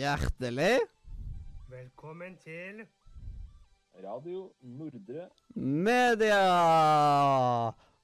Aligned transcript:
Hjertelig 0.00 0.78
Velkommen 1.68 2.36
til 2.40 2.78
Radio 4.00 4.46
Nordre. 4.62 5.26
media! 5.54 6.38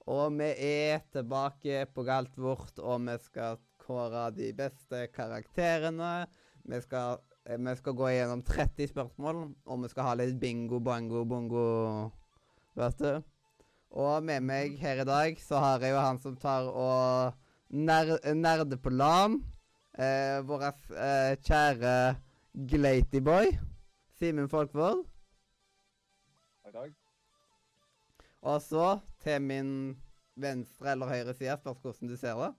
Og 0.05 0.35
vi 0.37 0.51
er 0.67 1.01
tilbake 1.13 1.87
på 1.95 2.05
galt 2.05 2.37
vårt, 2.37 2.77
og 2.79 3.01
vi 3.07 3.17
skal 3.23 3.57
kåre 3.81 4.27
de 4.37 4.51
beste 4.53 5.07
karakterene. 5.15 6.27
Vi 6.69 6.83
skal, 6.85 7.23
eh, 7.47 7.57
vi 7.57 7.77
skal 7.77 7.93
gå 7.93 8.13
gjennom 8.13 8.43
30 8.43 8.93
spørsmål, 8.93 9.55
og 9.65 9.83
vi 9.83 9.89
skal 9.89 10.03
ha 10.03 10.15
litt 10.15 10.39
bingo, 10.41 10.81
bango, 10.81 11.25
bongo, 11.25 12.13
vet 12.75 12.99
du. 12.99 13.23
Og 13.93 14.23
med 14.23 14.43
meg 14.43 14.77
her 14.79 15.01
i 15.01 15.09
dag 15.09 15.41
så 15.41 15.65
har 15.65 15.81
jeg 15.81 15.97
jo 15.97 16.05
han 16.11 16.19
som 16.19 16.37
tar 16.37 16.69
og 16.69 17.33
ner 17.71 18.19
nerder 18.35 18.77
på 18.77 18.91
LAN. 18.91 19.56
Eh, 19.97 20.43
Vår 20.45 20.63
eh, 20.63 21.37
kjære 21.41 21.93
Glatyboy. 22.69 23.53
Simen 24.19 24.49
Folkvold. 24.49 25.07
Takk, 26.65 26.75
takk. 26.75 26.93
Og 28.43 28.61
så 28.63 28.99
til 29.25 29.41
min 29.43 29.71
venstre 30.37 30.93
eller 30.93 31.09
høyre 31.09 31.35
side, 31.35 31.57
spørs 31.57 31.81
hvordan 31.81 32.09
du 32.13 32.17
ser 32.21 32.37
det. 32.43 32.53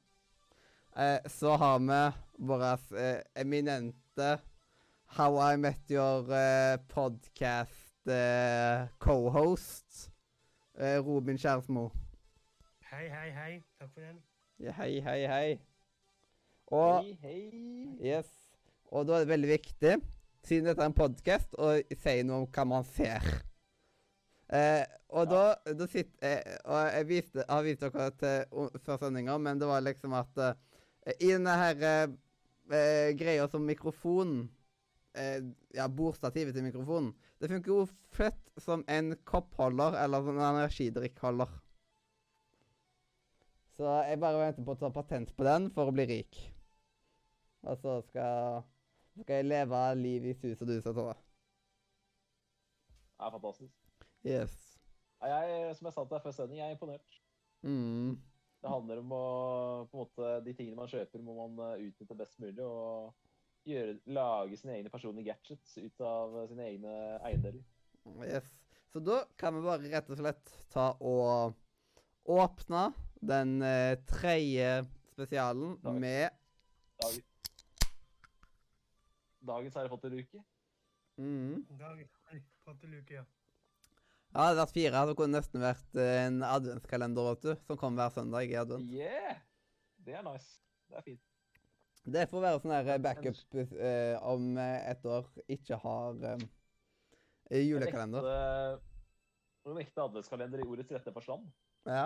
Eh, 0.97 1.29
så 1.29 1.53
har 1.61 1.77
vi 1.79 1.99
vår 2.49 2.65
eh, 2.97 3.21
eminente 3.37 4.31
How 5.17 5.37
I 5.53 5.57
Met 5.61 5.93
Your 5.93 6.33
eh, 6.33 6.77
podcast 6.89 8.09
eh, 8.09 8.87
co-host, 8.99 10.09
eh, 10.79 10.97
Robin 11.05 11.37
Kjærsmo. 11.37 11.91
Hei, 12.89 13.07
hei, 13.09 13.29
hei. 13.31 13.63
Takk 13.79 13.93
for 13.93 14.01
den. 14.01 14.23
Ja, 14.59 14.71
hei, 14.71 14.99
hei, 15.05 15.21
hei. 15.27 15.59
Og 16.73 17.03
Hei, 17.03 17.17
hei. 17.21 17.41
Yes. 18.03 18.29
Og 18.91 19.05
da 19.07 19.17
er 19.17 19.25
det 19.25 19.31
veldig 19.31 19.49
viktig, 19.51 19.93
siden 20.47 20.67
dette 20.69 20.83
er 20.83 20.89
en 20.91 20.95
podkast, 20.95 21.55
å 21.59 21.73
si 21.99 22.15
noe 22.27 22.43
om 22.43 22.49
hva 22.55 22.65
man 22.67 22.85
ser. 22.87 23.23
Eh, 24.47 24.83
og 25.11 25.27
da, 25.31 25.41
da 25.75 25.85
sitter 25.91 26.23
eh, 26.23 26.53
Og 26.71 26.77
jeg 26.93 27.07
viste, 27.09 27.43
har 27.49 27.65
vist 27.65 27.81
dere 27.83 28.05
til 28.15 28.45
o- 28.55 28.69
før 28.85 29.01
sendinga, 29.01 29.33
men 29.43 29.59
det 29.59 29.67
var 29.67 29.81
liksom 29.83 30.13
at 30.15 30.39
eh, 30.39 30.53
I 31.19 31.33
denne 31.33 31.55
her 31.59 31.83
eh, 31.83 32.13
eh, 32.71 33.09
greia 33.19 33.49
som 33.51 33.65
mikrofonen 33.67 34.45
Ja, 35.73 35.87
bordstativet 35.89 36.53
til 36.53 36.61
mikrofonen. 36.67 37.07
Det 37.41 37.49
funker 37.49 37.71
jo 37.71 37.85
født 38.13 38.59
som 38.61 38.83
en 38.87 39.15
koppholder 39.25 39.95
eller 40.03 40.21
som 40.21 40.37
en 40.37 40.45
energidrikkholder. 40.51 41.49
Så 43.73 43.95
jeg 44.05 44.19
bare 44.21 44.43
venter 44.43 44.67
på 44.67 44.75
å 44.75 44.79
ta 44.83 44.91
patent 44.93 45.31
på 45.33 45.47
den 45.47 45.65
for 45.73 45.89
å 45.89 45.95
bli 45.97 46.05
rik. 46.11 46.37
Og 47.67 47.77
så 47.81 47.97
skal, 48.07 48.63
skal 49.21 49.41
jeg 49.41 49.49
leve 49.49 49.83
liv 49.99 50.25
i 50.31 50.33
sus 50.37 50.61
og 50.63 50.71
dus 50.71 50.87
og 50.89 50.97
sånn. 50.97 51.21
Det 53.17 53.27
er 53.27 53.33
fantastisk. 53.33 53.77
Yes. 54.27 54.57
Jeg, 55.25 55.75
som 55.75 55.87
jeg 55.89 55.95
sa 55.95 56.03
til 56.03 56.13
deg 56.13 56.25
før 56.25 56.35
sending, 56.35 56.59
jeg 56.59 56.69
er 56.69 56.75
imponert. 56.75 57.15
Mm. 57.65 58.17
Det 58.61 58.73
handler 58.73 59.01
om 59.01 59.13
å 59.13 59.23
på 59.89 59.97
en 59.97 60.03
måte, 60.03 60.33
De 60.45 60.53
tingene 60.57 60.77
man 60.77 60.89
kjøper, 60.91 61.23
må 61.25 61.33
man 61.37 61.63
eh, 61.71 61.87
utnytte 61.89 62.17
best 62.17 62.37
mulig. 62.41 62.65
Og 62.65 63.13
gjøre, 63.67 63.97
lage 64.15 64.59
sine 64.59 64.77
egne 64.77 64.91
personlige 64.93 65.31
gadgets 65.31 65.77
ut 65.81 66.05
av 66.05 66.37
sine 66.51 66.69
egne 66.71 66.93
eiendeler. 67.27 67.63
Yes. 68.23 68.47
Så 68.93 69.01
da 69.03 69.23
kan 69.39 69.57
vi 69.57 69.65
bare 69.65 69.89
rett 69.91 70.11
og 70.13 70.19
slett 70.21 70.53
ta 70.71 70.91
og 71.03 71.57
åpne 72.37 72.85
den 73.27 73.57
eh, 73.65 73.97
tredje 74.07 74.85
spesialen 75.11 75.75
Takk. 75.83 75.97
med 75.99 76.29
Dag... 77.01 77.17
Dagens 79.47 79.79
Harry 79.79 79.91
Potter-uke. 79.91 80.43
mm. 81.17 81.65
Dag 81.79 82.03
Harry 82.29 82.43
Potter-uke, 82.67 83.21
ja. 83.21 83.25
Ja, 84.27 84.41
det 84.41 84.47
hadde 84.49 84.59
vært 84.59 84.75
fire. 84.75 85.05
Det 85.07 85.15
kunne 85.17 85.39
nesten 85.39 85.63
vært 85.63 85.99
eh, 86.03 86.25
en 86.27 86.41
adventskalender, 86.45 87.29
vet 87.31 87.45
du, 87.45 87.53
som 87.65 87.79
kom 87.79 87.95
hver 87.97 88.11
søndag 88.13 88.51
i 88.51 88.57
advent. 88.59 88.91
Yeah! 88.91 89.39
Det 90.05 90.15
er 90.19 90.25
nice. 90.27 90.59
Det 90.91 90.99
er 90.99 91.05
fint. 91.05 91.23
Det 92.07 92.23
får 92.31 92.43
være 92.43 92.59
sånn 92.63 92.73
her 92.75 93.01
backup 93.03 93.57
eh, 93.59 94.15
om 94.23 94.53
eh, 94.61 94.77
et 94.93 95.07
år 95.11 95.25
ikke 95.51 95.79
har 95.81 96.21
eh, 96.29 96.45
julekalender. 97.65 98.23
En 98.23 98.77
ekte, 98.77 99.71
en 99.71 99.81
ekte 99.81 100.05
adventskalender 100.05 100.63
i 100.63 100.67
ordets 100.67 100.93
rette 100.95 101.11
forstand. 101.15 101.49
Ja. 101.87 102.05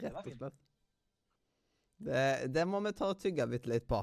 Rett 0.00 0.20
og 0.22 0.30
slett. 0.30 0.60
Det, 2.04 2.24
det 2.52 2.64
må 2.68 2.80
vi 2.84 2.94
ta 2.96 3.10
og 3.12 3.20
tygge 3.20 3.46
bitte 3.48 3.68
litt 3.70 3.84
på. 3.88 4.00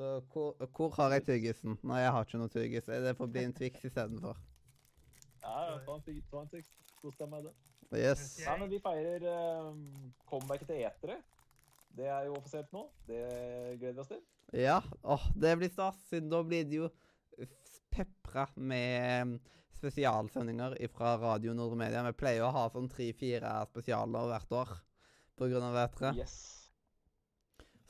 Så 0.00 0.10
hvor, 0.32 0.54
hvor 0.76 0.94
har 0.96 1.12
jeg 1.12 1.26
tyggisen? 1.26 1.74
Nei, 1.84 1.98
jeg 2.00 2.12
har 2.14 2.24
ikke 2.24 2.38
noe 2.40 2.48
tyggis. 2.48 2.86
Det 2.88 3.10
får 3.18 3.28
bli 3.34 3.40
en 3.44 3.52
Twix 3.52 3.82
istedenfor. 3.84 4.38
Ja, 5.42 5.56
ja, 5.66 5.74
ta 5.84 5.96
en 5.98 6.48
Twix. 6.48 6.70
Kos 7.02 7.18
deg 7.18 7.28
med 7.28 7.44
det. 7.44 7.52
Yes. 8.00 8.22
Nei, 8.46 8.54
men 8.62 8.70
vi 8.72 8.78
feirer 8.80 9.26
um, 9.66 9.82
comebacket 10.30 10.70
til 10.70 10.80
etere. 10.88 11.18
Det 11.98 12.08
er 12.08 12.30
jo 12.30 12.38
offisielt 12.38 12.72
nå. 12.72 12.86
Det 13.10 13.20
gleder 13.82 13.98
vi 13.98 14.04
oss 14.06 14.12
til. 14.14 14.22
Ja. 14.56 14.78
Åh, 15.02 15.28
det 15.44 15.52
blir 15.60 15.72
stas, 15.74 16.00
siden 16.08 16.32
da 16.32 16.40
blir 16.48 16.64
det 16.70 16.80
jo 16.80 16.88
pepra 17.92 18.46
med 18.56 19.34
mm, 19.34 19.36
spesialsendinger 19.82 20.78
fra 20.96 21.12
Radio 21.20 21.52
Nordre 21.58 21.82
Media. 21.82 22.06
Vi 22.08 22.16
pleier 22.24 22.46
å 22.46 22.54
ha 22.56 22.64
sånn 22.72 22.88
tre-fire 22.88 23.52
spesialer 23.68 24.32
hvert 24.32 24.58
år 24.62 24.74
av 25.44 25.76
været. 25.76 26.16
Yes. 26.16 26.40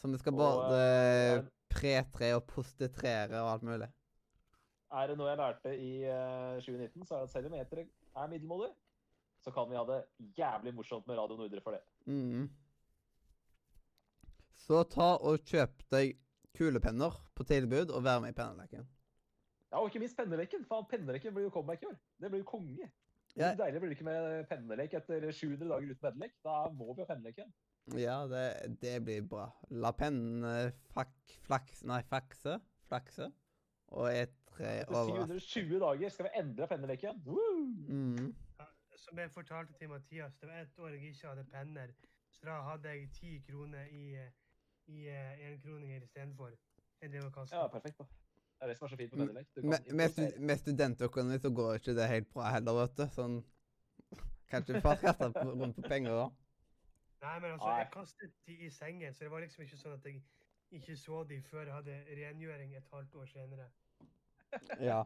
Så 0.01 0.11
vi 0.11 0.19
skal 0.19 0.35
Og, 0.35 0.43
både 0.43 0.83
eh, 0.83 1.49
pre-tre 1.71 2.35
og 2.37 2.45
postetrere 2.51 3.41
og 3.41 3.53
alt 3.55 3.67
mulig. 3.67 3.89
Er 4.91 5.07
det 5.07 5.17
noe 5.19 5.31
jeg 5.31 5.39
lærte 5.39 5.75
i 5.79 5.91
uh, 6.03 6.59
2019, 6.59 7.07
så 7.07 7.15
er 7.15 7.19
det 7.21 7.29
at 7.29 7.35
selv 7.35 7.51
om 7.51 7.59
etere 7.61 7.87
er 8.17 8.31
middelmådig, 8.33 8.71
så 9.41 9.53
kan 9.55 9.69
vi 9.71 9.79
ha 9.79 9.85
det 9.89 10.01
jævlig 10.39 10.75
morsomt 10.75 11.07
med 11.07 11.19
Radio 11.19 11.37
Nordre 11.39 11.63
for 11.65 11.77
det. 11.77 11.83
Mm. 12.11 12.49
Så 14.61 14.83
ta 14.93 15.15
og 15.17 15.47
kjøp 15.47 15.87
deg 15.95 16.19
kulepenner 16.59 17.15
på 17.35 17.47
tilbud, 17.49 17.95
og 17.95 18.05
vær 18.05 18.19
med 18.21 18.35
i 18.35 18.37
penneleken. 18.37 18.89
Ja, 19.71 19.79
og 19.79 19.89
ikke 19.89 20.03
minst 20.03 20.19
penneleken. 20.19 20.67
Faen, 20.67 20.87
penneleken 20.91 21.35
blir 21.35 21.47
jo 21.47 21.55
comeback 21.55 21.83
i 21.83 21.87
år. 21.93 21.97
Det 22.21 22.31
blir 22.31 22.43
jo 22.43 22.51
konge. 22.51 22.91
Ja. 23.39 23.55
Deilig 23.55 23.81
blir 23.81 23.93
det 23.93 23.97
ikke 23.97 24.09
med 24.09 24.47
pennelek 24.51 24.95
etter 24.99 25.31
700 25.31 25.69
dager 25.71 25.93
uten 25.93 26.03
pennelek? 26.03 26.33
Da 26.45 26.65
må 26.75 26.91
vi 26.95 27.05
ha 27.05 27.07
penneleken. 27.13 27.53
Ja, 27.99 28.27
det, 28.29 28.77
det 28.83 29.01
blir 29.05 29.23
bra. 29.27 29.49
La 29.71 29.91
pennen 29.93 30.45
eh, 30.45 30.73
fak, 30.95 31.15
flaks, 31.47 31.83
nei, 31.89 32.03
fakse, 32.07 32.59
flakse, 32.89 33.31
og 33.91 34.11
et 34.13 34.35
tre 34.51 34.81
Etter 34.83 34.95
over. 34.95 35.25
720 35.27 35.81
dager 35.83 36.09
skal 36.15 36.29
vi 36.29 36.31
endre 36.43 36.67
penneleken. 36.71 37.23
Woo! 37.27 38.31
Ja, 38.61 38.67
Som 38.97 39.19
jeg 39.19 39.31
fortalte 39.35 39.73
til 39.79 39.89
Mathias, 39.91 40.37
det 40.41 40.49
var 40.49 40.61
ett 40.63 40.79
år 40.79 40.89
jeg 40.95 41.03
ikke 41.15 41.29
hadde 41.33 41.45
penner. 41.51 41.93
Så 42.31 42.47
da 42.47 42.61
hadde 42.63 42.89
jeg 42.95 43.09
ti 43.13 43.39
kroner 43.49 43.87
i, 43.91 44.05
i 44.87 45.07
eh, 45.09 45.47
enkroninger 45.51 46.03
istedenfor. 46.07 46.53
Ja, 47.03 47.67
perfekt. 47.73 47.99
da. 47.99 48.05
Det 48.61 48.67
er 48.67 48.69
det 48.69 48.77
som 48.79 48.85
er 48.87 48.91
så 48.93 48.97
fint 49.01 49.13
med 49.17 49.21
Mm, 49.21 49.29
pennelek. 49.31 49.47
Med, 49.65 49.95
med, 49.97 50.39
med 50.41 50.57
studentøkonomi 50.61 51.39
så 51.41 51.51
går 51.51 51.75
ikke 51.81 51.95
det 51.97 52.09
helt 52.09 52.29
bra 52.33 52.51
heller, 52.53 52.77
vet 52.83 52.97
du. 52.99 53.07
Sånn 53.17 53.39
Kanskje 54.53 54.81
på- 54.85 54.97
rundt 55.57 55.77
på 55.77 55.89
penger 55.89 56.11
òg. 56.27 56.33
Nei, 57.21 57.35
men 57.41 57.53
altså, 57.53 57.69
jeg 57.77 57.89
kastet 57.93 58.33
de 58.47 58.55
i 58.67 58.71
sengen, 58.73 59.15
så 59.15 59.25
det 59.25 59.31
var 59.31 59.43
liksom 59.45 59.63
ikke 59.67 59.77
sånn 59.77 59.97
at 59.99 60.07
jeg 60.09 60.23
ikke 60.71 60.97
så 60.97 61.25
de 61.29 61.41
før 61.43 61.67
jeg 61.67 61.75
hadde 61.75 61.97
rengjøring 62.17 62.77
et 62.79 62.87
halvt 62.93 63.15
år 63.21 63.27
senere. 63.29 63.67
Ja. 64.81 65.03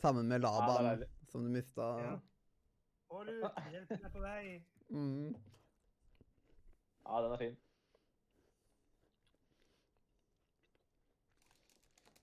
Sammen 0.00 0.28
med 0.30 0.40
Ja, 0.40 0.48
Laban, 0.48 0.84
deilig. 0.86 1.08
som 1.28 1.44
du 1.44 1.50
mista. 1.52 1.88
Ja. 2.00 2.14
Hold 3.10 3.28
ut, 3.28 3.58
hjelpen 3.74 4.04
er 4.06 4.12
på 4.14 4.22
vei. 4.22 4.44
Mm. 4.88 5.34
Ja, 7.04 7.20
den 7.24 7.32
er 7.34 7.42
fin. 7.42 7.58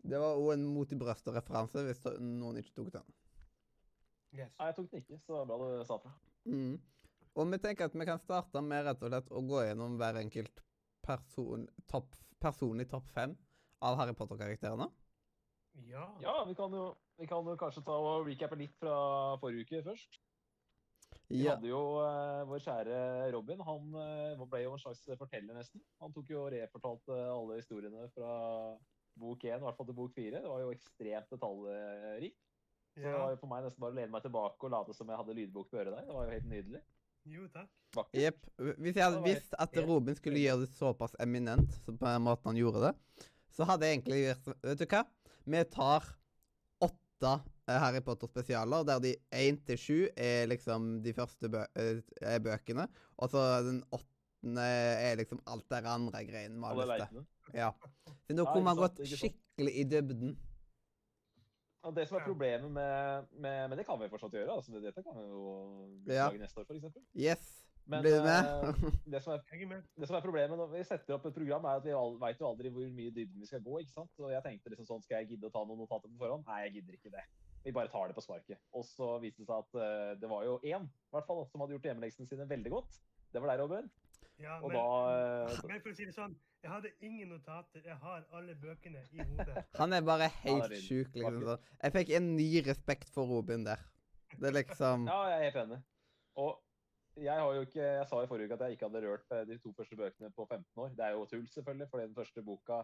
Det 0.07 0.19
var 0.23 0.39
òg 0.39 0.53
en 0.53 0.65
mot 0.71 0.91
i 0.91 0.97
brøstet-referanse, 0.99 1.83
hvis 1.83 2.05
noen 2.23 2.57
ikke 2.61 2.73
tok 2.79 2.93
den. 2.95 3.07
Yes. 4.37 4.53
Nei, 4.59 4.69
jeg 4.69 4.75
tok 4.77 4.91
den 4.91 5.01
ikke, 5.03 5.19
så 5.25 5.41
bra 5.49 5.57
du 5.59 5.85
sa 5.87 5.97
fra. 5.99 6.13
Mm. 6.47 6.77
Og 7.37 7.51
vi 7.51 7.59
tenker 7.61 7.85
at 7.85 7.95
vi 7.95 8.05
kan 8.09 8.21
starte 8.21 8.61
med 8.65 8.87
rett 8.87 9.03
og 9.05 9.11
slett 9.11 9.27
å 9.29 9.41
gå 9.45 9.61
gjennom 9.67 9.97
hver 9.99 10.17
enkelt 10.23 10.63
person, 11.05 11.67
topp, 11.89 12.15
i 12.41 12.85
topp 12.89 13.11
fem 13.13 13.35
av 13.85 13.97
Harry 13.99 14.15
Potter-karakterene. 14.17 14.87
Ja. 15.85 16.07
Ja, 16.23 16.43
vi 16.47 16.55
kan, 16.57 16.73
jo, 16.73 16.95
vi 17.21 17.27
kan 17.29 17.45
jo 17.45 17.53
kanskje 17.59 17.83
ta 17.85 17.93
og 18.01 18.25
recappe 18.27 18.57
litt 18.57 18.73
fra 18.81 19.37
forrige 19.41 19.67
uke 19.67 19.83
først. 19.85 20.17
Vi 21.27 21.43
Ja. 21.43 21.53
hadde 21.55 21.69
jo 21.69 21.81
uh, 21.99 22.43
vår 22.47 22.63
kjære 22.63 22.97
Robin. 23.35 23.61
Han 23.67 23.93
uh, 23.93 24.45
ble 24.49 24.63
jo 24.63 24.73
en 24.73 24.81
slags 24.81 25.03
forteller, 25.19 25.53
nesten. 25.53 25.83
Han 26.01 26.13
tok 26.15 26.29
jo 26.31 26.45
og 26.45 26.51
refortalte 26.55 27.13
alle 27.13 27.59
historiene 27.59 28.07
fra 28.15 28.31
bok 29.17 29.45
én, 29.45 29.59
i 29.59 29.65
hvert 29.65 29.77
fall 29.77 29.89
til 29.89 29.97
bok 29.97 30.13
fire. 30.15 30.41
Det 30.41 30.49
var 30.49 30.63
jo 30.63 30.73
ekstremt 30.73 31.31
detaljrikt. 31.33 32.43
Så 32.97 33.03
det 33.05 33.13
var 33.13 33.29
jo 33.29 33.39
for 33.43 33.51
meg 33.51 33.65
nesten 33.65 33.83
bare 33.83 33.93
å 33.93 33.97
lene 33.99 34.13
meg 34.13 34.23
tilbake 34.25 34.65
og 34.65 34.73
late 34.73 34.93
som 34.97 35.09
jeg 35.11 35.19
hadde 35.19 35.35
lydbok 35.37 35.67
på 35.69 35.77
øret 35.77 35.93
der. 35.93 36.05
Det 36.07 36.15
var 36.15 36.25
jo 36.25 36.33
helt 36.33 36.49
nydelig. 36.49 36.81
Jo, 37.27 37.47
takk. 37.51 37.69
Jepp. 38.15 38.45
Hvis 38.77 38.97
jeg 38.97 39.03
hadde 39.03 39.23
visst 39.25 39.55
at 39.57 39.77
Robin 39.87 40.15
skulle 40.17 40.41
gjøre 40.41 40.65
det 40.65 40.69
såpass 40.75 41.15
eminent 41.23 41.71
så 41.83 41.93
på 41.93 42.05
den 42.05 42.23
måten 42.25 42.51
han 42.51 42.59
gjorde 42.59 42.87
det, 42.87 42.93
så 43.55 43.67
hadde 43.67 43.87
jeg 43.87 43.97
egentlig 43.97 44.19
gjort 44.21 44.49
Vet 44.67 44.81
du 44.81 44.85
hva? 44.91 45.03
Vi 45.47 45.63
tar 45.71 46.09
åtte 46.83 47.31
eh, 47.33 47.79
Harry 47.81 48.03
Potter-spesialer, 48.05 48.85
der 48.87 49.01
de 49.03 49.15
én 49.33 49.57
til 49.65 49.81
sju 49.81 49.97
er 50.13 50.49
liksom 50.51 50.97
de 51.03 51.15
første 51.15 51.51
bø 51.51 51.63
eh, 51.79 52.03
er 52.21 52.43
bøkene, 52.43 52.87
og 53.17 53.31
så 53.31 53.45
den 53.65 53.81
åttende 53.95 54.67
er 55.07 55.17
liksom 55.19 55.41
alt 55.47 55.65
det 55.71 55.83
andre 55.87 56.23
greiene 56.27 56.59
vi 56.59 56.69
har 56.69 56.83
lyst 56.83 57.15
til. 57.15 57.25
Ja. 57.55 57.71
Så 58.27 58.35
nå 58.35 58.45
kunne 58.51 58.67
man 58.67 58.79
gått 58.79 59.01
skikkelig 59.07 59.73
i 59.73 59.87
dybden. 59.87 60.35
Og 61.87 61.95
det 61.95 62.03
som 62.09 62.17
er 62.19 62.25
problemet 62.27 62.67
med, 62.75 63.27
med 63.39 63.69
Men 63.71 63.77
det 63.79 63.85
kan 63.87 63.99
vi 64.01 64.09
fortsatt 64.11 64.33
gjøre. 64.35 64.57
altså 64.59 64.73
det- 64.75 64.83
Dette 64.89 65.03
kan 65.03 65.15
vi 65.15 65.23
jo 65.23 65.45
Ja. 66.07 66.27
lage 66.27 66.41
neste 66.43 66.59
år, 66.59 66.65
f.eks. 66.67 66.97
Yes. 67.15 67.53
Men 67.87 68.01
Blir 68.03 68.17
du 68.19 68.23
med? 68.27 68.43
eh, 68.43 68.91
det, 69.13 69.21
som 69.23 69.33
er, 69.33 69.39
det 69.97 70.07
som 70.09 70.15
er 70.17 70.21
problemet 70.25 70.57
når 70.59 70.67
vi 70.73 70.83
setter 70.83 71.13
opp 71.15 71.25
et 71.25 71.33
program, 71.37 71.63
er 71.65 71.77
at 71.79 71.85
vi 71.85 71.91
al 71.95 72.17
veit 72.19 72.37
jo 72.41 72.49
aldri 72.49 72.69
hvor 72.69 72.89
mye 72.91 73.11
dybden 73.15 73.39
vi 73.39 73.45
skal 73.47 73.61
gå. 73.63 73.79
ikke 73.79 73.93
sant? 73.95 74.11
Og 74.19 74.29
jeg 74.33 74.43
tenkte 74.43 74.69
liksom 74.73 74.85
sånn, 74.89 75.03
Skal 75.03 75.23
jeg 75.23 75.29
gidde 75.29 75.47
å 75.47 75.51
ta 75.53 75.63
noen 75.63 75.79
notater 75.79 76.09
på 76.11 76.19
forhånd? 76.19 76.43
Nei, 76.45 76.63
jeg 76.67 76.73
gidder 76.81 76.93
ikke 76.99 77.11
det. 77.15 77.23
Vi 77.63 77.71
bare 77.71 77.87
tar 77.87 78.07
det 78.07 78.15
på 78.17 78.21
sparket. 78.27 78.57
Og 78.73 78.83
så 78.83 79.19
viste 79.23 79.39
det 79.39 79.47
seg 79.47 79.63
at 79.63 79.71
uh, 79.79 80.19
det 80.19 80.27
var 80.29 80.43
jo 80.43 80.59
én 80.63 80.83
i 80.83 81.11
hvert 81.15 81.25
fall, 81.25 81.45
som 81.47 81.61
hadde 81.61 81.71
gjort 81.79 81.87
hjemmeleksene 81.87 82.27
sine 82.27 82.45
veldig 82.47 82.71
godt. 82.71 82.99
Det 83.31 83.41
var 83.41 83.55
deg, 83.55 83.59
Robin. 83.63 83.89
Ja, 84.39 84.59
Og 84.61 84.69
men, 84.69 84.77
da 84.77 85.47
eh, 85.49 85.59
men 85.71 85.81
for 85.81 85.89
å 85.91 85.97
si 85.97 86.05
det 86.05 86.13
sånn, 86.15 86.35
jeg 86.63 86.71
hadde 86.73 86.91
ingen 87.05 87.31
notater. 87.33 87.81
Jeg 87.85 87.97
har 88.01 88.23
alle 88.37 88.55
bøkene 88.61 89.01
i 89.13 89.25
hodet. 89.31 89.63
Han 89.81 89.93
er 89.97 90.05
bare 90.05 90.27
er 90.29 90.35
helt 90.43 90.69
vill. 90.73 90.81
sjuk, 90.83 91.11
liksom. 91.15 91.41
Sånn. 91.47 91.67
Jeg 91.81 91.95
fikk 91.97 92.13
en 92.19 92.31
ny 92.37 92.47
respekt 92.67 93.11
for 93.13 93.29
Robin 93.29 93.65
der. 93.65 93.83
Det 94.37 94.49
er 94.51 94.57
liksom 94.59 95.05
Ja, 95.11 95.19
jeg 95.31 95.37
er 95.39 95.45
helt 95.49 95.61
enig. 95.65 95.81
Og 96.37 96.55
jeg 97.17 97.33
har 97.33 97.53
jo 97.55 97.63
ikke 97.65 97.81
Jeg 97.81 98.07
sa 98.11 98.17
i 98.21 98.27
forrige 98.29 98.45
uke 98.45 98.57
at 98.59 98.65
jeg 98.67 98.77
ikke 98.77 98.89
hadde 98.91 99.03
rørt 99.07 99.31
eh, 99.33 99.45
de 99.49 99.57
to 99.63 99.73
første 99.77 99.97
bøkene 99.97 100.29
på 100.35 100.45
15 100.45 100.83
år. 100.83 100.89
Det 100.97 101.05
er 101.05 101.15
jo 101.15 101.25
tull, 101.31 101.47
selvfølgelig, 101.53 101.89
for 101.89 102.03
den 102.03 102.17
første 102.17 102.43
boka 102.45 102.81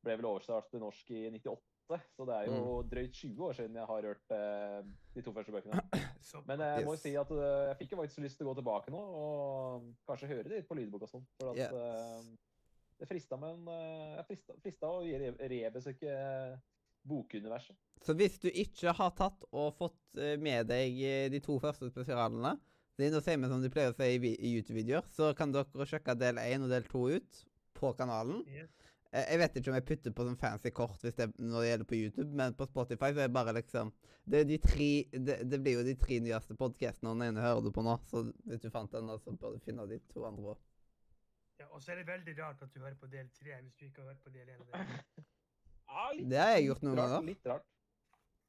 ble 0.00 0.16
vel 0.16 0.30
oversatt 0.30 0.70
til 0.72 0.80
norsk 0.82 1.10
i 1.12 1.26
98. 1.36 2.00
Så 2.16 2.26
det 2.26 2.34
er 2.38 2.48
jo 2.48 2.80
drøyt 2.90 3.12
20 3.18 3.44
år 3.46 3.56
siden 3.58 3.76
jeg 3.78 3.86
har 3.90 4.04
rørt 4.06 4.34
eh, 4.34 4.80
de 5.14 5.22
to 5.26 5.34
første 5.36 5.52
bøkene. 5.54 5.82
Men 6.46 6.60
jeg 6.64 6.84
må 6.86 6.94
jo 6.94 7.00
si 7.00 7.14
at 7.16 7.30
eh, 7.32 7.66
jeg 7.70 7.76
fikk 7.80 7.92
jo 7.94 7.98
faktisk 8.02 8.22
lyst 8.24 8.36
til 8.40 8.46
å 8.46 8.50
gå 8.50 8.54
tilbake 8.60 8.92
nå 8.92 9.00
og 9.20 9.86
kanskje 10.08 10.28
høre 10.30 10.44
det 10.48 10.58
litt 10.60 10.68
på 10.68 10.76
lydbok 10.78 11.06
og 11.06 11.12
sånn. 11.14 11.26
For 11.38 11.52
at 11.52 11.60
Yes. 11.60 11.72
eh, 11.72 12.22
det 13.00 13.08
frista 13.08 13.36
med 13.40 13.54
en 13.54 13.68
eh, 13.72 14.16
Jeg 14.18 14.26
frista, 14.28 14.56
frista 14.60 14.90
å 14.92 15.00
re- 15.06 15.48
rebesøke 15.48 16.16
bokuniverset. 17.08 17.76
Så 18.04 18.14
hvis 18.16 18.38
du 18.40 18.48
ikke 18.52 18.92
har 18.96 19.12
tatt 19.16 19.44
og 19.52 19.72
fått 19.76 20.18
eh, 20.20 20.36
med 20.40 20.68
deg 20.70 21.00
eh, 21.04 21.28
de 21.32 21.40
to 21.44 21.58
første 21.62 21.88
spesialene 21.92 22.56
det 23.00 23.06
er 23.08 23.14
noe 23.14 23.24
sier 23.24 23.38
vi 23.40 23.48
som 23.48 23.62
de 23.64 23.70
pleier 23.72 23.94
å 23.94 23.96
si 23.96 24.04
i, 24.12 24.30
i 24.44 24.48
YouTube-videoer, 24.58 25.06
så 25.08 25.30
kan 25.32 25.52
dere 25.54 25.86
sjekke 25.88 26.12
del 26.20 26.36
1 26.42 26.66
og 26.66 26.72
del 26.74 26.84
2 26.84 27.04
ut 27.14 27.38
på 27.80 27.94
kanalen. 27.96 28.42
yes. 28.52 28.74
Eh, 29.12 29.24
Jeg 29.32 29.38
vet 29.40 29.56
ikke 29.58 29.70
om 29.72 29.74
jeg 29.74 29.84
putter 29.88 30.12
på 30.14 30.24
sånn 30.28 30.36
fancy 30.38 30.70
kort 30.70 31.02
hvis 31.02 31.16
det, 31.18 31.26
når 31.38 31.60
det 31.64 31.68
gjelder 31.70 31.88
på 31.90 31.96
YouTube, 31.98 32.30
men 32.38 32.54
på 32.54 32.66
Spotify 32.70 33.08
så 33.10 33.24
er 33.24 33.26
det 33.30 33.34
bare 33.34 33.54
liksom 33.56 33.92
Det, 34.30 34.40
er 34.40 34.44
de 34.46 34.58
tre, 34.62 34.90
det, 35.26 35.36
det 35.50 35.58
blir 35.64 35.78
jo 35.80 35.84
de 35.88 35.94
tre 35.98 36.20
nyeste 36.22 36.54
podkastene, 36.54 37.10
og 37.10 37.18
den 37.18 37.32
ene 37.32 37.42
hører 37.42 37.64
du 37.64 37.70
på 37.74 37.82
nå. 37.82 37.96
Så 38.06 38.22
hvis 38.46 38.60
du 38.62 38.68
fant 38.70 38.92
den, 38.92 39.08
så 39.18 39.32
bør 39.34 39.56
du 39.56 39.64
finne 39.64 39.86
de 39.90 39.98
to 40.12 40.22
andre 40.28 40.52
òg. 40.54 40.60
Ja, 41.58 41.66
og 41.74 41.82
så 41.82 41.92
er 41.92 41.96
det 42.00 42.06
veldig 42.06 42.36
rart 42.38 42.62
at 42.62 42.70
du 42.72 42.78
hører 42.80 42.94
på 43.00 43.08
del 43.10 43.26
tre 43.34 43.56
hvis 43.64 43.74
du 43.80 43.84
ikke 43.88 44.04
har 44.04 44.12
hørt 44.14 44.22
på 44.24 44.30
del 44.30 44.48
én. 44.54 44.62
Ja, 45.90 46.04
litt- 46.14 46.28
Det 46.30 46.38
har 46.38 46.52
jeg 46.54 46.66
gjort 46.68 46.82
noen 46.86 46.96
ganger. 47.00 47.24
Litt 47.26 47.46
rart. 47.50 47.64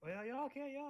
Å 0.06 0.10
ja, 0.12 0.22
ja, 0.28 0.44
OK, 0.46 0.56
ja. 0.70 0.86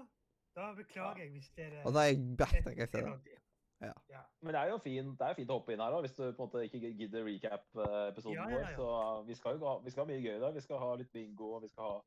Da 0.55 0.73
beklager 0.75 1.21
jeg 1.23 1.31
hvis 1.37 1.47
dere 1.55 1.85
Og 1.87 1.93
da 1.95 2.01
er 2.03 2.09
jeg 2.11 2.19
bedt, 2.41 2.57
jeg 2.65 2.75
ser 2.75 2.87
stedet. 2.91 3.39
Ja. 3.81 4.21
Men 4.41 4.53
det 4.55 4.61
er 4.61 4.69
jo 4.71 4.77
fint, 4.81 5.13
det 5.19 5.27
er 5.27 5.37
fint 5.37 5.49
å 5.53 5.57
hoppe 5.59 5.73
inn 5.73 5.81
her 5.83 5.93
òg, 5.97 6.03
hvis 6.05 6.15
du 6.17 6.23
på 6.23 6.31
en 6.31 6.47
måte 6.47 6.63
ikke 6.67 6.81
gidder 6.99 7.23
recap-episoden 7.27 8.37
Ja, 8.37 8.47
vår. 8.49 8.65
Så 8.77 8.87
vi 9.27 9.35
skal 9.37 9.57
jo 9.57 9.65
ha, 9.67 9.75
vi 9.85 9.93
skal 9.93 10.03
ha 10.05 10.09
mye 10.11 10.21
gøy 10.23 10.35
i 10.37 10.41
dag. 10.43 10.53
Vi 10.57 10.63
skal 10.65 10.81
ha 10.81 10.89
litt 10.99 11.11
bingo, 11.13 11.59
vi 11.63 11.69
skal 11.71 11.87
ha 11.87 12.01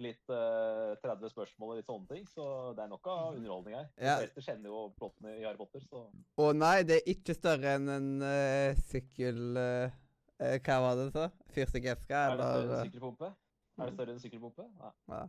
litt 0.00 0.32
uh, 0.32 0.94
30 1.02 1.28
spørsmål 1.34 1.74
og 1.74 1.76
litt 1.80 1.88
sånne 1.90 2.08
ting. 2.08 2.24
Så 2.28 2.44
det 2.76 2.84
er 2.86 2.92
nok 2.92 3.06
av 3.12 3.34
underholdning 3.36 3.76
her. 3.76 3.88
De 3.98 4.06
Ja. 4.08 4.14
fleste 4.22 4.44
kjenner 4.46 4.72
jo 4.72 4.84
plottene 4.96 5.34
i 5.36 5.44
Harry 5.44 5.60
Potter, 5.60 5.84
så 5.84 6.06
Å 6.40 6.52
nei, 6.56 6.82
det 6.88 7.00
er 7.02 7.12
ikke 7.12 7.36
større 7.36 7.74
enn 7.76 7.88
en 7.96 8.08
uh, 8.24 8.80
sykkel... 8.88 9.42
eh, 9.60 9.98
eh, 10.40 10.56
hva 10.64 10.78
var 10.86 10.96
det 11.02 11.10
så? 11.12 11.26
Fyrstikkeske, 11.52 12.16
Er 12.16 12.36
det 12.40 12.48
større 12.48 12.64
enn 12.64 12.78
eh, 12.78 12.84
sykkelpumpe? 12.88 13.32
Er 13.80 13.84
det 13.90 13.94
større 13.98 14.14
enn 14.16 14.24
sykkelpumpe? 14.24 14.68
Nei. 14.80 14.92
ja. 15.12 15.22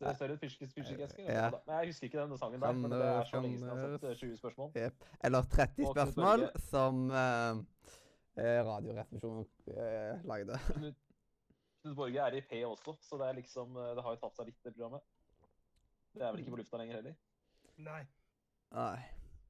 Det 0.00 0.08
er 0.08 0.16
større 0.16 0.32
enn 0.32 0.40
fyrstikkeske? 0.40 1.24
Ja. 1.26 1.32
Ja. 1.34 1.48
Men 1.66 1.74
jeg 1.74 1.90
husker 1.90 2.08
ikke 2.08 2.22
denne 2.22 2.38
sangen 2.40 2.62
der, 2.62 2.72
men 2.72 2.92
det 2.92 3.00
er 3.04 3.26
så 3.28 3.40
lenge 3.44 3.58
siden 3.60 3.68
jeg 3.68 3.82
har 3.82 3.90
sett 3.92 4.06
eh, 4.08 4.10
eh, 4.10 4.22
20 4.22 4.38
spørsmål. 4.38 4.70
Eller 5.28 5.48
30 5.56 5.84
Og 5.84 5.92
spørsmål, 5.92 6.44
som 6.70 7.02
uh, 7.10 7.60
Radioresepsjonen 8.70 9.44
uh, 9.68 10.24
lagde. 10.32 10.56
Knut, 10.78 10.96
Knut 11.82 11.96
Borge 11.98 12.24
er 12.24 12.38
i 12.38 12.40
P 12.40 12.62
også, 12.64 12.96
så 13.04 13.20
det 13.20 13.28
er 13.28 13.38
liksom 13.42 13.76
eh, 13.76 13.92
Det 13.98 14.06
har 14.06 14.16
jo 14.16 14.22
tatt 14.24 14.40
seg 14.40 14.48
litt, 14.48 14.58
det 14.64 14.72
programmet. 14.72 15.04
Det 16.16 16.24
er 16.24 16.32
vel 16.32 16.46
ikke 16.46 16.56
på 16.56 16.62
lufta 16.62 16.80
lenger 16.80 17.02
heller. 17.02 17.20
Nei. 17.84 18.00
Nei. 18.72 18.98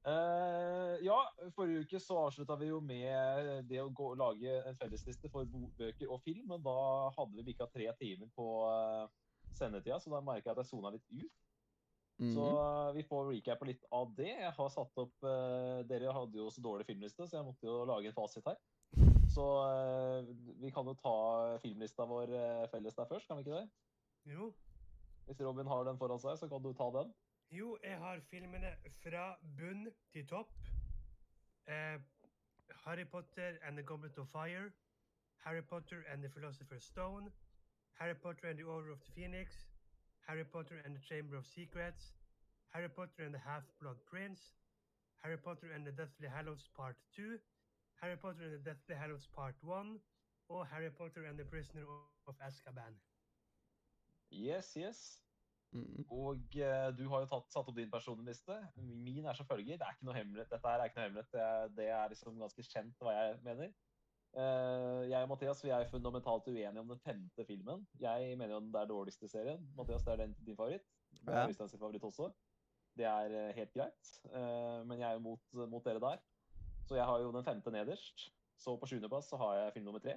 Uh, 0.01 0.97
ja, 1.05 1.15
forrige 1.55 1.85
uke 1.85 1.99
så 2.01 2.17
avslutta 2.25 2.57
vi 2.59 2.73
jo 2.73 2.79
med 2.83 3.67
det 3.69 3.79
å 3.79 3.89
gå, 3.93 4.13
lage 4.19 4.59
en 4.67 4.77
fellesliste 4.79 5.29
for 5.31 5.47
bøker 5.79 6.11
og 6.11 6.19
film. 6.27 6.43
Men 6.51 6.63
da 6.65 6.77
hadde 7.15 7.39
vi 7.39 7.51
bikka 7.53 7.71
tre 7.71 7.87
timer 8.01 8.27
på 8.35 8.47
eh, 8.67 9.20
sendetida, 9.57 9.99
så 9.99 10.13
da 10.13 10.21
merker 10.25 10.49
jeg 10.49 10.55
at 10.55 10.63
jeg 10.63 10.71
sona 10.71 10.91
litt 10.93 11.07
ut. 11.11 11.39
Mm. 12.21 12.33
Så 12.35 12.47
eh, 12.61 12.89
vi 12.97 13.03
får 13.09 13.29
recappe 13.31 13.67
litt 13.69 13.85
av 13.97 14.11
det. 14.17 14.29
Jeg 14.29 14.53
har 14.57 14.67
satt 14.69 14.99
opp 15.01 15.25
uh, 15.25 15.81
Dere 15.89 16.11
hadde 16.13 16.37
jo 16.37 16.51
så 16.53 16.61
dårlig 16.61 16.85
filmliste, 16.85 17.25
så 17.25 17.39
jeg 17.39 17.47
måtte 17.47 17.65
jo 17.65 17.79
lage 17.89 18.11
en 18.11 18.17
fasit 18.17 18.45
her. 18.45 18.59
Så 19.31 19.45
uh, 19.63 20.27
vi 20.61 20.69
kan 20.75 20.85
jo 20.85 20.93
ta 20.99 21.15
filmlista 21.63 22.05
vår 22.05 22.35
uh, 22.35 22.67
felles 22.73 22.97
der 22.99 23.09
først, 23.09 23.29
kan 23.29 23.39
vi 23.39 23.47
ikke 23.47 23.57
det? 23.57 23.65
Jo. 24.35 24.51
Hvis 25.25 25.41
Robin 25.41 25.67
har 25.67 25.83
den 25.87 25.97
foran 25.97 26.21
seg, 26.21 26.37
så 26.37 26.49
kan 26.51 26.61
du 26.61 26.73
ta 26.77 26.91
den. 26.99 27.13
Jo, 27.51 27.77
jeg 27.83 27.97
har 27.99 28.19
filmene 28.29 28.75
fra 29.01 29.35
bunn 29.57 29.89
til 30.13 30.27
topp. 30.27 30.51
Eh, 31.67 31.99
Harry 32.85 33.03
Potter 33.03 33.57
and 33.63 33.77
the 33.77 33.83
Goblet 33.83 34.17
of 34.17 34.27
Fire. 34.29 34.71
Harry 35.43 35.61
Potter 35.61 36.05
and 36.11 36.23
the 36.23 36.29
Philosopher's 36.29 36.83
Stone. 36.83 37.31
Harry 38.01 38.15
Potter 38.15 38.47
and 38.49 38.57
the 38.57 38.63
Order 38.63 38.89
of 38.89 38.99
the 39.05 39.11
Phoenix. 39.13 39.53
Harry 40.25 40.43
Potter 40.43 40.81
and 40.85 40.95
the 40.95 41.03
Chamber 41.07 41.37
of 41.37 41.45
Secrets. 41.45 42.13
Harry 42.73 42.89
Potter 42.89 43.21
and 43.25 43.31
the 43.31 43.37
Half-Blood 43.37 43.97
Prince. 44.09 44.41
Harry 45.23 45.37
Potter 45.37 45.69
and 45.75 45.85
the 45.85 45.91
Deathly 45.91 46.27
Hallows 46.27 46.67
Part 46.75 46.95
2. 47.15 47.37
Harry 48.01 48.17
Potter 48.17 48.43
and 48.45 48.53
the 48.57 48.63
Deathly 48.69 48.95
Hallows 48.95 49.27
Part 49.35 49.53
1. 49.61 49.99
Og 50.49 50.67
Harry 50.67 50.89
Potter 50.89 51.25
and 51.29 51.37
the 51.37 51.45
Prisoner 51.45 51.85
of 52.25 52.35
Azkaban. 52.41 52.97
Yes, 54.31 54.73
yes. 54.75 55.21
Mm. 55.71 56.05
Og 56.09 56.57
eh, 56.57 56.89
du 56.97 57.05
har 57.09 57.21
jo 57.21 57.29
tatt, 57.29 57.53
satt 57.53 57.69
opp 57.69 57.77
din 57.77 57.91
personliste. 57.91 58.57
Min 59.05 59.29
er 59.29 59.37
som 59.37 59.45
følger. 59.45 59.77
Det 59.77 59.85
er 59.85 59.93
ikke 59.93 60.09
noe 60.09 60.17
hemmelighet. 60.17 60.49
Dette 60.49 60.73
er 60.73 60.87
ikke 60.89 60.97
noe 60.97 61.05
hemmelighet. 61.05 61.31
Det 61.37 61.45
er, 61.45 61.69
det 61.77 61.87
er 61.99 62.13
liksom 62.15 62.41
ganske 62.41 62.65
kjent 62.65 63.05
hva 63.05 63.13
jeg 63.19 63.37
mener. 63.45 63.75
Eh, 64.31 65.01
jeg 65.09 65.25
og 65.25 65.29
Mathias 65.33 65.59
vi 65.63 65.73
er 65.75 65.89
fundamentalt 65.91 66.47
uenige 66.47 66.79
om 66.79 66.91
den 66.93 66.99
femte 67.03 67.45
filmen. 67.47 67.87
Jeg 67.99 68.37
mener 68.37 68.55
jo 68.55 68.59
den 68.63 68.75
er 68.75 68.87
dårligste 68.87 69.27
serien. 69.27 69.63
Mathias, 69.77 70.03
det 70.03 70.13
er 70.13 70.21
den, 70.23 70.35
din 70.45 70.55
favoritt. 70.55 70.87
Det 71.11 71.33
er 71.35 71.47
Øystein 71.47 71.69
sin 71.69 71.79
favoritt 71.79 72.03
også. 72.03 72.31
Det 72.97 73.05
er 73.05 73.35
eh, 73.39 73.55
helt 73.55 73.73
greit. 73.73 74.13
Eh, 74.31 74.85
men 74.87 74.99
jeg 74.99 75.09
er 75.09 75.13
jo 75.13 75.25
mot, 75.27 75.41
mot 75.53 75.85
dere 75.85 75.99
der. 75.99 76.21
Så 76.87 76.95
jeg 76.95 77.05
har 77.05 77.19
jo 77.19 77.31
den 77.31 77.43
femte 77.43 77.71
nederst. 77.71 78.31
Så 78.57 78.77
på 78.77 78.87
sjuendeplass 78.87 79.29
så 79.29 79.37
har 79.37 79.55
jeg 79.55 79.73
film 79.73 79.85
nummer 79.85 79.99
tre. 79.99 80.15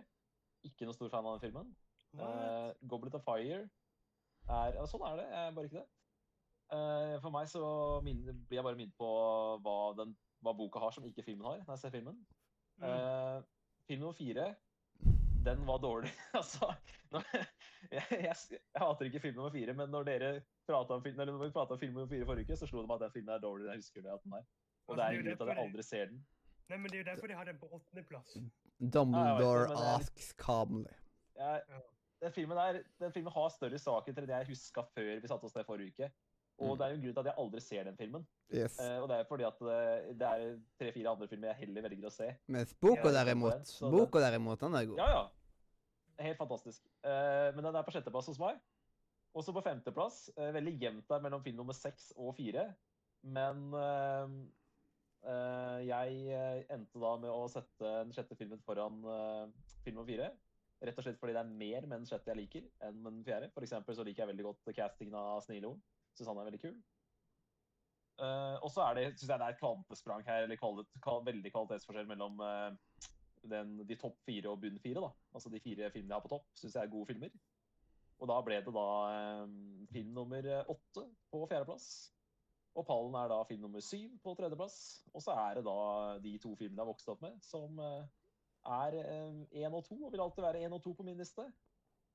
Ikke 0.64 0.86
noe 0.86 0.94
stor 0.94 1.10
fan 1.10 1.26
av 1.26 1.36
den 1.36 1.44
filmen. 1.48 1.74
Eh, 2.14 2.70
Goblet 2.88 3.14
of 3.14 3.24
Fire 3.26 3.64
er 4.48 4.76
ja, 4.76 4.86
Sånn 4.86 5.04
er 5.08 5.18
det. 5.18 5.26
Jeg 5.32 5.48
er 5.48 5.54
bare 5.56 5.70
ikke 5.70 5.82
det. 5.82 5.88
Uh, 6.74 7.20
for 7.20 7.30
meg 7.30 7.48
så 7.50 7.64
min, 8.02 8.22
blir 8.48 8.58
jeg 8.58 8.64
bare 8.64 8.78
minnet 8.78 8.96
på 8.98 9.08
hva, 9.62 9.76
den, 9.98 10.14
hva 10.42 10.54
boka 10.56 10.80
har 10.80 10.94
som 10.96 11.04
ikke 11.06 11.22
filmen 11.26 11.46
har, 11.46 11.60
når 11.60 11.74
jeg 11.76 11.82
ser 11.82 11.92
filmen. 11.94 12.16
Mm. 12.80 12.86
Eh, 12.88 13.42
film 13.88 14.00
nummer 14.00 14.16
fire, 14.18 14.46
den 15.44 15.66
var 15.68 15.78
dårlig. 15.82 16.10
altså, 16.40 16.70
når, 17.12 17.24
jeg, 17.92 18.02
jeg, 18.10 18.36
jeg 18.50 18.80
hater 18.80 19.04
ikke 19.10 19.20
film 19.20 19.36
nummer 19.40 19.52
fire, 19.54 19.74
men 19.76 19.90
når 19.92 20.02
dere 20.08 20.30
pratet 20.68 20.94
om, 20.96 21.02
film- 21.04 21.16
når 21.20 21.38
vi 21.44 21.50
om 21.76 21.78
film 21.82 21.92
nummer 21.98 22.08
fire 22.14 22.26
forrige 22.28 22.48
uke, 22.48 22.56
så 22.56 22.66
slo 22.70 22.80
det 22.84 22.88
meg 22.90 23.00
at 23.00 23.06
den 23.08 23.12
filmen 23.18 23.34
er 23.34 23.42
dårlig. 23.44 23.66
Jeg 23.70 23.82
husker 23.82 24.02
det 24.06 24.14
at 24.14 24.22
den 24.24 24.32
er. 24.38 24.44
Og 24.86 24.94
Altså, 24.94 25.00
det 25.00 25.04
er 25.04 25.10
det 25.10 25.18
en 25.18 25.24
grunn 25.24 25.36
til 25.36 25.44
at 25.44 25.56
jeg 25.56 25.66
aldri 25.66 25.82
ser 25.90 26.06
den. 26.12 26.22
Nei, 26.68 26.76
men 26.80 26.90
Det 26.90 26.96
er 26.96 27.02
jo 27.02 27.08
derfor 27.10 27.26
de 27.28 27.34
har 27.40 27.44
den 27.50 27.58
på 27.60 27.68
åttendeplass. 27.76 28.36
Dumbledore 28.94 29.60
Ja, 29.60 29.68
det, 29.68 29.76
det 29.76 29.84
er- 29.84 29.98
asks 29.98 30.30
calmly. 30.40 30.94
Ja. 31.36 31.58
den, 32.22 32.32
filmen 32.32 32.56
der, 32.56 32.78
den 33.00 33.12
filmen 33.12 33.32
har 33.32 33.48
større 33.52 33.78
svakheter 33.78 34.24
enn 34.24 34.32
jeg 34.32 34.48
huska 34.48 34.84
før 34.94 35.20
vi 35.20 35.28
satte 35.28 35.44
oss 35.48 35.54
ned 35.56 35.64
forrige 35.68 35.92
uke. 35.92 36.08
Og 36.58 36.68
Mm. 36.70 36.78
det 36.78 36.84
er 36.86 36.90
jo 36.90 36.94
en 36.94 37.02
grunn 37.02 37.14
til 37.14 37.20
at 37.20 37.26
jeg 37.26 37.34
aldri 37.42 37.60
ser 37.60 37.84
den 37.84 37.96
filmen. 37.98 38.26
Yes. 38.54 38.78
Eh, 38.78 38.98
og 39.02 39.08
det 39.10 39.16
er 39.18 39.24
fordi 39.26 39.44
at 39.44 39.58
det, 39.58 40.18
det 40.20 40.26
er 40.28 40.58
tre-fire 40.78 41.10
andre 41.10 41.26
filmer 41.28 41.48
jeg 41.50 41.56
heller 41.66 41.82
velger 41.88 42.06
å 42.06 42.12
se. 42.14 42.28
Mens 42.46 42.74
boka 42.74 43.10
derimot, 43.10 43.72
boka 43.90 44.20
derimot, 44.22 44.60
den 44.60 44.74
er 44.78 44.86
god. 44.86 44.98
Ja, 45.02 45.08
ja. 45.10 45.24
Helt 46.22 46.38
fantastisk. 46.38 46.84
Eh, 47.02 47.50
men 47.56 47.64
den 47.64 47.74
er 47.74 47.82
på 47.82 47.90
sjetteplass 47.90 48.26
hos 48.30 48.38
meg. 48.38 48.60
Også 49.34 49.50
på 49.52 49.64
femteplass. 49.66 50.28
Eh, 50.38 50.52
veldig 50.54 50.76
jevnt 50.80 51.08
der 51.10 51.20
mellom 51.24 51.42
film 51.42 51.56
nummer 51.56 51.74
seks 51.74 52.12
og 52.16 52.36
fire. 52.36 52.68
Men 53.24 53.74
eh, 53.74 54.28
eh, 55.26 55.78
jeg 55.88 56.24
eh, 56.38 56.64
endte 56.74 57.00
da 57.02 57.16
med 57.18 57.30
å 57.34 57.48
sette 57.50 57.82
den 58.04 58.12
sjette 58.14 58.36
filmen 58.38 58.60
foran 58.62 59.02
eh, 59.04 59.48
film 59.82 59.98
nummer 59.98 60.10
fire. 60.12 60.30
Rett 60.84 60.98
og 61.00 61.06
slett 61.06 61.18
fordi 61.18 61.32
det 61.34 61.40
er 61.42 61.52
mer 61.56 61.86
med 61.88 61.98
den 62.02 62.06
sjette 62.06 62.28
jeg 62.30 62.36
liker 62.44 62.64
enn 62.84 62.98
med 63.02 63.12
den 63.18 63.24
fjerde. 63.26 63.50
For 63.54 63.64
eksempel 63.64 63.96
så 63.96 64.04
liker 64.06 64.22
jeg 64.24 64.32
veldig 64.36 64.46
godt 64.52 64.72
castingen 64.76 65.14
av 65.18 65.40
Snilorn. 65.46 65.78
Syns 66.14 66.30
han 66.30 66.40
er 66.40 66.48
veldig 66.48 66.62
kul. 66.62 66.76
Uh, 68.14 68.62
og 68.62 68.70
så 68.70 68.84
synes 68.94 69.24
jeg 69.26 69.38
det 69.40 69.46
er 69.46 69.56
et 69.56 69.58
kvantesprang 69.58 70.22
her, 70.22 70.44
eller 70.44 70.58
kvalitet, 70.60 71.00
kval 71.02 71.24
veldig 71.26 71.50
kvalitetsforskjell 71.50 72.06
mellom 72.06 72.38
uh, 72.38 73.08
den, 73.50 73.80
de 73.88 73.96
topp 73.98 74.20
fire 74.26 74.52
og 74.52 74.60
bunn 74.62 74.78
fire. 74.82 75.02
da. 75.02 75.10
Altså 75.34 75.50
de 75.50 75.62
fire 75.62 75.90
filmene 75.90 76.14
jeg 76.14 76.20
har 76.20 76.26
på 76.26 76.30
topp, 76.36 76.46
syns 76.54 76.76
jeg 76.78 76.86
er 76.86 76.92
gode 76.92 77.10
filmer. 77.10 77.34
Og 78.22 78.30
da 78.30 78.36
ble 78.46 78.60
det 78.62 78.74
da 78.74 78.88
um, 79.42 79.86
film 79.90 80.12
nummer 80.14 80.46
åtte 80.62 81.08
på 81.32 81.40
fjerdeplass. 81.50 81.88
Og 82.78 82.86
pallen 82.86 83.16
er 83.18 83.28
da 83.30 83.40
film 83.46 83.66
nummer 83.66 83.82
syv 83.82 84.14
på 84.22 84.34
tredjeplass. 84.38 84.76
Og 85.12 85.22
så 85.22 85.34
er 85.34 85.58
det 85.58 85.66
da 85.66 85.78
de 86.22 86.36
to 86.42 86.54
filmene 86.58 86.78
jeg 86.78 86.86
har 86.86 86.90
vokst 86.90 87.10
opp 87.10 87.22
med, 87.22 87.36
som 87.42 87.82
uh, 87.82 88.06
er 88.78 88.96
én 89.50 89.74
og 89.74 89.82
to, 89.86 89.98
og 89.98 90.14
vil 90.14 90.22
alltid 90.22 90.46
være 90.46 90.62
én 90.64 90.74
og 90.74 90.82
to 90.82 90.94
på 90.94 91.06
min 91.06 91.18
liste. 91.18 91.50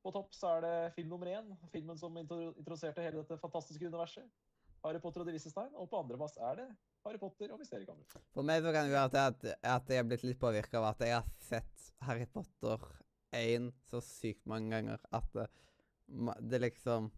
På 0.03 0.13
topp 0.15 0.35
så 0.35 0.55
er 0.57 0.63
det 0.63 0.75
film 0.95 1.09
nummer 1.11 1.27
én, 1.31 1.49
filmen 1.73 1.97
som 1.99 2.15
intro 2.17 2.39
introduserte 2.53 3.03
hele 3.03 3.19
dette 3.21 3.39
fantastiske 3.41 3.87
universet. 3.89 4.27
Harry 4.83 4.99
Potter 5.03 5.23
og 5.23 5.27
De 5.27 5.35
visse 5.35 5.51
stein. 5.51 5.73
Og 5.75 5.89
på 5.91 5.99
andreplass 5.99 6.37
er 6.39 6.61
det 6.61 6.67
Harry 7.05 7.19
Potter 7.19 7.51
og 7.51 7.59
Mysteriekammeret. 7.59 8.15
For 8.35 8.47
meg 8.47 8.63
så 8.63 8.73
kan 8.75 8.87
det 8.87 8.95
være 8.95 9.23
at, 9.31 9.45
at 9.59 9.91
jeg 9.91 10.01
har 10.01 10.07
blitt 10.07 10.25
litt 10.27 10.39
påvirka 10.39 10.79
av 10.79 10.91
at 10.93 11.03
jeg 11.03 11.17
har 11.17 11.31
sett 11.43 11.89
Harry 12.07 12.27
Potter 12.31 12.85
1 13.35 13.69
så 13.91 14.01
sykt 14.03 14.47
mange 14.49 14.71
ganger 14.73 15.01
at 15.15 15.27
det, 15.35 15.47
det 16.49 16.61
liksom 16.63 17.11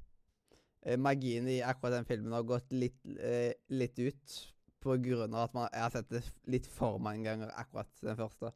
eh, 0.83 0.97
Magien 0.99 1.47
i 1.49 1.61
akkurat 1.63 1.99
den 1.99 2.09
filmen 2.09 2.35
har 2.35 2.47
gått 2.49 2.73
litt, 2.75 2.99
eh, 3.17 3.53
litt 3.71 4.01
ut 4.01 4.37
på 4.81 4.97
grunn 5.05 5.37
av 5.37 5.47
at 5.47 5.55
man, 5.55 5.69
jeg 5.69 5.85
har 5.85 5.93
sett 5.93 6.09
det 6.11 6.23
litt 6.49 6.67
for 6.69 6.97
mange 7.01 7.29
ganger, 7.29 7.53
akkurat 7.61 8.01
den 8.01 8.17
første. 8.17 8.51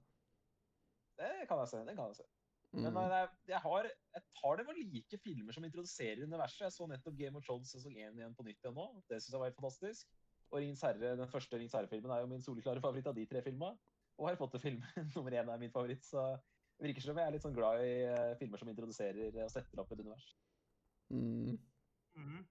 Det 1.15 1.45
kan 1.47 1.61
jeg 1.61 1.71
se. 1.71 1.83
det 1.85 1.95
kan 1.95 2.09
jeg 2.09 2.23
se. 2.23 2.34
Mm. 2.75 2.89
Men 2.91 3.13
jeg, 3.13 3.27
jeg, 3.47 3.59
har, 3.63 3.87
jeg 4.17 4.23
tar 4.35 4.59
det 4.59 4.65
med 4.67 4.79
like 4.81 5.19
filmer 5.23 5.55
som 5.55 5.65
introduserer 5.67 6.23
universet. 6.27 6.65
Jeg 6.65 6.75
så 6.75 6.87
nettopp 6.91 7.17
Game 7.19 7.39
of 7.39 7.45
Thrones 7.47 7.71
sesong 7.71 7.95
1 7.95 8.19
igjen 8.19 8.35
på 8.35 8.43
nytt 8.47 8.59
igjen 8.59 8.75
nå. 8.75 8.87
Det 9.07 9.21
syns 9.21 9.35
jeg 9.35 9.41
var 9.41 9.51
helt 9.51 9.61
fantastisk. 9.61 10.09
Og 10.51 10.59
Ringens 10.59 10.83
Herre, 10.85 11.13
den 11.19 11.31
første 11.31 11.55
Ringens 11.55 11.75
Herre-filmen 11.77 12.11
er 12.11 12.23
jo 12.23 12.31
min 12.31 12.43
soleklare 12.43 12.83
favoritt 12.83 13.07
av 13.09 13.15
de 13.15 13.25
tre 13.31 13.41
filmene. 13.45 13.79
Og 14.19 14.27
Harry 14.27 14.39
Potter-filmen 14.39 15.07
nummer 15.15 15.37
én 15.37 15.53
er 15.53 15.61
min 15.61 15.71
favoritt. 15.71 16.03
Så 16.05 16.25
det 16.75 16.89
virker 16.89 17.05
som 17.05 17.21
jeg 17.21 17.29
er 17.29 17.35
litt 17.35 17.45
sånn 17.45 17.55
glad 17.55 17.85
i 17.85 17.95
uh, 18.11 18.35
filmer 18.39 18.59
som 18.59 18.71
introduserer 18.71 19.39
og 19.39 19.53
setter 19.53 19.81
opp 19.81 19.95
et 19.95 20.03
univers. 20.03 20.27
Mm. 21.15 21.55
Mm. 22.19 22.43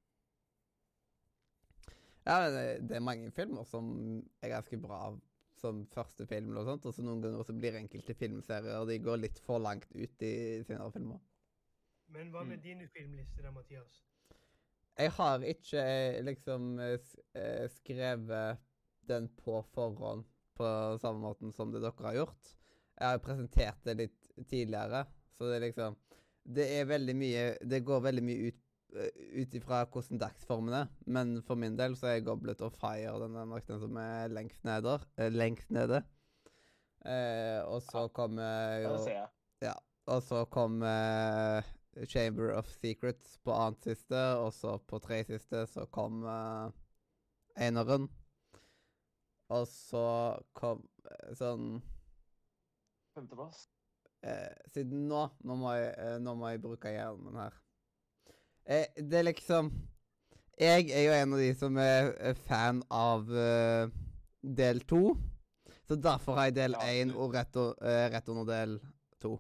Ja, 2.25 2.39
det, 2.49 2.65
det 2.89 2.97
er 2.97 3.05
mange 3.05 3.29
filmer 3.37 3.69
som 3.69 3.93
er 4.41 4.55
ganske 4.57 4.81
bra 4.81 5.07
som 5.65 5.85
første 5.95 6.27
film, 6.31 6.57
og 6.61 6.69
sånt, 6.69 6.87
og 6.87 6.95
så 6.95 7.05
noen 7.05 7.23
ganger 7.25 7.47
så 7.49 7.57
blir 7.57 7.81
enkelte 7.81 8.15
filmserier 8.21 8.81
og 8.83 8.91
de 8.93 9.01
går 9.05 9.23
litt 9.25 9.41
for 9.47 9.63
langt 9.65 9.89
ut 9.97 10.25
i 10.29 10.35
senere 10.69 10.93
filmer. 10.95 11.21
Men 12.15 12.31
hva 12.33 12.45
med 12.47 12.59
Mm. 12.59 12.63
dine 12.63 12.89
filmlister, 12.93 13.43
da, 13.43 13.51
Mathias? 13.51 14.03
Jeg 14.99 15.11
har 15.17 15.43
ikke 15.43 15.81
eh, 15.83 16.21
liksom 16.25 16.79
eh, 16.79 16.99
eh, 17.35 17.65
skrevet 17.73 18.61
den 19.09 19.29
på 19.41 19.63
forhånd 19.75 20.25
på 20.55 20.69
samme 21.03 21.19
måten 21.25 21.53
som 21.57 21.73
det 21.75 21.83
dere 21.83 22.07
har 22.07 22.15
gjort. 22.21 22.53
Jeg 23.01 23.09
har 23.11 23.19
presentert 23.25 23.81
det 23.85 23.97
litt 23.99 24.21
tidligere, 24.47 25.05
så 25.35 25.49
det 25.51 25.57
er 25.57 25.67
liksom 25.69 25.97
Det 26.45 26.65
er 26.79 26.85
veldig 26.85 27.15
mye 27.17 27.45
Det 27.65 27.81
går 27.85 28.01
veldig 28.05 28.23
mye 28.23 28.49
ut 28.53 28.61
ut 28.95 29.55
ifra 29.59 29.83
hvordan 29.91 30.21
dagsformen 30.23 30.75
er, 30.79 30.91
men 31.07 31.37
for 31.43 31.59
min 31.59 31.77
del 31.79 31.97
så 31.99 32.13
er 32.13 32.25
Goblet 32.27 32.61
of 32.63 32.77
Fire 32.79 33.15
den 33.23 33.35
er 33.37 33.49
nok 33.51 33.67
den 33.67 33.81
som 33.83 33.97
er 33.99 34.29
lengst 34.33 34.65
neder. 34.65 35.03
Eh, 35.19 35.31
lengst 35.35 35.71
nede. 35.75 36.03
Eh, 37.05 37.61
og 37.67 37.83
så 37.83 38.07
kommer 38.15 38.79
jo 38.85 38.95
Ja. 39.63 39.75
og 40.07 40.23
så 40.23 40.45
kom 40.51 40.83
eh, 40.83 41.63
Chamber 42.11 42.55
of 42.57 42.69
Secrets 42.71 43.37
på 43.45 43.53
annet 43.55 43.83
siste, 43.85 44.23
og 44.39 44.53
så 44.53 44.79
på 44.79 44.99
tredje 44.99 45.39
siste 45.39 45.67
så 45.71 45.85
kom 45.87 46.25
uh, 46.27 46.71
eneren. 47.57 48.09
Og 49.55 49.67
så 49.69 50.03
kom 50.57 50.81
eh, 51.07 51.35
sånn 51.39 51.83
Femteplass. 53.15 53.69
eh, 54.27 54.51
Siden 54.73 55.05
nå 55.11 55.21
Nå 55.45 55.55
må 55.61 55.75
jeg, 55.77 55.93
eh, 55.99 56.17
nå 56.19 56.35
må 56.41 56.49
jeg 56.51 56.63
bruke 56.65 56.91
hjernen 56.91 57.37
her. 57.39 57.61
Eh, 58.67 58.87
det 58.97 59.19
er 59.19 59.27
liksom 59.29 59.73
Jeg 60.59 60.91
er 60.95 61.03
jo 61.05 61.13
en 61.13 61.33
av 61.35 61.41
de 61.43 61.55
som 61.59 61.77
er 61.83 62.37
fan 62.47 62.83
av 62.91 63.27
uh, 63.29 63.91
del 64.41 64.81
to. 64.87 65.17
Så 65.85 65.97
derfor 66.01 66.39
har 66.39 66.49
jeg 66.49 66.55
del 66.61 66.77
Ja, 66.79 66.93
én 67.03 67.11
ja, 67.11 67.17
og 67.19 67.35
rett, 67.35 67.57
eh, 67.57 68.07
rett 68.15 68.29
under 68.29 68.47
del 68.49 68.79
to. 69.21 69.35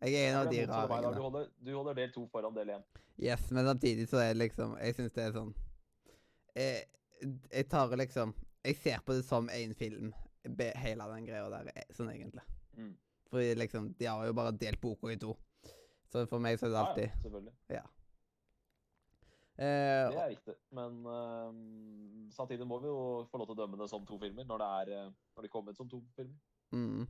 Jeg 0.00 0.14
er 0.14 0.32
en 0.32 0.40
av 0.40 0.50
de 0.50 0.66
raringene. 0.66 1.14
Du 1.14 1.22
holder, 1.22 1.46
du 1.64 1.70
holder 1.74 1.94
del 1.94 2.12
to 2.12 2.26
foran 2.32 2.54
del 2.54 2.74
én. 2.74 2.82
Yes, 3.16 3.50
men 3.50 3.64
samtidig 3.64 4.08
så 4.08 4.18
er 4.20 4.34
det 4.34 4.42
liksom 4.42 4.76
Jeg 4.76 4.94
syns 4.98 5.14
det 5.14 5.22
er 5.24 5.32
sånn 5.32 5.54
jeg, 6.56 6.84
jeg 7.52 7.68
tar 7.70 7.96
liksom 7.96 8.34
Jeg 8.66 8.76
ser 8.82 9.00
på 9.06 9.16
det 9.16 9.24
som 9.24 9.48
én 9.48 9.72
film, 9.74 10.12
hele 10.58 11.08
den 11.14 11.26
greia 11.26 11.48
der, 11.48 11.70
eh, 11.74 11.86
sånn 11.94 12.10
egentlig. 12.10 12.42
Mm. 12.76 12.94
Fordi 13.30 13.54
liksom 13.54 13.92
De 13.98 14.06
har 14.06 14.26
jo 14.26 14.32
bare 14.36 14.52
delt 14.52 14.80
boka 14.80 15.12
i 15.12 15.16
to. 15.16 15.36
Så 16.12 16.26
for 16.26 16.42
meg 16.42 16.58
så 16.58 16.66
er 16.66 16.74
det 16.74 16.82
alltid 16.82 17.06
ja, 17.06 17.20
selvfølgelig. 17.22 17.54
eh, 17.68 17.95
Det 19.56 20.20
er 20.20 20.32
riktig. 20.34 20.54
Men 20.76 20.98
øhm, 21.08 22.26
samtidig 22.34 22.66
må 22.68 22.80
vi 22.82 22.90
jo 22.90 23.24
få 23.30 23.40
lov 23.40 23.48
til 23.48 23.56
å 23.56 23.60
dømme 23.62 23.78
det 23.80 23.88
som 23.88 24.04
to 24.06 24.18
filmer 24.20 24.44
når 24.44 24.60
det 24.62 24.66
er 24.80 24.90
øh, 24.98 25.14
når 25.36 25.46
de 25.46 25.52
kommer 25.52 25.72
ut 25.72 25.80
som 25.80 25.88
to 25.88 26.02
filmer. 26.16 26.36
mm. 26.76 27.06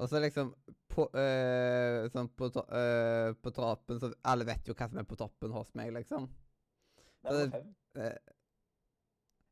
Og 0.00 0.08
så 0.08 0.20
liksom 0.22 0.52
på, 0.88 1.04
øh, 1.12 2.06
sånn 2.14 2.28
på, 2.32 2.48
eh, 2.48 3.32
på 3.36 3.52
toppen 3.52 4.00
så 4.00 4.08
Alle 4.32 4.46
vet 4.48 4.68
jo 4.68 4.76
hva 4.76 4.88
som 4.88 5.00
er 5.00 5.08
på 5.08 5.18
toppen 5.20 5.52
hos 5.52 5.72
meg, 5.76 5.92
liksom. 5.92 6.28
Det 7.26 7.34
er 7.36 7.50
fem. 7.52 7.74
Eh, 8.00 8.36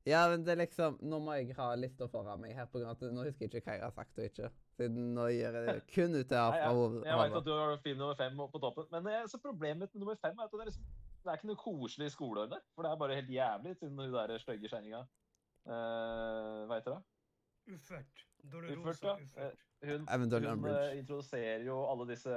ja, 0.09 0.23
men 0.31 0.45
det 0.47 0.55
er 0.55 0.61
liksom 0.62 0.97
Nå 1.05 1.19
må 1.21 1.35
jeg 1.37 1.57
ha 1.59 1.67
lista 1.76 2.09
foran 2.09 2.40
meg 2.40 2.55
her, 2.57 2.69
på 2.71 2.81
grunn 2.81 2.95
av 2.95 2.97
at 2.97 3.12
nå 3.12 3.26
husker 3.26 3.45
jeg 3.45 3.61
ikke 3.61 3.67
hva 3.67 3.76
jeg 3.76 3.85
har 3.85 3.93
sagt 3.97 4.21
og 4.23 4.31
ikke. 4.31 4.50
Siden 4.78 5.12
nå 5.19 5.26
gjør 5.35 5.59
jeg 5.59 5.67
det 5.67 5.76
kun 5.90 6.17
ut 6.17 6.33
av 6.38 6.55
hodet. 6.55 7.02
Jeg, 7.02 7.05
jeg, 7.05 7.11
jeg 7.11 7.21
vet 7.21 7.38
at 7.43 7.49
du 7.49 7.52
har 7.52 7.76
film 7.85 8.00
nummer 8.00 8.19
fem 8.23 8.43
på 8.55 8.62
toppen, 8.62 8.88
men 8.95 9.28
så 9.28 9.43
problemet 9.43 9.85
med 9.85 10.00
nummer 10.00 10.17
fem 10.23 10.38
er 10.38 10.49
at 10.49 10.55
det 10.55 10.62
er, 10.64 10.71
liksom, 10.71 10.88
det 11.23 11.31
er 11.33 11.39
ikke 11.39 11.51
noe 11.51 11.61
koselig 11.61 12.11
skoleår 12.15 12.51
der. 12.55 12.65
For 12.75 12.85
det 12.87 12.91
er 12.91 13.01
bare 13.03 13.19
helt 13.19 13.33
jævlig, 13.33 13.77
siden 13.77 13.99
hun 13.99 14.13
der 14.15 14.39
stygge 14.43 14.71
kjerringa 14.71 15.01
uh, 15.03 16.67
Hva 16.69 16.79
heter 16.79 16.95
det? 16.95 17.03
Uffert. 17.75 18.23
Dolorosa 18.53 18.79
uført. 18.81 19.03
ja. 19.05 19.17
Uffert. 19.25 19.65
Hun, 19.85 20.07
hun 20.09 20.47
Umbridge. 20.53 20.79
eh, 20.91 20.99
introduserer 20.99 21.65
jo 21.67 21.77
alle 21.91 22.09
disse 22.11 22.31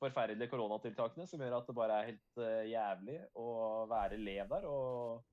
forferdelige 0.00 0.48
koronatiltakene 0.52 1.26
som 1.28 1.40
gjør 1.40 1.58
at 1.60 1.68
det 1.68 1.76
bare 1.76 1.98
er 2.00 2.08
helt 2.10 2.40
uh, 2.40 2.64
jævlig 2.68 3.18
å 3.40 3.46
være 3.88 4.18
elev 4.18 4.48
der. 4.48 4.66
og 4.68 5.24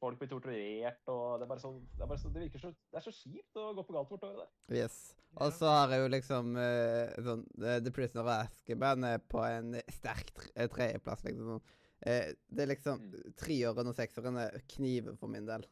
Folk 0.00 0.18
blir 0.20 0.28
torturert, 0.28 1.00
og 1.08 1.38
det 1.40 1.46
er 1.46 1.48
bare 1.48 1.62
sånn, 1.62 1.78
det, 1.96 2.02
er 2.04 2.10
bare 2.10 2.20
så, 2.20 2.28
det 2.34 2.42
virker 2.42 2.60
så 2.60 2.70
Det 2.74 2.98
er 3.00 3.04
så 3.06 3.12
kjipt 3.16 3.56
å 3.56 3.70
gå 3.72 3.84
på 3.86 3.94
galt 3.96 4.10
Galtvort-året 4.10 4.42
der. 4.42 4.76
Yes. 4.82 4.98
Og 5.40 5.54
så 5.56 5.70
har 5.72 5.94
jeg 5.94 6.02
jo 6.02 6.10
liksom 6.12 6.50
uh, 6.56 7.16
sånn 7.24 7.42
eh, 7.62 7.78
The 7.84 7.92
Prisoner 7.96 8.24
of 8.24 8.30
Azkaban 8.34 9.04
er 9.08 9.24
på 9.24 9.40
en 9.44 9.74
sterk 9.92 10.30
tre- 10.36 10.52
eh, 10.54 10.68
tredjeplass, 10.72 11.24
liksom. 11.24 11.56
sånn. 11.56 11.74
Eh, 12.06 12.34
det 12.52 12.66
er 12.66 12.70
liksom 12.74 13.00
Mm. 13.06 13.32
Treåren 13.40 13.88
og 13.88 13.96
seksåren 13.96 14.36
er 14.40 14.60
kniver 14.68 15.16
for 15.16 15.32
min 15.32 15.48
del. 15.48 15.64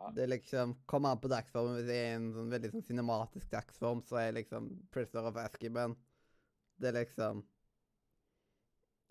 Ja. 0.00 0.10
Det 0.16 0.22
er 0.24 0.32
liksom 0.32 0.74
Kommer 0.88 1.12
an 1.14 1.20
på 1.22 1.30
dagsformen. 1.30 1.76
Hvis 1.78 1.90
jeg 1.92 2.04
er 2.04 2.12
i 2.12 2.18
en 2.18 2.32
sånn 2.34 2.50
veldig 2.50 2.70
sånn 2.72 2.86
cinematisk 2.86 3.50
dagsform, 3.52 4.02
så 4.06 4.18
er 4.22 4.32
liksom 4.38 4.70
Prisoner 4.90 5.28
of 5.30 5.36
Azkaban 5.36 5.96
Det 6.80 6.88
er 6.90 7.04
liksom 7.04 7.42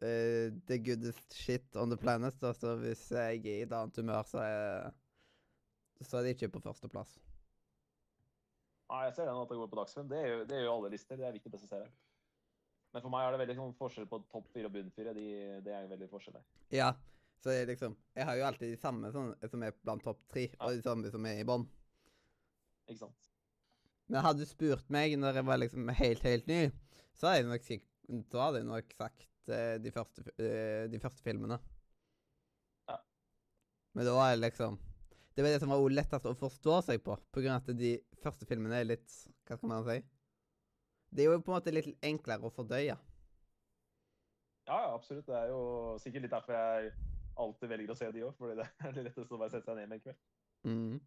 eh, 0.03 0.51
the 0.67 0.79
goodest 0.83 1.33
shit 1.35 1.75
on 1.75 1.89
the 1.91 1.97
planet. 1.97 2.37
Altså 2.41 2.53
Så 2.59 2.75
hvis 2.83 3.05
jeg 3.11 3.39
er 3.39 3.59
i 3.59 3.61
et 3.63 3.73
annet 3.73 3.97
humør, 3.97 4.23
så 4.27 4.43
er 4.43 4.91
så 6.01 6.17
er 6.17 6.23
det 6.23 6.35
ikke 6.37 6.53
på 6.55 6.61
førsteplass. 6.63 7.17
Nei, 8.89 9.01
jeg 9.05 9.15
ser 9.17 9.27
den 9.27 9.37
at 9.37 9.49
det 9.51 9.57
går 9.59 9.67
på 9.69 9.79
dagsfilm. 9.79 10.07
Det 10.09 10.21
gjør 10.23 10.45
det 10.49 10.61
jo 10.63 10.75
alle 10.75 10.91
lister. 10.93 11.19
Det 11.19 11.27
er 11.27 11.35
viktig 11.35 11.51
å 11.51 11.55
presisere. 11.57 11.89
Men 12.93 13.03
for 13.03 13.13
meg 13.13 13.25
er 13.25 13.35
det 13.35 13.41
veldig 13.43 13.55
sånn 13.59 13.75
forskjell 13.77 14.07
på 14.09 14.21
topp 14.31 14.47
fire 14.53 14.69
og 14.69 14.73
bunn 14.73 14.93
fire. 14.95 15.13
De, 15.13 15.25
det 15.65 15.73
er 15.75 15.89
veldig 15.91 16.09
forskjell 16.09 16.39
der. 16.39 16.45
Ja. 16.73 16.93
Så 17.39 17.53
det 17.53 17.59
er 17.61 17.69
liksom 17.69 17.93
Jeg 18.17 18.25
har 18.27 18.35
jo 18.35 18.45
alltid 18.49 18.73
de 18.73 18.79
samme 18.79 19.11
sånn, 19.15 19.29
som 19.51 19.61
er 19.63 19.75
blant 19.83 20.03
topp 20.03 20.23
tre, 20.31 20.47
og 20.59 20.75
de 20.75 20.83
samme 20.83 21.11
som 21.13 21.27
er 21.29 21.39
i 21.39 21.45
bånn. 21.47 21.67
Ikke 22.89 23.03
sant? 23.03 23.29
Men 24.09 24.25
hadde 24.25 24.41
du 24.43 24.49
spurt 24.49 24.89
meg 24.91 25.13
når 25.21 25.39
jeg 25.39 25.47
var 25.47 25.61
liksom 25.61 25.91
helt, 25.99 26.25
helt 26.25 26.47
ny, 26.49 26.63
så 27.13 27.29
hadde 27.29 27.43
jeg 27.43 27.49
nok, 27.51 27.67
så 28.31 28.41
hadde 28.41 28.63
jeg 28.63 28.67
nok 28.71 28.95
sagt 28.97 29.27
de, 29.83 29.91
første, 29.93 30.23
eh, 30.37 30.85
de 30.91 31.01
første 31.01 31.23
filmene. 31.25 31.57
Ja. 32.89 32.99
Men 33.97 34.07
da 34.07 34.15
var 34.17 34.37
liksom 34.37 34.79
Det 35.35 35.43
var 35.43 35.53
det 35.53 35.59
som 35.61 35.71
var 35.71 35.89
lettest 35.93 36.25
å 36.27 36.35
forstå 36.37 36.79
seg 36.89 37.03
på, 37.03 37.15
av 37.15 37.51
at 37.55 37.69
de 37.77 37.93
første 38.23 38.47
filmene 38.49 38.81
er 38.81 38.89
litt 38.89 39.19
Hva 39.47 39.57
skal 39.57 39.71
man 39.71 39.85
si? 39.87 39.99
Det 41.09 41.23
er 41.23 41.31
jo 41.31 41.41
på 41.41 41.53
en 41.53 41.57
måte 41.57 41.73
litt 41.73 41.87
enklere 42.05 42.45
å 42.45 42.53
fordøye. 42.53 42.97
Ja, 44.69 44.75
ja, 44.75 44.89
absolutt. 44.93 45.25
Det 45.25 45.33
er 45.33 45.47
jo 45.49 45.61
sikkert 45.97 46.27
litt 46.27 46.33
derfor 46.35 46.53
jeg 46.53 46.91
alltid 47.41 47.71
velger 47.71 47.93
å 47.93 47.97
se 47.97 48.09
de 48.13 48.25
òg. 48.27 48.35
Fordi 48.37 48.59
det 48.59 48.67
er 48.85 48.93
det 48.93 49.05
letteste 49.07 49.33
å 49.33 49.39
bare 49.41 49.53
sette 49.55 49.65
seg 49.71 49.79
ned 49.79 49.89
med 49.89 49.97
en 49.97 50.03
kveld. 50.03 50.19
Mm. 50.69 50.99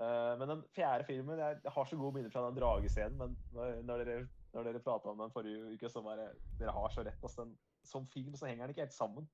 Uh, 0.00 0.32
men 0.40 0.48
den 0.54 0.62
fjerde 0.72 1.04
filmen 1.04 1.42
jeg 1.42 1.72
har 1.74 1.88
så 1.90 1.98
gode 2.00 2.16
minner 2.16 2.32
fra 2.32 2.46
den 2.46 2.56
dragescenen, 2.56 3.18
men 3.20 3.34
når, 3.52 3.82
når 3.84 4.04
dere 4.04 4.14
Når 4.54 4.66
dere 4.66 4.82
prata 4.82 5.12
om 5.12 5.20
den 5.20 5.32
forrige 5.34 5.74
uke, 5.74 5.90
så 5.90 6.02
bare 6.02 6.30
Dere 6.58 6.74
har 6.74 6.90
så 6.90 7.04
rett. 7.06 7.20
Altså, 7.22 7.44
den, 7.44 7.54
som 7.86 8.08
film 8.10 8.34
så 8.36 8.48
henger 8.48 8.66
den 8.66 8.74
ikke 8.74 8.86
helt 8.86 8.96
sammen. 8.96 9.28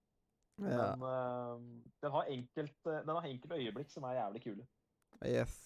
Ja. 0.60 0.92
Men 0.96 1.02
uh, 1.04 1.64
den 2.02 2.12
har 2.12 2.28
enkelt, 2.32 2.76
eh, 2.88 3.00
den 3.04 3.16
har 3.16 3.26
enkelte 3.28 3.58
øyeblikk 3.60 3.90
som 3.92 4.06
er 4.08 4.16
jævlig 4.16 4.42
kule. 4.44 4.66
Yes. 5.24 5.56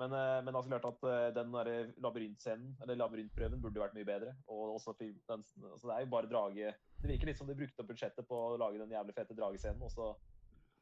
Men, 0.00 0.14
uh, 0.16 0.38
men 0.44 0.56
altså 0.56 0.70
klart 0.70 0.86
at 0.88 1.02
uh, 1.04 1.26
den 1.36 1.52
labyrintscenen, 2.00 2.76
eller 2.82 3.00
labyrintprøven, 3.02 3.60
burde 3.60 3.82
vært 3.82 3.96
mye 3.96 4.08
bedre. 4.08 4.32
Og 4.48 4.76
også 4.78 4.94
film, 4.96 5.18
den, 5.28 5.44
altså 5.72 5.90
det 5.90 5.96
er 5.96 6.06
jo 6.06 6.12
bare 6.14 6.30
drage 6.30 6.72
Det 7.02 7.12
virker 7.12 7.28
litt 7.28 7.40
som 7.40 7.48
de 7.48 7.56
brukte 7.56 7.84
opp 7.84 7.92
budsjettet 7.92 8.28
på 8.28 8.38
å 8.46 8.56
lage 8.60 8.80
den 8.80 8.96
jævlig 8.96 9.16
fete 9.16 9.36
dragescenen, 9.36 9.84
og 9.84 9.92
så, 9.92 10.12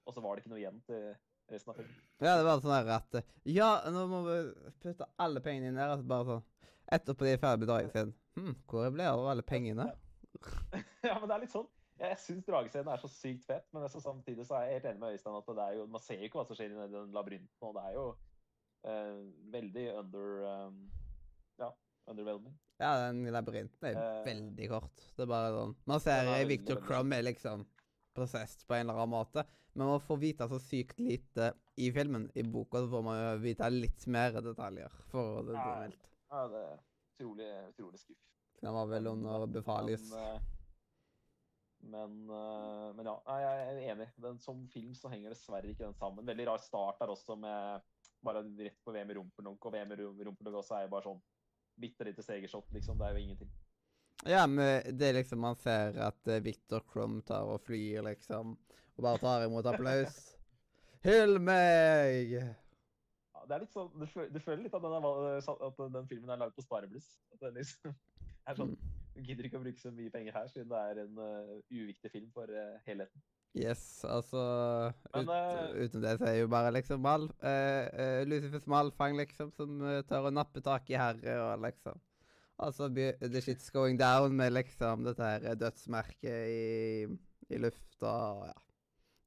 og 0.04 0.14
så 0.14 0.22
var 0.22 0.34
det 0.34 0.44
ikke 0.44 0.54
noe 0.54 0.62
igjen 0.62 0.80
til 0.86 1.10
resten 1.52 1.72
av 1.72 1.78
filmen. 1.80 1.96
Ja, 2.20 2.36
det 2.36 2.44
var 2.46 2.62
sånn 2.62 2.74
der 2.74 2.92
at 2.98 3.18
Ja, 3.48 3.70
nå 3.94 4.04
må 4.10 4.22
vi 4.26 4.36
putte 4.82 5.08
alle 5.22 5.42
pengene 5.44 5.72
inn 5.72 5.80
der. 5.80 5.94
Og 5.96 6.06
bare 6.08 6.28
sånn 6.32 6.46
Etterpå 6.88 7.26
de 7.26 7.34
er 7.34 7.40
ferdig 7.42 7.66
med 7.66 7.68
dragescenen. 7.68 8.14
Hm, 8.38 8.54
hvor 8.70 8.86
ble 8.94 9.02
det 9.04 9.10
av 9.10 9.26
alle 9.28 9.44
pengene? 9.44 9.90
ja, 11.04 11.18
men 11.18 11.26
det 11.28 11.34
er 11.34 11.42
litt 11.42 11.52
sånn. 11.52 11.66
Jeg 11.98 12.18
syns 12.22 12.46
dragescenen 12.46 12.92
er 12.92 13.02
så 13.02 13.10
sykt 13.10 13.44
fett, 13.44 13.66
men 13.74 13.84
så 13.90 14.00
samtidig 14.00 14.46
så 14.46 14.56
er 14.56 14.68
jeg 14.68 14.78
helt 14.78 14.86
enig 14.92 15.02
med 15.02 15.16
Øystein 15.16 15.36
at 15.36 15.50
det 15.58 15.64
er 15.64 15.76
jo, 15.80 15.86
man 15.90 16.04
ser 16.04 16.20
jo 16.20 16.28
ikke 16.28 16.38
hva 16.38 16.44
som 16.46 16.56
skjer 16.58 16.70
i 16.70 16.86
den 16.94 17.12
labyrinten, 17.16 17.66
og 17.66 17.74
det 17.74 17.84
er 17.88 17.96
jo 17.96 18.04
uh, 18.86 19.18
veldig 19.56 19.86
under 19.98 20.36
um, 20.46 20.78
Ja, 21.58 21.72
underwhelming. 22.08 22.54
Ja, 22.78 22.92
den 23.08 23.26
labyrinten 23.34 23.90
er 23.90 23.98
uh, 23.98 24.22
veldig 24.28 24.70
kort. 24.70 25.02
Det 25.16 25.26
er 25.26 25.32
bare 25.34 25.50
sånn 25.56 25.74
Man 25.90 26.04
ser 26.04 26.30
er 26.36 26.46
Victor 26.48 26.80
Crumb 26.86 27.18
er 27.18 27.26
liksom 27.26 27.66
prosessed 28.18 28.66
på 28.68 28.74
en 28.76 28.84
eller 28.86 28.98
annen 28.98 29.14
måte, 29.14 29.44
men 29.74 29.86
man 29.94 30.00
får 30.02 30.18
vite 30.22 30.48
så 30.50 30.58
sykt 30.60 30.98
lite 31.00 31.52
i 31.78 31.90
filmen. 31.94 32.28
I 32.34 32.42
boka 32.42 32.82
så 32.82 32.90
får 32.90 33.04
man 33.06 33.18
jo 33.22 33.32
vite 33.46 33.70
litt 33.70 34.06
mer 34.10 34.38
detaljer, 34.42 34.92
for 35.12 35.42
det 35.46 35.54
Ja. 35.56 35.80
det. 35.86 35.98
Ja, 36.30 36.46
det 36.48 36.62
er 36.66 36.78
utrolig, 37.16 37.50
utrolig 37.72 38.00
skuff. 38.02 38.24
Den 38.60 38.74
var 38.74 38.86
vel 38.90 39.06
under 39.06 39.46
Befalis. 39.46 40.10
Men, 40.10 40.34
eh, 40.34 40.40
men, 41.80 42.16
eh, 42.30 42.92
men 42.98 43.06
ja, 43.06 43.14
jeg 43.38 43.68
er 43.68 43.94
enig. 43.94 44.08
Den, 44.20 44.38
som 44.42 44.66
film 44.68 44.94
så 44.98 45.08
henger 45.12 45.30
dessverre 45.30 45.70
ikke 45.70 45.86
den 45.86 45.94
sammen. 45.94 46.26
Veldig 46.26 46.46
rar 46.48 46.58
start 46.58 46.98
der 46.98 47.12
også, 47.14 47.36
med 47.38 47.80
bare 48.24 48.42
rett 48.58 48.80
på 48.84 48.92
VM 48.92 49.10
i 49.10 49.14
Rumpernunk. 49.14 49.64
Og 49.64 49.72
VM 49.72 49.92
i 49.92 49.96
Ru- 49.96 50.56
også 50.58 50.74
er 50.74 50.82
jo 50.88 50.88
bare 50.96 51.06
sånn 51.06 51.20
bitte 51.78 52.04
lite 52.04 52.22
segershot, 52.26 52.66
liksom. 52.74 52.98
Det 52.98 53.06
er 53.06 53.14
jo 53.14 53.22
ingenting. 53.22 53.50
Ja, 54.26 54.46
men 54.50 54.98
det 54.98 55.08
er 55.08 55.18
liksom 55.20 55.38
Man 55.40 55.58
ser 55.60 55.98
at 56.02 56.26
eh, 56.26 56.42
Victor 56.42 56.82
Crum 56.90 57.20
tar 57.22 57.46
og 57.46 57.62
flyr, 57.66 58.02
liksom, 58.08 58.56
og 58.96 59.04
bare 59.04 59.22
tar 59.22 59.46
imot 59.46 59.66
applaus. 59.70 60.18
Hyll 61.06 61.38
meg! 61.38 62.34
Ja, 62.34 63.44
det 63.46 63.54
er 63.54 63.62
litt 63.62 63.74
sånn, 63.74 63.92
du, 63.94 64.06
føler, 64.10 64.64
litt 64.64 64.74
at 64.74 64.82
den, 64.82 64.96
er, 64.98 65.50
at 65.70 65.82
den 65.94 66.10
filmen 66.10 66.34
er 66.34 66.42
lagd 66.42 66.56
på 66.58 66.66
sparebluss. 66.66 67.12
At 67.36 67.46
den 67.46 67.60
liksom 67.60 67.94
er 68.48 68.58
sånn 68.58 68.74
Mm. 68.78 68.94
Du 69.18 69.24
gidder 69.26 69.48
ikke 69.48 69.58
å 69.58 69.62
bruke 69.64 69.80
så 69.82 69.90
mye 69.90 70.12
penger 70.14 70.36
her, 70.36 70.44
siden 70.46 70.68
det 70.70 70.78
er 70.78 70.98
en 71.02 71.16
uh, 71.18 71.54
uviktig 71.74 72.10
film 72.12 72.28
for 72.30 72.46
uh, 72.54 72.76
helheten. 72.86 73.22
Yes, 73.58 74.04
altså 74.06 74.42
Men, 75.10 75.24
ut, 75.24 75.32
eh, 75.32 75.88
Uten 75.88 76.04
det 76.04 76.12
så 76.20 76.28
er 76.28 76.36
jo 76.36 76.50
bare 76.52 76.70
liksom 76.76 77.02
mal, 77.02 77.24
uh, 77.42 77.86
uh, 77.98 78.20
Lucifers 78.28 78.68
malfang, 78.70 79.16
liksom, 79.18 79.50
som 79.56 79.80
tar 80.06 80.28
og 80.28 80.36
nappe 80.36 80.62
tak 80.62 80.86
i 80.92 81.00
herre 81.00 81.34
og 81.48 81.64
liksom 81.64 81.98
Altså 82.58 82.88
The 82.90 83.40
shit's 83.40 83.70
going 83.70 83.98
down 84.00 84.32
med 84.36 84.50
liksom 84.50 85.04
dette 85.06 85.22
her 85.22 85.54
dødsmerket 85.54 86.48
i, 86.50 87.04
i 87.54 87.58
lufta 87.62 88.06
og 88.06 88.46
ja. 88.48 88.52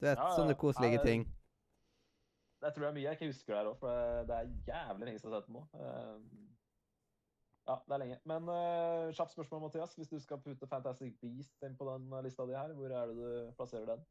Du 0.02 0.06
vet, 0.06 0.18
Ja, 0.18 0.32
sånne 0.36 0.56
koselige 0.58 0.98
jeg, 1.00 1.06
ting. 1.06 1.28
Jeg 2.62 2.74
tror 2.74 2.84
det 2.84 2.90
er 2.90 2.94
mye 2.96 3.04
jeg 3.04 3.12
ikke 3.18 3.28
husker 3.32 3.54
der 3.56 3.70
òg, 3.72 3.78
for 3.80 3.90
det- 3.90 4.28
det 4.28 4.36
er 4.36 4.50
jævlig 4.68 5.06
lenge 5.06 5.20
siden 5.20 5.32
jeg 5.32 5.38
har 5.38 5.42
sett 5.42 5.48
den 5.48 5.56
nå. 5.56 5.68
Eh, 5.74 6.48
Ja, 7.68 7.76
det 7.88 7.94
er 7.94 7.98
lenge. 8.02 8.18
Men 8.26 8.50
uh, 8.50 9.12
kjapt 9.14 9.32
spørsmål, 9.32 9.62
Mathias. 9.62 9.94
Hvis 9.96 10.10
du 10.10 10.20
skal 10.20 10.40
putte 10.42 10.68
Fantastic 10.68 11.14
Beast 11.22 11.54
inn 11.64 11.76
på 11.78 11.86
den 11.94 12.12
eh, 12.14 12.24
lista 12.26 12.44
di 12.50 12.56
her, 12.58 12.74
hvor 12.74 12.90
er 12.90 13.06
det 13.08 13.16
du 13.16 13.52
plasserer 13.56 13.86
den? 13.86 14.02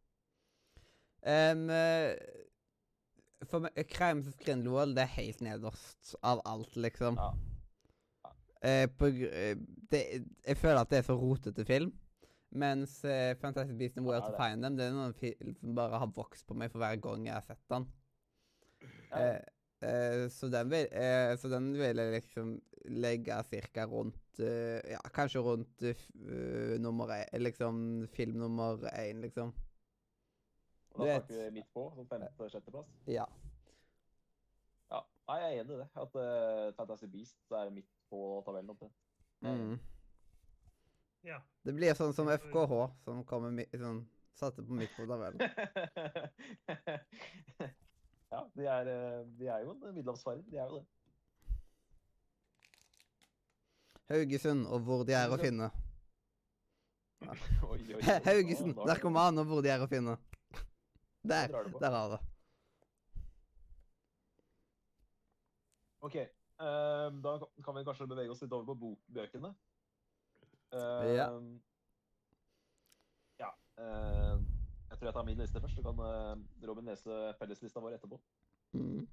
Eh, 1.26 2.14
for 3.50 3.59
meg, 3.64 3.72
Crimes 3.90 4.28
of 4.30 4.37
Grindelwald 4.38 4.94
det 4.96 5.02
er 5.02 5.12
helt 5.18 5.40
nederst 5.44 6.14
av 6.22 6.40
alt, 6.46 6.76
liksom. 6.76 7.18
Ja. 7.18 7.30
Eh, 8.61 8.87
på, 8.92 9.09
eh, 9.09 9.57
det, 9.90 10.01
jeg 10.46 10.57
føler 10.61 10.83
at 10.83 10.90
det 10.90 11.01
er 11.01 11.07
så 11.09 11.16
rotete 11.16 11.64
film. 11.64 11.92
Mens 12.51 13.05
eh, 13.07 13.37
Fantastic 13.38 13.79
Beasts 13.79 13.99
and 13.99 14.07
Where 14.07 14.20
Ja, 14.20 14.31
to. 14.31 14.37
Find 14.37 14.64
Them 14.64 14.77
det 14.77 14.88
er 14.88 14.96
noen 14.96 15.14
film 15.14 15.55
som 15.61 15.75
bare 15.79 16.01
har 16.03 16.11
vokst 16.16 16.46
på 16.49 16.57
meg 16.59 16.73
for 16.73 16.83
hver 16.83 16.99
gang 17.03 17.29
jeg 17.29 17.37
har 17.37 17.46
sett 17.46 17.62
den. 17.70 17.87
Ja. 19.11 19.20
Eh, 19.20 19.40
eh, 19.87 20.25
så, 20.35 20.51
den 20.51 20.70
vil, 20.73 20.88
eh, 20.90 21.37
så 21.38 21.51
den 21.53 21.70
vil 21.79 22.03
jeg 22.03 22.16
liksom 22.16 22.57
legge 22.90 23.37
cirka 23.51 23.85
rundt 23.85 24.40
Ja, 24.40 25.01
kanskje 25.12 25.42
rundt 25.44 25.83
nummer 26.81 27.11
én 27.12 27.42
Liksom 27.42 28.07
film 28.09 28.38
nummer 28.40 28.79
én, 28.94 29.20
liksom. 29.20 29.53
Og 30.94 31.07
da 31.07 31.18
snakker 31.18 31.44
vi 31.44 31.51
midt 31.59 31.68
på, 31.75 31.85
som 31.94 32.07
femte-sjetteplass. 32.09 32.88
Ja. 33.07 33.27
Ja, 34.90 35.01
Nei, 35.29 35.37
jeg 35.38 35.51
er 35.51 35.61
enig 35.61 35.77
i 35.77 35.79
det. 35.83 35.88
At 36.03 36.16
uh, 36.18 36.73
Fantastic 36.77 37.12
Beasts 37.12 37.55
er 37.55 37.70
midt 37.70 37.99
på 38.11 38.42
tabellen. 38.46 38.70
oppe. 38.70 38.90
Mm. 39.40 39.79
Ja. 41.23 41.40
Det 41.62 41.73
blir 41.77 41.94
sånn 41.94 42.14
som 42.16 42.31
FKH, 42.33 42.73
som 43.05 43.25
kommer 43.29 43.53
mi 43.55 43.66
sånn, 43.73 44.03
satte 44.37 44.64
på 44.64 44.77
midt 44.77 44.92
på 44.96 45.07
tabellen. 45.09 45.40
ja, 48.33 48.40
de 48.57 48.66
er, 48.66 48.90
eh, 48.94 49.20
de 49.38 49.51
er 49.53 49.66
jo 49.66 49.75
en 49.75 49.85
middelhavsfarer. 49.94 50.42
De 50.49 50.57
er 50.57 50.66
jo 50.66 50.81
det. 50.81 50.87
Haugesund, 54.11 54.66
og 54.66 54.83
hvor 54.83 55.05
de 55.07 55.14
er 55.14 55.31
å 55.31 55.38
finne. 55.38 55.70
Oi, 57.70 57.79
oi, 57.79 57.94
oi. 57.94 58.03
Haugesund, 58.25 58.75
der 58.88 58.99
kommer 59.03 59.29
han, 59.29 59.38
og 59.38 59.46
hvor 59.46 59.62
de 59.62 59.70
er 59.70 59.85
å 59.85 59.88
finne. 59.90 60.16
Der. 61.31 61.53
Der 61.53 61.92
har 61.92 62.14
det. 62.14 62.18
OK. 66.01 66.16
Ehm, 66.66 67.20
da 67.25 67.37
kan 67.64 67.77
vi 67.77 67.85
kanskje 67.88 68.09
bevege 68.11 68.33
oss 68.35 68.42
litt 68.44 68.53
over 68.57 68.75
på 68.75 68.94
bøkene. 69.16 69.53
Ja. 70.73 71.27
Ehm, 71.29 71.53
ja. 73.40 73.51
ehm, 73.83 74.46
jeg 74.90 74.99
tror 74.99 75.09
jeg 75.09 75.14
tar 75.14 75.27
min 75.27 75.38
liste 75.38 75.61
først, 75.62 75.79
så 75.79 75.83
kan 75.87 76.05
eh, 76.07 76.68
Robin 76.68 76.90
lese 76.90 77.20
felleslista 77.38 77.83
vår 77.83 77.96
etterpå. 77.99 78.20
Mm. 78.73 79.07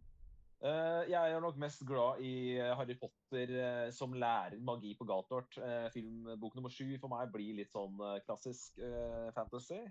Eh, 0.58 1.04
jeg 1.12 1.32
er 1.32 1.40
nok 1.40 1.58
mest 1.62 1.84
glad 1.86 2.22
i 2.26 2.58
eh, 2.58 2.72
Harry 2.78 2.96
Potter 2.98 3.52
eh, 3.62 3.92
som 3.94 4.14
lærer 4.14 4.58
magi 4.60 4.96
på 4.98 5.06
Galtort. 5.06 5.60
Filmbok 5.94 6.56
nummer 6.56 6.74
sju 6.74 6.96
for 6.98 7.12
meg 7.14 7.30
blir 7.34 7.60
litt 7.60 7.70
sånn 7.74 8.00
klassisk 8.26 8.80
fantasy. 9.36 9.84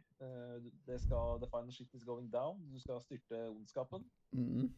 Det 0.88 0.98
skal 1.04 1.38
The 1.42 1.50
final 1.52 1.70
shit 1.70 1.94
is 1.94 2.06
going 2.06 2.32
down. 2.32 2.58
Du 2.72 2.80
skal 2.82 3.02
styrte 3.04 3.44
ondskapen. 3.52 4.06
Mm. 4.34 4.72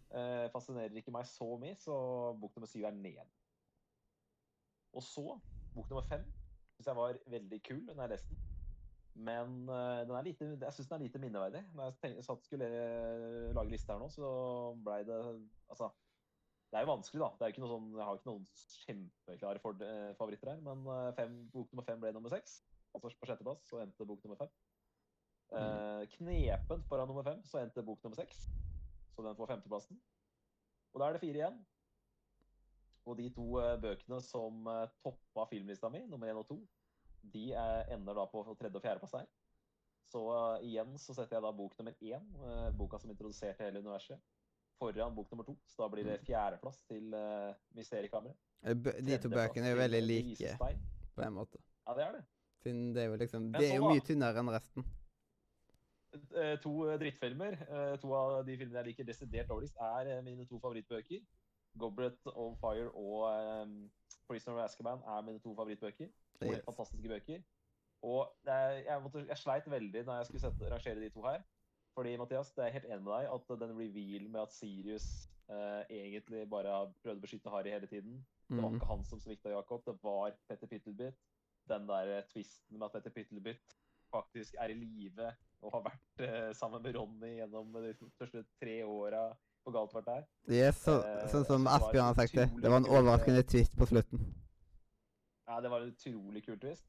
Fascinerer 0.53 1.01
ikke 1.01 1.15
meg 1.15 1.29
så 1.31 1.55
mye, 1.61 1.79
så 1.81 1.97
bok 2.37 2.59
nummer 2.59 2.69
syv 2.69 2.85
er 2.91 2.99
ned. 2.99 3.35
Og 4.93 5.05
så, 5.05 5.25
bok 5.73 5.89
nummer 5.89 6.05
fem 6.11 6.29
syns 6.77 6.93
jeg 6.93 6.97
var 6.99 7.19
veldig 7.33 7.65
kul 7.65 7.85
da 7.89 7.97
jeg 8.05 8.13
leste 8.13 8.35
den. 8.35 8.58
Men 9.19 9.69
eh, 9.69 10.05
den 10.07 10.25
lite, 10.25 10.49
jeg 10.61 10.75
syns 10.75 10.89
den 10.89 11.01
er 11.01 11.05
lite 11.05 11.21
minneverdig. 11.23 11.63
Når 11.75 11.89
jeg 11.89 11.95
tenkte, 12.03 12.23
satt 12.27 12.45
skulle 12.47 12.69
eh, 12.71 13.49
lage 13.57 13.73
liste 13.73 13.91
her 13.91 13.99
nå, 13.99 14.07
så 14.15 14.29
blei 14.85 15.01
det 15.09 15.17
Altså, 15.73 15.89
det 16.71 16.79
er 16.79 16.85
jo 16.85 16.93
vanskelig, 16.93 17.23
da. 17.25 17.31
Det 17.35 17.45
er 17.45 17.51
jo 17.51 17.57
ikke 17.57 17.65
noe 17.65 17.73
sånn, 17.73 17.89
jeg 17.97 18.07
har 18.07 18.21
ikke 18.21 18.31
noen 18.31 18.47
kjempeklare 18.85 19.63
eh, 19.89 20.13
favoritter 20.21 20.53
her. 20.53 20.63
Men 20.69 20.87
fem, 21.19 21.35
bok 21.55 21.73
nummer 21.73 21.89
fem 21.89 22.05
ble 22.05 22.15
nummer 22.15 22.33
seks. 22.33 22.61
Altså 22.95 23.11
på 23.19 23.29
sjetteplass 23.29 23.67
så 23.67 23.83
endte 23.83 24.07
bok 24.07 24.23
nummer 24.25 24.39
fem. 24.39 24.55
Eh, 25.59 26.05
knepent 26.15 26.87
foran 26.91 27.11
nummer 27.11 27.27
fem 27.27 27.43
så 27.49 27.63
endte 27.63 27.85
bok 27.85 28.05
nummer 28.07 28.21
seks. 28.21 28.47
Så 29.17 29.27
den 29.27 29.37
får 29.39 29.51
femteplassen. 29.57 29.99
Og 30.95 31.03
da 31.03 31.09
er 31.09 31.17
det 31.17 31.25
fire 31.25 31.43
igjen. 31.43 31.59
Og 33.09 33.19
de 33.19 33.31
to 33.35 33.47
bøkene 33.83 34.19
som 34.23 34.67
toppa 35.03 35.47
filmlista 35.49 35.89
mi, 35.91 36.05
nummer 36.07 36.29
én 36.29 36.39
og 36.39 36.45
to, 36.47 36.59
de 37.23 37.53
ender 37.95 38.15
da 38.15 38.25
på 38.27 38.45
tredje- 38.59 38.77
og 38.77 38.83
fjerdeplass 38.83 39.19
her. 39.21 39.29
Så 40.09 40.21
eh, 40.33 40.67
igjen 40.71 40.97
så 41.01 41.15
setter 41.17 41.37
jeg 41.37 41.45
da 41.45 41.53
bok 41.53 41.75
nummer 41.79 41.97
én, 42.01 42.29
eh, 42.49 42.69
boka 42.77 43.01
som 43.01 43.11
introduserte 43.13 43.67
hele 43.67 43.83
universet, 43.85 44.21
foran 44.81 45.17
bok 45.17 45.31
nummer 45.33 45.45
to. 45.45 45.57
Så 45.69 45.83
da 45.83 45.89
blir 45.93 46.07
det 46.07 46.21
fjerdeplass 46.25 46.81
til 46.89 47.13
uh, 47.15 47.51
Mysteriekammeret. 47.77 48.37
Eh, 48.63 48.77
De 49.05 49.19
to 49.21 49.33
bøkene 49.33 49.69
er 49.69 49.75
jo 49.75 49.81
veldig 49.83 50.03
like, 50.07 50.55
på 51.17 51.27
en 51.27 51.35
måte. 51.37 51.61
Ja, 51.87 51.97
det 51.99 52.07
er 52.07 52.17
det. 52.17 52.23
Siden 52.63 52.95
det 52.95 53.03
er 53.03 53.11
jo 53.11 53.19
liksom 53.21 53.51
det 53.53 53.61
De 53.61 53.67
er 53.69 53.77
jo 53.77 53.91
mye 53.91 54.05
tynnere 54.07 54.41
enn 54.41 54.53
resten. 54.55 54.87
To 56.65 56.73
drittfilmer. 56.97 57.59
To 58.01 58.15
av 58.17 58.39
de 58.47 58.55
filmene 58.57 58.81
jeg 58.81 58.87
liker 58.87 59.07
desidert 59.07 59.51
dårligst, 59.51 59.77
er 59.77 60.23
mine 60.25 60.47
to 60.49 60.57
favorittbøker. 60.63 61.21
'Goblet 61.79 62.17
of 62.33 62.57
Fire' 62.63 62.91
og 62.97 63.29
um, 63.63 63.91
'Prisoner 64.27 64.57
of 64.57 64.65
Azkaban' 64.65 65.05
er 65.05 65.21
mine 65.23 65.39
to 65.39 65.55
favorittbøker. 65.55 66.09
To 66.41 66.51
helt 66.53 66.65
fantastiske 66.65 67.09
bøker. 67.09 67.41
Og 68.07 68.29
det 68.47 68.53
er, 68.55 68.71
jeg, 68.87 69.03
måtte, 69.03 69.25
jeg 69.29 69.39
sleit 69.41 69.71
veldig 69.71 70.05
når 70.07 70.21
jeg 70.21 70.27
skulle 70.29 70.41
sette, 70.45 70.69
rangere 70.71 71.01
de 71.03 71.09
to 71.11 71.23
her. 71.27 71.41
Fordi, 71.99 72.13
Mathias, 72.21 72.53
det 72.55 72.65
er 72.65 72.71
helt 72.77 72.85
enig 72.87 73.03
med 73.03 73.13
deg 73.17 73.33
at 73.35 73.49
den 73.61 73.73
reveal 73.79 74.29
med 74.31 74.41
at 74.45 74.53
Sirius 74.55 75.07
eh, 75.51 75.83
egentlig 75.91 76.45
bare 76.51 76.77
prøvde 77.03 77.19
å 77.19 77.25
beskytte 77.25 77.51
Harry 77.51 77.73
hele 77.75 77.87
tiden, 77.91 78.21
Det 78.49 78.57
var 78.63 78.71
Mm. 78.71 78.77
ikke 78.79 78.87
han 78.87 79.05
som 79.05 79.21
svikta 79.21 79.51
Jakob, 79.51 79.83
det 79.85 79.97
var 80.03 80.33
Petter 80.49 80.67
Pyttelbytt. 80.71 81.19
Den 81.69 81.87
der 81.89 82.23
twisten 82.31 82.79
med 82.79 82.87
at 82.87 82.93
Petter 82.93 83.11
Pyttelbytt 83.11 83.75
faktisk 84.15 84.55
er 84.59 84.71
i 84.73 84.75
live 84.79 85.27
og 85.63 85.73
har 85.75 85.83
vært 85.91 86.23
eh, 86.25 86.53
sammen 86.55 86.83
med 86.83 86.95
Ronny 86.97 87.35
gjennom 87.41 87.73
de 87.75 87.93
første 88.17 88.45
tre 88.63 88.79
åra 88.85 89.27
på 89.67 89.73
galt 89.75 89.93
vært 89.93 90.07
der. 90.07 90.23
Yes, 90.49 90.79
så, 90.87 91.03
Eh, 91.05 91.27
sånn 91.29 91.45
som 91.45 91.67
Asbjørn 91.67 92.07
har 92.09 92.15
sagt 92.15 92.33
det. 92.39 92.47
Det 92.63 92.71
var 92.71 92.79
en 92.79 92.87
eh, 92.87 92.95
overraskende 92.95 93.43
twist 93.43 93.77
på 93.77 93.87
slutten. 93.91 94.23
Ja, 95.49 95.61
det 95.65 95.71
var 95.73 95.81
en 95.81 95.95
utrolig 95.95 96.45
kul 96.45 96.59
twist. 96.61 96.89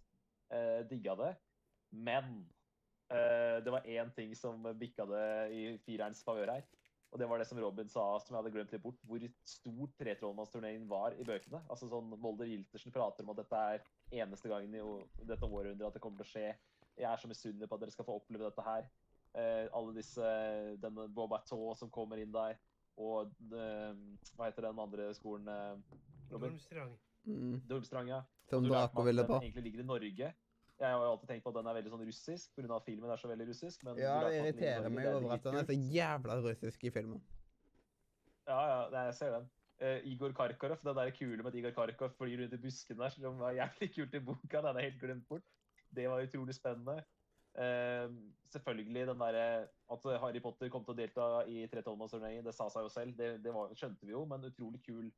Eh, 0.52 0.82
digga 0.89 1.15
det. 1.15 1.34
Men 1.95 2.43
eh, 3.10 3.63
det 3.63 3.72
var 3.72 3.88
én 3.88 4.12
ting 4.15 4.36
som 4.36 4.65
bikka 4.78 5.06
det 5.10 5.26
i 5.56 5.63
firerens 5.86 6.24
favør 6.26 6.52
her. 6.58 6.67
Og 7.10 7.17
det 7.17 7.26
var 7.26 7.41
det 7.41 7.48
som 7.50 7.58
Robin 7.58 7.89
sa, 7.89 8.04
som 8.22 8.36
jeg 8.36 8.38
hadde 8.38 8.52
glemt 8.54 8.74
litt 8.74 8.84
bort, 8.84 9.00
hvor 9.10 9.24
stor 9.48 9.93
tretrollmannsturneringen 9.98 10.89
var 10.91 11.15
i 11.17 11.26
bøkene. 11.26 11.63
Altså 11.65 11.88
sånn 11.89 12.12
Molder 12.22 12.50
Giltersen 12.52 12.93
prater 12.93 13.26
om 13.26 13.32
at 13.34 13.39
dette 13.41 13.62
er 13.72 13.88
eneste 14.22 14.52
gangen 14.52 14.76
i 14.78 14.84
dette 15.26 15.48
århundret 15.48 15.88
at 15.88 15.98
det 15.98 16.04
kommer 16.04 16.22
til 16.22 16.28
å 16.28 16.34
skje. 16.36 16.52
Jeg 17.00 17.08
er 17.10 17.22
så 17.22 17.32
misunnelig 17.32 17.69
på 17.69 17.80
at 17.80 17.86
dere 17.86 17.95
skal 17.95 18.06
få 18.06 18.19
oppleve 18.19 18.45
dette 18.45 18.65
her. 18.67 18.89
Eh, 19.39 19.65
alle 19.78 19.95
disse 19.98 20.30
Denne 20.84 21.08
Bobateau 21.13 21.72
som 21.78 21.89
kommer 21.93 22.22
inn 22.22 22.34
der, 22.34 22.60
og 23.00 23.34
de, 23.39 23.65
hva 24.36 24.50
heter 24.50 24.67
den 24.67 24.82
andre 24.84 25.10
skolen? 25.17 25.50
eh, 25.50 26.00
Robin? 26.30 26.52
Dormstrang. 26.52 26.93
Mm. 27.26 27.60
Dormstrang, 27.69 28.10
ja. 28.13 28.22
Som 28.49 28.67
Draco 28.67 29.05
ville 29.05 29.25
på. 29.27 29.41
egentlig 29.43 29.63
ligger 29.63 29.83
i 29.83 29.89
Norge. 29.89 30.31
Jeg 30.79 30.95
har 30.95 31.03
jo 31.03 31.12
alltid 31.12 31.27
tenkt 31.27 31.43
på 31.43 31.51
at 31.51 31.57
den 31.59 31.67
er 31.67 31.75
veldig 31.75 31.91
sånn 31.91 32.05
russisk, 32.07 32.51
pga. 32.55 32.75
at 32.77 32.85
filmen 32.88 33.12
er 33.12 33.19
så 33.19 33.27
veldig 33.27 33.47
russisk. 33.49 33.81
Men 33.83 33.97
Ja, 33.99 34.15
det 34.23 34.38
irriterer 34.39 34.85
Norge, 34.85 34.95
meg 34.95 35.07
er 35.09 35.17
over 35.17 35.35
at 35.35 35.43
den 35.43 35.59
er 35.59 35.67
så 35.67 35.75
jævla 35.75 36.38
russisk 36.45 36.85
i 36.88 36.91
filmen. 36.95 37.23
Ja, 38.47 38.59
ja, 38.71 38.77
nei, 38.93 39.05
jeg 39.09 39.17
ser 39.19 39.35
den. 39.35 39.49
Uh, 39.79 39.99
Igor 40.12 40.33
Karkarov, 40.35 40.79
den 40.83 40.97
der 40.97 41.12
kule 41.15 41.43
med 41.43 41.51
at 41.51 41.59
Igor 41.59 41.75
Karkov 41.75 42.15
flyr 42.15 42.41
rundt 42.41 42.55
i 42.55 42.62
buskene 42.63 43.03
der, 43.03 43.15
som 43.15 43.39
var 43.39 43.55
jævlig 43.55 43.91
kult 43.95 44.15
i 44.15 44.23
boka. 44.31 44.63
Den 44.65 44.79
er 44.79 44.88
helt 44.88 44.99
glemt 45.03 45.27
bort. 45.27 45.45
Det 45.95 46.09
var 46.09 46.23
utrolig 46.23 46.55
spennende. 46.55 47.03
Uh, 47.59 48.07
selvfølgelig 48.53 49.07
den 49.07 49.19
derre 49.19 49.45
at 49.91 50.09
Harry 50.23 50.39
Potter 50.39 50.71
kom 50.71 50.85
til 50.85 50.95
å 50.95 50.99
delta 50.99 51.27
i 51.49 51.65
Tretolvmannsturneringen, 51.67 52.45
det 52.45 52.55
sa 52.55 52.69
seg 52.71 52.88
jo 52.88 52.93
selv. 52.93 53.17
Det, 53.19 53.33
det 53.43 53.53
var, 53.53 53.73
skjønte 53.75 54.07
vi 54.07 54.15
jo, 54.15 54.23
men 54.29 54.47
utrolig 54.47 54.79
kul 54.85 55.09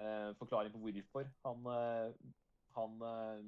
uh, 0.00 0.32
forklaring 0.40 0.72
på 0.72 0.80
hvorfor 0.86 1.28
han, 1.44 1.72
han 2.76 3.04
eh, 3.08 3.42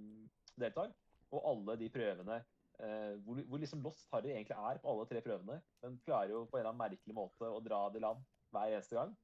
deltar. 0.61 0.93
Og 1.35 1.49
alle 1.51 1.79
de 1.81 1.91
prøvene 1.91 2.39
eh, 2.81 3.15
hvor, 3.25 3.41
hvor 3.49 3.63
liksom 3.63 3.83
lost 3.85 4.07
Harry 4.13 4.33
egentlig 4.33 4.57
er 4.57 4.81
på 4.83 4.93
alle 4.93 5.07
tre 5.11 5.23
prøvene. 5.25 5.61
Men 5.83 5.99
klarer 6.07 6.35
jo 6.35 6.45
på 6.45 6.59
en 6.59 6.65
eller 6.65 6.73
annen 6.73 6.85
merkelig 6.85 7.17
måte 7.17 7.51
å 7.51 7.63
dra 7.65 7.87
det 7.91 8.03
i 8.03 8.05
land 8.07 8.23
hver 8.55 8.77
eneste 8.77 8.99
gang. 8.99 9.15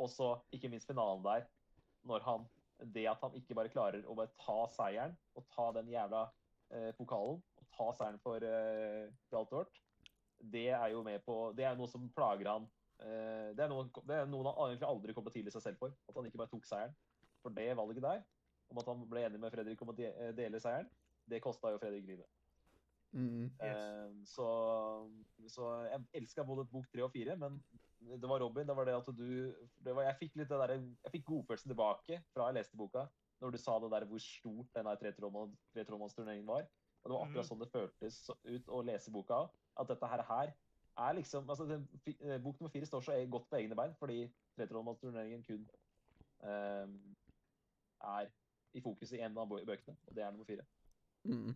Og 0.00 0.10
så 0.10 0.34
ikke 0.54 0.70
minst 0.72 0.90
finalen 0.90 1.24
der, 1.24 1.48
når 2.04 2.26
han 2.26 2.50
Det 2.94 3.04
at 3.06 3.20
han 3.22 3.36
ikke 3.38 3.54
bare 3.54 3.70
klarer 3.70 4.02
å 4.10 4.16
bare 4.18 4.32
ta 4.34 4.64
seieren 4.74 5.12
og 5.38 5.44
ta 5.54 5.68
den 5.76 5.86
jævla 5.92 6.24
eh, 6.74 6.90
pokalen 6.98 7.38
og 7.38 7.68
ta 7.70 7.86
seieren 7.94 8.18
for 8.20 8.42
eh, 8.42 9.12
Galtort, 9.30 9.78
det 10.52 10.68
er 10.74 10.88
jo 10.92 11.02
med 11.06 11.22
på 11.24 11.52
Det 11.56 11.64
er 11.64 11.78
noe 11.78 11.88
som 11.88 12.08
plager 12.16 12.50
han. 12.50 12.66
Eh, 12.98 13.54
det, 13.54 13.62
er 13.64 13.70
noe, 13.70 13.86
det 14.02 14.18
er 14.18 14.26
noe 14.28 14.50
han 14.50 14.72
egentlig 14.72 14.90
aldri 14.90 15.14
kommer 15.14 15.30
til 15.30 15.38
å 15.38 15.38
tilgi 15.38 15.54
seg 15.54 15.64
selv 15.68 15.80
for. 15.80 15.94
At 16.08 16.18
han 16.18 16.26
ikke 16.28 16.42
bare 16.42 16.52
tok 16.52 16.66
seieren. 16.68 16.98
For 17.44 17.54
det 17.54 17.70
valget 17.78 18.02
der, 18.02 18.24
om 18.74 18.82
at 18.82 18.90
han 18.90 19.04
ble 19.10 19.24
enig 19.28 19.40
med 19.40 19.54
Fredrik 19.54 19.82
om 19.84 19.92
å 19.92 19.96
eh, 20.02 20.32
dele 20.36 20.60
seieren, 20.62 20.90
det 21.30 21.40
kosta 21.44 21.70
jo 21.72 21.80
Fredrik 21.80 22.06
livet. 22.08 22.26
Mm. 23.14 23.46
Yes. 23.62 23.62
Eh, 23.62 24.14
så, 24.26 24.46
så 25.46 25.70
jeg 25.86 26.06
elska 26.20 26.44
både 26.46 26.66
bok 26.66 26.88
tre 26.90 27.04
og 27.06 27.12
fire, 27.14 27.36
men 27.38 27.60
det 28.04 28.28
var 28.28 28.42
Robin. 28.42 28.66
Det 28.66 28.74
var 28.76 28.88
det 28.88 28.96
at 28.98 29.10
du 29.16 29.28
det 29.80 29.94
var, 29.94 30.08
Jeg 30.10 30.18
fikk 30.24 30.40
litt 30.40 30.50
det 30.50 30.58
der, 30.60 30.74
jeg 31.06 31.14
fikk 31.14 31.28
godfølelsen 31.30 31.70
tilbake 31.70 32.18
fra 32.34 32.50
jeg 32.50 32.58
leste 32.58 32.76
boka, 32.80 33.06
når 33.40 33.54
du 33.54 33.60
sa 33.62 33.78
det 33.80 33.92
der 33.94 34.08
hvor 34.10 34.20
stort 34.22 34.74
denne 34.74 34.96
tretrådmannsturneringen 35.00 36.48
var. 36.48 36.66
Og 37.04 37.10
det 37.10 37.14
var 37.14 37.24
akkurat 37.26 37.44
Mhm. 37.44 37.50
sånn 37.50 37.62
det 37.62 37.72
føltes 37.72 38.30
ut 38.44 38.68
å 38.68 38.82
lese 38.84 39.12
boka. 39.12 39.50
At 39.78 39.88
dette 39.88 40.08
her, 40.08 40.22
her 40.22 40.54
er 40.96 41.14
liksom 41.14 41.48
altså 41.50 41.66
den, 41.68 41.88
eh, 42.06 42.38
Bok 42.38 42.60
nummer 42.60 42.72
fire 42.72 42.86
står 42.86 43.02
så 43.02 43.16
godt 43.30 43.48
på 43.50 43.56
egne 43.58 43.76
bein, 43.76 43.94
fordi 43.94 44.32
tretrådmannsturneringen 44.58 45.42
kun 45.46 45.68
eh, 46.42 46.86
er 48.04 48.30
i 48.74 48.82
fokus 48.82 49.12
i 49.12 49.20
en 49.22 49.38
av 49.38 49.48
bøkene, 49.48 49.96
og 50.06 50.16
det 50.16 50.24
er 50.24 50.30
nummer 50.34 50.48
fire. 50.48 50.66
Mm. 51.24 51.54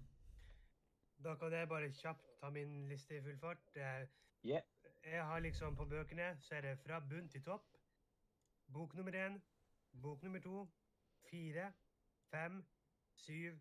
Da 1.25 1.35
kan 1.35 1.53
jeg 1.53 1.69
bare 1.69 1.93
kjapt 1.93 2.27
ta 2.41 2.51
min 2.55 2.89
liste 2.89 3.17
i 3.17 3.23
full 3.23 3.39
fart. 3.39 3.65
Yeah. 3.77 4.63
Jeg 5.05 5.25
har 5.25 5.41
liksom 5.41 5.77
på 5.77 5.85
bøkene, 5.85 6.37
så 6.41 6.55
er 6.55 6.61
det 6.61 6.79
fra 6.85 7.01
bunn 7.01 7.29
til 7.29 7.43
topp. 7.45 7.67
Bok 8.73 8.95
nummer 8.95 9.15
én, 9.27 9.41
bok 10.03 10.23
nummer 10.23 10.41
to, 10.45 10.69
fire, 11.31 11.73
fem, 12.31 12.63
syv, 13.15 13.59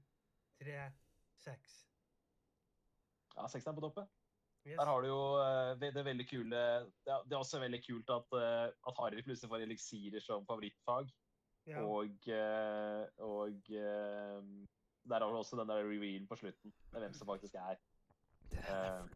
tre, 0.59 0.91
seks. 1.35 1.87
Ja, 3.37 3.47
Sekseren 3.47 3.77
på 3.77 3.81
toppen. 3.81 4.07
Yes. 4.67 4.75
Der 4.75 4.85
har 4.85 5.01
du 5.01 5.07
jo 5.07 5.21
eh, 5.39 5.93
det 5.95 6.05
veldig 6.05 6.25
kule 6.27 6.49
Det 7.05 7.11
er, 7.13 7.21
er 7.31 7.37
også 7.37 7.59
veldig 7.59 7.79
kult 7.85 8.09
at, 8.11 8.33
eh, 8.35 8.65
at 8.89 8.97
Harry 8.99 9.21
plutselig 9.23 9.49
får 9.49 9.63
eliksirer 9.63 10.19
som 10.19 10.45
favorittfag. 10.45 11.11
Ja. 11.67 11.83
Og, 11.83 12.27
eh, 12.31 13.03
og 13.19 13.71
eh, 13.75 14.43
der 15.09 15.19
har 15.19 15.31
vi 15.31 15.39
også 15.41 15.59
den 15.59 15.69
der 15.69 15.83
revealen 15.83 16.27
på 16.27 16.35
slutten 16.39 16.73
med 16.91 17.01
hvem 17.01 17.13
som 17.13 17.27
faktisk 17.27 17.55
er 17.55 17.75
Det 18.51 18.59
er 18.67 19.01
Eh, 19.01 19.07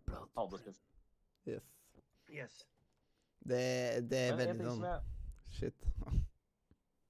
Yes. 1.47 1.63
Yes. 2.29 2.67
Det, 3.39 4.09
det 4.11 4.19
er 4.19 4.35
Men 4.35 4.47
veldig 4.47 4.65
sånn 4.67 4.83
jeg, 4.85 4.99
Shit. 5.55 5.85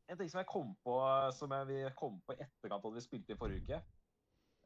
en 0.08 0.20
ting 0.20 0.30
som 0.32 0.40
jeg 0.40 0.48
kom 0.48 0.70
på 0.86 0.94
som 1.36 1.52
jeg 1.52 1.92
komme 2.00 2.22
på 2.26 2.36
i 2.38 2.40
etterkant 2.46 2.80
av 2.80 2.92
at 2.92 2.96
vi 2.96 3.04
spilte 3.04 3.36
i 3.36 3.40
forrige 3.40 3.66
uke, 3.66 3.82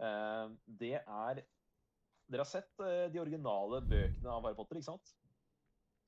uh, 0.03 0.53
det 0.67 0.99
er 0.99 1.41
Dere 2.25 2.41
har 2.41 2.49
sett 2.49 2.69
uh, 2.81 3.07
de 3.13 3.21
originale 3.21 3.81
bøkene 3.85 4.29
av 4.29 4.45
Harry 4.45 4.57
Potter, 4.57 4.79
ikke 4.79 4.91
sant? 4.91 5.15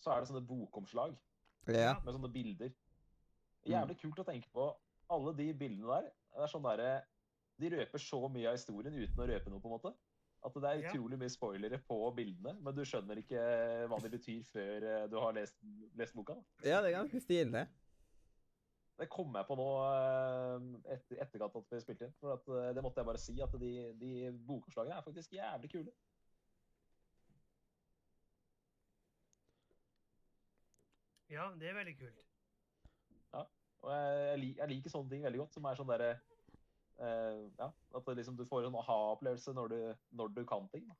Så 0.01 0.13
er 0.13 0.21
det 0.21 0.29
sånne 0.29 0.45
bokomslag. 0.45 1.17
Ja. 1.67 1.97
med 2.03 2.13
sånne 2.15 2.31
bilder. 2.31 2.71
Mm. 3.67 3.73
Jævlig 3.75 3.97
kult 4.01 4.19
å 4.23 4.27
tenke 4.27 4.51
på. 4.53 4.67
Alle 5.13 5.33
de 5.37 5.47
bildene 5.55 5.87
der, 5.87 6.11
det 6.35 6.43
er 6.43 6.51
sånn 6.51 6.65
derre 6.65 6.91
De 7.57 7.69
røper 7.73 8.01
så 8.01 8.19
mye 8.29 8.49
av 8.51 8.57
historien 8.57 8.93
uten 8.93 9.23
å 9.23 9.27
røpe 9.27 9.49
noe, 9.49 9.61
på 9.63 9.69
en 9.69 9.75
måte. 9.77 9.93
At 10.45 10.53
det 10.61 10.69
er 10.69 10.83
utrolig 10.85 11.17
mye 11.17 11.33
spoilere 11.33 11.79
på 11.81 11.97
bildene, 12.15 12.53
men 12.61 12.75
du 12.77 12.83
skjønner 12.85 13.17
ikke 13.23 13.41
hva 13.89 13.97
de 14.03 14.11
betyr 14.13 14.43
før 14.45 14.85
eh, 14.85 15.05
du 15.09 15.17
har 15.17 15.33
lest, 15.35 15.57
lest 15.97 16.15
boka. 16.15 16.35
Da. 16.37 16.69
ja, 16.69 16.81
det 16.83 16.91
er 16.91 16.99
ganske 16.99 17.21
stilig. 17.23 17.63
Det 18.97 19.09
kom 19.13 19.33
jeg 19.37 19.45
på 19.49 19.57
nå 19.57 19.65
eh, 19.85 20.67
etter 20.93 21.23
etterkant 21.25 21.57
at 21.59 21.73
vi 21.73 21.81
spilte 21.81 22.07
inn. 22.07 22.13
For 22.21 22.37
at, 22.37 22.47
eh, 22.53 22.69
det 22.77 22.85
måtte 22.85 23.01
jeg 23.01 23.09
bare 23.09 23.21
si, 23.21 23.35
at 23.41 23.57
de, 23.61 23.73
de 23.97 24.13
bokomslagene 24.47 25.01
er 25.01 25.09
faktisk 25.09 25.33
jævlig 25.37 25.73
kule. 25.73 25.95
Ja, 31.29 31.49
det 31.59 31.69
er 31.69 31.75
veldig 31.81 31.97
kult. 31.99 32.26
Og 33.83 33.91
jeg, 33.93 34.55
jeg, 34.57 34.67
liker 34.71 34.89
sånne 34.89 35.09
ting 35.09 35.23
veldig 35.23 35.39
godt, 35.43 35.53
som 35.53 35.65
er 35.69 35.75
sånn 35.79 35.91
derre 35.91 36.11
uh, 36.99 37.43
Ja, 37.59 37.69
at 37.95 38.05
det 38.09 38.17
liksom, 38.17 38.37
du 38.39 38.45
får 38.49 38.65
en 38.67 38.75
aha-opplevelse 38.81 39.53
når, 39.53 39.67
du- 39.69 39.95
når 40.17 40.33
du 40.35 40.43
kan 40.49 40.67
ting. 40.73 40.87
Da. 40.89 40.95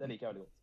Det 0.00 0.08
liker 0.08 0.26
jeg 0.26 0.34
veldig 0.34 0.46
godt. 0.46 0.58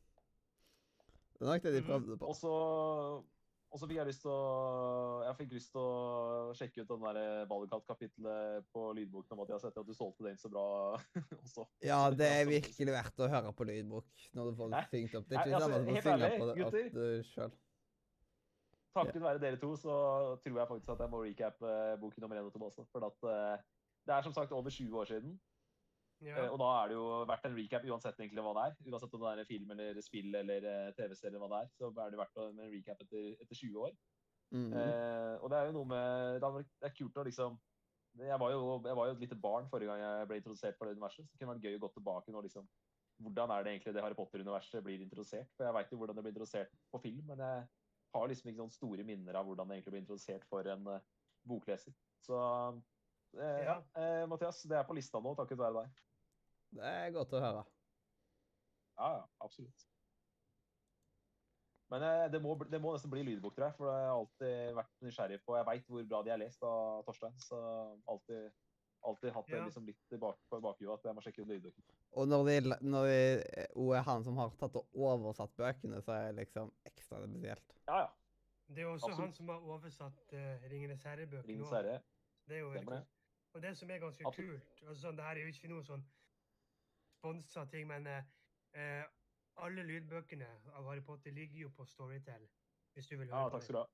Det 1.40 1.46
er 1.48 1.52
nok 1.54 1.62
det 1.64 1.74
de 1.74 1.82
Mhm. 1.82 1.88
prøvde 1.88 2.18
på. 2.20 2.28
Og 2.28 3.78
så 3.78 3.86
fikk 3.88 3.98
jeg 4.00 4.08
lyst 4.10 4.22
til 4.26 4.32
å 4.34 5.24
jeg 5.28 5.36
fikk 5.38 5.52
lyst 5.54 5.72
til 5.72 5.80
å 5.80 6.54
sjekke 6.58 6.82
ut 6.82 6.88
den 6.90 7.04
der 7.06 7.46
Valgkart-kapitlet 7.46 8.66
på 8.74 8.88
lydboken 8.98 9.36
om 9.38 9.44
at 9.44 9.48
jeg 9.52 9.54
har 9.60 9.62
sett 9.68 9.78
at 9.78 9.86
du 9.86 9.94
solgte 9.94 10.26
den 10.26 10.38
så 10.42 10.50
bra 10.50 10.98
også. 11.46 11.68
Ja, 11.86 12.10
det 12.10 12.26
er 12.26 12.50
virkelig 12.50 12.90
verdt 12.96 13.22
å 13.22 13.30
høre 13.30 13.54
på 13.54 13.68
lydbok 13.70 14.26
når 14.34 14.50
du 14.50 14.58
får 14.58 14.70
det 14.74 14.80
opp. 14.80 14.90
Det 14.90 14.98
er 14.98 15.06
ikke 15.06 15.14
sånn 15.14 15.22
at 15.22 15.46
du 15.46 15.62
som 15.62 15.72
å 15.72 15.94
helt 15.94 16.04
synge 16.10 16.32
på 16.42 16.48
det 16.50 16.56
gutter. 16.64 17.24
sjøl. 17.30 17.52
Takket 19.00 19.24
være 19.24 19.42
dere 19.44 19.60
to 19.62 19.74
så 19.80 19.94
tror 20.44 20.60
jeg 20.62 20.72
faktisk 20.72 20.94
at 20.96 21.04
jeg 21.06 21.14
må 21.14 21.22
recappe 21.24 21.70
boken 21.70 22.02
bok 22.02 22.18
nummer 22.24 22.40
én 22.40 22.50
og 22.50 22.54
to 22.54 22.66
også. 22.68 22.86
For 22.92 23.08
at 23.08 23.30
uh, 23.30 23.64
det 24.08 24.16
er 24.16 24.28
som 24.28 24.36
sagt 24.36 24.52
over 24.56 24.70
20 24.70 25.00
år 25.00 25.10
siden. 25.14 25.40
Ja. 26.26 26.46
Uh, 26.46 26.52
Og 26.54 26.60
da 26.60 26.70
er 26.76 26.92
det 26.92 26.96
jo 27.00 27.08
verdt 27.30 27.46
en 27.48 27.58
recap 27.58 27.86
uansett 27.88 28.20
egentlig 28.20 28.44
hva 28.44 28.54
det 28.58 28.68
er. 28.68 28.78
Uansett 28.92 29.14
om 29.16 29.26
det 29.26 29.34
er 29.34 29.50
film 29.50 29.72
eller 29.76 30.02
spill 30.04 30.36
eller 30.42 30.68
uh, 30.68 30.94
TV-serie 30.98 31.32
eller 31.32 31.46
hva 31.46 31.52
det 31.56 31.62
er, 31.64 31.74
så 31.78 31.92
er 31.94 32.14
det 32.14 32.22
verdt 32.22 32.42
en 32.44 32.64
recap 32.76 33.06
etter, 33.06 33.30
etter 33.40 33.56
20 33.56 33.86
år. 33.88 33.94
Mhm. 34.50 34.74
Eh, 34.74 35.36
og 35.44 35.50
det 35.52 35.58
er 35.60 35.68
jo 35.68 35.74
noe 35.76 35.86
med 35.86 36.40
Det 36.42 36.48
er, 36.48 36.64
det 36.82 36.88
er 36.88 36.94
kult 36.98 37.18
å 37.22 37.26
liksom 37.28 37.60
jeg 38.18 38.40
var, 38.42 38.52
jo, 38.52 38.62
jeg 38.84 38.98
var 38.98 39.06
jo 39.06 39.14
et 39.14 39.20
lite 39.22 39.36
barn 39.38 39.68
forrige 39.70 39.92
gang 39.92 40.00
jeg 40.02 40.28
ble 40.28 40.38
introdusert 40.40 40.78
for 40.78 40.90
det 40.90 40.98
universet. 40.98 41.28
Så 41.28 41.32
det 41.32 41.40
kunne 41.40 41.54
vært 41.54 41.68
gøy 41.68 41.76
å 41.78 41.82
gå 41.84 41.90
tilbake 41.94 42.34
nå. 42.34 42.42
liksom, 42.42 42.66
Hvordan 43.22 43.54
er 43.54 43.64
det 43.64 43.72
egentlig 43.72 43.94
det 43.96 44.02
Harry 44.04 44.18
Potter-universet 44.18 44.84
blir 44.84 45.04
introdusert? 45.04 45.52
For 45.56 45.68
Jeg 45.68 45.76
veit 45.78 45.94
jo 45.94 46.00
hvordan 46.02 46.18
det 46.18 46.24
blir 46.26 46.34
introdusert 46.34 46.74
på 46.90 47.02
film, 47.04 47.30
men 47.30 47.44
jeg 47.46 47.68
har 48.16 48.28
liksom 48.32 48.50
ikke 48.50 48.62
sånne 48.64 48.76
store 48.78 49.04
minner 49.08 49.38
av 49.40 49.46
hvordan 49.50 49.68
det 49.70 49.78
egentlig 49.80 49.94
blir 49.96 50.04
introdusert 50.04 50.46
for 50.50 50.68
en 50.72 50.88
eh, 50.96 51.04
bokleser. 51.50 51.94
Så 52.26 52.38
eh, 53.38 53.62
ja, 53.68 53.78
eh, 54.00 54.24
Mathias, 54.30 54.64
det 54.70 54.78
er 54.80 54.88
på 54.88 54.98
lista 54.98 55.22
nå 55.24 55.36
takket 55.38 55.60
være 55.62 55.84
deg. 55.84 56.02
Det 56.80 56.86
er 56.86 57.14
godt 57.16 57.34
å 57.38 57.44
høre. 57.44 57.64
Ja, 59.00 59.12
ja, 59.20 59.24
absolutt. 59.46 59.86
Men 61.90 62.04
eh, 62.06 62.26
det 62.30 62.42
må, 62.44 62.54
det 62.70 62.80
må 62.82 62.92
nesten 62.94 63.10
bli 63.14 63.24
lydbok, 63.26 63.56
tror 63.56 63.70
jeg. 63.70 63.78
For 63.80 63.90
det 63.90 63.94
har 63.98 64.16
alltid 64.16 64.76
vært 64.78 64.92
nysgjerrig 65.06 65.40
på. 65.46 65.56
Jeg 65.58 65.68
veit 65.70 65.88
hvor 65.90 66.10
bra 66.12 66.20
de 66.26 66.34
er 66.36 66.42
lest 66.44 66.66
av 66.68 67.00
Torstein. 67.08 67.38
Så 67.42 67.58
alltid, 68.14 68.52
alltid 69.10 69.34
hatt 69.34 69.50
det 69.50 69.58
Ja. 69.58 69.64
liksom 69.66 69.88
litt 69.90 70.02
tilbake 70.12 70.44
på 70.52 70.60
bakhuet 70.62 70.94
at 71.00 71.08
jeg 71.10 71.18
må 71.18 71.24
sjekke 71.26 71.42
ut 71.42 71.50
lydbøker. 71.50 71.88
Og 72.20 72.30
når 72.30 72.46
det, 72.46 72.60
når 72.86 73.10
det 73.10 73.66
er 73.98 74.06
han 74.06 74.24
som 74.28 74.38
har 74.38 74.54
tatt 74.62 74.78
og 74.78 74.86
oversatt 74.94 75.56
bøkene, 75.58 76.02
så 76.06 76.14
er 76.14 76.28
jeg 76.28 76.38
liksom 76.44 76.70
ekstra 77.10 77.28
spesielt. 77.28 77.76
Ja, 77.88 77.98
ja. 77.98 78.08
Det 78.68 78.78
er 78.78 78.82
jo 78.82 78.92
også 78.94 79.06
Absolutt. 79.06 79.26
han 79.26 79.34
som 79.34 79.50
har 79.50 79.56
oversatt 79.56 80.34
uh, 80.34 80.72
Ringenes 80.72 81.04
herre-bøkene. 81.04 81.66
Herre. 81.66 82.02
Det 82.48 82.56
er 82.56 82.60
jo 82.60 82.74
det. 82.74 82.86
kult. 82.86 83.08
Og 83.54 83.62
det 83.62 83.78
som 83.78 83.90
er 83.90 83.98
ganske 83.98 84.28
Absolutt. 84.28 84.62
kult 84.62 84.90
altså 84.90 85.02
sånn, 85.02 85.18
Det 85.18 85.24
her 85.24 85.32
er 85.32 85.42
jo 85.42 85.48
ikke 85.48 85.68
noe 85.68 85.84
sånn 85.84 86.04
sponsa 87.18 87.66
ting, 87.66 87.88
men 87.88 88.06
eh, 88.08 88.28
eh, 88.78 89.06
alle 89.58 89.84
lydbøkene 89.84 90.50
av 90.78 90.86
Harry 90.86 91.02
Potter 91.02 91.32
ligger 91.32 91.60
jo 91.60 91.70
på 91.70 91.86
Storytel. 91.86 92.46
Hvis 92.94 93.08
du 93.08 93.18
vil 93.18 93.28
høre 93.32 93.42
Ja, 93.42 93.50
takk 93.50 93.64
skal 93.64 93.76
du 93.76 93.80
ha. 93.80 93.88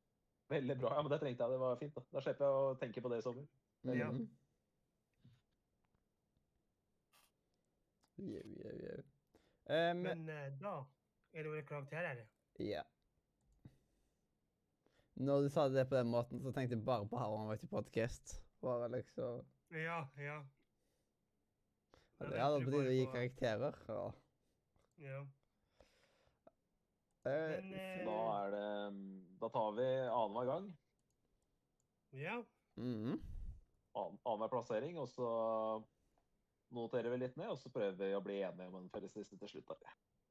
Veldig 0.49 0.75
bra. 0.81 0.91
Ja, 0.93 1.01
men 1.01 1.11
det 1.11 1.19
trengte 1.19 1.43
jeg. 1.43 1.51
Det 1.51 1.59
var 1.59 1.77
fint. 1.79 1.95
Da 1.95 2.03
Da 2.11 2.21
slipper 2.21 2.45
jeg 2.45 2.53
å 2.53 2.75
tenke 2.83 3.01
på 3.01 3.09
det 3.09 3.17
i 3.17 3.21
sommer. 3.21 3.47
Ja. 3.83 4.11
Mhm. 4.11 4.27
Jau, 8.17 8.43
jau, 8.63 8.75
jau. 8.83 8.99
Um, 9.69 10.03
Men 10.03 10.29
uh, 10.29 10.51
da 10.59 10.75
er 11.33 11.43
det 11.43 11.55
jo 11.55 11.65
karakterer. 11.67 12.25
Ja. 12.59 12.83
her. 12.83 12.94
Når 15.15 15.41
du 15.45 15.49
sa 15.49 15.67
det 15.69 15.85
på 15.89 15.95
den 15.95 16.07
måten, 16.11 16.41
så 16.43 16.51
tenkte 16.51 16.75
jeg 16.75 16.85
bare 16.85 17.07
på 17.07 17.17
How 17.17 17.37
I 17.37 17.47
Met 17.47 17.63
Your 17.63 17.71
Podcast. 17.71 18.35
Bare 18.61 18.89
liksom 18.91 19.45
Ja, 19.71 20.01
ja. 20.17 20.41
Ja, 22.19 22.25
Da 22.25 22.29
det 22.31 22.41
hadde 22.41 22.65
tide 22.65 22.81
å 22.89 22.95
gi 22.95 23.05
karakterer. 23.11 23.79
Ja. 23.87 24.03
ja. 24.97 25.21
Eh, 27.25 27.55
Men, 27.55 27.73
eh, 27.73 28.05
Da 28.05 28.17
er 28.45 28.51
det 28.51 28.93
mm, 28.93 29.39
Da 29.39 29.49
tar 29.49 29.71
vi 29.79 29.87
annenhver 30.03 30.45
gang. 30.51 30.69
Ja. 32.11 32.43
mhm. 32.75 33.19
Annen- 33.95 34.19
Annenhver 34.25 34.49
plassering. 34.49 34.97
Og 34.99 35.07
så 35.09 35.29
noterer 36.75 37.09
vi 37.09 37.17
litt 37.17 37.37
ned, 37.37 37.49
og 37.49 37.57
så 37.57 37.69
prøver 37.71 37.95
vi 37.99 38.15
å 38.15 38.23
bli 38.23 38.41
enige 38.43 38.67
om 38.67 38.75
en 38.81 38.89
felles 38.89 39.15
liste 39.15 39.37
til 39.37 39.47
slutt. 39.49 39.71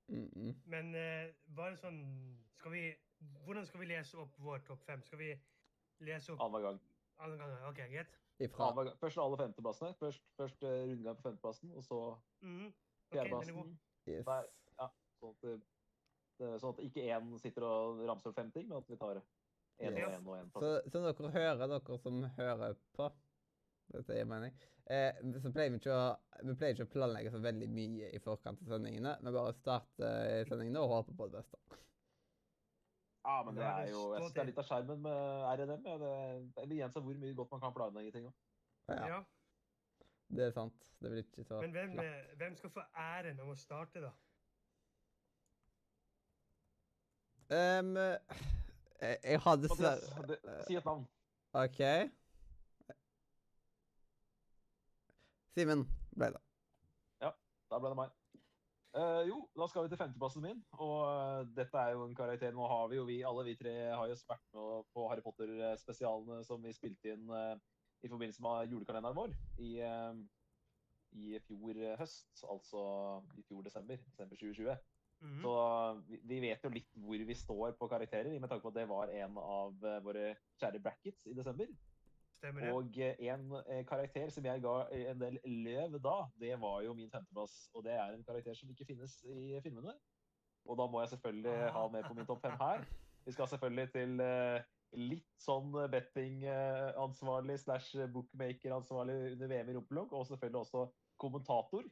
Mm 0.09 0.29
-hmm. 0.29 0.55
Men 0.66 0.94
eh, 0.94 1.35
bare 1.57 1.77
sånn 1.77 2.38
skal 2.59 2.70
vi, 2.70 2.97
Hvordan 3.44 3.66
skal 3.66 3.81
vi 3.81 3.87
lese 3.90 4.18
opp 4.18 4.37
vår 4.40 4.59
topp 4.66 4.83
fem? 4.87 5.03
Skal 5.05 5.18
vi 5.20 5.31
lese 6.00 6.33
opp 6.33 6.40
Annenhver 6.40 6.62
gang. 6.70 6.81
Annen 7.24 7.38
gang. 7.38 7.53
OK, 7.68 7.81
greit? 7.92 8.16
Ifra 8.42 8.70
Annen 8.70 8.88
gang. 8.90 8.98
Først 9.00 9.18
alle 9.22 9.38
femteplassene. 9.38 9.94
Først, 10.00 10.22
først 10.38 10.64
uh, 10.66 10.72
rundgang 10.90 11.16
på 11.20 11.27
femteplassen, 11.29 11.70
og 11.72 11.85
så 11.85 12.00
Mhm. 12.42 12.66
OK, 13.11 13.12
den 13.12 13.20
er 13.20 13.29
god. 13.31 13.44
fjerdeplassen. 13.44 13.79
yes. 14.07 14.27
Nei. 14.27 14.42
Sånn 15.20 15.31
at, 15.31 15.42
det, 16.38 16.61
sånn 16.61 16.72
at 16.74 16.81
ikke 16.85 17.05
én 17.14 17.38
sitter 17.40 17.62
og 17.64 18.00
ramser 18.09 18.29
opp 18.33 18.37
fem 18.37 18.50
ting, 18.53 18.68
men 18.68 18.79
at 18.79 18.88
vi 18.90 18.96
tar 18.96 19.20
én 19.20 19.92
og 19.94 19.98
Yes. 19.98 20.18
én 20.18 20.27
og 20.27 20.37
én. 20.40 20.50
Så, 20.53 20.72
så 20.90 21.00
dere 21.05 21.31
hører, 21.31 21.66
dere 21.68 21.98
som 21.98 22.22
hører 22.37 22.74
på 22.96 23.12
Dette 23.92 24.14
gir 24.16 24.24
mening. 24.24 24.53
Eh, 24.90 25.12
så 25.42 25.50
pleier 25.53 25.70
vi 25.70 25.77
ikke 25.77 25.92
å 25.92 26.16
vi 26.42 26.55
pleier 26.57 26.72
ikke 26.74 26.87
å 26.88 26.92
planlegge 26.94 27.31
så 27.31 27.38
veldig 27.38 27.68
mye 27.68 28.09
i 28.16 28.18
forkant 28.18 28.61
av 28.62 28.68
sendingene. 28.72 29.18
Vi 29.20 29.33
bare 29.33 29.53
starter 29.53 30.44
sendingene 30.48 30.81
og 30.81 30.88
håper 30.88 31.16
på 31.18 31.27
det 31.29 31.37
beste. 31.42 31.59
Ja, 33.24 33.42
men 33.42 33.56
det 33.56 33.64
er 33.64 33.87
jo 33.90 34.00
Jeg 34.12 34.20
synes 34.20 34.32
det 34.37 34.40
er 34.42 34.48
litt 34.50 34.58
av 34.58 34.66
skjermen 34.68 35.00
med 35.00 35.44
RNM. 35.58 35.87
Ja. 35.87 35.94
Det, 36.02 36.68
begrenser 36.68 37.00
hvor 37.00 37.14
mye 37.22 37.34
godt 37.34 37.50
man 37.50 37.60
kan 37.60 37.72
planlegge 37.74 38.12
ting. 38.12 38.26
òg. 38.26 38.34
Ja, 38.88 39.06
Ja. 39.06 39.22
det 40.28 40.44
er 40.46 40.50
sant. 40.50 40.74
Det 41.00 41.10
blir 41.10 41.22
ikke 41.24 41.44
så 41.44 41.60
Men 41.60 41.70
hvem, 41.72 41.98
eh, 41.98 42.37
hvem 42.37 42.56
skal 42.56 42.70
få 42.70 42.80
æren 42.96 43.40
av 43.40 43.48
å 43.48 43.54
starte, 43.56 44.00
da? 44.00 44.10
Um, 47.54 47.96
jeg, 47.96 49.18
jeg 49.24 49.40
hadde 49.40 49.62
dessverre 49.68 50.38
si 50.66 50.76
et 50.76 50.84
navn. 50.84 51.06
OK. 51.52 51.80
Simen 55.54 55.84
ble 56.18 56.30
det. 56.34 56.40
Ja, 57.22 57.30
Da 57.70 57.78
ble 57.78 57.92
det 57.92 57.98
meg. 58.00 58.14
Eh, 58.94 59.20
jo, 59.26 59.40
da 59.59 59.66
skal 59.66 59.85
vi 59.85 59.90
til 59.90 59.98
femteplassen 59.98 60.44
min. 60.44 60.61
Og 60.78 60.96
uh, 61.02 61.42
dette 61.57 61.80
er 61.80 61.96
jo 61.96 62.04
en 62.07 62.14
karakter 62.14 62.54
Nå 62.54 62.66
har 62.70 62.87
vi 62.92 63.00
jo 63.00 63.07
vi, 63.09 63.22
alle 63.26 63.46
vi 63.48 63.57
tre 63.59 63.72
har 63.90 64.07
jo 64.07 64.18
vært 64.28 64.44
med 64.54 64.90
på 64.94 65.07
Harry 65.11 65.24
Potter-spesialene 65.24 66.44
som 66.46 66.62
vi 66.62 66.74
spilte 66.76 67.16
inn 67.16 67.26
uh, 67.33 67.57
i 68.04 68.11
forbindelse 68.12 68.44
med 68.44 68.72
julekalenderen 68.72 69.16
vår 69.16 69.33
i, 69.64 69.78
eh, 69.80 70.18
i 71.16 71.38
fjor 71.46 71.80
høst. 72.00 72.44
Altså 72.50 72.83
i 73.38 73.44
fjor 73.48 73.64
desember. 73.64 73.96
Desember 74.11 74.37
2020. 74.37 74.76
Mhm. 75.24 75.40
Så 75.40 75.54
vi, 76.09 76.20
vi 76.28 76.40
vet 76.44 76.64
jo 76.64 76.72
litt 76.74 76.96
hvor 77.00 77.26
vi 77.28 77.37
står 77.38 77.76
på 77.78 77.88
karakterer, 77.88 78.33
i 78.35 78.40
med 78.42 78.50
tanke 78.50 78.66
på 78.66 78.74
at 78.74 78.80
det 78.80 78.88
var 78.90 79.12
en 79.14 79.38
av 79.40 79.87
eh, 79.88 80.00
våre 80.04 80.26
kjære 80.61 80.83
brackets 80.85 81.26
i 81.30 81.37
desember. 81.38 81.70
Stemmer 82.44 82.66
det? 82.66 82.72
Og 82.76 82.98
eh, 83.00 83.14
en 83.33 83.46
eh, 83.72 83.85
karakter 83.88 84.28
som 84.33 84.44
jeg 84.44 84.61
ga 84.61 84.74
en 84.92 85.20
del 85.22 85.38
løv 85.48 85.96
da, 86.04 86.16
det 86.40 86.59
var 86.61 86.83
jo 86.85 86.92
min 86.98 87.09
femteplass. 87.12 87.70
Og 87.72 87.87
det 87.87 87.94
er 87.96 88.12
en 88.12 88.24
karakter 88.26 88.57
som 88.59 88.68
ikke 88.68 88.85
finnes 88.90 89.16
i 89.24 89.54
filmene. 89.64 89.94
Og 90.68 90.76
da 90.80 90.87
må 90.88 91.00
jeg 91.00 91.14
selvfølgelig 91.14 91.72
ha 91.72 91.88
med 91.92 92.04
på 92.04 92.14
min 92.18 92.28
topp 92.28 92.44
fem 92.44 92.57
her. 92.61 92.85
Vi 93.24 93.33
skal 93.33 93.48
selvfølgelig 93.48 93.88
til 93.94 94.20
eh, 94.20 94.61
litt 95.00 95.30
sånn 95.40 95.72
bettingansvarlig 95.92 97.57
slash 97.64 98.04
bookmaker-ansvarlig 98.12 99.16
under 99.33 99.50
VM 99.50 99.72
i 99.72 99.76
rumpelunk, 99.78 100.12
og 100.12 100.28
selvfølgelig 100.28 100.61
også 100.66 100.85
kommentator. 101.20 101.88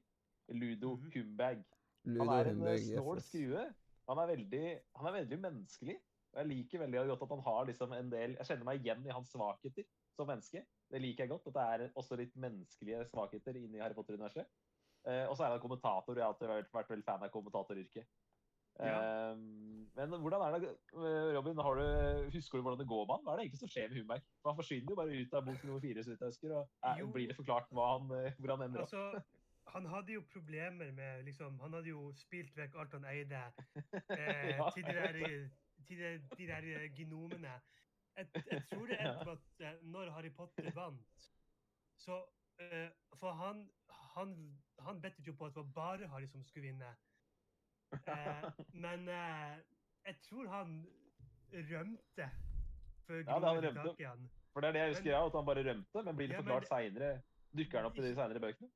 Ludo 0.52 0.96
Mhm. 0.98 1.10
Humbag. 1.14 1.64
Ludo 2.04 2.24
Han 2.24 2.34
er 2.38 2.50
en 2.50 2.56
Humbag, 2.60 2.78
snål 2.84 3.16
yes. 3.16 3.28
skrue. 3.30 3.64
Han 4.10 4.18
er, 4.18 4.26
veldig, 4.26 4.66
han 4.96 5.06
er 5.06 5.12
veldig 5.20 5.38
menneskelig. 5.38 5.96
Og 6.32 6.40
jeg 6.40 6.48
liker 6.48 6.78
veldig 6.84 7.08
godt 7.08 7.22
at 7.22 7.34
han 7.36 7.44
har 7.46 7.64
liksom 7.68 7.92
en 7.92 8.10
del 8.12 8.36
Jeg 8.38 8.46
kjenner 8.48 8.64
meg 8.64 8.80
igjen 8.80 9.06
i 9.06 9.12
hans 9.12 9.30
svakheter 9.30 9.84
som 10.16 10.28
menneske. 10.28 10.64
Det 10.92 11.00
liker 11.00 11.24
jeg 11.24 11.32
godt. 11.32 11.48
At 11.50 11.56
det 11.58 11.86
er 11.86 11.96
også 12.00 12.18
litt 12.20 12.36
menneskelige 12.36 13.04
svakheter 13.10 13.56
inni 13.60 13.82
Harry 13.82 13.96
Potter-universet. 13.96 14.48
Eh, 15.08 15.24
og 15.28 15.36
så 15.36 15.46
er 15.46 15.56
han 15.56 15.62
kommentator. 15.62 16.16
Jeg 16.16 16.24
har 16.24 16.34
alltid 16.34 16.52
vært, 16.52 16.74
vært 16.74 16.92
veldig 16.92 17.08
fan 17.08 17.24
av 17.26 17.32
kommentatoryrket. 17.34 18.10
Ja. 18.80 19.32
Eh, 19.32 19.36
men 19.96 20.20
hvordan 20.24 20.40
er 20.40 20.58
det, 20.58 20.70
eh, 20.96 21.36
Robin, 21.36 21.58
har 21.58 21.74
du, 21.74 22.30
husker 22.32 22.58
du 22.58 22.62
hvordan 22.62 22.78
det 22.78 22.88
går 22.88 23.06
med 23.06 23.14
han? 23.14 23.24
Hva 23.24 23.32
er 23.32 23.36
det 23.36 23.44
egentlig 23.46 23.62
som 23.62 23.72
skjer 23.72 23.88
med 23.88 23.98
Humberg? 23.98 24.22
Han 24.46 24.56
forsvinner 24.56 24.92
jo 24.92 25.00
bare 25.00 25.20
ut 25.20 25.34
av 25.34 25.46
bok 25.46 25.64
nummer 25.64 25.80
fire, 25.84 26.04
så 26.04 26.10
vidt 26.10 26.24
jeg 26.24 26.34
husker. 26.34 26.54
Og 26.56 26.90
er, 26.90 27.04
blir 27.16 27.28
det 27.28 27.36
forklart 27.36 27.72
han, 27.76 28.12
eh, 28.18 28.38
hvor 28.38 28.54
han 28.56 28.64
ender 28.68 28.84
opp? 28.84 28.94
Altså, 28.94 29.42
han 29.74 29.86
hadde 29.86 30.12
jo 30.12 30.22
problemer 30.32 30.92
med 30.92 31.22
liksom, 31.24 31.58
Han 31.60 31.72
hadde 31.72 31.88
jo 31.88 32.12
spilt 32.18 32.56
vekk 32.56 32.74
alt 32.76 32.96
han 32.96 33.04
eide 33.08 33.42
eh, 34.18 34.56
Ja, 34.58 34.70
til, 34.74 34.84
de 34.84 34.96
der, 34.96 35.20
til 35.86 36.02
de, 36.02 36.10
de 36.38 36.48
der 36.48 36.88
genomene. 36.96 37.54
Jeg, 38.16 38.26
jeg 38.52 38.62
tror 38.70 38.86
det 38.86 38.98
med 39.00 39.28
at 39.32 39.60
eh, 39.66 39.78
når 39.82 40.10
Harry 40.12 40.30
Potter 40.36 40.70
vant, 40.76 41.28
så 41.96 42.18
eh, 42.60 42.90
For 43.20 43.32
han, 43.32 43.62
han, 44.16 44.34
han 44.78 45.00
bettet 45.02 45.26
jo 45.26 45.32
på 45.38 45.46
at 45.46 45.54
det 45.54 45.62
var 45.64 45.72
bare 45.78 46.08
Harry 46.12 46.26
som 46.28 46.44
skulle 46.44 46.66
vinne. 46.68 46.90
Eh, 47.92 48.44
men 48.74 49.06
jeg 49.08 50.16
tror 50.28 50.48
han 50.48 50.76
rømte 51.52 52.28
før 53.06 53.16
Ja, 53.16 53.38
det 53.38 53.48
han 53.48 53.64
rømte. 53.64 53.94
tak. 53.98 54.28
For 54.52 54.60
det 54.60 54.68
er 54.68 54.72
det 54.72 54.80
jeg 54.82 54.88
husker, 54.94 55.10
ja, 55.10 55.26
at 55.26 55.32
han 55.36 55.46
bare 55.48 55.64
rømte. 55.70 56.02
Men 56.04 56.16
blir 56.16 56.26
det 56.28 56.34
Ja, 56.34 56.40
forklart 56.40 56.62
det- 56.62 56.68
seinere? 56.68 57.22
Dukker 57.56 57.78
han 57.78 57.86
opp 57.86 57.98
i 57.98 58.02
de 58.02 58.14
seinere 58.16 58.40
bøkene? 58.40 58.70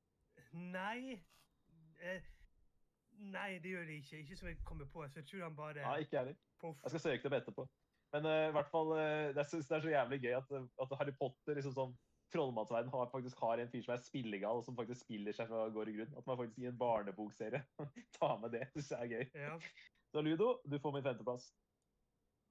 Nei 0.53 1.21
eh, 2.01 2.23
Nei, 3.19 3.59
det 3.59 3.71
gjør 3.73 3.85
det 3.89 3.95
ikke. 4.03 4.19
Ikke 4.21 4.37
som 4.37 4.49
jeg 4.49 4.59
kommer 4.65 4.85
på. 4.93 5.07
Så 5.09 5.21
jeg 5.21 5.27
tror 5.29 5.43
han 5.43 5.57
bare 5.57 5.75
Nei, 5.83 6.01
ikke 6.05 6.19
heller. 6.19 6.35
Jeg 6.63 6.91
skal 6.91 7.01
søke 7.01 7.23
det 7.23 7.33
opp 7.33 7.39
etterpå. 7.43 7.65
Men 8.15 8.29
uh, 8.29 8.43
i 8.49 8.53
hvert 8.55 8.71
fall, 8.71 8.93
uh, 8.95 9.33
jeg 9.37 9.47
synes 9.51 9.69
det 9.71 9.77
er 9.77 9.85
så 9.87 9.95
jævlig 9.95 10.21
gøy 10.23 10.37
at, 10.39 10.53
at 10.85 10.99
Harry 11.01 11.15
Potter 11.19 11.59
liksom 11.59 11.75
sånn 11.77 11.97
trollmannsverden 12.33 12.91
har, 12.91 13.11
faktisk 13.13 13.39
har 13.39 13.61
en 13.63 13.71
fyr 13.71 13.85
som 13.85 13.95
er 13.95 14.03
spillegal, 14.03 14.59
og 14.59 14.65
som 14.67 14.77
faktisk 14.77 15.05
spiller 15.05 15.35
seg 15.37 15.49
fra 15.51 15.69
gård 15.75 15.91
og 15.93 15.99
grunn. 15.99 16.17
At 16.19 16.27
man 16.27 16.41
faktisk 16.41 16.59
i 16.63 16.69
en 16.71 16.79
barnebokserie 16.79 17.63
tar 18.19 18.41
med 18.43 18.55
det. 18.57 18.67
Syns 18.75 18.91
jeg 18.91 19.01
er 19.01 19.13
gøy. 19.15 19.25
Ja, 19.47 19.55
Så 20.13 20.23
Ludo, 20.23 20.61
du 20.67 20.79
får 20.83 20.95
min 20.97 21.07
femteplass. 21.07 21.49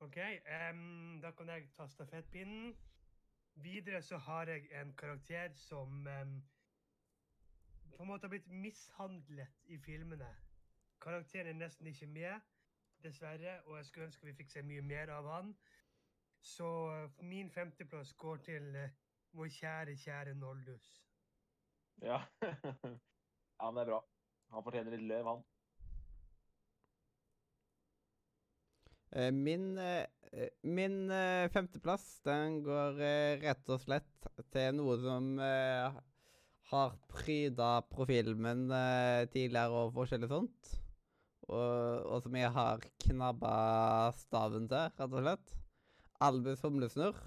OK. 0.03 0.17
Um, 0.71 1.21
da 1.23 1.31
kan 1.31 1.49
jeg 1.49 1.69
ta 1.75 1.87
stafettpinnen. 1.87 2.75
Videre 3.55 4.01
så 4.01 4.17
har 4.17 4.51
jeg 4.51 4.67
en 4.81 4.91
karakter 4.97 5.53
som 5.55 6.07
um, 6.07 6.35
på 7.95 8.03
en 8.03 8.07
måte 8.07 8.27
har 8.27 8.33
blitt 8.33 8.51
mishandlet 8.51 9.71
i 9.71 9.77
filmene. 9.79 10.27
Karakteren 11.01 11.47
er 11.47 11.59
nesten 11.59 11.87
ikke 11.87 12.07
med, 12.07 12.43
dessverre, 13.03 13.59
og 13.65 13.77
jeg 13.77 13.85
skulle 13.85 14.05
ønske 14.09 14.27
vi 14.27 14.35
fikk 14.37 14.51
se 14.51 14.63
mye 14.65 14.83
mer 14.85 15.11
av 15.13 15.27
han. 15.31 15.55
Så 16.45 16.69
eh, 16.93 17.25
min 17.25 17.49
femteplass 17.51 18.13
går 18.13 18.37
til 18.45 18.75
eh, 18.75 18.93
vår 19.35 19.51
kjære, 19.57 19.97
kjære 19.97 20.35
Noldus. 20.39 20.87
Ja. 22.01 22.21
ja, 22.43 23.71
men 23.71 23.75
det 23.75 23.85
er 23.85 23.91
bra. 23.91 24.01
Han 24.53 24.65
fortjener 24.65 24.95
litt 24.95 25.07
løv, 25.09 25.29
han. 25.31 25.43
Eh, 29.15 29.31
Min, 29.33 29.71
min 30.63 30.97
femteplass 31.53 32.19
den 32.25 32.59
går 32.63 32.99
rett 33.43 33.69
og 33.71 33.79
slett 33.79 34.27
til 34.51 34.75
noe 34.75 34.97
som 34.99 35.37
har 36.71 36.95
pryda 37.11 37.69
profilen 37.91 38.41
min 38.41 38.65
eh, 38.73 39.27
tidligere 39.33 39.85
og 39.85 39.93
forskjellig 39.99 40.29
sånt. 40.31 40.71
Og, 41.49 42.05
og 42.09 42.23
som 42.25 42.35
jeg 42.37 42.51
har 42.55 42.83
knabba 43.05 43.55
staven 44.17 44.67
til, 44.71 44.91
rett 44.97 45.05
og 45.05 45.21
slett. 45.21 45.55
Albus 46.25 46.63
Humlesnurr. 46.65 47.17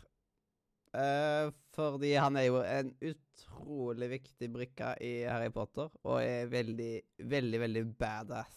Eh, 0.99 1.51
fordi 1.77 2.15
han 2.17 2.37
er 2.41 2.47
jo 2.49 2.63
en 2.65 2.95
utrolig 3.05 4.09
viktig 4.15 4.49
brikke 4.53 4.95
i 5.05 5.13
Harry 5.29 5.51
Potter, 5.53 5.91
og 6.03 6.23
er 6.23 6.49
veldig, 6.51 6.93
veldig, 7.29 7.61
veldig 7.61 7.85
badass. 7.99 8.57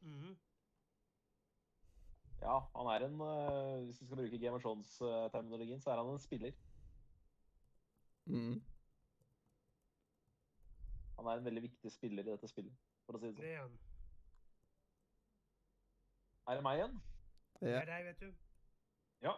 Mhm. 0.00 0.34
Ja, 2.44 2.58
han 2.74 2.88
er 2.92 3.06
en 3.06 3.20
uh, 3.24 3.84
Hvis 3.86 4.00
vi 4.02 4.06
skal 4.06 4.18
bruke 4.18 4.38
Game 4.38 4.56
of 4.56 4.62
Thrones-terminologien, 4.62 5.80
så 5.80 5.90
er 5.90 6.02
han 6.02 6.10
en 6.12 6.18
spiller. 6.20 6.52
Mm. 8.26 8.62
Han 11.16 11.26
er 11.26 11.38
en 11.38 11.44
veldig 11.44 11.62
viktig 11.62 11.92
spiller 11.92 12.26
i 12.26 12.30
dette 12.34 12.48
spillet, 12.48 12.76
for 13.06 13.16
å 13.16 13.22
si 13.22 13.32
det 13.32 13.56
sånn. 13.56 13.78
Er. 16.44 16.58
Det 16.58 16.64
meg 16.64 16.78
igjen? 16.78 16.96
Det 17.60 17.72
er 17.72 17.86
deg, 17.88 18.04
vet 18.10 18.20
du. 18.20 18.32
Ja. 19.24 19.32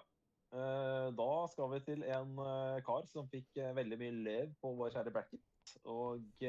Eh, 0.54 1.08
da 1.18 1.30
skal 1.52 1.70
vi 1.72 1.80
til 1.86 2.02
en 2.06 2.38
eh, 2.42 2.82
kar 2.86 3.06
som 3.10 3.28
fikk 3.30 3.56
eh, 3.60 3.74
veldig 3.76 3.98
mye 4.00 4.14
lev 4.26 4.52
på 4.62 4.72
vår 4.78 4.92
kjære 4.94 5.12
bracket. 5.14 5.42
Og 5.90 6.44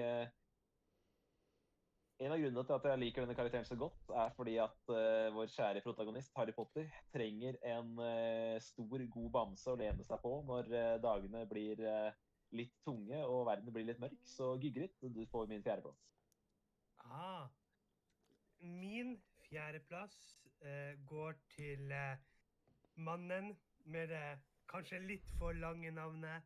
en 2.17 2.33
av 2.33 2.39
grunnene 2.41 2.63
til 2.65 2.75
at 2.75 2.85
jeg 2.89 3.01
liker 3.01 3.21
denne 3.25 3.37
karakteren 3.37 3.65
så 3.69 3.77
godt, 3.77 4.13
er 4.13 4.29
fordi 4.37 4.55
at 4.61 4.91
vår 5.33 5.49
kjære 5.53 5.81
protagonist, 5.85 6.33
Harry 6.37 6.53
Potter, 6.53 6.85
trenger 7.13 7.57
en 7.65 7.89
stor, 8.61 9.03
god 9.13 9.29
bamse 9.33 9.69
å 9.69 9.77
lene 9.77 10.05
seg 10.05 10.21
på 10.21 10.31
når 10.45 10.69
dagene 11.01 11.43
blir 11.49 11.81
litt 12.57 12.73
tunge 12.85 13.21
og 13.25 13.45
verden 13.49 13.73
blir 13.73 13.85
litt 13.89 14.01
mørk. 14.01 14.17
Så 14.25 14.55
Gygrit, 14.61 14.97
du 15.01 15.23
får 15.29 15.49
min 15.49 15.65
fjerdeplass. 15.65 16.01
Ah. 17.05 17.49
Min 18.61 19.17
fjerdeplass 19.45 20.17
går 21.07 21.33
til 21.55 21.91
eh, 21.91 22.17
mannen 22.95 23.53
med 23.85 24.07
det 24.07 24.39
kanskje 24.67 24.99
litt 24.99 25.29
for 25.39 25.55
lange 25.55 25.91
navnet 25.91 26.43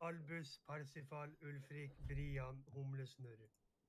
Albus 0.00 0.58
Parsifal 0.66 1.32
Ulfrik 1.42 1.98
Brian 2.08 2.64
Humlesnurr. 2.74 3.44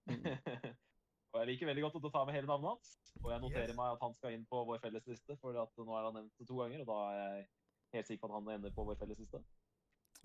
og 1.32 1.40
jeg 1.40 1.48
liker 1.48 1.70
veldig 1.70 1.86
godt 1.86 1.98
å 2.02 2.12
ta 2.12 2.26
med 2.28 2.36
hele 2.36 2.50
navnet 2.52 2.74
hans. 2.74 2.94
Og 3.24 3.32
jeg 3.32 3.44
noterer 3.46 3.72
Yes. 3.72 3.78
meg 3.80 3.96
at 3.96 4.04
han 4.04 4.16
skal 4.18 4.36
inn 4.36 4.46
på 4.50 4.64
vår 4.68 4.82
felles 4.84 5.08
liste, 5.08 5.38
for 5.40 5.56
at 5.62 5.80
nå 5.80 5.98
er 5.98 6.08
han 6.10 6.20
nevnt 6.20 6.48
to 6.48 6.60
ganger, 6.60 6.84
og 6.84 6.92
da 6.92 7.00
er 7.16 7.22
jeg 7.22 7.48
helt 7.96 8.12
sikker 8.12 8.26
på 8.26 8.32
at 8.32 8.38
han 8.40 8.54
ender 8.58 8.76
på 8.76 8.86
vår 8.90 9.00
felles 9.00 9.20
liste. 9.24 9.44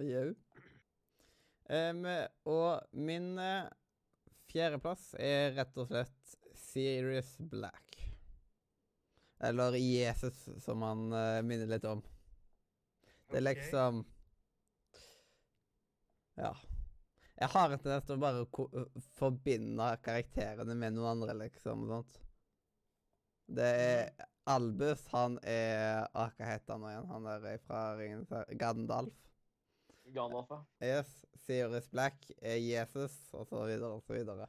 Jau. 0.03 0.29
Um, 1.67 2.05
og 2.47 2.83
min 2.93 3.33
uh, 3.39 3.71
fjerdeplass 4.51 5.15
er 5.19 5.55
rett 5.57 5.79
og 5.81 5.89
slett 5.91 6.37
Sirius 6.67 7.37
Black. 7.39 7.86
Eller 9.39 9.77
Jesus, 9.77 10.49
som 10.65 10.83
han 10.83 11.13
uh, 11.13 11.43
minner 11.43 11.67
litt 11.67 11.85
om. 11.85 12.03
Det 13.27 13.41
er 13.41 13.43
okay. 13.43 13.49
liksom 13.51 14.05
Ja. 16.37 16.55
Jeg 17.37 17.49
har 17.53 17.73
en 17.73 17.81
tendens 17.81 18.07
til 18.09 18.17
å 18.17 18.23
bare 18.23 18.47
ko 18.49 18.65
forbinde 19.19 19.91
karakterene 20.05 20.77
med 20.79 20.95
noen 20.97 21.11
andre, 21.11 21.35
liksom. 21.43 21.85
og 21.85 21.91
sånt. 21.91 22.17
Det 23.47 23.67
er 23.67 24.27
Albus, 24.49 25.05
han 25.13 25.37
er 25.43 26.07
ah, 26.15 26.33
Hva 26.39 26.49
heter 26.49 26.73
han 26.73 26.83
nå 26.83 26.91
igjen? 26.91 27.09
Han 27.13 27.29
er 27.31 27.47
fra 27.67 27.83
Ringenes 27.99 28.33
herre 28.33 28.57
Gandalf. 28.59 29.21
Gandalf, 30.15 30.51
ja. 30.55 30.61
Yes. 30.81 31.13
Sirius 31.47 31.91
Black 31.91 32.31
er 32.41 32.57
Jesus, 32.57 33.15
og 33.35 33.47
så 33.51 33.67
videre 33.69 33.93
og 33.99 34.03
så 34.07 34.17
videre. 34.17 34.49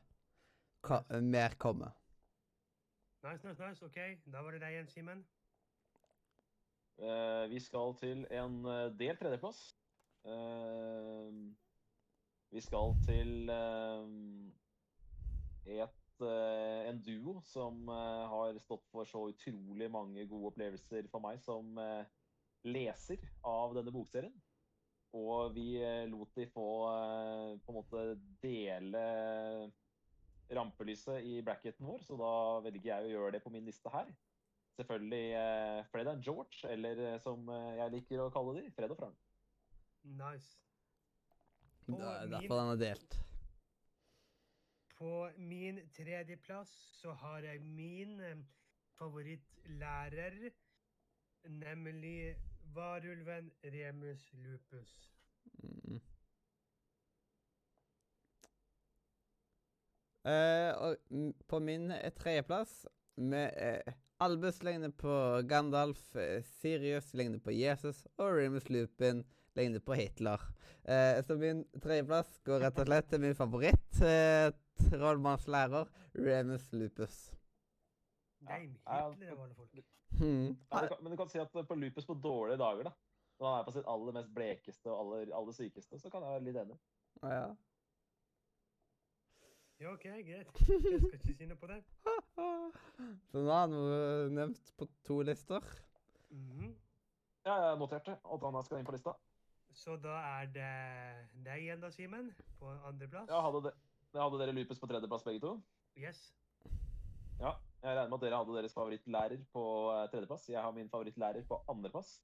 Ko 0.86 1.02
mer 1.22 1.58
kommer. 1.60 1.94
Nice, 3.24 3.48
nice, 3.48 3.64
nice. 3.64 3.86
OK, 3.86 3.98
da 4.32 4.42
var 4.46 4.54
det 4.54 4.62
deg 4.62 4.76
igjen, 4.76 4.90
Simen. 4.94 5.24
Uh, 7.02 7.50
vi 7.50 7.60
skal 7.62 7.96
til 7.98 8.26
en 8.34 8.58
eh, 8.66 8.90
delt 9.00 9.20
tredjeplass. 9.22 9.62
Uh, 10.26 11.50
vi 12.54 12.62
skal 12.62 12.94
til 13.08 13.50
uh, 13.50 14.06
et, 15.66 16.22
en 16.90 17.02
duo 17.06 17.40
som 17.46 17.90
har 17.90 18.58
stått 18.64 18.86
for 18.90 19.06
så 19.06 19.26
utrolig 19.30 19.90
mange 19.94 20.26
gode 20.30 20.54
opplevelser 20.54 21.10
for 21.12 21.22
meg 21.22 21.42
som 21.44 21.78
leser 22.66 23.22
av 23.46 23.76
denne 23.78 23.94
bokserien. 23.94 24.34
Og 25.14 25.54
vi 25.54 25.76
lot 26.10 26.34
de 26.40 26.48
få 26.50 26.70
på 27.62 27.76
en 27.76 27.78
måte 27.78 28.08
dele 28.42 29.04
rampelyset 30.56 31.24
i 31.28 31.42
bracketen 31.46 31.86
vår, 31.88 32.02
så 32.08 32.18
da 32.20 32.32
velger 32.70 32.90
jeg 32.94 33.06
å 33.08 33.14
gjøre 33.16 33.32
det 33.38 33.44
på 33.44 33.52
min 33.54 33.66
liste 33.68 33.92
her 33.94 34.10
selvfølgelig 34.78 35.32
eh, 35.34 35.86
Fred 35.92 36.08
and 36.12 36.22
George, 36.24 36.62
eller 36.70 37.00
eh, 37.14 37.20
som 37.24 37.48
eh, 37.50 37.72
jeg 37.80 37.94
liker 37.96 38.22
å 38.22 38.30
kalle 38.34 38.60
de, 38.60 38.68
Fred 38.76 38.94
og 38.94 39.00
Frank. 39.00 39.24
Nice. 40.04 40.60
Det 41.88 41.98
er 41.98 42.28
min- 42.28 42.36
derfor 42.36 42.60
den 42.62 42.74
er 42.76 42.82
delt. 42.84 43.18
På 44.98 45.30
min 45.38 45.82
tredjeplass 45.94 46.72
så 47.02 47.14
har 47.24 47.46
jeg 47.46 47.62
min 47.62 48.20
eh, 48.22 48.38
favorittlærer, 48.98 50.52
nemlig 51.48 52.36
varulven 52.76 53.52
Remus 53.64 54.30
lupus. 54.34 54.94
Mm. 55.64 56.00
Og 60.28 60.98
på 61.48 61.60
min 61.64 61.92
eh, 61.92 62.12
tredjeplass 62.12 62.86
med 63.16 63.54
eh, 63.56 63.94
Albus 64.20 64.64
ligner 64.64 64.90
på 64.90 65.42
Gandalf, 65.48 66.16
eh, 66.16 66.44
Sirius 66.44 67.14
ligner 67.14 67.40
på 67.40 67.54
Jesus, 67.54 68.08
og 68.18 68.34
Remus 68.36 68.70
Lupin 68.70 69.24
ligner 69.56 69.80
på 69.80 69.94
Hitler. 69.94 70.42
Eh, 70.84 71.24
så 71.26 71.38
min 71.38 71.64
tredjeplass 71.84 72.40
går 72.46 72.66
rett 72.66 72.82
og 72.82 72.90
slett 72.90 73.10
til 73.12 73.22
min 73.24 73.38
favoritt, 73.38 74.02
eh, 74.02 74.50
trollmannslærer, 74.90 75.88
Remus 76.18 76.66
Lupus. 76.74 77.20
Nei, 78.48 78.64
Hitler 78.66 79.54
folk. 79.56 79.80
Hmm. 80.18 80.58
Ja, 80.72 80.82
du 80.82 80.88
kan, 80.88 81.04
men 81.04 81.12
du 81.14 81.18
kan 81.18 81.30
si 81.30 81.40
at 81.40 81.54
på 81.54 81.78
Lupus 81.78 82.10
på 82.10 82.18
dårlige 82.18 82.58
dager, 82.58 82.90
da, 82.90 82.96
når 83.40 83.52
han 83.52 83.60
er 83.60 83.70
på 83.70 83.78
sitt 83.78 83.90
aller 83.94 84.18
mest 84.18 84.34
blekeste 84.34 84.92
og 84.92 85.00
aller, 85.04 85.34
aller 85.36 85.54
sykeste, 85.54 86.00
så 86.02 86.10
kan 86.10 86.26
jeg 86.26 86.36
være 86.36 86.46
litt 86.50 86.62
enig. 86.64 86.78
Ja, 87.22 87.34
ja. 87.34 87.50
Ja, 89.78 89.92
OK, 89.94 90.08
greit. 90.26 90.50
Jeg 90.58 91.02
skal 91.04 91.20
ikke 91.20 91.36
si 91.38 91.46
noe 91.46 91.60
på 91.62 91.68
det. 91.70 91.78
Så 93.30 93.44
nå 93.44 93.52
er 93.54 93.60
han 93.62 93.76
nevnt 94.34 94.72
på 94.80 94.88
to 95.06 95.20
lister. 95.26 95.66
Mhm. 96.34 96.72
Ja, 97.46 97.56
jeg 97.70 97.78
noterte 97.80 98.18
at 98.18 98.46
han 98.48 98.64
skal 98.66 98.82
inn 98.82 98.88
på 98.88 98.96
lista. 98.96 99.14
Så 99.78 99.94
da 100.02 100.16
er 100.42 100.50
det 100.50 100.72
deg 101.46 101.68
igjen, 101.68 101.84
da, 101.84 101.92
Simen, 101.94 102.32
på 102.58 102.72
andreplass. 102.90 103.30
Ja, 103.30 103.44
hadde, 103.46 103.70
de, 103.70 104.18
hadde 104.18 104.40
dere 104.42 104.56
Lupus 104.58 104.82
på 104.82 104.90
tredjeplass 104.90 105.26
begge 105.28 105.44
to? 105.44 105.54
Yes. 106.00 106.24
Ja. 107.38 107.54
Jeg 107.84 107.94
regner 107.94 108.10
med 108.10 108.18
at 108.18 108.26
dere 108.26 108.40
hadde 108.42 108.56
deres 108.58 108.74
favorittlærer 108.74 109.44
på 109.54 109.64
eh, 109.94 110.08
tredjeplass. 110.10 110.48
Jeg 110.50 110.64
har 110.66 110.74
min 110.74 110.90
favorittlærer 110.90 111.46
på 111.48 111.62
andreplass. 111.70 112.18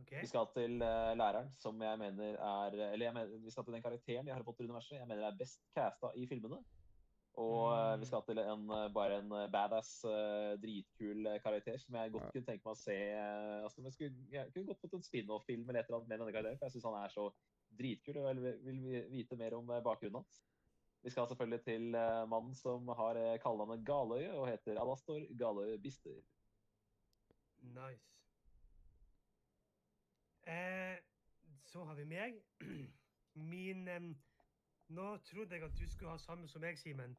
Okay. 0.00 0.24
Vi 0.24 0.30
skal 0.32 0.48
til 0.56 0.80
eh, 0.82 1.12
læreren 1.20 1.52
som 1.60 1.82
jeg 1.82 1.98
mener 2.00 2.40
er 2.42 2.74
Eller 2.88 3.06
jeg 3.06 3.14
mener, 3.14 3.36
vi 3.44 3.52
skal 3.54 3.64
til 3.64 3.76
den 3.76 3.84
karakteren 3.84 4.26
jeg 4.26 4.34
har 4.34 4.42
fått 4.42 4.56
Potter-universet 4.56 4.96
jeg 4.98 5.06
mener 5.06 5.28
er 5.28 5.36
best 5.38 5.62
casta 5.76 6.10
i 6.16 6.26
filmene. 6.26 6.58
Og 7.36 7.66
eh, 7.68 7.98
vi 8.00 8.06
skal 8.08 8.22
til 8.24 8.38
en, 8.40 8.62
eh, 8.72 8.86
bare 8.96 9.18
en 9.20 9.32
eh, 9.36 9.48
badass, 9.52 9.90
eh, 10.08 10.54
dritkul 10.62 11.26
eh, 11.28 11.40
karakter 11.44 11.76
som 11.82 11.98
jeg 12.00 12.14
godt 12.14 12.30
kunne 12.32 12.48
tenke 12.48 12.64
meg 12.64 12.72
å 12.72 12.80
se 12.80 12.96
eh, 12.96 13.58
altså, 13.60 13.84
jeg, 13.84 13.92
skulle, 13.92 14.28
jeg 14.32 14.52
kunne 14.54 14.70
godt 14.70 14.80
fått 14.84 14.96
en 14.96 15.04
spin-off-film 15.04 15.66
eller 15.68 15.82
et 15.82 15.90
eller 15.90 15.98
annet 15.98 16.08
med 16.08 16.16
denne 16.16 16.32
karakteren, 16.32 16.60
for 16.60 16.68
jeg 16.70 16.76
syns 16.78 16.88
han 16.88 16.98
er 17.02 17.12
så 17.12 17.26
dritkul 17.76 18.20
og 18.22 18.28
jeg 18.30 18.54
vil, 18.64 18.80
vite 19.12 19.36
mer 19.36 19.58
om 19.58 19.68
eh, 19.68 19.84
bakgrunnen 19.84 20.22
hans. 20.22 20.40
Vi 21.04 21.12
skal 21.12 21.28
selvfølgelig 21.28 21.60
til 21.66 21.94
eh, 21.94 22.22
mannen 22.32 22.56
som 22.56 22.88
har 22.98 23.20
eh, 23.20 23.36
kallenavnet 23.42 23.84
Galøye 23.86 24.32
og 24.32 24.48
heter 24.48 24.80
Alastor 24.80 25.28
Galøye 25.38 25.76
Bister. 25.78 26.16
Nice. 27.76 28.08
Eh, 30.46 30.96
så 31.68 31.84
har 31.84 32.00
vi 32.00 32.08
meg. 32.08 32.40
Min 33.52 33.88
em, 33.88 34.14
Nå 34.88 35.16
trodde 35.16 35.54
jeg 35.54 35.62
at 35.64 35.78
du 35.78 35.88
skulle 35.90 36.10
ha 36.10 36.18
samme 36.18 36.48
som 36.48 36.60
meg, 36.60 36.78
Simen. 36.78 37.16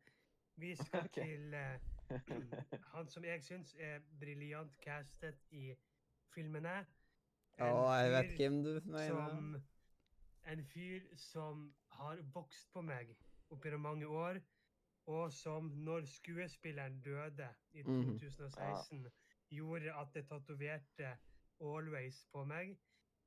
Vi 0.56 0.76
skal 0.86 1.06
okay. 1.06 1.24
til 1.24 1.54
uh, 1.54 2.78
han 2.96 3.10
som 3.10 3.26
jeg 3.26 3.44
syns 3.44 3.76
er 3.80 4.00
briljant 4.20 4.78
castet 4.84 5.40
i 5.52 5.74
filmene. 6.34 6.86
Å, 7.60 7.72
jeg 7.98 8.12
vet 8.14 8.36
hvem 8.38 8.60
du 8.64 8.72
mener. 8.86 9.10
som 9.10 9.56
En 10.48 10.62
fyr 10.64 11.02
som 11.20 11.76
har 12.00 12.22
vokst 12.34 12.70
på 12.74 12.82
meg 12.82 13.10
opp 13.52 13.66
gjennom 13.66 13.82
mange 13.84 14.08
år, 14.08 14.40
og 15.12 15.32
som 15.34 15.72
når 15.88 16.06
skuespilleren 16.08 17.02
døde 17.02 17.50
i 17.74 17.84
Mhm. 17.84 18.18
2016, 18.20 19.08
gjorde 19.50 19.94
at 19.94 20.14
det 20.14 20.28
tatoverte 20.28 21.18
'Always' 21.60 22.26
på 22.32 22.44
meg, 22.46 22.78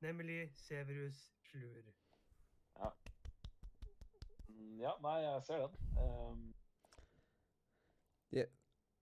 nemlig 0.01 0.51
Severus 0.55 1.33
Slur. 1.51 1.83
Mm, 2.77 3.10
Ja, 4.81 4.95
nei, 5.03 5.19
jeg 5.25 5.43
ser 5.49 5.67
den. 5.67 5.75
Um, 5.97 6.51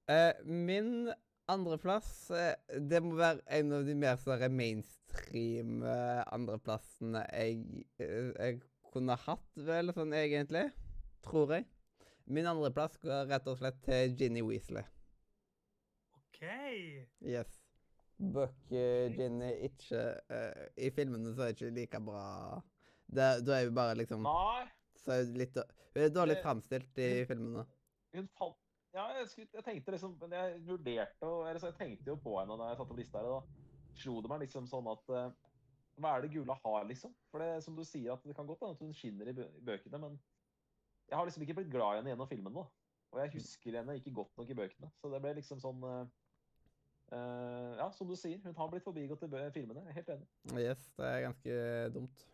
Eh, 0.09 0.35
min 0.45 1.11
andreplass 1.53 2.31
uh, 2.33 2.55
Det 2.81 3.01
må 3.05 3.19
være 3.19 3.43
en 3.59 3.75
av 3.77 3.85
de 3.85 3.93
mer 3.99 4.17
sånne 4.17 4.49
mainstream 4.49 5.83
uh, 5.85 6.23
andreplassene 6.33 7.27
jeg, 7.29 7.85
eh, 8.01 8.31
jeg 8.33 8.63
kunne 8.89 9.19
hatt, 9.27 9.51
vel, 9.69 9.93
sånn 9.93 10.15
egentlig. 10.17 10.71
Tror 11.27 11.53
jeg. 11.59 11.67
Min 12.25 12.49
andreplass 12.49 12.97
går 13.03 13.29
rett 13.29 13.53
og 13.53 13.61
slett 13.61 13.83
til 13.85 14.17
Ginny 14.17 14.41
Weasley. 14.45 14.89
OK. 16.17 16.41
Yes. 17.29 17.59
Buck 18.19 18.73
eh, 18.73 19.13
Ginny 19.13 19.53
ikke 19.69 20.01
eh, 20.35 20.65
I 20.89 20.89
filmene 20.91 21.37
så 21.37 21.45
er 21.45 21.53
det 21.53 21.61
ikke 21.61 21.75
like 21.77 22.01
bra 22.03 22.25
det, 23.07 23.29
Da 23.47 23.61
er 23.61 23.69
hun 23.69 23.77
bare 23.77 23.95
liksom 24.01 24.25
Nei, 24.27 24.65
så 25.09 25.17
er 25.17 25.27
hun 25.27 25.39
litt 25.41 25.59
Hun 25.59 26.03
er 26.05 26.15
dårlig 26.15 26.39
framstilt 26.45 27.01
i 27.01 27.11
filmene. 27.29 27.65
hun 28.15 28.31
falt 28.39 28.65
Ja, 28.95 29.09
jeg, 29.19 29.29
skulle, 29.33 29.51
jeg 29.53 29.65
tenkte 29.67 29.93
liksom 29.93 30.15
Men 30.21 30.33
jeg 30.37 30.61
vurderte 30.67 31.29
og 31.29 31.43
eller 31.49 31.61
så 31.61 31.73
Jeg 31.73 31.79
tenkte 31.81 32.13
jo 32.13 32.17
på 32.23 32.39
henne 32.39 32.57
da 32.61 32.71
jeg 32.71 32.81
satte 32.81 32.95
opp 32.95 33.01
lista 33.01 33.23
her. 33.23 33.29
Da 33.35 33.99
slo 33.99 34.21
det 34.23 34.31
meg 34.31 34.45
liksom 34.45 34.69
sånn 34.71 34.89
at 34.93 35.15
eh, 35.17 35.33
Hva 35.99 36.15
er 36.15 36.25
det 36.25 36.33
Gula 36.37 36.55
har, 36.63 36.85
liksom? 36.89 37.15
For 37.33 37.43
det 37.43 37.65
som 37.65 37.77
du 37.77 37.83
sier, 37.85 38.13
at 38.15 38.23
det 38.25 38.37
kan 38.37 38.47
godt 38.47 38.63
hende 38.63 38.77
at 38.79 38.85
hun 38.85 38.95
skinner 38.95 39.33
i 39.33 39.35
bø 39.35 39.49
bøkene, 39.67 39.99
men 40.05 40.21
jeg 41.09 41.17
har 41.17 41.27
liksom 41.27 41.43
ikke 41.43 41.57
blitt 41.59 41.73
glad 41.73 41.97
i 41.97 41.99
henne 41.99 42.13
gjennom 42.13 42.29
filmen 42.31 42.55
nå. 42.55 42.63
Og 43.09 43.21
jeg 43.23 43.33
husker 43.33 43.79
henne 43.81 43.97
ikke 43.97 44.13
godt 44.15 44.39
nok 44.39 44.53
i 44.53 44.57
bøkene. 44.61 44.91
Så 45.01 45.11
det 45.11 45.21
ble 45.25 45.33
liksom 45.41 45.63
sånn 45.65 45.83
Uh, 47.09 47.77
Ja, 47.79 47.87
som 47.97 48.09
du 48.09 48.17
sier, 48.21 48.37
hun 48.45 48.57
har 48.57 48.69
blitt 48.69 48.85
forbigått 48.85 49.23
i 49.25 49.29
filmene. 49.55 49.81
Jeg 49.87 49.89
er 49.89 49.97
helt 49.97 50.11
enig. 50.13 50.27
Yes, 50.61 50.91
det 50.99 51.07
er 51.09 51.23
ganske 51.25 51.55
dumt. 51.95 52.25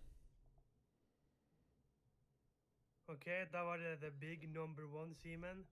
OK, 3.12 3.26
da 3.52 3.64
var 3.66 3.76
det 3.76 4.00
the 4.00 4.10
big 4.10 4.48
number 4.48 4.84
one, 4.88 5.14
Simen. 5.14 5.66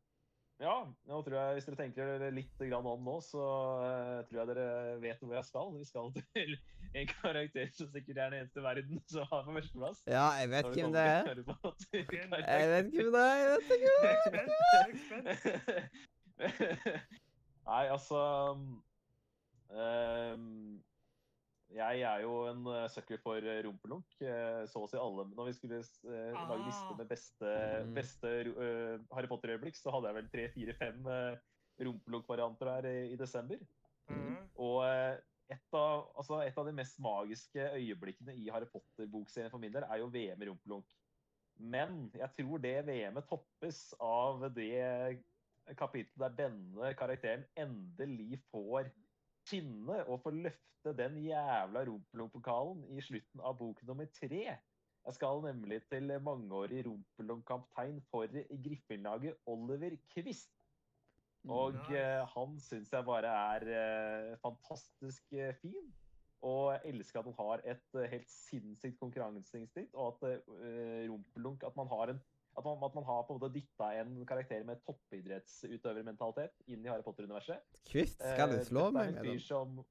Ja, 0.61 0.75
nå 1.09 1.17
tror 1.27 1.35
jeg, 1.39 1.55
hvis 1.57 1.65
dere 1.67 1.79
tenker 1.81 2.11
dere 2.13 2.29
litt 2.35 2.61
grann 2.61 2.87
om 2.87 3.01
nå, 3.03 3.17
så 3.25 3.47
eh, 3.83 4.19
tror 4.29 4.39
jeg 4.43 4.51
dere 4.53 4.67
vet 5.03 5.25
hvor 5.25 5.35
jeg 5.35 5.49
skal. 5.49 5.73
Vi 5.75 5.87
skal 5.89 6.13
til 6.37 6.55
en 7.01 7.09
karakter 7.11 7.73
som 7.75 7.89
sikkert 7.91 8.21
er 8.21 8.31
den 8.35 8.43
eneste 8.43 8.61
i 8.61 8.67
verden 8.67 9.01
som 9.11 9.27
har 9.33 9.43
på 9.49 9.57
førsteplass. 9.57 10.05
Ja, 10.07 10.29
jeg 10.39 10.53
vet 10.53 10.71
hvem 10.77 10.95
det 10.95 11.03
er. 11.03 11.33
Jeg 11.33 11.39
vet 11.41 12.93
hvem 12.95 13.11
det 13.17 13.25
er. 13.25 13.43
Jeg 13.43 13.51
vet 13.57 13.67
ikke. 13.79 13.97
Spent. 15.09 15.49
Jeg 16.39 16.53
er. 16.53 17.03
Nei, 17.73 17.83
altså 17.95 18.21
ehm, 19.71 20.83
Jeg 21.73 22.03
er 22.05 22.21
jo 22.25 22.33
en 22.51 22.67
eh, 22.69 22.89
sucker 22.93 23.21
for 23.23 23.37
eh, 23.41 23.63
rumpelunk. 23.65 24.05
eh, 24.21 24.63
Så 24.69 24.83
å 24.83 24.89
si 24.91 24.99
alle. 25.01 25.25
Når 25.33 25.49
vi 25.49 25.55
skulle 25.57 25.81
lage 25.81 26.67
liste 26.67 26.93
Ah. 26.93 26.97
med 26.99 27.09
beste, 27.09 27.53
Mm. 27.83 27.95
beste 27.95 28.33
Harry 29.13 29.27
Potter-øyeblikk, 29.31 29.77
så 29.77 29.91
hadde 29.95 30.09
jeg 30.11 30.15
vel 30.19 30.29
tre, 30.29 30.49
fire, 30.53 30.75
fem 30.75 31.07
uh, 31.07 31.37
rumpelunk-varianter 31.81 32.69
her 32.75 32.85
i, 32.91 33.13
i 33.13 33.17
desember. 33.17 33.59
Mm. 34.11 34.37
Og 34.57 34.85
et 35.53 35.75
av, 35.75 36.13
altså 36.17 36.41
et 36.47 36.59
av 36.59 36.67
de 36.67 36.73
mest 36.73 36.99
magiske 37.01 37.71
øyeblikkene 37.77 38.35
i 38.37 38.49
Harry 38.53 38.67
Potter-bokserien 38.67 39.51
for 39.51 39.59
min 39.59 39.73
del 39.73 39.85
er 39.85 39.99
jo 39.99 40.09
VM 40.13 40.43
i 40.43 40.47
rumpelunk. 40.51 40.93
Men 41.59 42.11
jeg 42.15 42.31
tror 42.39 42.59
det 42.63 42.87
VM-et 42.87 43.29
toppes 43.29 43.95
av 44.01 44.45
det 44.55 45.23
kapittelet 45.79 46.37
der 46.37 46.49
denne 46.49 46.95
karakteren 46.99 47.45
endelig 47.57 48.41
får 48.51 48.91
skinne 49.43 50.03
og 50.07 50.21
få 50.25 50.33
løfte 50.35 50.95
den 50.99 51.19
jævla 51.25 51.85
rumpelunk-pokalen 51.87 52.85
i 52.97 53.03
slutten 53.05 53.43
av 53.43 53.59
bok 53.59 53.83
nummer 53.87 54.09
tre. 54.19 54.43
Jeg 55.03 55.15
skal 55.19 55.43
nemlig 55.43 55.81
til 55.91 56.13
mangeårig 56.23 56.85
rumpelunk-kaptein 56.87 58.01
for 58.11 58.27
Griffin-laget 58.65 59.35
Oliver 59.47 59.97
Quist. 60.15 60.53
Og 61.51 61.75
Nice. 61.75 61.99
eh, 61.99 62.29
han 62.37 62.61
syns 62.63 62.93
jeg 62.93 63.05
bare 63.05 63.33
er 63.57 63.65
eh, 63.79 64.37
fantastisk 64.39 65.33
eh, 65.33 65.55
fin. 65.59 65.91
Og 66.43 66.73
jeg 66.73 66.95
elsker 66.95 67.19
at 67.19 67.25
han 67.25 67.35
har 67.39 67.65
et 67.71 67.99
helt 68.11 68.31
sinnssykt 68.31 68.99
konkurranseinstinkt, 68.99 69.95
og 69.95 70.17
at 70.25 70.41
uh, 70.49 71.11
rumpelunk 71.11 71.63
At 71.63 71.77
man 71.77 71.87
har 71.87 72.11
en 72.11 72.19
at 72.59 72.65
man, 72.67 72.83
at 72.85 72.95
man 72.95 73.05
har 73.09 73.23
på 73.25 73.33
en 73.35 73.41
måte 73.41 73.55
dytta 73.55 73.89
en 74.01 74.27
karakter 74.29 74.65
med 74.69 74.83
toppidrettsutøvermentalitet 74.87 76.67
inn 76.69 76.85
i 76.85 76.91
Harry 76.91 77.05
Potter-universet. 77.07 77.63
Kvist, 77.89 78.21
skal 78.21 78.53
du 78.53 78.59
Eh, 78.59 78.67
slå 78.69 78.87
er 78.89 78.93
meg 78.99 79.09
en 79.09 79.15
med 79.15 79.31
fyr 79.31 79.41
som- 79.47 79.85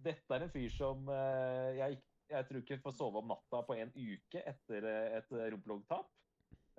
Dette 0.00 0.32
er 0.32 0.46
en 0.46 0.52
fyr 0.54 0.70
som 0.72 1.08
uh, 1.08 1.74
jeg, 1.76 1.98
jeg 2.30 2.46
tror 2.48 2.62
ikke 2.62 2.78
får 2.80 2.94
sove 2.96 3.18
om 3.20 3.28
natta 3.28 3.60
på 3.66 3.74
en 3.76 3.90
uke 3.92 4.40
etter 4.46 4.86
eh, 4.88 5.18
et 5.18 5.28
rumpelunk-tap. 5.52 6.08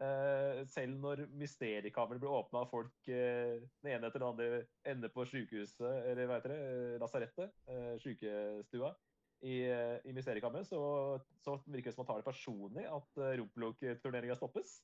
Eh, 0.02 0.64
selv 0.66 0.98
når 0.98 1.28
mysteriekammeret 1.38 2.24
blir 2.24 2.34
åpna 2.34 2.64
og 2.64 2.72
folk 2.72 3.06
den 3.06 3.92
ene 3.92 4.08
etter 4.08 4.18
den 4.18 4.32
andre 4.32 4.64
ender 4.90 5.12
på 5.14 5.28
sykehuset, 5.30 5.86
eller 6.10 6.26
hva 6.26 6.40
heter 6.40 6.56
det, 6.56 7.00
lasarettet, 7.04 7.54
sykestua, 8.02 8.96
i, 9.42 9.60
i 10.06 10.14
mysteriekammeret, 10.14 10.68
så, 10.70 11.20
så 11.42 11.60
virker 11.66 11.90
det 11.90 11.96
som 11.96 12.04
han 12.04 12.10
tar 12.12 12.22
det 12.22 12.28
personlig 12.28 12.86
at 12.86 13.22
uh, 13.22 13.32
rumpelunk-turneringa 13.40 14.36
stoppes. 14.38 14.80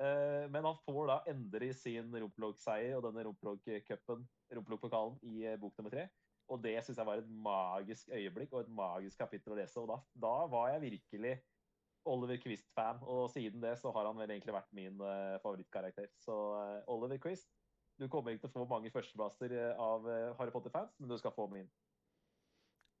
Eh, 0.00 0.46
men 0.48 0.64
han 0.64 0.78
får 0.86 1.10
da 1.10 1.18
endelig 1.28 1.74
sin 1.82 2.08
rumpelunk-seier 2.14 2.96
og 2.96 3.04
denne 3.04 3.24
rumpelunk-cupen, 3.26 4.24
rumpelunk-pokalen, 4.56 5.18
i 5.28 5.44
eh, 5.44 5.58
bok 5.60 5.76
nummer 5.78 5.92
tre. 5.92 6.06
Og 6.50 6.62
det 6.64 6.78
syns 6.82 6.98
jeg 6.98 7.06
var 7.06 7.20
et 7.20 7.30
magisk 7.30 8.10
øyeblikk 8.16 8.54
og 8.54 8.64
et 8.64 8.74
magisk 8.74 9.20
kapittel 9.20 9.54
å 9.54 9.60
lese. 9.60 9.78
Og 9.82 9.90
da, 9.92 10.00
da 10.24 10.34
var 10.50 10.72
jeg 10.72 10.84
virkelig 10.88 11.36
Oliver 12.10 12.40
Quist-fan, 12.42 13.02
og 13.04 13.28
siden 13.30 13.62
det 13.62 13.76
så 13.78 13.92
har 13.94 14.08
han 14.08 14.18
vel 14.18 14.32
egentlig 14.32 14.56
vært 14.56 14.72
min 14.74 14.96
uh, 15.04 15.36
favorittkarakter. 15.44 16.08
Så 16.18 16.34
uh, 16.56 16.78
Oliver 16.90 17.20
Quist, 17.22 17.52
du 18.00 18.08
kommer 18.08 18.32
ikke 18.32 18.48
til 18.48 18.56
å 18.56 18.64
få 18.64 18.70
mange 18.72 18.90
førsteplasser 18.90 19.54
av 19.76 20.08
uh, 20.08 20.32
Harry 20.40 20.54
Potter-fans, 20.54 20.96
men 20.98 21.12
du 21.12 21.18
skal 21.20 21.36
få 21.36 21.46
min. 21.52 21.68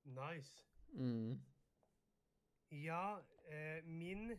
Nice. 0.04 0.60
Mm. 0.92 1.40
Ja, 2.70 3.18
eh, 3.48 3.84
min 3.84 4.38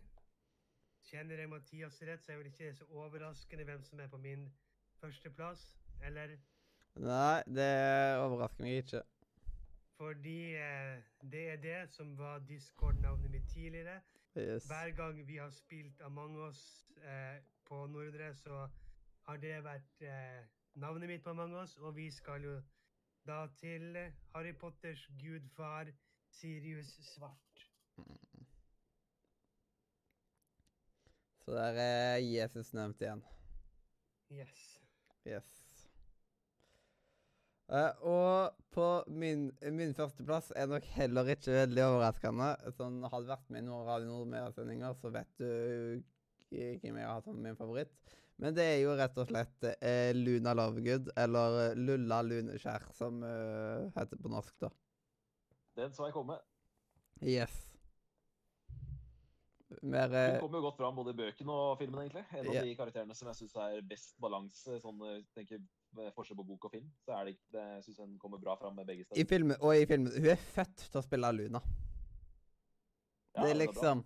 Kjenner 1.12 1.42
jeg 1.44 1.50
Mathias 1.52 1.98
rett, 2.08 2.24
så 2.24 2.32
er 2.32 2.44
det 2.44 2.54
ikke 2.54 2.74
så 2.76 2.86
overraskende 2.96 3.66
hvem 3.68 3.84
som 3.84 4.00
er 4.00 4.08
på 4.08 4.18
min 4.18 4.46
førsteplass. 5.02 5.66
Eller 6.08 6.38
Nei, 6.96 7.42
det 7.48 7.68
overrasker 8.20 8.64
meg 8.64 8.78
ikke. 8.84 9.02
fordi 9.98 10.56
eh, 10.58 11.02
det 11.32 11.44
er 11.52 11.60
det 11.62 11.90
som 11.94 12.16
var 12.18 12.40
Discord-navnet 12.50 13.32
mitt 13.32 13.48
tidligere. 13.54 14.00
Yes. 14.38 14.66
Hver 14.66 14.92
gang 14.96 15.28
vi 15.28 15.36
har 15.38 15.50
spilt 15.50 16.02
Among 16.02 16.38
us 16.48 16.88
eh, 17.04 17.38
på 17.68 17.86
Nordre, 17.88 18.32
så 18.36 18.68
har 19.28 19.38
det 19.38 19.64
vært 19.64 20.02
eh, 20.02 20.42
navnet 20.74 21.10
mitt 21.12 21.24
på 21.24 21.30
Among 21.36 21.54
us, 21.62 21.78
og 21.78 21.96
vi 21.96 22.08
skal 22.12 22.44
jo 22.44 22.56
da 23.28 23.46
til 23.60 23.98
Harry 24.34 24.54
Potters 24.58 25.08
gudfar 25.22 25.92
Sirius 26.30 26.96
Svart. 27.14 27.68
Så 31.52 31.58
der 31.58 31.78
er 31.84 32.22
Jesus 32.24 32.70
nevnt 32.72 33.02
igjen. 33.04 33.22
Yes. 34.32 34.60
Yes. 35.28 35.48
Uh, 37.68 38.06
og 38.08 38.62
på 38.72 38.86
min, 39.12 39.50
min 39.76 39.92
førsteplass 39.98 40.54
er 40.56 40.70
nok 40.72 40.86
heller 40.96 41.28
ikke 41.34 41.58
veldig 41.58 41.82
overraskende. 41.90 42.48
Sånn, 42.78 43.02
hadde 43.04 43.28
vært 43.34 43.52
med 43.52 43.66
i 43.66 43.68
noen 43.68 43.84
Radio 43.84 44.14
Nordmedia-sendinger, 44.14 44.96
så 45.02 45.12
vet 45.12 45.44
du 45.44 45.50
hvem 46.56 47.02
jeg 47.02 47.10
har 47.10 47.20
som 47.26 47.44
min 47.44 47.60
favoritt. 47.60 47.92
Men 48.40 48.56
det 48.56 48.70
er 48.70 48.80
jo 48.86 48.96
rett 49.02 49.20
og 49.20 49.28
slett 49.34 49.68
eh, 49.74 50.14
Luna 50.16 50.56
Lovegood, 50.56 51.12
eller 51.20 51.58
eh, 51.66 51.76
Lulla 51.76 52.22
Luneskjær, 52.30 52.88
som 52.96 53.20
uh, 53.28 53.92
heter 54.00 54.24
på 54.24 54.32
norsk, 54.32 54.56
da. 54.64 54.72
Den 55.84 55.92
så 56.00 56.08
jeg 56.08 56.16
komme. 56.16 56.40
Yes. 57.20 57.60
Mer 59.82 60.08
Hun 60.08 60.16
eh, 60.20 60.40
kommer 60.40 60.60
jo 60.60 60.66
godt 60.68 60.78
fram 60.78 60.96
både 60.96 61.14
i 61.14 61.18
bøkene 61.18 61.54
og 61.56 61.78
filmen, 61.80 62.02
egentlig. 62.04 62.24
En 62.32 62.48
av 62.48 62.56
yeah. 62.56 62.66
de 62.68 62.76
karakterene 62.80 63.16
som 63.18 63.30
jeg 63.32 63.40
syns 63.42 63.56
er 63.64 63.84
best 63.88 64.18
balanse, 64.22 64.80
sånn 64.84 65.04
eh, 65.08 65.22
tenker 65.36 65.62
forskjell 66.16 66.40
på 66.40 66.48
bok 66.48 66.68
og 66.68 66.74
film. 66.76 66.90
Så 67.06 67.14
er 67.16 67.28
det 67.28 67.36
ikke 67.36 67.56
det, 67.58 67.68
Jeg 67.76 67.86
syns 67.88 68.02
den 68.04 68.18
kommer 68.22 68.42
bra 68.42 68.56
fram 68.60 68.76
med 68.78 68.90
begge 68.90 69.06
i 69.06 69.08
steder. 69.08 69.30
filmen, 69.30 69.58
Og 69.60 69.76
i 69.76 69.86
filmen 69.90 70.12
Hun 70.16 70.32
er 70.34 70.44
født 70.56 70.88
til 70.88 71.00
å 71.00 71.06
spille 71.06 71.32
Luna. 71.38 71.62
Ja, 73.32 73.46
det 73.46 73.54
er 73.54 73.60
liksom 73.62 74.04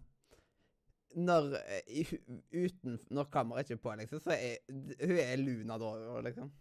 Når 1.25 1.49
eh, 1.63 1.81
i, 1.89 2.05
uten 2.53 2.99
Når 3.09 3.31
kameraet 3.33 3.65
ikke 3.65 3.79
er 3.79 3.83
på, 3.87 3.95
liksom, 4.03 4.21
så 4.21 4.35
er 4.35 4.61
hun 5.01 5.17
er 5.23 5.35
Luna 5.41 5.77
da, 5.81 5.91
liksom. 6.29 6.53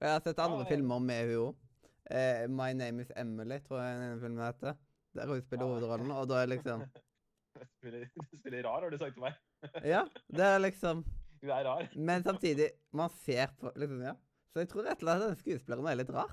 Jeg 0.00 0.14
har 0.14 0.22
sett 0.24 0.38
andre 0.38 0.62
Ja, 0.62 0.64
jeg... 0.64 0.72
filmer 0.74 1.02
med 1.04 1.28
hun 1.28 1.50
òg. 1.50 1.66
Uh, 2.10 2.46
My 2.50 2.72
Name 2.74 3.04
Is 3.04 3.12
Emily, 3.16 3.60
tror 3.62 3.82
jeg 3.84 3.98
den 4.00 4.20
filmen 4.22 4.42
heter. 4.42 4.78
Der 5.14 5.26
hun 5.28 5.42
spiller 5.42 5.66
Ja. 5.66 5.72
hovedrollen, 5.74 6.10
og 6.10 6.28
da 6.28 6.40
er 6.40 6.46
liksom 6.46 6.82
spiller, 7.58 8.06
du 8.14 8.38
spiller 8.38 8.62
rar, 8.66 8.82
har 8.82 8.92
du 8.92 8.98
sagt 9.00 9.16
til 9.16 9.24
meg. 9.24 9.38
Ja, 9.92 10.04
det 10.28 10.46
er 10.46 10.62
liksom 10.62 11.02
Hun 11.40 11.50
er 11.50 11.64
rar. 11.64 11.88
Men 11.96 12.22
samtidig, 12.24 12.70
man 12.92 13.10
ser 13.22 13.52
på 13.60 13.72
liksom, 13.76 14.02
ja. 14.04 14.14
Så 14.50 14.62
jeg 14.64 14.70
tror 14.70 14.86
rett 14.88 15.02
og 15.02 15.06
slett 15.06 15.26
at 15.26 15.42
skuespilleren 15.42 15.90
er 15.90 15.98
litt 16.00 16.14
rar. 16.14 16.32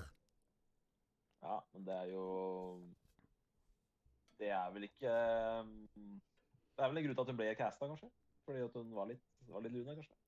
Ja, 1.42 1.58
men 1.72 1.84
det 1.86 1.94
er 1.94 2.08
jo 2.10 2.24
Det 4.40 4.48
er 4.50 4.72
vel 4.74 4.88
ikke 4.88 5.12
um, 5.62 5.76
Det 6.74 6.82
er 6.82 6.90
vel 6.90 6.98
en 6.98 7.06
grunn 7.06 7.18
til 7.18 7.22
at 7.22 7.30
hun 7.30 7.38
ble 7.38 7.52
casta, 7.60 7.90
kanskje? 7.90 8.10
Fordi 8.48 8.64
at 8.64 8.80
hun 8.80 8.90
var 8.96 9.10
litt, 9.10 9.22
var 9.52 9.62
litt 9.64 9.76
luna, 9.76 9.94
kanskje? 9.94 10.18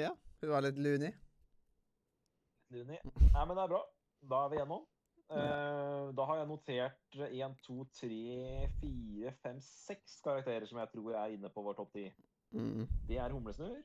Ja, 0.00 0.10
hun 0.42 0.50
var 0.50 0.64
litt 0.64 0.78
luni. 0.80 1.12
Luni. 2.74 2.96
Nei, 2.96 3.42
men 3.44 3.54
det 3.54 3.62
er 3.62 3.70
bra. 3.70 3.82
Da 4.26 4.44
er 4.44 4.50
vi 4.50 4.58
gjennom. 4.58 4.86
Eh, 5.30 6.14
da 6.14 6.24
har 6.24 6.38
jeg 6.38 6.46
notert 6.46 7.16
1, 7.18 7.54
2, 7.66 7.84
3, 7.98 8.68
4, 8.80 9.32
5, 9.42 9.60
6 9.60 10.20
karakterer 10.22 10.66
som 10.66 10.78
jeg 10.78 10.90
tror 10.92 11.16
er 11.18 11.34
inne 11.34 11.50
på 11.50 11.64
vår 11.66 11.78
topp 11.80 11.92
ti. 11.96 12.06
Mm. 12.54 12.86
Det 13.08 13.18
er 13.18 13.34
Humlesnurr. 13.34 13.82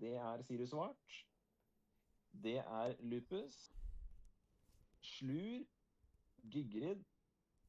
Det 0.00 0.14
er 0.16 0.42
Sirius 0.42 0.72
Svart. 0.72 1.18
Det 2.32 2.58
er 2.58 2.96
Lupus. 3.00 3.72
Slur. 5.00 5.64
Gygrid 6.46 7.04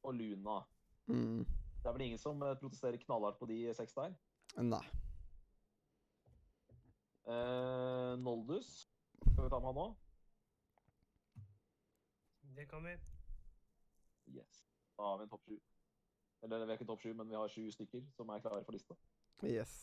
og 0.02 0.14
Luna. 0.14 0.60
Mm. 1.06 1.44
Det 1.82 1.86
er 1.86 1.92
vel 1.92 2.06
ingen 2.06 2.18
som 2.18 2.42
eh, 2.42 2.56
protesterer 2.60 2.96
knallhardt 2.96 3.38
på 3.38 3.46
de 3.50 3.74
seks 3.74 3.96
der. 3.96 4.14
Nei. 4.62 4.84
Uh, 7.28 8.14
Noldus. 8.22 8.88
Skal 9.32 9.44
vi 9.44 9.50
ta 9.50 9.58
med 9.58 9.68
han 9.68 9.76
nå? 9.76 9.88
Det 12.58 12.66
kan 12.68 12.84
vi. 12.84 12.90
Yes. 14.26 14.66
Da 14.96 15.02
har 15.02 15.18
vi 15.18 15.22
en 15.22 15.28
topp 15.28 15.44
sju. 15.46 15.58
Eller 16.42 16.58
vi 16.58 16.64
har 16.64 16.72
ikke 16.72 16.84
topp 16.84 17.02
sju, 17.02 17.12
men 17.14 17.28
vi 17.28 17.34
har 17.34 17.48
sju 17.48 17.70
stykker 17.70 18.00
som 18.16 18.28
er 18.28 18.40
klare 18.42 18.64
for 18.64 18.74
lista. 18.74 18.94
Yes. 19.46 19.74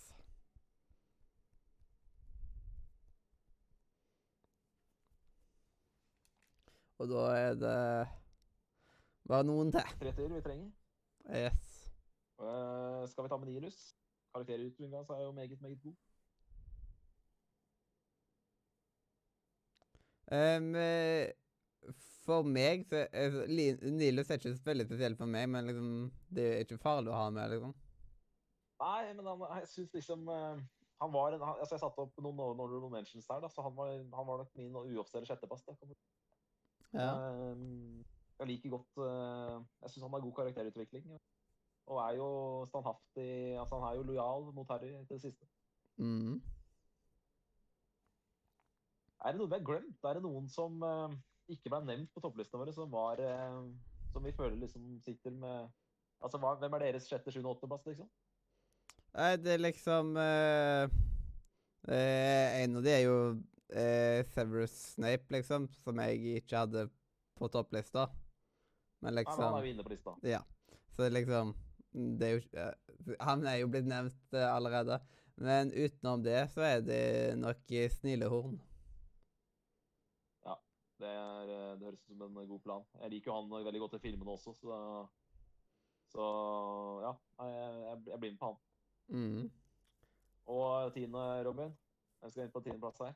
Og 7.00 7.08
da 7.14 7.24
er 7.38 7.56
det 7.62 7.78
bare 9.28 9.48
noen 9.48 9.72
til. 9.72 9.96
Tre 10.04 10.14
til 10.20 10.36
vi 10.36 10.44
trenger. 10.50 10.68
Yes. 11.32 11.72
Uh, 12.36 13.08
skal 13.08 13.24
vi 13.24 13.30
ta 13.32 13.38
med 13.38 13.54
Nilus? 13.54 13.80
Karakterutviklinga 14.34 14.98
er 14.98 15.24
jo 15.24 15.32
meget, 15.32 15.62
meget 15.62 15.82
god. 15.82 15.96
Um, 20.36 20.76
eh, 20.76 21.32
for 22.26 22.48
meg 22.48 22.86
så 22.90 23.04
altså, 23.06 23.44
Nilus 23.50 24.30
er 24.30 24.40
ikke 24.40 24.56
veldig 24.66 24.86
spesielt 24.88 25.20
for 25.20 25.30
meg, 25.30 25.50
men 25.50 25.68
liksom 25.70 25.90
det 26.36 26.46
er 26.52 26.64
ikke 26.66 26.82
farlig 26.82 27.14
å 27.14 27.20
ha 27.20 27.28
med, 27.34 27.54
liksom. 27.54 27.76
Nei, 28.82 29.14
men 29.14 29.30
han, 29.30 29.46
jeg 29.62 29.70
syns 29.72 29.94
liksom 29.96 30.26
eh, 30.28 30.58
Han 31.00 31.14
var 31.14 31.32
en 31.32 31.44
han, 31.48 31.62
altså 31.64 31.78
Jeg 31.78 31.84
satte 31.86 32.04
opp 32.04 32.18
noen 32.20 32.42
honorable 32.42 32.90
mentions 32.92 33.28
der, 33.30 33.40
da, 33.46 33.52
så 33.52 33.64
han 33.64 33.76
var, 33.78 33.94
han 34.18 34.28
var 34.28 34.42
nok 34.42 34.58
min 34.60 34.76
uoffisielle 34.76 35.30
si. 35.30 35.96
Ja. 36.96 37.08
Um, 37.56 38.04
jeg 38.40 38.48
liker 38.50 38.74
godt 38.76 39.00
uh, 39.00 39.64
Jeg 39.84 39.94
syns 39.94 40.04
han 40.04 40.18
har 40.18 40.26
god 40.26 40.36
karakterutvikling. 40.42 41.08
ja. 41.14 41.22
Og 41.86 42.02
er 42.02 42.18
jo 42.18 42.28
standhaftig 42.72 43.30
altså 43.62 43.80
Han 43.80 43.88
er 43.90 43.98
jo 44.00 44.04
lojal 44.10 44.52
mot 44.54 44.72
Harry 44.74 44.90
til 44.90 45.16
det 45.16 45.22
siste. 45.22 45.46
Mm. 45.98 46.42
Er 49.26 49.32
det 49.32 49.40
noe 49.40 49.50
vi 49.50 49.58
har 49.58 49.66
glemt? 49.66 50.04
Er 50.04 50.18
det 50.18 50.24
noen 50.26 50.50
som 50.50 50.82
eh, 50.84 51.14
ikke 51.52 51.72
ble 51.72 51.82
nevnt 51.86 52.12
på 52.14 52.22
topplistene 52.24 52.62
våre, 52.62 52.74
som 52.74 52.92
var 52.92 53.22
eh, 53.22 53.58
Som 54.14 54.24
vi 54.26 54.34
føler 54.36 54.58
liksom 54.62 54.96
sitter 55.06 55.34
med 55.36 55.68
Altså, 56.24 56.40
hva, 56.42 56.56
hvem 56.58 56.78
er 56.78 56.88
deres 56.88 57.10
sjette, 57.10 57.32
sjuende, 57.34 57.52
åttendeplass, 57.52 57.86
liksom? 57.90 58.08
Nei, 59.16 59.34
det 59.40 59.52
er 59.54 59.62
liksom 59.62 60.16
eh, 60.20 60.96
eh, 61.92 62.62
En 62.64 62.80
av 62.80 62.86
de 62.86 62.94
er 62.94 63.04
jo 63.06 63.18
eh, 63.70 64.22
Severus 64.34 64.74
Snape, 64.96 65.28
liksom, 65.36 65.68
som 65.84 66.02
jeg 66.04 66.40
ikke 66.42 66.64
hadde 66.64 66.88
på 67.36 67.50
topplista. 67.52 68.08
Men 69.04 69.16
Nei, 69.16 69.26
men 69.28 69.28
han 69.28 69.38
liksom 69.38 69.60
er 69.60 69.68
jo 69.68 69.74
inne 69.76 69.86
på 69.86 69.94
lista. 69.94 70.16
Ja. 70.26 70.42
Så 70.96 71.10
liksom 71.12 71.54
Det 71.92 72.28
er 72.28 72.34
jo 72.38 73.16
Han 73.28 73.44
er 73.48 73.60
jo 73.60 73.70
blitt 73.72 73.88
nevnt 73.92 74.38
allerede. 74.40 75.00
Men 75.36 75.72
utenom 75.72 76.24
det 76.24 76.46
så 76.54 76.64
er 76.64 76.84
det 76.84 77.04
nok 77.40 77.72
eh, 77.76 77.90
Snilehorn. 77.92 78.56
Det, 81.00 81.08
er, 81.12 81.50
eh, 81.52 81.72
det 81.80 81.90
høres 81.90 82.02
ut 82.02 82.18
som 82.18 82.38
en 82.38 82.48
god 82.48 82.60
plan. 82.64 82.84
Jeg 83.02 83.12
liker 83.12 83.32
jo 83.32 83.36
han 83.36 83.66
veldig 83.66 83.82
godt 83.84 83.98
i 83.98 84.04
filmene 84.06 84.32
også, 84.32 84.54
så, 84.54 84.80
så 86.14 86.26
ja. 87.04 87.14
Jeg, 87.46 88.02
jeg 88.08 88.20
blir 88.20 88.32
med 88.32 88.40
på 88.40 88.52
han. 88.52 88.62
Mm. 89.08 89.52
Og 90.56 90.94
tiende, 90.94 91.26
Robin? 91.48 91.76
Hvem 92.20 92.32
skal 92.32 92.46
inn 92.46 92.54
på 92.54 92.62
tiendeplass 92.66 93.02
her. 93.04 93.16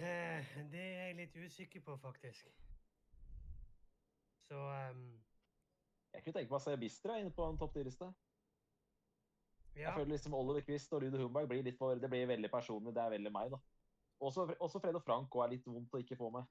Eh, 0.00 0.50
Det 0.72 0.80
er 0.80 1.06
jeg 1.06 1.16
litt 1.16 1.36
usikker 1.36 1.80
på, 1.86 1.96
faktisk. 1.96 2.50
Så 4.48 4.58
um... 4.90 5.02
Jeg 6.12 6.24
kunne 6.24 6.34
tenke 6.40 6.50
meg 6.50 6.58
å 6.58 6.64
se 6.64 6.76
Bistra 6.80 7.16
inne 7.20 7.30
på 7.34 7.44
en 7.46 7.58
topp 7.58 7.74
ti-liste. 7.74 8.08
ja. 9.76 9.82
Jeg 9.84 9.92
føler 9.94 10.10
liksom 10.16 10.34
Oliver 10.34 10.64
Quist 10.66 10.92
og 10.92 11.04
Rune 11.04 11.20
Humberg 11.22 11.48
blir 11.48 11.62
litt 11.62 11.78
for 11.78 11.94
Det 11.94 12.10
blir 12.10 12.26
veldig 12.26 12.50
personlig. 12.50 12.94
Det 12.94 13.02
er 13.02 13.12
veldig 13.14 13.32
meg, 13.32 13.52
da. 13.54 13.60
Også, 14.20 14.44
også 14.60 14.78
Fred 14.82 14.94
og 14.98 15.02
Frank 15.02 15.34
er 15.40 15.48
litt 15.54 15.66
vondt 15.66 15.94
å 15.96 16.00
ikke 16.02 16.16
få 16.18 16.28
med. 16.34 16.44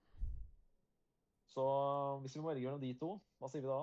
Så 1.49 1.63
hvis 2.23 2.35
vi 2.35 2.41
må 2.41 2.49
velge 2.51 2.65
mellom 2.65 2.81
de 2.81 2.93
to, 2.97 3.11
hva 3.39 3.49
sier 3.49 3.61
vi 3.61 3.69
da? 3.69 3.79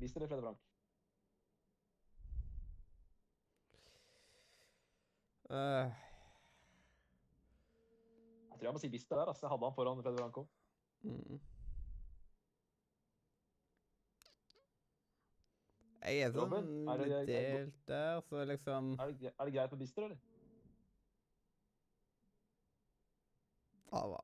Bistra 0.00 0.20
eller 0.20 0.28
Fred 0.28 0.42
og 0.42 0.46
Frank? 0.48 0.62
Uh. 5.46 5.88
Jeg 8.50 8.58
tror 8.58 8.68
jeg 8.68 8.76
må 8.76 8.80
si 8.82 8.88
Bister 8.92 9.16
der. 9.20 9.28
Altså. 9.30 9.46
Jeg 9.46 9.52
hadde 9.52 9.68
han 9.68 9.76
foran 9.76 10.00
Fred 10.02 10.12
og 10.16 10.18
Frank 10.24 10.40
òg. 10.42 10.48
mm. 11.06 11.40
Jeg 16.06 16.20
er 16.22 16.30
sånn 16.30 16.44
Robin, 16.52 16.66
er 16.88 16.98
det- 16.98 17.06
litt 17.08 17.26
det- 17.26 17.52
delt 17.56 17.86
der, 17.88 18.20
så 18.28 18.44
liksom 18.46 18.92
Er, 19.00 19.06
det- 19.12 19.32
er 19.38 19.44
det 19.44 19.52
greit 19.54 19.70
med 19.72 19.78
Bister, 19.80 20.02
eller? 20.04 20.16
Ja, 23.92 24.02
hva? 24.10 24.20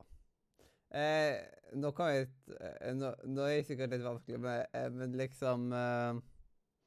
Eh, 0.93 1.39
nå 1.79 1.89
kan 1.97 2.11
jeg 2.13 2.27
eh, 2.59 2.91
nå, 2.93 3.09
nå 3.25 3.41
er 3.47 3.55
jeg 3.57 3.65
sikkert 3.71 3.95
litt 3.95 4.03
vanskelig, 4.05 4.39
men, 4.43 4.65
eh, 4.77 4.89
men 4.93 5.15
liksom 5.17 5.71
eh, 5.73 6.19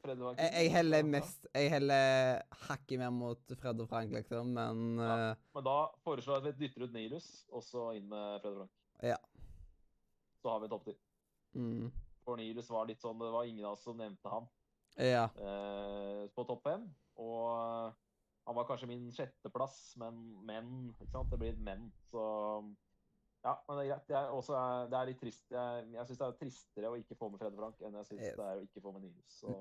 jeg, 0.07 0.53
jeg 0.55 0.71
heller 0.71 1.03
mest 1.11 1.49
Jeg 1.57 1.71
heller 1.73 2.37
hakket 2.69 3.01
mer 3.01 3.11
mot 3.11 3.41
Fred 3.59 3.81
og 3.83 3.89
Frank, 3.91 4.13
liksom, 4.15 4.53
men 4.55 5.01
Ja. 5.03 5.17
eh, 5.33 5.41
Men 5.57 5.65
da 5.67 5.79
foreslår 6.07 6.37
jeg 6.39 6.45
at 6.45 6.47
vi 6.61 6.67
dytter 6.69 6.85
ut 6.87 6.93
Nilus, 6.95 7.27
og 7.51 7.65
så 7.67 7.89
inn 7.99 8.07
med 8.13 8.41
Fred 8.45 8.53
og 8.53 8.61
Frank. 8.61 8.71
Ja. 9.03 9.17
Så 10.43 10.53
har 10.53 10.61
vi 10.63 10.69
en 10.69 10.71
topp 10.77 10.85
ti. 10.87 10.95
mm, 11.59 11.91
For 12.25 12.37
Nilus 12.39 12.71
var 12.71 12.87
litt 12.87 13.01
sånn 13.03 13.19
Det 13.19 13.33
var 13.33 13.45
ingen 13.51 13.65
av 13.67 13.73
oss 13.75 13.83
som 13.83 13.97
nevnte 13.99 14.31
han 14.31 14.47
Ja. 15.03 15.25
eh, 15.35 16.29
på 16.37 16.47
topp 16.47 16.63
fem. 16.63 16.87
Og 17.19 17.93
han 18.47 18.55
var 18.55 18.67
kanskje 18.69 18.89
min 18.91 19.09
sjetteplass, 19.13 19.97
men 20.01 20.21
men. 20.47 20.69
Ikke 21.01 21.11
sant? 21.13 21.31
Det 21.33 21.39
blir 21.41 21.53
et 21.55 21.63
men. 21.67 21.89
Så 22.11 22.23
ja, 23.45 23.53
men 23.69 23.79
det 23.79 23.85
er 23.85 23.91
greit. 23.93 24.09
Jeg 24.11 24.31
også, 24.35 24.61
det 24.91 24.99
er 25.01 25.09
litt 25.11 25.21
trist. 25.21 25.45
Jeg, 25.51 25.85
jeg 25.95 26.07
syns 26.09 26.19
det 26.23 26.27
er 26.27 26.39
tristere 26.41 26.91
å 26.91 26.97
ikke 26.99 27.19
få 27.19 27.29
med 27.31 27.43
Frede 27.43 27.59
Frank 27.59 27.83
enn 27.87 27.99
jeg 28.01 28.09
syns 28.13 28.25
det 28.39 28.47
er 28.47 28.59
å 28.63 28.65
ikke 28.67 28.83
få 28.87 28.93
med 28.97 29.07
Nils. 29.09 29.37
Så 29.43 29.53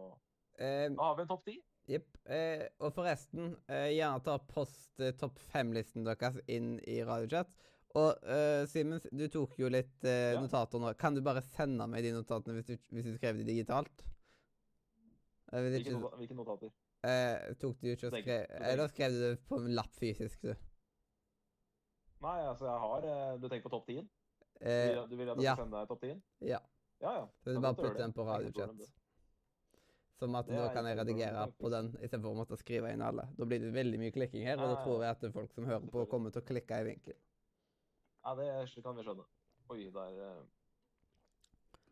Eh, 0.56 0.86
da 0.88 1.04
har 1.10 1.18
vi 1.18 1.24
en 1.26 1.28
topp 1.28 1.42
ti. 1.44 1.58
Jepp. 1.92 2.14
Eh, 2.32 2.62
og 2.80 2.94
forresten, 2.96 3.58
eh, 3.68 3.90
gjerne 3.92 4.24
ta 4.24 4.38
post 4.40 5.02
eh, 5.04 5.12
topp 5.20 5.42
fem-listen 5.52 6.06
deres 6.08 6.38
inn 6.48 6.78
i 6.88 7.02
Radiochat. 7.04 7.52
Og 8.00 8.24
eh, 8.24 8.64
Simen, 8.72 9.02
du 9.12 9.26
tok 9.34 9.58
jo 9.60 9.68
litt 9.68 10.08
eh, 10.08 10.32
Ja. 10.32 10.40
notater 10.40 10.80
nå. 10.80 10.94
Kan 10.96 11.14
du 11.18 11.20
bare 11.26 11.44
sende 11.44 11.84
meg 11.92 12.08
de 12.08 12.14
notatene 12.16 12.56
hvis 12.56 12.70
du, 12.72 12.78
hvis 12.96 13.10
du 13.10 13.18
skrev 13.18 13.36
de 13.42 13.50
digitalt? 13.50 14.06
Eh, 15.52 15.60
Hvilke, 15.60 16.00
ikke, 16.24 16.38
notater? 16.40 16.72
Eh, 17.06 17.54
tok 17.62 17.80
du 17.82 17.90
ikke 17.94 18.10
og 18.10 18.18
skrev 18.20 18.46
Eller 18.72 18.88
skrev 18.92 19.12
du 19.16 19.20
det 19.24 19.34
på 19.50 19.60
en 19.62 19.72
lapp 19.78 19.94
fysisk, 20.00 20.42
du? 20.42 20.54
Nei, 22.26 22.38
altså 22.48 22.66
jeg 22.70 22.80
har 22.86 23.08
eh, 23.12 23.40
Du 23.42 23.48
tenker 23.52 23.68
på 23.70 23.74
topp 23.78 23.88
ti-en? 23.90 24.08
Du 24.60 24.66
Eh, 24.66 24.88
vil- 24.96 25.10
Du 25.12 25.16
vil 25.20 25.30
at 25.30 25.38
jeg 25.38 25.44
ja. 25.44 25.54
skal 25.56 25.66
sende 25.66 25.78
deg 25.82 25.90
topp 25.92 26.02
ti-en? 26.06 26.22
ja. 26.42 26.60
Ja, 27.02 27.12
ja. 27.20 27.26
Så 27.44 27.52
du 27.54 27.60
bare 27.60 27.76
putter 27.76 27.98
den 28.00 28.14
på 28.16 28.24
Radiochat. 28.24 28.86
Som 30.16 30.36
at 30.40 30.48
da 30.48 30.70
kan 30.72 30.86
jeg 30.88 30.98
redigere 30.98 31.52
på 31.60 31.70
den 31.70 31.90
istedenfor 32.00 32.32
å 32.32 32.38
måtte 32.40 32.56
skrive 32.58 32.94
inn 32.94 33.02
alle. 33.04 33.26
Da 33.36 33.44
blir 33.46 33.60
det 33.60 33.74
veldig 33.76 34.00
mye 34.00 34.14
klikking 34.16 34.46
her, 34.48 34.56
og 34.64 34.72
da 34.72 34.78
tror 34.86 35.04
jeg 35.04 35.12
at 35.12 35.34
folk 35.34 35.52
som 35.52 35.66
hører 35.68 35.90
på, 35.92 36.06
kommer 36.08 36.32
til 36.32 36.42
å 36.42 36.46
klikke 36.48 36.80
i 36.80 36.86
vinkel. 36.88 37.18
Ja, 38.24 38.34
det 38.40 38.48
kan 38.82 38.96
vi 38.96 39.04
skjønne. 39.04 39.26
Oi, 39.76 39.90
det 39.92 40.55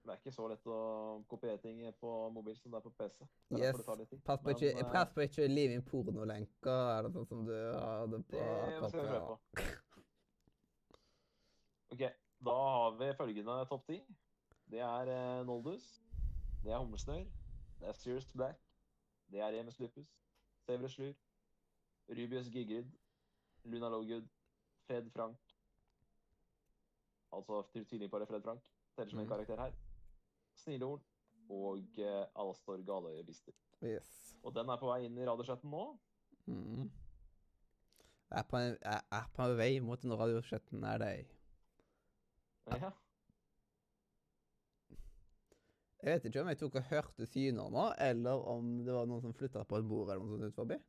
eh, 0.04 0.08
Det 0.08 0.12
er 0.12 0.18
ikke 0.20 0.32
så 0.36 0.48
lett 0.48 0.66
å 0.68 1.24
kopiere 1.30 1.58
ting 1.62 1.80
på 2.00 2.30
mobil 2.34 2.56
som 2.58 2.72
det 2.72 2.78
er 2.78 2.82
på 2.82 2.90
PC. 2.98 3.26
Det 3.50 3.60
er 3.60 3.74
Yes. 3.74 3.86
det. 3.86 4.22
Pass 4.26 4.40
på 4.44 4.50
ikke, 4.50 4.74
Men, 4.76 4.92
pass 4.92 5.10
på 5.14 5.22
ikke 5.22 5.48
liv 5.48 5.72
inn 5.72 5.82
pornolenker, 5.82 6.98
er 6.98 7.02
det 7.04 7.12
sånn 7.14 7.28
som 7.28 7.46
du 7.46 7.54
hadde 7.54 8.24
på 8.24 8.32
Det 8.32 8.90
skal 8.90 9.02
vi 9.02 9.08
prøve 9.08 9.28
på. 9.28 9.40
OK, 11.92 12.04
da 12.46 12.52
har 12.52 12.92
vi 13.00 13.14
følgende 13.14 13.66
topp 13.70 13.86
ti. 13.88 14.02
Det 14.72 14.80
er 14.80 15.08
eh, 15.14 15.46
Noldus. 15.46 16.02
Det 16.64 16.72
er 16.72 16.78
Humlesnørr. 16.80 17.26
Det 17.80 17.88
er 17.88 17.94
Serious 17.94 18.32
Black. 18.34 18.60
Det 19.32 19.40
er 19.40 19.52
Remus 19.52 19.80
Lupus. 19.80 20.08
Severus 20.66 20.92
Slur. 20.96 21.14
Rubius 22.10 22.48
Gigrid. 22.50 22.86
Luna 23.66 23.90
Logood. 23.90 24.28
Fred 24.88 25.10
Frank. 25.12 25.38
Altså 27.32 27.64
til 27.74 27.86
tvillingparet 27.86 28.28
Fred 28.28 28.42
Frank. 28.42 28.62
Teller 28.96 29.10
som 29.10 29.20
en 29.20 29.26
Mhm. 29.26 29.30
karakter 29.30 29.56
her. 29.64 29.72
Snillehorn. 30.64 31.04
Og 31.54 32.00
eh, 32.00 32.26
Alstor 32.40 32.82
Galøye 32.88 33.24
Bister. 33.28 33.54
Yes. 33.84 34.10
Og 34.44 34.56
den 34.56 34.70
er 34.72 34.80
på 34.80 34.90
vei 34.90 35.04
inn 35.06 35.20
i 35.20 35.28
radiosjetten 35.28 35.72
nå. 35.72 35.86
Mm. 36.48 36.88
Jeg 38.34 38.40
er 38.40 38.48
på, 38.50 38.58
en, 38.58 38.78
jeg 38.82 39.02
er 39.20 39.28
på 39.36 39.48
vei 39.60 39.72
mot 39.84 40.04
en 40.04 40.16
radiosjetten 40.20 40.86
er 40.90 41.02
deg. 41.04 41.34
Ja. 42.72 42.90
Jeg 46.04 46.16
vet 46.18 46.26
ikke 46.28 46.42
om 46.42 46.50
jeg 46.52 46.60
tok 46.60 46.80
og 46.80 46.90
hørte 46.90 47.26
syner 47.32 47.70
nå, 47.72 47.84
eller 48.08 48.42
om 48.52 48.74
det 48.84 48.96
var 48.96 49.06
noen 49.08 49.22
som 49.24 49.36
flytta 49.38 49.62
på 49.68 49.78
et 49.80 49.86
bord 49.88 50.10
eller 50.12 50.26
noe 50.26 50.34
sånt 50.34 50.50
ut 50.50 50.58
forbi. 50.58 50.80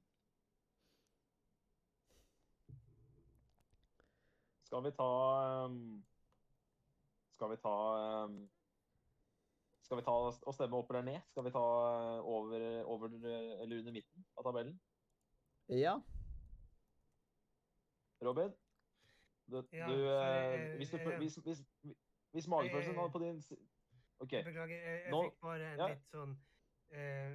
Skal 4.67 4.83
vi 4.83 4.91
ta 4.97 5.11
ehm, 5.43 5.77
Skal 7.37 7.53
vi 7.53 7.59
ta 7.63 7.77
ehm, 8.01 8.41
Skal 9.85 9.99
vi 10.01 10.05
ta 10.07 10.13
og 10.17 10.55
stemme 10.57 10.79
opp 10.81 10.91
eller 10.91 11.05
ned? 11.05 11.21
Skal 11.29 11.45
vi 11.45 11.53
ta 11.53 11.61
eh, 11.61 12.29
over, 12.35 12.63
over 12.89 13.13
eller 13.13 13.79
under 13.79 13.93
midten 13.93 14.25
av 14.39 14.47
tabellen? 14.47 14.79
Ja. 15.69 15.99
Robin? 18.25 18.55
Du, 19.47 19.57
Ja, 19.73 19.87
du, 19.87 19.93
sorry, 19.93 20.09
eh, 20.09 20.71
eh, 20.71 20.77
hvis, 20.77 20.91
du, 20.91 20.97
eh, 20.97 21.19
hvis, 21.19 21.37
hvis, 21.37 21.61
hvis 22.33 22.49
magefølelsen 22.49 22.95
eh, 22.95 23.03
var 23.03 23.09
på 23.13 23.19
din 23.19 23.43
OK. 24.19 24.33
Jeg 24.33 24.45
Beklager, 24.45 24.77
jeg, 24.77 25.03
jeg 25.05 25.11
Nå- 25.11 25.23
fikk 25.23 25.41
bare 25.41 25.73
en 25.73 25.79
ja. 25.79 25.89
litt 25.93 26.09
sånn 26.09 26.33
eh, 26.91 27.35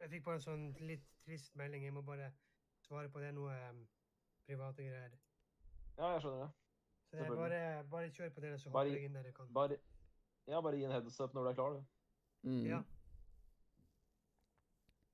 Jeg 0.00 0.10
fikk 0.14 0.24
bare 0.24 0.40
en 0.40 0.44
sånn 0.46 0.64
litt 0.80 1.04
trist 1.24 1.54
melding. 1.56 1.84
Jeg 1.84 1.92
må 1.92 2.02
bare 2.02 2.30
svare 2.84 3.08
på 3.12 3.20
det. 3.20 3.30
Noe 3.36 3.52
um, 3.70 3.82
private 4.48 4.84
greier. 4.84 5.12
Ja, 5.98 6.14
jeg 6.14 6.24
skjønner 6.24 6.46
det. 6.46 6.50
Så 7.10 7.16
det 7.16 7.26
er 7.26 7.36
bare, 7.38 7.60
bare 7.90 8.10
kjør 8.10 8.32
på 8.34 8.42
dere, 8.42 8.58
så 8.58 8.70
hopper 8.70 8.90
jeg 8.90 9.06
inn 9.08 9.14
der 9.16 9.28
jeg 9.28 9.36
kan. 9.36 9.52
Bare, 9.54 9.78
ja, 10.48 10.60
bare 10.60 10.76
gi 10.78 10.84
en 10.88 10.92
heads 10.94 11.20
up 11.20 11.34
når 11.34 11.46
du 11.46 11.50
er 11.50 11.58
klar, 11.58 11.76
du. 11.78 11.84
Mm. 12.48 12.64
Ja. 12.68 12.80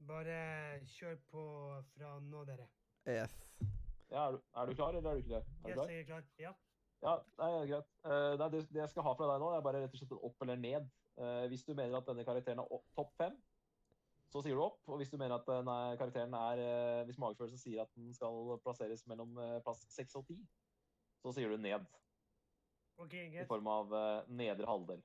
Bare 0.08 0.38
kjør 0.96 1.18
på 1.30 1.44
fra 1.94 2.14
nå, 2.24 2.44
dere. 2.48 2.66
Yes. 3.08 3.34
Ja, 4.10 4.24
er, 4.26 4.36
du, 4.36 4.40
er 4.56 4.66
du 4.66 4.74
klar, 4.74 4.96
eller 4.96 5.10
er 5.12 5.18
du 5.18 5.22
ikke 5.22 5.36
det? 5.36 5.44
Er 5.44 5.62
du 5.62 5.68
Yes, 5.68 5.76
klar? 5.76 5.92
jeg 5.92 6.00
er 6.00 6.08
klar. 6.08 6.24
Ja. 6.40 6.52
Ja, 7.00 7.12
nei, 7.40 7.50
greit. 7.70 7.92
Eh, 8.04 8.32
nei, 8.40 8.48
det, 8.52 8.64
det 8.68 8.80
jeg 8.82 8.92
skal 8.92 9.06
ha 9.06 9.12
fra 9.16 9.28
deg 9.30 9.40
nå, 9.40 9.52
er 9.56 9.62
bare 9.64 9.80
rett 9.84 9.94
og 9.94 10.00
slett 10.02 10.10
en 10.16 10.24
opp 10.28 10.42
eller 10.44 10.58
ned. 10.60 10.88
Eh, 11.20 11.44
hvis 11.52 11.64
du 11.64 11.72
mener 11.72 11.96
at 11.96 12.08
denne 12.08 12.24
karakteren 12.28 12.60
er 12.60 12.82
topp 12.96 13.14
fem, 13.16 13.38
så 14.30 14.42
sier 14.44 14.58
du 14.58 14.64
opp. 14.64 14.82
Og 14.90 15.00
hvis 15.00 15.12
du 15.12 15.16
mener 15.20 15.38
at 15.38 15.48
denne 15.48 15.76
karakteren 16.00 16.34
er 16.38 16.60
eh, 16.64 17.04
Hvis 17.08 17.18
magefølelsen 17.22 17.60
sier 17.62 17.82
at 17.84 17.94
den 17.96 18.12
skal 18.14 18.52
plasseres 18.64 19.06
mellom 19.10 19.38
eh, 19.40 19.56
plass 19.64 19.86
seks 19.94 20.16
og 20.20 20.26
ti, 20.28 20.36
så 21.24 21.32
sier 21.36 21.52
du 21.52 21.60
ned. 21.60 21.86
Okay, 23.00 23.30
I 23.32 23.46
form 23.48 23.68
av 23.72 23.94
eh, 23.96 24.28
nedre 24.42 24.68
halvdel. 24.68 25.00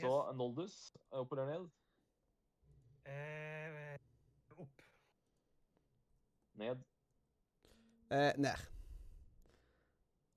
Så 0.00 0.32
Noldus, 0.36 0.92
opp 1.10 1.32
eller 1.32 1.46
ned? 1.46 1.70
Eh, 3.08 3.98
opp. 4.58 4.82
Ned. 6.54 6.82
Eh, 8.10 8.32
ned. 8.38 8.66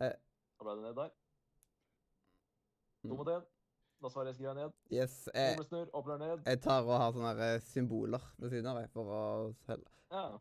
Da 0.01 0.64
ble 0.66 0.76
det 0.78 0.84
ned 0.86 0.95
der. 0.95 1.09
To 3.01 3.07
Mm. 3.09 3.18
mot 3.18 3.28
én. 3.28 3.45
Da 4.01 4.09
svarer 4.09 4.30
Eskil 4.30 4.53
ned. 4.55 4.72
Yes. 4.91 5.28
Eh, 5.34 5.55
snur, 5.66 5.89
opp 5.93 6.05
eller 6.07 6.18
ned? 6.18 6.45
jeg 6.45 6.62
tar 6.62 6.84
og 6.84 6.97
har 6.99 7.12
sånne 7.12 7.32
eh, 7.55 7.59
symboler 7.62 8.22
ved 8.38 8.49
siden 8.49 8.66
av 8.70 8.76
meg 8.76 8.89
for 8.93 9.03
å 9.09 9.55
helle. 9.68 9.86
Ja. 10.12 10.38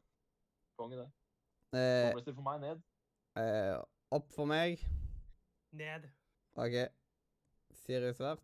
Konge, 0.79 0.97
det. 0.97 1.11
Eh, 1.73 2.35
for 2.35 2.43
meg, 2.43 2.61
ned. 2.61 2.83
eh, 3.37 3.83
opp 4.11 4.31
for 4.33 4.45
meg. 4.47 4.79
Ned. 5.73 6.11
OK. 6.57 6.89
Sirius 7.73 8.16
Svart. 8.16 8.41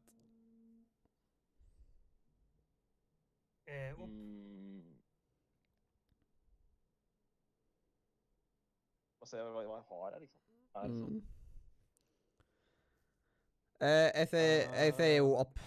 Eh, 3.67 3.93
opp. 3.99 4.11
Mm. 4.11 4.83
Må 9.21 9.27
se 9.27 9.41
hva, 9.43 9.51
hva 9.57 9.65
jeg 9.65 9.89
har 9.89 10.13
her, 10.13 10.21
liksom. 10.23 10.45
Er 10.77 10.87
det 10.87 11.01
sånn? 11.01 11.17
Mm. 11.17 11.25
Eh, 13.77 14.09
jeg 14.23 14.29
sier 14.31 14.79
jeg 14.79 14.95
sier 14.97 15.17
jo 15.19 15.35
opp. 15.43 15.59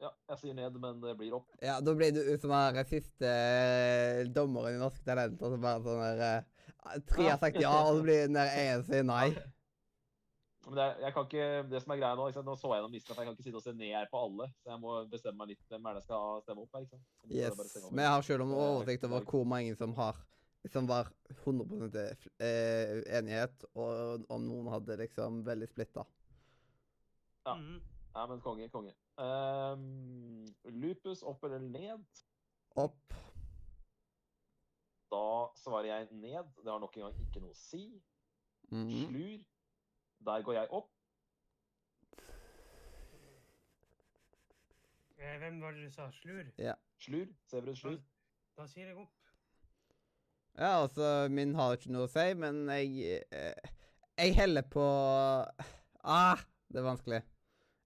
Ja, 0.00 0.12
jeg 0.30 0.38
sier 0.40 0.54
ned, 0.56 0.78
men 0.80 1.00
det 1.02 1.16
blir 1.18 1.34
opp. 1.40 1.50
Ja, 1.64 1.80
da 1.80 1.94
blir 1.96 2.12
du 2.14 2.22
som 2.40 2.52
den 2.52 2.88
siste 2.88 3.26
eh, 3.26 4.22
dommeren 4.32 4.76
i 4.76 4.80
Norsk 4.80 5.02
Talent. 5.04 5.40
Altså 5.40 5.58
bare 5.60 5.82
sånn 5.84 6.02
der 6.04 6.24
eh, 6.28 7.00
Tre 7.08 7.26
har 7.32 7.40
sagt 7.42 7.58
ja, 7.58 7.72
og 7.82 7.98
så 7.98 8.06
blir 8.06 8.26
den 8.28 8.38
der 8.38 8.52
ene 8.62 8.86
sier 8.86 9.06
nei. 9.08 9.32
Men 10.66 10.74
det, 10.74 10.82
er- 10.82 11.00
jeg 11.04 11.14
kan 11.14 11.26
ikke, 11.28 11.48
det 11.70 11.80
som 11.82 11.92
er 11.94 11.98
greia 12.00 12.16
nå, 12.18 12.24
nå 12.42 12.54
så 12.58 12.70
jeg 12.72 12.80
gjennom 12.80 12.94
lista, 12.96 13.14
for 13.14 13.22
jeg 13.22 13.28
kan 13.28 13.36
ikke 13.36 13.44
sitte 13.46 13.60
og 13.60 13.62
se 13.62 13.72
ned 13.78 13.92
her 13.94 14.08
på 14.10 14.18
alle. 14.26 14.48
Så 14.62 14.72
jeg 14.72 14.80
må 14.82 14.94
bestemme 15.12 15.38
meg 15.38 15.52
litt 15.52 15.62
hvem 15.70 15.86
er 15.86 15.94
det 15.94 16.00
jeg 16.02 16.08
skal 16.08 16.40
stemme 16.42 16.64
opp 16.64 16.72
her. 16.74 16.86
ikke 16.86 16.96
sant? 16.96 17.04
Yes. 17.30 17.60
Vi 17.92 18.08
har 18.10 18.22
selv 18.26 18.42
om 18.42 18.50
Det 18.50 18.58
er 18.58 18.72
oversikt 18.72 19.04
over 19.06 19.28
hvor 19.30 19.44
mange 19.46 19.76
som 19.78 19.94
har 19.94 20.24
som 20.66 20.86
var 20.90 21.06
100% 21.46 22.24
eh, 22.42 23.02
enighet, 23.14 23.64
og 23.78 24.24
om 24.34 24.42
noen 24.48 24.66
hadde 24.72 24.96
liksom 24.98 25.44
veldig 25.46 25.68
splitta. 25.70 26.02
Ja. 27.46 27.54
ja, 27.54 28.24
men 28.26 28.40
konge, 28.42 28.66
konge. 28.74 28.90
Um, 29.16 30.42
lupus 30.74 31.22
opp 31.22 31.44
eller 31.46 31.62
ned? 31.62 32.02
Opp. 32.74 33.14
Da 35.14 35.22
svarer 35.62 35.86
jeg 35.92 36.08
ned. 36.18 36.50
Det 36.64 36.66
har 36.72 36.82
nok 36.82 36.96
en 36.98 37.06
gang 37.06 37.20
ikke 37.28 37.44
noe 37.44 37.54
å 37.54 37.60
si. 37.60 37.84
Mhm. 38.72 39.06
Slur. 39.06 39.44
Der 40.24 40.42
går 40.42 40.52
jeg 40.52 40.70
opp. 40.70 40.90
Eh, 45.18 45.38
hvem 45.38 45.60
var 45.62 45.70
det 45.70 45.84
du 45.86 45.90
sa? 45.90 46.10
Slur? 46.10 46.44
Ja. 46.58 46.74
Slur. 46.98 47.26
Severus 47.46 47.78
Slur. 47.78 48.00
da 48.56 48.66
sier 48.66 48.86
jeg 48.86 48.96
opp. 48.96 49.12
Ja, 50.56 50.82
altså, 50.82 51.28
min 51.30 51.54
har 51.54 51.76
ikke 51.76 51.92
noe 51.92 52.06
å 52.06 52.10
si, 52.10 52.26
men 52.40 52.62
jeg 52.72 53.20
eh, 53.30 53.72
Jeg 54.16 54.32
heller 54.38 54.64
på 54.72 54.84
Ah, 56.00 56.40
det 56.72 56.80
er 56.80 56.86
vanskelig. 56.86 57.20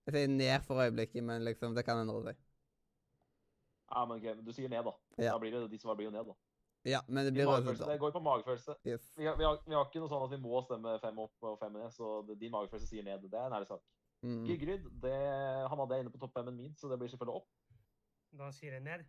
Jeg 0.06 0.14
sier 0.14 0.28
ned 0.30 0.62
for 0.66 0.82
øyeblikket, 0.82 1.24
men 1.24 1.44
liksom, 1.44 1.74
det 1.74 1.84
kan 1.84 1.98
endre 2.02 2.22
seg. 2.28 2.38
Ja, 3.90 4.04
men 4.06 4.20
ok, 4.20 4.44
du 4.46 4.52
sier 4.54 4.70
ned, 4.70 4.84
da. 4.86 4.92
Ja. 5.18 5.32
Da 5.32 5.38
blir 5.42 5.54
det, 5.54 5.64
de 5.72 5.78
svar 5.82 5.96
blir 5.98 6.10
jo 6.10 6.14
ned, 6.14 6.28
da. 6.28 6.36
Ja, 6.88 7.02
men 7.08 7.26
det 7.26 7.32
blir 7.36 7.44
magefølelse, 7.44 7.84
det 7.90 7.98
går 8.00 8.12
på 8.14 8.20
magefølelse. 8.24 8.74
Yes. 8.88 9.10
Vi 9.18 9.26
har, 9.28 9.34
vi, 9.36 9.44
har, 9.44 9.58
vi 9.66 9.74
har 9.76 9.84
ikke 9.84 10.00
noe 10.00 10.08
sånn 10.08 10.22
at 10.24 10.30
vi 10.32 10.38
må 10.40 10.62
stemme 10.64 10.94
fem 11.02 11.18
opp 11.20 11.44
og 11.44 11.58
fem 11.60 11.74
ned, 11.76 11.90
så 11.92 12.22
det, 12.28 12.38
din 12.40 12.52
magefølelse 12.54 12.88
sier 12.88 13.04
ned. 13.04 13.26
Det 13.28 13.36
er 13.36 13.50
en 13.50 13.56
ærlig 13.58 13.68
sak. 13.68 13.82
Mm. 14.24 14.38
Gygryd, 14.48 14.86
det, 15.02 15.12
han 15.68 15.78
hadde 15.82 15.96
jeg 15.98 16.04
inne 16.06 16.12
på 16.14 16.20
topp 16.22 16.32
femmen 16.38 16.56
min, 16.56 16.72
så 16.80 16.88
det 16.88 16.98
blir 17.02 17.12
selvfølgelig 17.12 17.42
opp. 17.42 17.50
Da 18.40 18.48
sier 18.56 18.78
jeg 18.78 18.84
ned. 18.86 19.04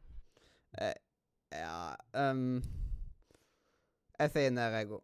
Eh, 0.82 0.94
Ja 1.52 1.96
um, 2.16 2.62
Jeg 4.20 4.32
sier 4.32 4.54
ned, 4.56 4.76
jeg 4.78 4.92
òg. 4.96 5.02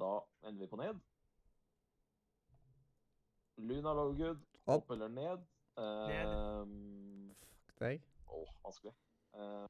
Da 0.00 0.10
ender 0.48 0.62
vi 0.64 0.68
på 0.70 0.78
ned. 0.80 1.00
Luna 3.60 3.92
Logood, 3.94 4.38
Opp. 4.66 4.76
opp 4.82 4.90
eller 4.94 5.08
ned? 5.08 5.42
Ned. 5.76 6.30
Ehm, 6.30 7.34
Fuck 7.68 7.82
deg. 7.84 8.02
Å, 8.30 8.40
vanskelig. 8.64 8.92
Eh, 9.36 9.66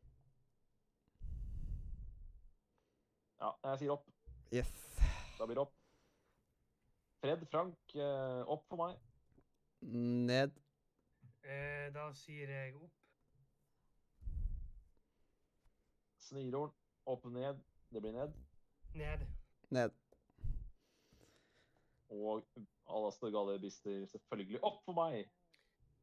ja, 3.40 3.50
jeg 3.70 3.78
sier 3.82 3.92
opp. 3.94 4.08
Yes. 4.52 4.72
Da 5.38 5.46
blir 5.46 5.56
det 5.56 5.64
opp. 5.64 5.76
Fred 7.20 7.44
Frank, 7.52 7.94
eh, 7.94 8.42
opp 8.48 8.66
for 8.68 8.80
meg. 8.80 8.96
Ned. 10.28 10.52
Eh, 11.44 11.88
da 11.94 12.10
sier 12.16 12.52
jeg 12.52 12.74
opp. 12.76 12.92
Snirorn, 16.20 16.72
opp 17.06 17.24
og 17.26 17.32
ned. 17.32 17.60
Det 17.90 18.02
blir 18.02 18.12
ned. 18.12 18.36
Ned. 18.94 19.26
Ned. 19.70 19.96
Og 22.10 22.44
Alastor 22.90 23.30
Gale 23.30 23.58
Bister 23.62 24.06
selvfølgelig 24.06 24.64
opp 24.64 24.80
for 24.84 24.96
meg. 24.98 25.28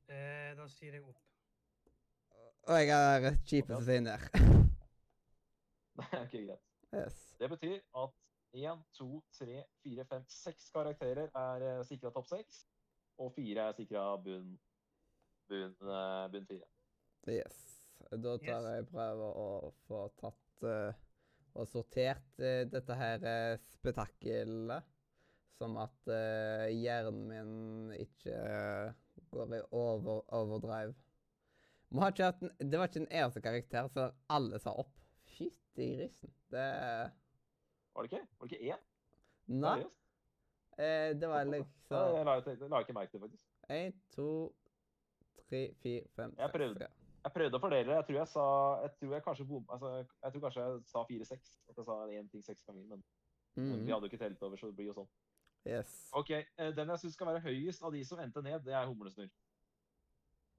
Eh, 0.07 0.53
da 0.57 0.67
sier 0.71 0.93
jeg 0.97 1.03
opp. 1.03 1.19
Og 2.67 2.79
jeg 2.81 2.89
er 2.91 3.37
kjip 3.47 3.69
som 3.71 3.83
sier 3.83 4.01
ned. 4.03 4.29
Nei, 5.97 6.09
ok, 6.21 6.33
greit. 6.33 6.63
Yes. 6.97 7.17
Det 7.39 7.49
betyr 7.51 7.77
at 8.01 8.15
1, 8.57 8.83
2, 8.97 9.07
3, 9.39 9.63
4, 9.83 10.05
5, 10.09 10.25
6 10.37 10.69
karakterer 10.73 11.29
er 11.35 11.83
sikra 11.87 12.11
topp 12.15 12.29
6. 12.31 12.61
Og 13.21 13.33
4 13.35 13.67
er 13.69 13.77
sikra 13.77 14.05
bunn 14.21 14.53
bunn, 15.49 15.75
bun 16.33 16.47
fire. 16.49 16.69
4. 17.27 17.37
Yes. 17.37 17.63
Da 18.11 18.37
tar 18.37 18.61
Yes. 18.61 18.69
jeg 18.75 18.87
prøver 18.91 19.39
å 19.41 19.73
få 19.87 20.03
tatt 20.21 20.67
uh, 20.67 20.93
og 21.57 21.65
sortert 21.67 22.43
uh, 22.43 22.61
dette 22.69 22.97
her 22.99 23.25
uh, 23.25 23.57
spetakkelet. 23.77 24.93
Som 25.57 25.73
at 25.81 26.09
eh, 26.13 26.67
hjernen 26.77 27.23
min 27.25 27.93
ikke 27.97 28.29
eh, 28.29 28.91
går 29.33 29.55
i 29.57 29.61
over, 29.73 30.19
overdrive. 30.37 30.93
Det 31.89 32.77
var 32.77 32.91
ikke 32.91 33.01
en 33.01 33.07
eneste 33.09 33.41
karakter 33.41 33.87
så 33.89 34.05
alle 34.29 34.59
sa 34.61 34.75
opp. 34.77 34.91
Fytti 35.77 35.95
grisen. 35.95 36.31
Det 36.49 36.65
Var 37.93 38.03
det 38.03 38.09
ikke? 38.11 38.27
Var 38.39 38.47
det 38.47 38.57
ikke 38.57 38.73
én? 38.73 38.85
Nei. 39.47 39.79
Eh, 40.77 41.11
det 41.17 41.29
var 41.29 41.45
liksom 41.45 41.67
Jeg 41.89 42.25
la, 42.25 42.35
jeg 42.41 42.69
la 42.69 42.79
ikke 42.83 42.93
merke 42.97 43.11
til, 43.13 43.21
faktisk. 43.21 43.43
Én, 43.69 43.93
to, 44.15 44.25
tre, 45.49 45.61
fire, 45.83 46.07
fem, 46.15 46.33
Jeg 46.37 46.49
prøvde. 46.51 46.81
ja. 46.81 46.89
Jeg 47.27 47.33
prøvde 47.35 47.57
å 47.57 47.61
fordele. 47.61 47.93
Jeg 47.97 48.05
tror 48.07 48.17
jeg 48.17 48.27
sa 48.33 48.43
Jeg 48.83 48.91
tror 48.99 49.13
jeg 49.13 49.23
kanskje 49.23 49.45
bom, 49.47 49.65
altså, 49.69 49.93
jeg 50.23 50.31
tror 50.33 50.41
kanskje 50.47 50.65
jeg 50.65 50.81
sa 50.87 51.03
4-6. 51.03 51.53
At 51.69 51.77
jeg 51.77 51.85
sa 51.85 51.97
én 52.07 52.29
ting 52.31 52.43
seks 52.43 52.63
ganger. 52.63 52.83
Men 52.89 53.03
Mhm. 53.57 53.85
vi 53.85 53.91
hadde 53.91 54.05
jo 54.05 54.09
ikke 54.11 54.19
telt 54.21 54.43
over, 54.43 54.57
så 54.57 54.67
det 54.67 54.75
blir 54.75 54.85
jo 54.85 54.93
sånn. 54.93 55.07
Yes. 55.65 56.09
OK. 56.13 56.29
eh, 56.31 56.71
Den 56.71 56.87
jeg 56.89 56.99
syns 56.99 57.13
skal 57.13 57.27
være 57.27 57.41
høyest 57.41 57.83
av 57.83 57.91
de 57.91 58.03
som 58.05 58.19
endte 58.19 58.41
ned, 58.43 58.63
det 58.63 58.73
er 58.73 58.85
Humlesnurr. 58.85 59.29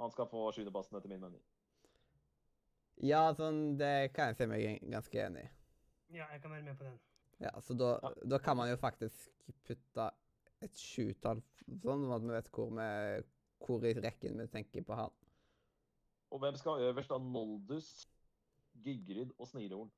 Han 0.01 0.11
skal 0.11 0.27
få 0.27 0.53
sjuendeplassen, 0.53 0.97
etter 0.97 1.09
min 1.09 1.21
mening. 1.21 1.43
Ja, 3.05 3.29
sånn, 3.39 3.77
det 3.79 4.11
kan 4.15 4.33
jeg 4.33 4.39
si 4.41 4.47
meg 4.51 4.81
ganske 4.91 5.21
enig 5.23 5.45
i. 5.45 5.51
Ja, 6.19 6.27
jeg 6.33 6.43
kan 6.43 6.51
være 6.51 6.65
med 6.67 6.79
på 6.79 6.85
den. 6.89 6.97
Ja, 7.39 7.53
så 7.63 7.75
da, 7.79 7.93
Ja. 8.03 8.11
da 8.33 8.39
kan 8.43 8.57
man 8.57 8.69
jo 8.71 8.77
faktisk 8.77 9.31
putte 9.69 10.11
et 10.61 10.75
sjutall, 10.75 11.43
sånn 11.85 12.09
at 12.13 12.23
vi 12.25 12.33
vet 12.35 12.49
hvor, 12.51 12.71
vi, 12.75 13.23
hvor 13.63 13.85
i 13.87 13.93
rekken 13.95 14.41
vi 14.41 14.47
tenker 14.51 14.83
på 14.83 14.97
han. 14.99 15.13
Og 16.31 16.41
hvem 16.43 16.57
skal 16.57 16.83
øverst 16.89 17.13
av 17.15 17.23
Noldus, 17.23 18.09
Gygrid 18.83 19.31
og 19.39 19.47
Snilehorn? 19.49 19.91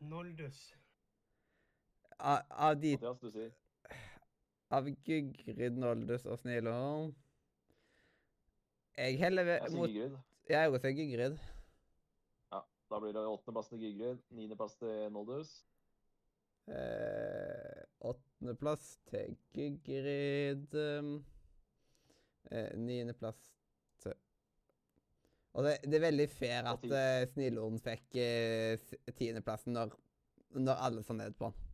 Noldus. 0.00 0.74
Av, 2.18 2.40
av 2.50 2.76
de 2.80 2.96
Mathias, 2.96 3.20
du 3.20 3.30
sier 3.30 3.52
Av 4.74 4.88
Gygrid, 5.06 5.76
Noldus 5.78 6.24
og 6.26 6.38
Snillehorn 6.40 7.12
Jeg 8.98 9.18
heller 9.18 9.42
Jeg 9.42 9.72
mot 9.76 9.88
Gygryd. 9.90 10.18
Jeg 10.50 10.70
òg 10.72 10.80
sier 10.82 10.94
Gygrid. 10.96 11.38
Da 12.88 12.98
blir 13.02 13.12
det 13.12 13.20
åttendeplass 13.28 13.68
til 13.68 13.82
Gygrid, 13.82 14.20
niendeplass 14.32 14.78
til 14.80 15.10
Noldus. 15.12 15.50
Eh, 16.72 17.82
Åttendeplass 18.08 18.86
til 19.10 19.36
Gygrid. 19.52 20.74
Um, 20.74 21.12
eh, 22.50 22.72
Niendeplass 22.80 23.38
til 24.02 24.16
Og 25.52 25.64
det, 25.64 25.76
det 25.84 26.00
er 26.00 26.06
veldig 26.08 26.28
fair 26.32 26.68
at 26.72 26.84
eh, 26.88 27.22
Snillehorn 27.28 27.78
fikk 27.84 28.18
eh, 28.24 28.90
tiendeplassen 29.20 29.76
når, 29.76 29.92
når 30.56 30.84
alle 30.88 31.04
så 31.04 31.16
ned 31.16 31.36
på 31.38 31.50
han. 31.52 31.64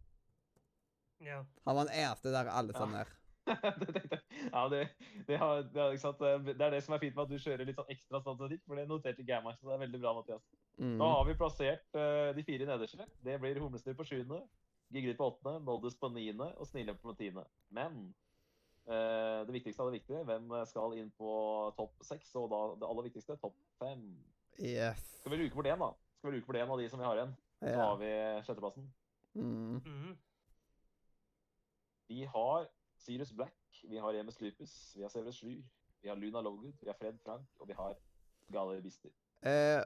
Ja. 1.25 1.45
Han 1.65 1.79
var 1.79 1.87
den 1.89 1.95
eneste 2.05 2.35
der 2.35 2.51
alle 2.53 2.75
så 2.75 2.85
Ja. 2.89 2.93
ned. 2.99 3.19
Ja, 4.53 4.69
det, 4.69 4.89
det, 5.27 5.37
har, 5.37 5.63
det, 5.63 5.81
har, 5.81 5.93
ikke 5.93 6.03
sant? 6.03 6.21
det 6.47 6.61
er 6.61 6.75
det 6.75 6.81
som 6.85 6.95
er 6.97 7.03
fint 7.03 7.15
med 7.17 7.25
at 7.25 7.31
du 7.33 7.39
kjører 7.41 7.69
litt 7.69 7.79
sånn 7.79 7.93
ekstra 7.93 8.21
statistikk, 8.23 8.63
for 8.67 8.79
det 8.79 8.85
noterte 8.91 9.23
ikke 9.23 9.35
jeg 9.35 9.45
meg. 9.47 9.57
Så 9.59 9.69
det 9.69 9.77
er 9.77 9.83
veldig 9.85 10.01
bra, 10.03 10.13
Mathias. 10.19 10.45
Mm. 10.79 10.97
Nå 11.01 11.09
har 11.13 11.25
vi 11.29 11.37
plassert 11.39 11.99
uh, 11.99 12.31
de 12.37 12.45
fire 12.47 12.69
nederste. 12.69 13.07
Det 13.25 13.39
blir 13.43 13.61
Humlesnurr 13.63 13.97
på 13.99 14.07
sjuende, 14.09 14.41
Gigrid 14.95 15.19
på 15.19 15.31
åttende, 15.33 15.63
Noddus 15.65 15.97
på 15.99 16.11
niende 16.15 16.51
og 16.59 16.69
Snille 16.69 16.97
på 16.99 17.15
tiende. 17.19 17.47
Men 17.75 18.01
uh, 18.91 19.45
det 19.47 19.57
viktigste 19.57 19.85
av 19.85 19.91
det 19.91 20.01
viktige, 20.01 20.25
hvem 20.29 20.53
skal 20.71 20.99
inn 20.99 21.13
på 21.19 21.35
topp 21.79 22.05
seks? 22.07 22.35
Og 22.41 22.51
da 22.53 22.63
det 22.83 22.91
aller 22.91 23.09
viktigste, 23.09 23.39
topp 23.43 23.57
fem. 23.81 24.05
Yes. 24.61 25.01
Skal 25.21 25.35
vi 25.35 25.45
luke 25.45 25.57
bort 25.57 25.71
én, 25.71 25.81
da? 25.81 25.91
Skal 26.19 26.31
vi 26.31 26.39
luke 26.39 26.51
bort 26.51 26.61
én 26.61 26.71
av 26.71 26.81
de 26.81 26.91
som 26.91 27.01
vi 27.03 27.09
har 27.09 27.21
igjen? 27.23 27.35
Så 27.61 27.71
Ja. 27.71 27.89
har 27.89 27.99
vi 28.03 28.13
sjetteplassen. 28.45 28.93
Mm. 29.35 29.81
Mm. 29.83 30.17
Vi 32.09 32.25
har 32.25 32.67
Sirius 33.05 33.33
Black, 33.37 33.55
vi 33.91 33.99
har 34.01 34.17
Emes 34.17 34.41
Lupus, 34.41 34.73
vi 34.97 35.03
har 35.05 35.13
Severus 35.13 35.37
Slur, 35.43 35.61
vi 36.03 36.09
har 36.09 36.17
Luna 36.17 36.41
Logood, 36.45 36.73
vi 36.81 36.89
har 36.89 36.97
Fred 37.01 37.19
Frank, 37.25 37.47
og 37.61 37.69
vi 37.69 37.77
har 37.77 37.95
Gale 38.53 38.81
Bister. 38.83 39.11
Eh, 39.43 39.83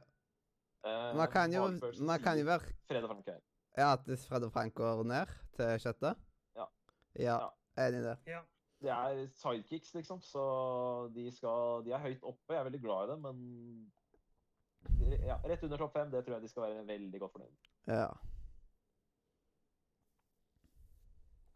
Eh, 0.87 1.17
man 1.17 1.27
kan 1.31 1.51
jo, 1.53 1.65
man 2.07 2.21
kan 2.23 2.39
jo 2.39 2.45
være 2.47 2.61
Fred 2.87 3.03
og 3.03 3.09
Frank 3.11 3.27
her. 3.27 3.41
Ja, 3.77 3.89
at 3.97 4.05
Fred 4.29 4.45
og 4.47 4.53
Frank 4.55 4.75
går 4.79 5.03
ned 5.05 5.27
til 5.57 5.81
sjette? 5.83 6.13
Ja. 6.57 6.65
Ja, 7.19 7.39
Ja. 7.41 7.49
enig 7.89 7.99
i 7.99 8.03
det. 8.05 8.13
Ja. 8.27 8.41
Det 8.81 8.91
er 8.95 9.27
sidekicks, 9.35 9.95
liksom, 9.95 10.21
så 10.23 11.09
de, 11.15 11.25
skal, 11.35 11.83
de 11.85 11.91
er 11.91 11.99
høyt 11.99 12.23
oppe. 12.23 12.55
Jeg 12.55 12.61
er 12.61 12.69
veldig 12.69 12.81
glad 12.85 13.09
i 13.09 13.11
dem, 13.11 13.21
men 13.27 13.91
ja, 15.27 15.37
rett 15.45 15.65
under 15.67 15.77
topp 15.83 15.93
fem, 15.99 16.11
det 16.13 16.25
tror 16.25 16.35
jeg 16.39 16.43
de 16.43 16.49
skal 16.53 16.63
være 16.63 16.87
veldig 16.87 17.21
godt 17.21 17.33
fornøyd 17.33 17.51
med. 17.51 17.97
Ja. 17.97 18.07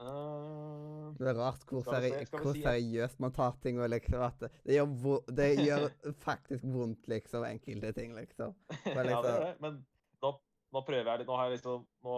Eh, 0.03 1.15
Det 1.19 1.29
er 1.31 1.39
rart 1.39 1.65
hvor, 1.69 1.85
seri 1.87 2.11
hvor 2.31 2.57
seriøst 2.59 3.21
man 3.23 3.33
tar 3.37 3.57
ting 3.63 3.79
og 3.81 3.89
liksom 3.93 4.23
at 4.27 4.41
det, 4.43 4.77
gjør, 4.77 5.19
det 5.31 5.49
gjør 5.63 5.89
faktisk 6.25 6.65
vondt, 6.75 7.09
liksom, 7.09 7.45
enkelte 7.47 7.93
ting, 7.99 8.15
liksom. 8.19 8.55
Men 8.97 8.97
ja, 8.97 9.03
det 9.03 9.11
liksom- 9.13 9.35
er 9.35 9.45
det. 9.47 9.61
Men 9.61 9.79
nå, 10.23 10.33
nå 10.73 10.85
prøver 10.89 11.11
jeg 11.13 11.23
litt. 11.23 11.29
Nå 11.29 11.37
har 11.37 11.51
jeg 11.51 11.59
liksom 11.59 11.87
nå 12.07 12.17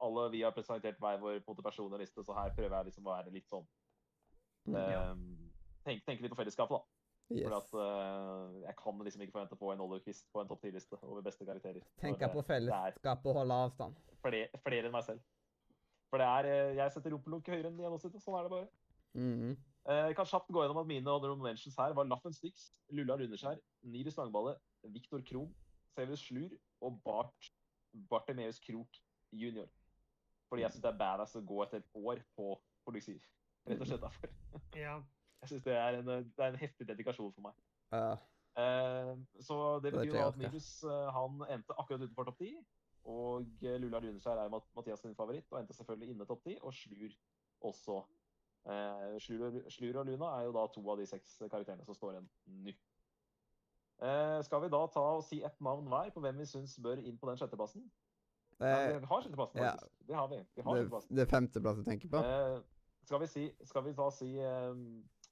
Alle 0.00 0.30
vi 0.34 0.42
har 0.42 0.52
presentert 0.56 0.98
hver 0.98 1.20
vår 1.22 1.42
personliste, 1.62 2.24
så 2.24 2.34
her 2.34 2.54
prøver 2.56 2.76
jeg 2.76 2.90
liksom 2.90 3.06
å 3.06 3.14
være 3.16 3.34
litt 3.34 3.48
sånn 3.48 3.66
Mm. 4.68 4.74
Ja. 4.76 5.12
um, 5.12 5.50
tenke, 5.86 6.04
tenke 6.04 6.22
litt 6.22 6.32
på 6.34 6.36
fellesskapet, 6.36 6.76
da. 6.76 6.84
Yes. 7.30 7.44
For 7.44 7.54
at 7.56 7.72
uh, 7.76 8.60
jeg 8.64 8.74
kan 8.76 9.00
liksom 9.04 9.22
ikke 9.24 9.34
forvente 9.34 9.56
å 9.56 9.60
få 9.60 9.72
en 9.72 9.80
Oliver 9.84 10.00
Quist 10.04 10.26
på 10.32 10.40
en 10.42 10.48
topp 10.48 10.62
10-liste 10.64 10.96
over 11.02 11.24
beste 11.24 11.44
karakterer. 11.48 11.82
Tenke 12.00 12.28
på 12.32 12.40
eh, 12.40 12.46
fellesskapet 12.50 13.28
og 13.32 13.36
holde 13.42 13.58
avstand. 13.66 13.98
flere, 14.24 14.48
flere 14.64 14.88
enn 14.88 14.94
meg 14.96 15.04
selv. 15.04 15.20
For 16.08 16.20
det 16.20 16.26
er 16.26 16.48
eh, 16.48 16.76
Jeg 16.78 16.92
setter 16.94 17.12
rumpelunk 17.14 17.48
høyere 17.48 17.70
enn 17.70 17.80
gjennomsnittet. 17.82 18.22
Sånn 18.24 18.38
er 18.38 18.46
det 18.46 18.54
bare. 18.54 18.68
Mm. 19.14 19.34
-hmm. 19.40 19.56
Jeg 19.88 20.16
kan 20.16 20.26
kjapt 20.28 20.50
gå 20.52 20.62
gjennom 20.62 20.82
at 20.82 20.86
mine 20.86 21.10
honorable 21.10 21.42
mentions 21.42 21.76
her 21.80 21.94
var 21.96 22.04
Laffen 22.04 22.32
Styx, 22.32 22.72
Lulla 22.92 23.14
Rundeskjær, 23.16 23.56
Niri 23.82 24.10
Stangballe, 24.10 24.56
Viktor 24.84 25.22
Krohn, 25.30 25.54
Severus 25.94 26.20
Slur 26.20 26.50
og 26.80 27.00
Bart 27.04 27.52
Bartemeus 28.10 28.60
Krok 28.60 28.88
jr. 29.32 29.66
Fordi 30.48 30.62
jeg 30.62 30.72
syns 30.72 30.82
det 30.82 30.90
er 30.90 30.98
badass 30.98 31.36
å 31.36 31.40
gå 31.40 31.62
etter 31.64 31.80
et 31.82 31.88
år 31.94 32.20
på 32.36 32.50
Polyxyr. 32.84 33.22
Rett 33.68 33.80
og 33.80 33.86
slett 33.86 34.04
derfor. 34.04 34.28
Ja. 34.86 34.98
Jeg 35.38 35.48
syns 35.52 35.62
det, 35.62 35.74
en, 35.78 36.06
det 36.08 36.42
er 36.42 36.48
en 36.50 36.56
heftig 36.58 36.88
dedikasjon 36.88 37.32
for 37.32 37.44
meg. 37.44 37.58
Ja. 37.92 38.16
Uh, 38.58 39.20
så 39.40 39.78
det 39.84 39.92
betyr 39.94 40.10
det 40.10 40.18
jo 40.18 40.24
at. 40.26 40.38
Nirus 40.40 40.70
han 41.14 41.44
endte 41.46 41.76
akkurat 41.78 42.02
utenfor 42.02 42.26
topp 42.26 42.40
10. 42.42 42.56
Og 43.08 43.46
Lula 43.62 44.00
Runeskjær 44.04 44.42
er 44.42 44.50
Mathias 44.52 45.00
sin 45.00 45.14
favoritt, 45.16 45.46
og 45.52 45.60
endte 45.62 45.76
selvfølgelig 45.76 46.12
inne 46.12 46.26
topp 46.28 46.42
ti. 46.44 46.58
Og 46.60 46.74
Slur 46.76 47.14
også. 47.70 48.02
Eh, 48.68 49.14
Slur, 49.24 49.60
Slur 49.72 50.00
og 50.02 50.06
Luna 50.10 50.32
er 50.36 50.44
jo 50.48 50.52
da 50.52 50.66
to 50.74 50.82
av 50.92 50.98
de 51.00 51.06
seks 51.08 51.38
karakterene 51.48 51.86
som 51.88 51.96
står 51.96 52.16
igjen 52.18 52.28
nå. 52.66 52.74
Eh, 53.98 54.40
skal 54.46 54.60
vi 54.62 54.68
da 54.70 54.80
ta 54.94 55.02
og 55.16 55.24
si 55.26 55.40
ett 55.42 55.56
navn 55.64 55.88
hver 55.90 56.12
på 56.14 56.20
hvem 56.22 56.38
vi 56.38 56.46
syns 56.46 56.76
bør 56.84 57.00
inn 57.02 57.16
på 57.18 57.30
den 57.30 57.40
sjetteplassen? 57.40 57.86
Nei, 58.58 58.68
ja, 58.70 58.98
vi 58.98 59.08
har 59.10 59.22
sjetteplassen, 59.24 59.58
ja. 59.62 59.70
faktisk. 59.72 59.94
Det 60.06 60.14
har 60.18 60.28
vi. 60.30 60.38
vi 60.54 60.62
har 60.66 60.76
det, 60.82 61.00
det 61.16 61.22
er 61.24 61.30
femteplass 61.30 61.78
du 61.80 61.84
tenker 61.86 62.10
på? 62.12 62.20
Eh, 62.22 62.58
skal, 63.06 63.20
vi 63.22 63.30
si, 63.30 63.46
skal 63.66 63.84
vi 63.86 63.94
da 63.98 64.10
si 64.14 64.28
eh, 64.42 64.68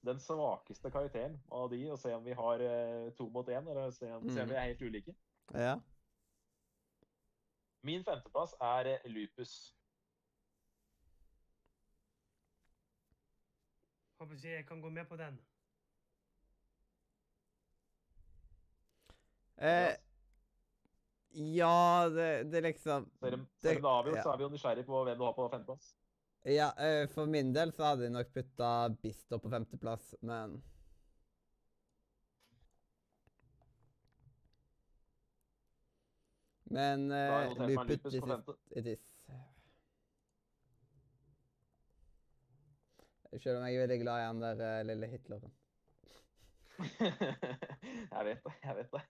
den 0.07 0.23
svakeste 0.23 0.91
karakteren 0.95 1.37
av 1.53 1.69
de, 1.71 1.83
og 1.91 1.99
se 1.99 2.15
om 2.15 2.25
vi 2.25 2.35
har 2.39 2.63
eh, 2.63 3.11
to 3.19 3.29
mot 3.35 3.49
én, 3.51 3.69
eller 3.71 3.91
se 3.95 4.11
om, 4.15 4.27
se 4.31 4.41
om 4.41 4.47
Mm. 4.47 4.55
vi 4.55 4.59
er 4.59 4.67
helt 4.71 4.83
ulike? 4.83 5.15
Ja. 5.55 5.77
Min 7.87 8.05
femteplass 8.07 8.55
er 8.61 8.89
eh, 8.97 9.05
Lupus. 9.13 9.53
Håper 14.21 14.41
jeg 14.43 14.57
jeg 14.61 14.67
kan 14.67 14.81
gå 14.83 14.91
med 14.91 15.05
på 15.11 15.17
den. 15.21 15.37
Eh, 19.57 19.93
ja, 21.57 22.09
det, 22.13 22.27
det 22.51 22.59
er 22.59 22.67
liksom 22.71 23.07
Selv 23.21 23.35
om 23.35 23.41
det- 23.41 23.61
selv 23.63 23.77
om 23.77 23.83
det 23.83 23.89
er 23.89 23.99
avgjort, 24.01 24.17
ja. 24.17 24.23
så 24.23 24.33
er 24.33 24.37
vi 24.37 24.45
jo 24.45 24.49
nysgjerrig 24.57 24.87
på 24.87 25.05
hvem 25.05 25.19
du 25.19 25.25
har 25.25 25.33
på 25.37 25.49
femteplass. 25.53 25.95
Ja, 26.47 26.69
eh, 26.79 27.07
for 27.11 27.27
min 27.27 27.53
del 27.55 27.73
så 27.73 27.85
hadde 27.91 28.07
jeg 28.07 28.13
nok 28.15 28.33
putta 28.35 28.73
Bisto 29.03 29.39
på 29.43 29.51
femteplass, 29.51 30.15
men 30.23 30.59
Men 36.71 37.11
uh, 37.13 37.53
Lupus 37.69 38.15
Lupus 38.15 38.59
it 38.75 38.87
it 38.87 38.87
is. 38.87 39.03
Selv 43.43 43.59
om 43.59 43.65
jeg 43.67 43.75
er 43.77 43.81
veldig 43.85 44.01
glad 44.01 44.21
i 44.23 44.27
han 44.27 44.43
der 44.43 44.81
uh, 44.81 44.87
lille 44.87 45.07
Hitleren. 45.07 45.53
jeg 48.17 48.25
vet 48.25 48.45
det, 48.45 48.53
jeg 48.65 48.77
vet 48.77 48.91
det. 48.93 49.03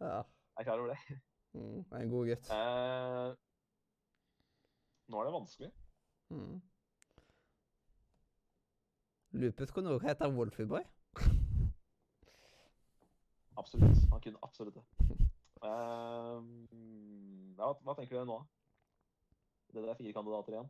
Ja. 0.00 0.16
Jeg 0.16 0.58
er 0.58 0.62
klar 0.62 0.78
over 0.78 0.88
det. 0.94 1.18
Mm, 1.52 1.84
en 2.00 2.10
god 2.10 2.26
gutt. 2.28 2.50
Eh, 2.50 3.34
nå 5.08 5.20
er 5.20 5.24
det 5.24 5.32
vanskelig. 5.32 5.70
Mm. 6.28 6.62
Lupus 9.30 9.70
kunne 9.70 9.90
også 9.90 10.08
hete 10.08 10.28
Wolfyboy. 10.28 10.82
Absolutt. 13.56 14.10
Han 14.12 14.20
kunne 14.20 14.38
absolutt 14.42 14.74
det. 14.74 14.84
Eh, 15.64 16.40
ja, 17.56 17.70
hva 17.82 17.94
tenker 17.96 18.18
dere 18.18 18.26
nå? 18.28 18.40
Det 19.72 19.84
er 19.84 19.98
fire 19.98 20.12
kandidater 20.16 20.56
igjen. 20.56 20.68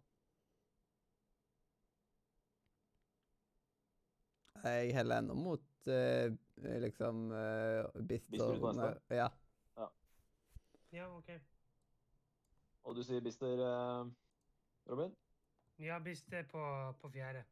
Jeg 4.66 4.94
heller 4.96 5.20
ennå 5.20 5.34
mot 5.38 5.88
uh, 5.92 6.32
liksom 6.82 7.28
uh, 7.30 8.02
Bister. 8.08 8.30
Bister 8.30 8.96
ja. 9.14 9.28
Ja. 9.76 9.90
Ja, 10.92 11.10
OK. 11.16 11.30
Og 12.86 12.96
du 12.96 13.02
sier 13.02 13.20
Bister, 13.20 13.58
eh, 13.58 14.10
Robin? 14.90 15.14
Ja, 15.82 15.98
Bister 15.98 16.42
på, 16.50 16.62
på 17.00 17.10
fjerde. 17.10 17.44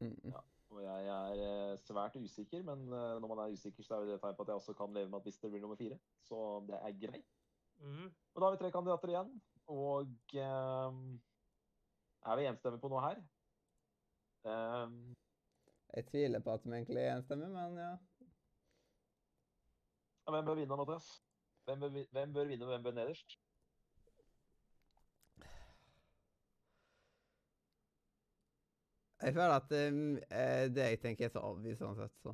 Mm. 0.00 0.18
mm. 0.24 0.32
Og 0.72 0.80
jeg 0.80 1.08
er 1.12 1.40
eh, 1.44 1.78
svært 1.84 2.16
usikker, 2.16 2.62
men 2.64 2.86
eh, 2.88 3.16
når 3.20 3.28
man 3.28 3.42
er 3.42 3.52
usikker, 3.52 3.84
så 3.84 3.98
er 3.98 4.06
det 4.06 4.14
et 4.16 4.22
tegn 4.24 4.36
på 4.38 4.46
at 4.46 4.52
jeg 4.52 4.60
også 4.60 4.74
kan 4.78 4.94
leve 4.96 5.10
med 5.12 5.20
at 5.20 5.26
Bister 5.26 5.52
blir 5.52 5.60
nummer 5.60 5.76
fire. 5.76 5.98
Så 6.24 6.38
det 6.68 6.78
er 6.78 7.00
greit. 7.02 7.34
Mm. 7.82 8.08
Men 8.08 8.38
da 8.38 8.46
har 8.46 8.54
vi 8.54 8.60
tre 8.62 8.70
kandidater 8.72 9.12
igjen, 9.12 9.34
og 9.66 10.14
um, 10.46 11.02
er 12.30 12.38
vi 12.38 12.48
enstemmige 12.48 12.84
på 12.84 12.92
noe 12.92 13.04
her? 13.04 13.20
Um, 14.48 14.96
Jeg 15.92 16.08
tviler 16.08 16.40
på 16.40 16.54
at 16.56 16.64
vi 16.64 16.76
egentlig 16.78 17.02
er 17.02 17.16
enstemmige, 17.18 17.52
men 17.52 17.78
ja. 17.82 17.92
ja, 20.24 20.34
hvem 20.36 20.48
bør 20.48 20.60
vinne, 20.62 20.76
Mathias? 20.80 21.12
Hvem 21.68 21.84
bør, 21.84 22.02
hvem 22.16 22.32
bør 22.32 22.52
vinne, 22.54 22.64
og 22.64 22.72
hvem 22.72 22.88
bør 22.88 23.00
nederst? 23.02 23.41
Jeg 29.22 29.34
føler 29.34 29.54
at 29.54 29.72
um, 29.92 30.16
eh, 30.30 30.64
det 30.74 30.86
jeg 30.88 31.00
tenker, 31.02 31.24
er 31.28 31.32
så 31.34 31.42
obvious 31.46 31.78
sånn 31.78 31.94
sett, 31.98 32.14
så. 32.24 32.32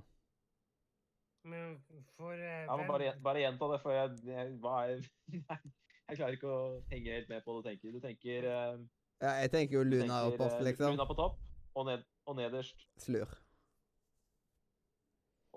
Men 1.48 1.76
for 2.16 2.32
eh, 2.34 2.64
Ja, 2.66 2.76
men 2.76 2.88
bare, 2.88 3.12
bare 3.24 3.42
gjenta 3.44 3.68
det, 3.72 3.80
for 3.82 3.92
jeg, 3.94 4.14
jeg, 4.28 4.54
hva 4.62 4.74
er, 4.88 5.02
Nei, 5.32 5.58
jeg 6.08 6.18
klarer 6.18 6.36
ikke 6.38 6.48
å 6.52 6.62
henge 6.90 7.12
helt 7.18 7.28
med 7.32 7.44
på 7.44 7.54
det 7.56 7.60
du 7.62 7.68
tenker. 7.68 7.92
Du 7.98 8.00
tenker, 8.04 8.48
ehm, 8.52 8.86
Ja, 9.22 9.34
jeg 9.42 9.52
tenker 9.54 9.78
jo 9.78 9.84
Luna 9.84 10.06
tenker, 10.06 10.32
opp 10.32 10.46
oss, 10.48 10.56
eh, 10.58 10.64
liksom. 10.70 10.96
Luna 10.96 11.06
på 11.08 11.16
topp, 11.20 11.38
og, 11.74 11.86
ned, 11.90 12.04
og 12.26 12.36
nederst. 12.40 12.86
Slur. 13.04 13.36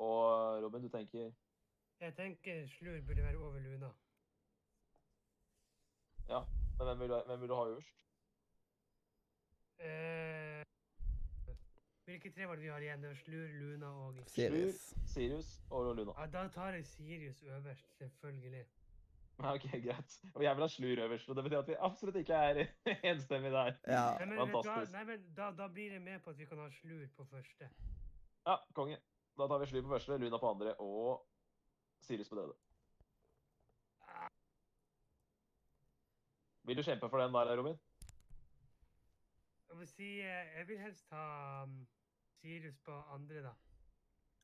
Og 0.01 0.61
Robin, 0.63 0.81
du 0.85 0.89
tenker 0.93 1.31
Jeg 2.01 2.15
tenker 2.17 2.63
Slur 2.71 3.01
burde 3.07 3.23
være 3.23 3.37
over 3.37 3.59
Luna. 3.61 3.91
Ja, 6.31 6.39
Men 6.79 6.87
hvem 6.87 6.99
vil, 7.03 7.09
du- 7.11 7.25
hvem 7.27 7.41
vil 7.41 7.49
du 7.51 7.55
ha 7.55 7.65
øverst? 7.73 7.97
Eh, 9.81 10.63
hvilke 12.05 12.31
tre 12.33 12.47
var 12.47 12.55
det 12.55 12.63
vi 12.63 12.69
har 12.73 12.83
igjen? 12.83 13.01
Det 13.03 13.09
var 13.09 13.15
Slur, 13.15 13.47
Luna 13.61 13.89
og 14.05 14.21
Sirius. 14.27 14.93
Sirius 15.13 15.49
og 15.69 15.95
Luna. 15.95 16.13
Ja, 16.17 16.27
Da 16.33 16.47
tar 16.47 16.73
jeg 16.77 16.85
Sirius 16.85 17.43
øverst, 17.43 17.97
selvfølgelig. 17.97 18.65
Ok, 19.37 19.61
greit. 19.71 20.17
Og 20.35 20.43
jeg 20.43 20.55
vil 20.55 20.61
ha 20.61 20.67
Slur 20.67 21.03
øverst, 21.05 21.29
og 21.29 21.35
det 21.35 21.43
betyr 21.43 21.59
at 21.59 21.67
vi 21.67 21.75
absolutt 21.79 22.15
ikke 22.15 22.33
er 22.33 22.65
enstemmige 23.11 23.51
der. 23.51 23.73
Ja. 23.87 24.03
Nei, 24.19 24.25
men, 24.25 24.37
Fantastisk. 24.37 24.91
Da. 24.91 24.97
Nei, 24.97 25.05
men 25.11 25.23
da, 25.37 25.51
da 25.51 25.67
blir 25.67 25.91
jeg 25.93 26.01
med 26.01 26.19
på 26.19 26.29
at 26.29 26.37
vi 26.37 26.45
kan 26.45 26.57
ha 26.57 26.69
Slur 26.69 27.05
på 27.17 27.25
første. 27.31 27.69
Ja, 28.47 28.57
konge. 28.73 28.97
Da 29.37 29.47
tar 29.47 29.59
vi 29.59 29.65
Slur 29.71 29.81
på 29.81 29.93
første, 29.95 30.17
Luna 30.17 30.37
på 30.37 30.49
andre 30.49 30.75
og 30.79 31.25
Sirius 32.01 32.29
på 32.29 32.35
tredje. 32.35 32.57
Vil 36.63 36.77
du 36.77 36.83
kjempe 36.85 37.09
for 37.09 37.17
den 37.17 37.33
der, 37.33 37.57
Robin? 37.57 37.79
Jeg 39.71 39.79
må 39.79 39.85
si, 39.87 40.07
eh, 40.19 40.47
jeg 40.57 40.67
vil 40.67 40.79
helst 40.83 41.05
ha 41.15 41.63
um, 41.63 41.75
Sirius 42.41 42.77
på 42.83 42.91
andre, 43.15 43.41
da. 43.45 43.53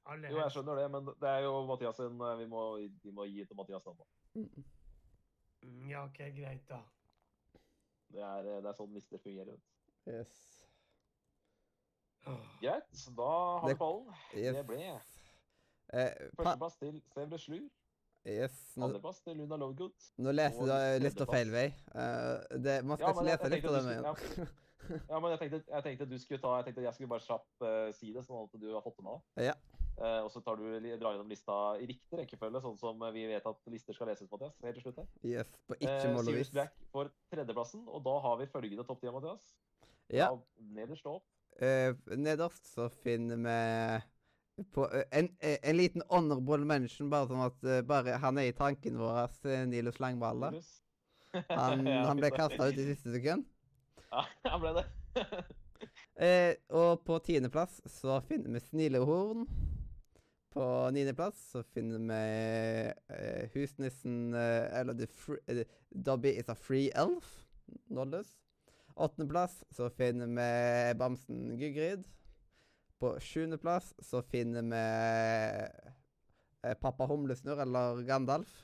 Alle 0.07 0.29
Jo, 0.31 0.37
jeg 0.39 0.53
skjønner 0.55 0.77
det, 0.79 0.85
men 0.93 1.09
det 1.19 1.29
er 1.29 1.41
jo 1.43 1.65
Mathias 1.67 1.97
sin 1.99 2.21
eh, 2.23 2.37
Vi 2.39 2.45
må, 2.47 2.61
vi 3.03 3.11
må 3.11 3.25
gi 3.27 3.43
til 3.45 3.57
Mathias 3.59 3.83
den, 3.83 3.97
da. 3.99 4.05
Mm. 4.39 5.89
Ja, 5.89 6.05
OK, 6.05 6.21
greit, 6.37 6.63
da. 6.69 6.79
Det 8.13 8.21
er, 8.23 8.47
eh, 8.53 8.61
det 8.63 8.69
er 8.71 8.77
sånn 8.77 8.93
lister 8.95 9.19
fungerer. 9.19 9.57
vet. 9.57 10.13
Yes. 10.13 10.37
Greit, 12.61 12.87
så 12.95 13.11
da 13.17 13.27
har 13.61 13.67
vi 13.71 13.75
ballen. 13.79 14.07
yes. 14.35 14.55
Det 14.61 14.65
ble 14.67 14.83
Eh, 15.95 16.11
førsteplass 16.35 16.73
til 16.81 16.95
Sevre 17.13 17.37
Slur. 17.39 17.67
yes. 18.27 18.55
Nå, 18.75 18.87
Andreplass 18.89 19.21
til 19.23 19.37
Luna 19.39 19.55
Lovegood. 19.55 20.07
nå 20.19 20.31
leser 20.35 20.59
du 20.67 20.73
litt 21.03 21.15
tredjeplass. 21.15 21.29
feil 21.31 21.51
vei. 21.53 21.67
Uh, 21.95 22.57
det, 22.63 22.73
man 22.83 22.97
skal 22.99 23.07
Ja, 23.07 23.13
ikke 23.13 23.27
lese 23.29 23.51
litt 23.53 23.69
av 23.71 23.85
veien. 23.87 24.49
Ja, 25.11 25.19
men 25.19 25.33
jeg 25.33 25.39
tenkte, 25.41 25.59
jeg 25.71 25.85
tenkte 25.85 26.07
du 26.09 26.17
skulle 26.21 26.41
ta 26.43 26.53
Jeg 26.59 26.67
tenkte 26.67 26.85
jeg 26.85 26.95
skulle 26.97 27.11
bare 27.11 27.25
kjapt 27.25 27.65
uh, 27.65 27.89
si 27.95 28.11
det, 28.15 28.23
sånn 28.25 28.45
at 28.45 28.55
du 28.61 28.67
har 28.73 28.83
fått 28.85 28.97
det 28.99 29.05
med 29.07 29.17
deg. 29.17 29.49
Ja. 29.49 29.55
Uh, 29.97 30.19
og 30.25 30.29
så 30.29 30.41
tar 30.45 30.59
du, 30.59 30.65
drar 30.69 31.15
gjennom 31.15 31.31
lista 31.31 31.55
i 31.81 31.87
riktig 31.89 32.19
rekkefølge, 32.19 32.61
sånn 32.61 32.77
som 32.77 33.01
vi 33.15 33.23
vet 33.31 33.47
at 33.49 33.71
lister 33.73 33.97
skal 33.97 34.11
leses, 34.11 34.29
Mathias. 34.31 34.57
Helt 34.65 34.77
til 34.77 34.85
slutt 34.85 34.99
her. 35.01 35.07
Yes, 35.25 35.55
på 35.65 35.77
Eh, 35.77 35.87
ikke 35.87 36.11
mål 36.13 36.33
og 36.33 36.37
vis. 36.37 36.51
Black 36.53 36.75
får 36.93 37.09
tredjeplassen, 37.33 37.87
og 37.89 38.03
da 38.05 38.19
har 38.27 38.37
vi 38.41 38.51
følgende 38.51 38.85
topp 38.85 39.01
10, 39.01 39.15
Mathias. 39.15 39.49
Ja. 40.13 40.29
Av 40.29 40.43
Nederst 40.77 41.09
opp. 41.09 41.25
Uh, 41.57 41.97
nederst 42.13 42.69
så 42.69 42.85
finner 43.01 43.39
vi 43.41 43.57
på, 44.63 44.91
eh, 44.93 45.03
en, 45.11 45.29
eh, 45.39 45.57
en 45.61 45.77
liten 45.77 46.01
honorable 46.09 46.65
mention, 46.65 47.09
bare 47.09 47.29
sånn 47.29 47.45
at 47.45 47.67
eh, 47.67 47.83
bare 47.85 48.17
han 48.21 48.39
er 48.41 48.49
i 48.49 48.55
tanken 48.57 48.97
vår, 48.99 49.29
eh, 49.45 49.65
Nilus 49.69 49.99
Langballe. 50.03 50.53
Han, 51.51 51.83
Ja, 51.85 52.05
han 52.07 52.17
ble 52.17 52.31
kasta 52.33 52.69
ut 52.71 52.77
i 52.79 52.85
siste 52.87 53.11
sekund. 53.13 53.43
Ja, 54.11 54.25
han 54.51 54.61
ble 54.63 54.75
det. 54.81 54.87
Eh, 56.17 56.55
og 56.73 57.03
på 57.05 57.19
tiendeplass 57.21 57.75
så 57.93 58.15
finner 58.25 58.55
vi 58.55 58.59
Snilehorn. 58.63 59.43
På 60.49 60.63
niendeplass 60.89 61.37
så 61.51 61.61
finner 61.75 62.01
vi 62.01 62.87
eh, 63.13 63.43
husnissen 63.53 64.33
eh, 64.33 64.79
Eller 64.79 65.05
free, 65.13 65.37
eh, 65.45 65.61
Dobby 65.93 66.31
is 66.39 66.49
a 66.49 66.55
free 66.57 66.89
elf. 66.97 67.29
Nådeløs. 67.93 68.33
Åttendeplass 68.95 69.59
så 69.69 69.91
finner 69.93 70.33
vi 70.33 70.97
bamsen 70.97 71.53
Gygrid. 71.61 72.09
På 72.97 73.13
sjuendeplass 73.21 73.93
så 74.01 74.23
finner 74.25 74.65
vi 74.65 74.83
eh, 76.65 76.77
pappa 76.81 77.05
Humlesnurr, 77.05 77.61
eller 77.61 78.01
Gandalf. 78.09 78.57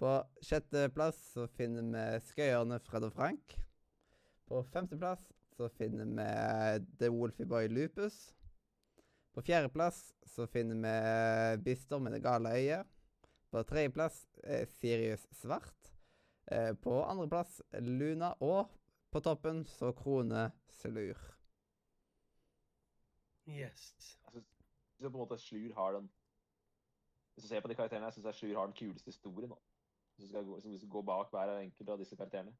På 0.00 0.18
sjetteplass 0.42 1.22
så 1.36 1.46
finner 1.54 1.86
vi 1.94 2.22
skøyerne 2.32 2.82
Fred 2.82 3.06
og 3.06 3.14
Frank. 3.14 3.60
På 4.50 4.64
femteplass 4.64 5.32
så 5.56 5.68
finner 5.68 6.04
vi 6.04 6.86
The 6.98 7.08
Wolfie 7.08 7.46
Boy 7.46 7.68
Lupus. 7.68 8.34
På 9.32 9.42
fjerdeplass 9.42 10.14
så 10.26 10.46
finner 10.46 10.74
vi 10.74 11.62
Bister 11.62 11.98
med 11.98 12.12
det 12.12 12.18
gale 12.24 12.50
øyet. 12.58 12.88
På 13.50 13.62
tredjeplass 13.62 14.24
eh, 14.42 14.66
Sirius 14.66 15.28
Svart. 15.30 15.92
Eh, 16.50 16.74
på 16.74 16.96
andreplass 17.04 17.60
Luna. 17.78 18.32
Og 18.40 18.66
på 19.10 19.20
toppen 19.20 19.62
så 19.70 19.92
Krone 19.92 20.48
Slur. 20.80 21.22
Yes. 23.46 24.18
Jeg 24.34 24.34
syns 24.34 24.50
på 24.98 25.06
en 25.06 25.20
måte 25.20 25.38
Slur 25.38 25.74
har 25.78 25.92
den 25.92 26.10
Hvis 27.34 27.44
du 27.44 27.48
ser 27.48 27.62
på 27.62 27.70
de 27.70 27.78
karakterene, 27.78 28.10
jeg 28.10 28.18
syns 28.18 28.42
Slur 28.42 28.58
har 28.58 28.66
den 28.66 28.74
kuleste 28.74 29.14
historien. 29.14 29.54
da. 29.54 29.62
Hvis 30.16 30.26
du 30.26 30.28
skal 30.34 30.44
gå, 30.44 30.58
hvis 30.58 30.74
du 30.74 30.78
skal 30.78 30.96
gå 30.98 31.02
bak 31.02 31.30
hver 31.30 31.54
enkelt 31.60 31.88
av 31.88 32.02
disse 32.02 32.16
karakterene. 32.16 32.56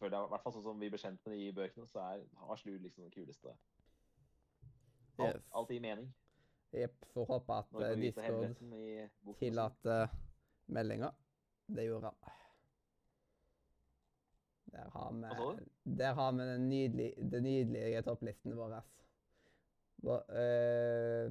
Jeg, 0.00 0.08
i 0.08 0.28
hvert 0.32 0.42
fall 0.42 0.52
sånn 0.52 0.64
som 0.64 0.80
vi 0.80 0.88
ble 0.90 0.98
kjent 0.98 1.20
med 1.26 1.34
de 1.36 1.46
i 1.48 1.52
bøkene, 1.52 1.86
så 1.90 2.00
er, 2.00 2.22
har 2.48 2.56
Slur 2.60 2.78
liksom 2.80 3.04
den 3.04 3.10
kuleste. 3.14 3.52
Alt, 5.18 5.36
Yes. 5.36 5.42
alt 5.52 5.68
gir 5.70 5.80
mening. 5.84 6.06
Jepp. 6.72 7.04
Får 7.12 7.26
håpe 7.28 7.52
at 7.58 7.74
vite 7.74 7.96
Discord 8.00 8.54
tillater 8.56 9.34
tillater 9.38 10.14
meldinga. 10.72 11.10
Det 11.68 11.84
gjorde 11.84 12.08
han. 12.10 12.32
Der 14.72 14.88
har 14.94 15.12
vi, 15.12 15.66
der 15.98 16.14
har 16.14 16.32
vi 16.32 16.38
den 16.48 16.68
nydelige, 16.70 17.28
det 17.30 17.42
nydelige 17.42 18.02
topplisten 18.02 18.56
vår. 18.56 18.78
Bo- 20.02 20.24
eh, 20.32 21.28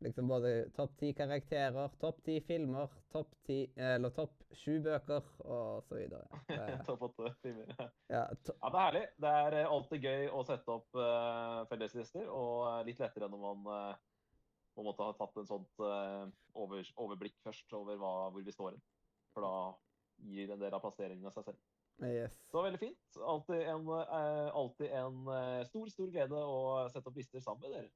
liksom 0.00 0.28
både 0.28 0.70
topp 0.76 0.96
ti 0.98 1.12
karakterer, 1.12 1.88
topp 2.00 2.22
ti 2.24 2.40
filmer, 2.40 2.90
topp 3.12 3.34
ti 3.46 3.58
Eller 3.76 4.10
topp 4.14 4.44
sju 4.56 4.78
bøker, 4.82 5.24
og 5.44 5.84
så 5.88 5.98
videre. 5.98 6.40
Topp 6.86 7.02
åtte 7.08 7.32
filmer. 7.42 7.72
Ja, 8.10 8.24
to, 8.44 8.54
Ja, 8.62 8.70
det 8.70 8.78
er 8.78 8.84
herlig. 8.84 9.06
Det 9.24 9.32
er 9.44 9.56
eh, 9.60 9.72
alltid 9.76 10.06
gøy 10.08 10.28
å 10.32 10.44
sette 10.48 10.76
opp 10.78 10.98
uh, 10.98 11.64
felleslister, 11.70 12.28
og 12.32 12.68
eh, 12.70 12.84
litt 12.88 13.02
lettere 13.02 13.28
når 13.30 13.42
man 13.42 13.66
uh, 13.68 13.96
på 14.74 14.82
en 14.82 14.88
måte 14.88 15.04
har 15.04 15.18
tatt 15.18 15.36
en 15.40 15.50
sånt 15.50 15.82
uh, 15.82 16.24
over, 16.54 16.92
overblikk 16.96 17.36
først 17.44 17.74
over 17.76 17.98
hva, 18.00 18.12
hvor 18.32 18.46
vi 18.46 18.54
står 18.54 18.72
hen. 18.72 18.84
For 19.34 19.44
da 19.44 19.54
gir 20.28 20.54
en 20.54 20.62
del 20.62 20.74
av 20.74 20.82
plasseringene 20.82 21.32
seg 21.34 21.50
selv. 21.50 21.64
yes. 22.06 22.34
Det 22.48 22.56
var 22.56 22.68
veldig 22.70 22.82
fint. 22.82 23.18
Alltid 23.34 23.64
en, 23.74 23.90
alltid 24.62 24.94
en 24.98 25.18
stor, 25.68 25.90
stor 25.92 26.12
glede 26.14 26.38
å 26.42 26.86
sette 26.92 27.10
opp 27.10 27.18
lister 27.18 27.42
sammen 27.44 27.66
med 27.66 27.76
dere. 27.76 27.92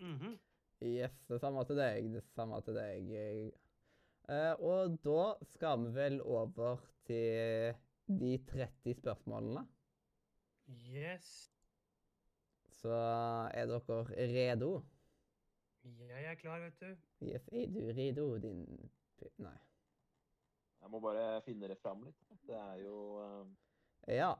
Mhm. 0.00 0.38
Yes, 0.80 1.12
det 1.28 1.40
samme 1.42 1.64
til 1.68 1.76
deg. 1.76 2.06
Det 2.14 2.22
samme 2.32 2.60
til 2.64 2.76
deg. 2.78 3.10
Uh, 4.30 4.54
og 4.64 4.96
da 5.04 5.24
skal 5.50 5.82
vi 5.82 5.90
vel 5.94 6.20
over 6.22 6.80
til 7.04 7.74
de 8.08 8.38
30 8.48 8.94
spørsmålene. 9.02 9.66
Yes. 10.88 11.50
Så 12.80 12.94
er 13.54 13.66
dere 13.68 13.98
redo? 14.32 14.70
Jeg 15.84 16.24
er 16.24 16.34
klar, 16.34 16.60
vet 16.60 16.80
du. 16.80 16.94
Yes, 17.26 17.48
er 17.52 17.66
du 17.74 17.80
redo, 17.96 18.38
din 18.38 18.64
Nei. 19.36 19.56
Jeg 20.80 20.90
må 20.90 21.00
bare 21.00 21.42
finne 21.44 21.68
det 21.68 21.76
fram 21.82 22.06
litt. 22.06 22.22
Det 22.48 22.56
er 22.56 22.80
jo, 22.86 22.96
uh... 23.20 23.46
Ja. 24.08 24.32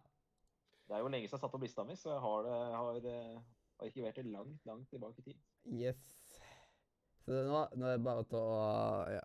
det 0.89 0.97
er 0.97 1.05
jo 1.05 1.13
lenge 1.13 1.29
siden 1.29 1.37
jeg 1.37 1.45
satte 1.45 1.59
opp 1.59 1.65
lista 1.67 1.85
mi, 1.85 1.97
så 2.01 2.15
jeg 2.15 2.25
har, 2.25 2.47
det, 2.47 2.57
har, 2.79 3.01
eh, 3.13 3.43
har 3.77 3.93
ikke 3.93 4.07
vært 4.07 4.23
det 4.23 4.33
langt, 4.33 4.65
langt 4.67 4.89
tilbake 4.89 5.21
i 5.21 5.29
tid. 5.29 5.43
Yes. 5.69 6.20
Så 7.31 7.43
nå, 7.47 7.59
nå 7.79 7.87
er 7.87 7.99
det 7.99 8.03
bare 8.03 8.25
til 8.27 8.41
å 8.43 8.55
Ja. 9.15 9.21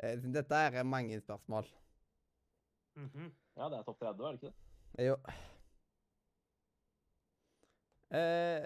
Eh, 0.00 0.16
Dette 0.32 0.56
er 0.56 0.84
mange 0.88 1.18
spørsmål. 1.20 1.66
Mhm. 2.96 3.26
Ja, 3.56 3.68
det 3.68 3.78
er 3.78 3.82
topp 3.84 3.98
30, 4.00 4.24
er 4.24 4.32
det 4.32 4.40
ikke 4.40 4.52
det? 4.52 5.04
Jo. 5.06 5.16
Eh, 8.16 8.64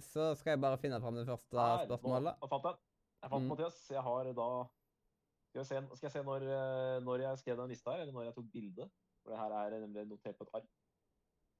så 0.00 0.30
skal 0.36 0.54
jeg 0.54 0.60
bare 0.62 0.78
finne 0.80 1.00
fram 1.00 1.16
det 1.16 1.26
første 1.28 1.56
nå- 1.56 1.84
spørsmålet. 1.88 2.36
Jeg 2.40 2.48
fant 2.52 2.62
den. 2.68 2.76
Jeg 3.22 3.30
fant 3.30 3.42
Mm. 3.42 3.48
Mathias. 3.48 3.88
Jeg 3.90 4.02
har 4.02 4.32
da 4.32 4.48
Skal, 5.48 5.64
se, 5.64 5.74
skal 5.96 6.06
jeg 6.10 6.12
se 6.12 6.22
når, 6.22 6.42
eh, 6.42 7.00
når 7.00 7.18
jeg 7.20 7.38
skrev 7.38 7.56
den 7.56 7.68
lista 7.70 7.90
her, 7.90 8.00
eller 8.02 8.12
når 8.12 8.24
jeg 8.24 8.34
tok 8.34 8.52
bilde? 8.52 8.90
For 9.22 9.30
det 9.30 9.38
her 9.38 9.50
er 9.52 9.80
nemlig 9.80 10.06
notert 10.08 10.36
på 10.36 10.42
et 10.44 10.50
ark. 10.54 10.66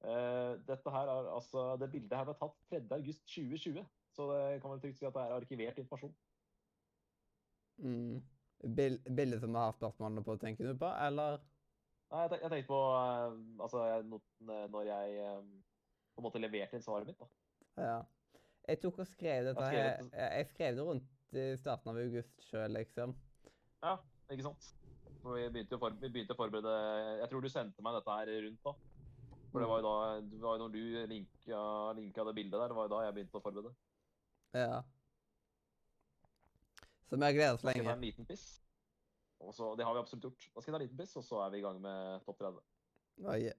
Eh, 0.04 0.56
dette 0.68 0.90
her 0.90 1.06
er 1.08 1.30
altså, 1.32 1.78
Det 1.78 1.90
bildet 1.92 2.12
her 2.18 2.24
ble 2.24 2.34
tatt 2.34 2.54
3. 2.68 2.92
august 2.92 3.24
2020, 3.26 3.86
så 4.12 4.26
det 4.52 4.60
kan 4.60 4.70
man 4.70 4.80
trygt 4.80 4.98
si 4.98 5.06
at 5.06 5.14
det 5.14 5.22
er 5.22 5.40
arkivert 5.40 5.78
informasjon. 5.78 6.14
Mm. 7.82 8.22
Bil 8.76 8.96
bildet 9.04 9.40
som 9.42 9.52
vi 9.52 9.60
har 9.60 9.74
spørsmålene 9.76 10.22
på, 10.24 10.36
tenker 10.40 10.70
du 10.72 10.78
på, 10.80 10.88
eller? 11.06 11.40
Nei, 12.10 12.20
jeg, 12.22 12.30
tenk, 12.30 12.42
jeg 12.46 12.50
tenkte 12.54 12.70
på 12.70 12.78
eh, 12.96 13.34
altså, 13.66 13.82
jeg, 13.90 14.04
når- 14.10 14.70
når 14.72 14.86
jeg 14.86 15.16
eh, 15.18 15.42
på 16.16 16.22
en 16.22 16.26
måte 16.28 16.40
leverte 16.40 16.78
inn 16.78 16.82
svaret 16.86 17.06
mitt. 17.10 17.18
da. 17.20 17.26
Ja. 17.82 17.98
Jeg 18.68 18.80
tok 18.82 18.98
og 18.98 19.06
skrev 19.06 19.44
dette 19.46 19.62
Jeg 19.62 19.68
skrev 19.70 19.84
her 19.84 20.22
Jeg 20.22 20.38
jeg 20.38 20.46
skrev 20.54 20.76
det 20.76 20.84
rundt 20.86 21.36
i 21.36 21.56
starten 21.60 21.90
av 21.92 21.96
august 22.00 22.40
sjøl, 22.48 22.72
liksom. 22.78 23.12
Ja, 23.82 23.96
Ikke 24.32 24.42
sant? 24.48 24.70
For 25.22 25.34
vi 25.36 25.44
begynte, 25.50 25.78
for, 25.78 25.90
vi 26.00 26.08
begynte 26.08 26.34
å 26.34 26.38
forberede 26.38 26.72
Jeg 27.20 27.28
tror 27.30 27.42
du 27.44 27.48
sendte 27.52 27.82
meg 27.84 27.94
dette 27.98 28.16
her 28.16 28.32
rundt 28.46 28.62
da. 28.64 28.72
For 29.52 29.62
det 29.62 29.68
var 29.70 29.80
jo 29.82 29.86
da 29.86 30.20
det 30.20 30.40
var 30.42 30.56
jo 30.56 30.62
når 30.64 30.72
du 30.72 31.06
linka, 31.12 31.60
linka 31.96 32.24
det 32.26 32.34
bildet 32.34 32.58
der, 32.60 32.68
det 32.72 32.76
var 32.76 32.88
jo 32.88 32.94
da 32.96 33.04
jeg 33.04 33.14
begynte 33.18 33.38
å 33.38 33.44
forberede. 33.44 33.74
Ja. 34.56 34.82
Så 37.06 37.16
jeg 37.16 37.22
har 37.24 37.36
gledet 37.36 37.54
oss 37.54 37.62
Da 37.62 37.70
skal 37.70 37.80
ta 37.80 37.84
lenge. 37.86 37.94
en 37.96 38.04
liten 38.06 38.26
piss. 38.26 38.46
Og 39.40 39.54
så, 39.54 39.74
det 39.78 39.84
har 39.86 39.94
vi 39.94 40.00
absolutt 40.00 40.24
gjort. 40.26 40.48
Da 40.54 40.60
skal 40.60 40.72
jeg 40.72 40.74
ta 40.74 40.80
en 40.80 40.86
liten 40.86 40.98
piss, 40.98 41.16
og 41.20 41.24
så 41.24 41.40
er 41.44 41.50
vi 41.52 41.58
i 41.60 41.64
gang 41.64 41.80
med 41.80 42.24
topp 42.26 42.38
30. 42.40 42.60
Oi. 43.32 43.52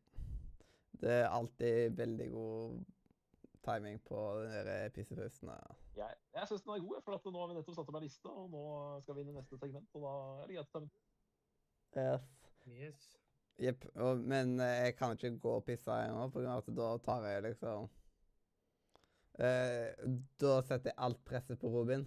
Det 0.97 1.11
er 1.21 1.27
alltid 1.29 1.97
veldig 1.97 2.31
god 2.33 2.79
timing 3.67 3.99
på 4.07 4.19
de 4.41 4.63
der 4.65 4.89
pissepausene. 4.95 5.55
Jeg, 5.97 6.15
jeg 6.33 6.47
syns 6.49 6.63
den 6.65 6.73
er 6.73 6.83
god, 6.87 7.01
for 7.05 7.17
at 7.17 7.25
nå 7.29 7.39
har 7.41 7.51
vi 7.51 7.57
nettopp 7.59 7.75
satt 7.77 7.89
opp 7.91 7.99
en 7.99 8.05
liste, 8.07 8.31
og 8.31 8.49
nå 8.53 8.63
skal 9.03 9.15
vi 9.17 9.23
inn 9.25 9.31
i 9.33 9.37
neste 9.37 9.59
segment. 9.61 9.87
Og 9.93 10.03
da 10.07 10.13
er 10.41 10.47
det 10.51 10.57
greit 10.57 10.67
å 10.67 10.73
ta 10.73 10.83
med. 10.85 10.97
Yes. 11.97 12.27
Yes. 12.67 13.07
Jepp. 13.57 13.87
Men 14.21 14.59
eh, 14.61 14.83
jeg 14.87 14.97
kan 14.99 15.15
ikke 15.15 15.31
gå 15.41 15.53
og 15.59 15.65
pisse 15.65 15.93
ennå, 15.93 16.27
for 16.33 16.45
at 16.51 16.67
da 16.77 16.89
tar 17.05 17.23
jeg 17.25 17.45
liksom 17.47 17.87
eh, 19.41 19.93
Da 20.37 20.57
setter 20.65 20.91
jeg 20.91 20.99
alt 21.07 21.23
presset 21.25 21.59
på 21.61 21.71
Robin. 21.73 22.05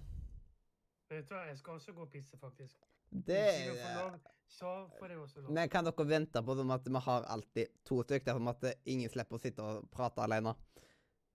Du 1.11 1.16
hva, 1.16 1.40
jeg 1.48 1.56
skal 1.58 1.74
også 1.74 1.92
gå 1.92 2.04
og 2.04 2.11
pisse, 2.12 2.36
faktisk. 2.38 2.84
Det 3.11 3.38
jeg 3.40 3.78
lov, 3.96 4.12
så 4.46 4.72
får 4.94 5.11
jeg 5.11 5.18
også 5.18 5.40
lov. 5.40 5.48
Men 5.56 5.70
kan 5.72 5.86
dere 5.88 6.04
vente 6.06 6.42
på 6.46 6.54
sånn 6.54 6.70
at 6.70 6.84
vi 6.86 7.00
har 7.06 7.24
alltid 7.34 7.72
to 7.88 7.96
stykker, 8.06 8.36
sånn 8.38 8.50
at 8.52 8.66
ingen 8.92 9.11
slipper 9.11 9.34
å 9.34 9.40
sitte 9.42 9.64
og 9.66 9.88
prate 9.90 10.22
alene? 10.22 10.52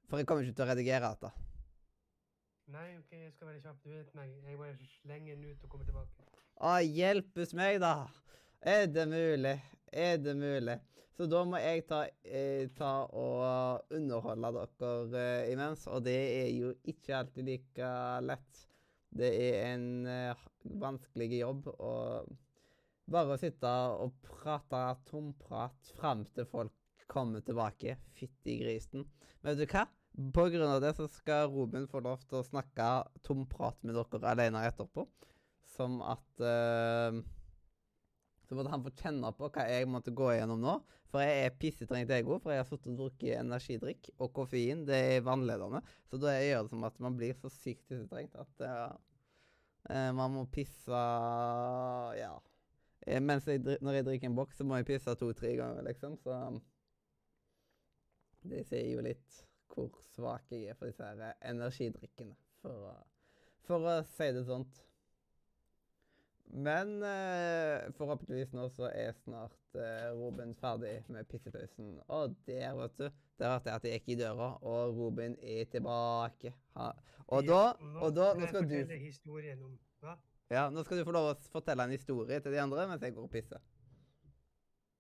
For 0.08 0.22
jeg 0.22 0.30
kommer 0.30 0.46
ikke 0.48 0.56
til 0.56 0.64
å 0.64 0.70
redigere 0.70 1.10
dette. 1.12 1.32
Nei, 2.72 2.86
OK, 3.02 3.12
jeg 3.20 3.34
skal 3.34 3.50
være 3.50 3.60
kjapp. 3.66 3.82
Du 3.84 3.90
vet 3.92 4.14
meg. 4.16 4.32
Jeg 4.48 4.60
bare 4.62 4.88
slenger 4.94 5.36
den 5.36 5.50
ut 5.52 5.66
og 5.68 5.74
kommer 5.74 5.90
tilbake. 5.90 6.30
Å, 6.56 6.78
hjelpes 6.80 7.52
meg, 7.60 7.82
da! 7.84 7.92
Er 8.64 8.88
det 8.90 9.06
mulig? 9.12 9.58
Er 9.92 10.22
det 10.24 10.38
mulig? 10.40 10.78
Så 11.20 11.28
da 11.32 11.42
må 11.48 11.60
jeg 11.60 11.84
ta, 11.92 12.00
eh, 12.24 12.72
ta 12.80 12.94
og 13.12 13.92
underholde 13.96 14.54
dere 14.80 15.20
eh, 15.44 15.52
imens, 15.52 15.84
og 15.92 16.08
det 16.08 16.16
er 16.16 16.50
jo 16.56 16.72
ikke 16.88 17.20
alltid 17.20 17.52
like 17.52 17.92
lett. 18.24 18.64
Det 19.16 19.32
er 19.32 19.70
en 19.74 19.88
uh, 20.08 20.48
vanskelig 20.82 21.40
jobb 21.40 21.70
å 21.72 21.94
bare 23.12 23.38
sitte 23.40 23.70
og 24.02 24.16
prate 24.26 24.82
tomprat 25.08 25.94
fram 26.00 26.26
til 26.36 26.48
folk 26.50 27.06
kommer 27.12 27.44
tilbake. 27.46 27.98
Fytti 28.18 28.58
grisen. 28.64 29.06
Men 29.42 29.54
vet 29.56 29.62
du 29.62 29.76
hva? 29.76 29.86
På 30.36 30.48
grunn 30.52 30.72
av 30.72 30.82
det 30.84 30.94
så 30.98 31.08
skal 31.12 31.52
Robin 31.52 31.88
få 31.92 32.02
lov 32.04 32.24
til 32.26 32.40
å 32.40 32.48
snakke 32.48 32.88
tomprat 33.26 33.82
med 33.84 33.98
dere 33.98 34.32
alene 34.32 34.64
etterpå. 34.68 35.06
Som 35.76 36.00
at 36.06 36.44
eh, 36.44 37.20
Så 38.46 38.58
måtte 38.58 38.72
han 38.74 38.84
få 38.86 38.92
kjenne 39.00 39.32
på 39.36 39.50
hva 39.50 39.66
jeg 39.70 39.90
måtte 39.90 40.14
gå 40.16 40.30
igjennom 40.34 40.62
nå. 40.62 40.76
For 41.12 41.24
jeg 41.24 41.46
er 41.46 41.58
pissetrengt 41.60 42.12
ego, 42.14 42.38
for 42.44 42.54
jeg 42.54 42.62
har 42.62 42.70
sittet 42.70 42.92
og 42.94 43.00
drukket 43.00 43.40
energidrikk. 43.40 44.10
Og 44.20 44.34
koffein, 44.36 44.84
det 44.88 45.00
er 45.16 45.26
vannledende. 45.26 45.82
Så 46.10 46.20
da 46.22 46.36
gjør 46.38 46.66
det 46.66 46.74
som 46.74 46.86
at 46.88 47.00
man 47.04 47.18
blir 47.18 47.38
så 47.40 47.52
sykt 47.54 47.86
pissetrengt 47.90 48.36
at 48.42 48.66
eh, 48.68 50.12
man 50.18 50.36
må 50.36 50.46
pisse 50.54 51.02
Ja. 52.20 52.36
Eh, 53.06 53.22
Mens 53.22 53.48
jeg, 53.48 53.62
når 53.64 54.00
jeg 54.00 54.08
drikker 54.10 54.30
en 54.30 54.38
boks, 54.38 54.58
så 54.60 54.68
må 54.68 54.80
jeg 54.80 54.90
pisse 54.90 55.18
to-tre 55.20 55.56
ganger, 55.58 55.86
liksom. 55.86 56.18
Så 56.22 56.38
det 58.46 58.66
sier 58.70 58.92
jo 58.94 59.04
litt 59.06 59.44
hvor 59.74 59.92
svak 60.14 60.52
jeg 60.54 60.72
er 60.72 60.78
for 60.78 60.90
disse 60.90 61.06
her 61.06 61.34
energidrikkene, 61.50 62.36
for 62.62 62.90
å, 62.90 62.94
for 63.68 63.88
å 63.90 63.96
si 64.16 64.28
det 64.36 64.46
sånt. 64.48 64.84
Men 66.46 67.04
eh, 67.04 67.92
forhåpentligvis 67.98 68.54
nå 68.56 68.68
så 68.72 68.90
er 68.94 69.16
snart 69.24 69.76
eh, 69.76 70.12
Robin 70.16 70.54
ferdig 70.56 70.94
med 71.12 71.28
pissepausen. 71.28 71.98
Og 72.08 72.36
der, 72.48 72.76
vet 72.78 72.98
du, 73.00 73.10
der 73.40 73.52
hørte 73.56 73.70
jeg 73.70 73.76
at 73.76 73.88
jeg 73.90 74.00
gikk 74.00 74.14
i 74.14 74.20
døra, 74.22 74.52
og 74.62 74.96
Robin 74.98 75.36
er 75.42 75.66
tilbake. 75.72 76.54
Ha. 76.78 76.92
Og 77.28 77.48
da, 77.48 77.62
og 78.00 78.16
da 78.16 78.30
nå 78.38 78.48
skal 78.48 78.70
du, 78.70 78.78
ja, 80.54 80.70
nå 80.70 80.84
skal 80.86 81.02
du 81.02 81.08
få 81.08 81.16
lov 81.16 81.32
å 81.32 81.38
fortelle 81.50 81.88
en 81.88 81.96
historie 81.96 82.40
til 82.40 82.54
de 82.54 82.62
andre 82.62 82.86
mens 82.92 83.04
jeg 83.04 83.16
går 83.16 83.26
og 83.26 83.34
pisser. 83.34 83.62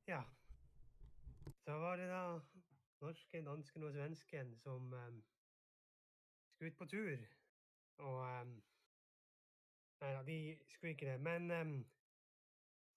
Ja. 0.09 0.23
Da 1.65 1.77
var 1.81 1.97
det 1.97 2.09
da 2.09 2.23
norsken, 3.01 3.45
dansken 3.45 3.85
og 3.85 3.93
svensken 3.93 4.55
som 4.61 4.93
um, 4.93 5.21
skulle 6.53 6.71
ut 6.71 6.77
på 6.77 6.85
tur. 6.89 7.27
Og 7.97 8.17
um, 8.41 8.55
Nei 10.01 10.13
da, 10.13 10.21
vi 10.21 10.57
skulle 10.67 10.91
ikke 10.91 11.11
det. 11.11 11.19
Men 11.19 11.51
um, 11.51 11.85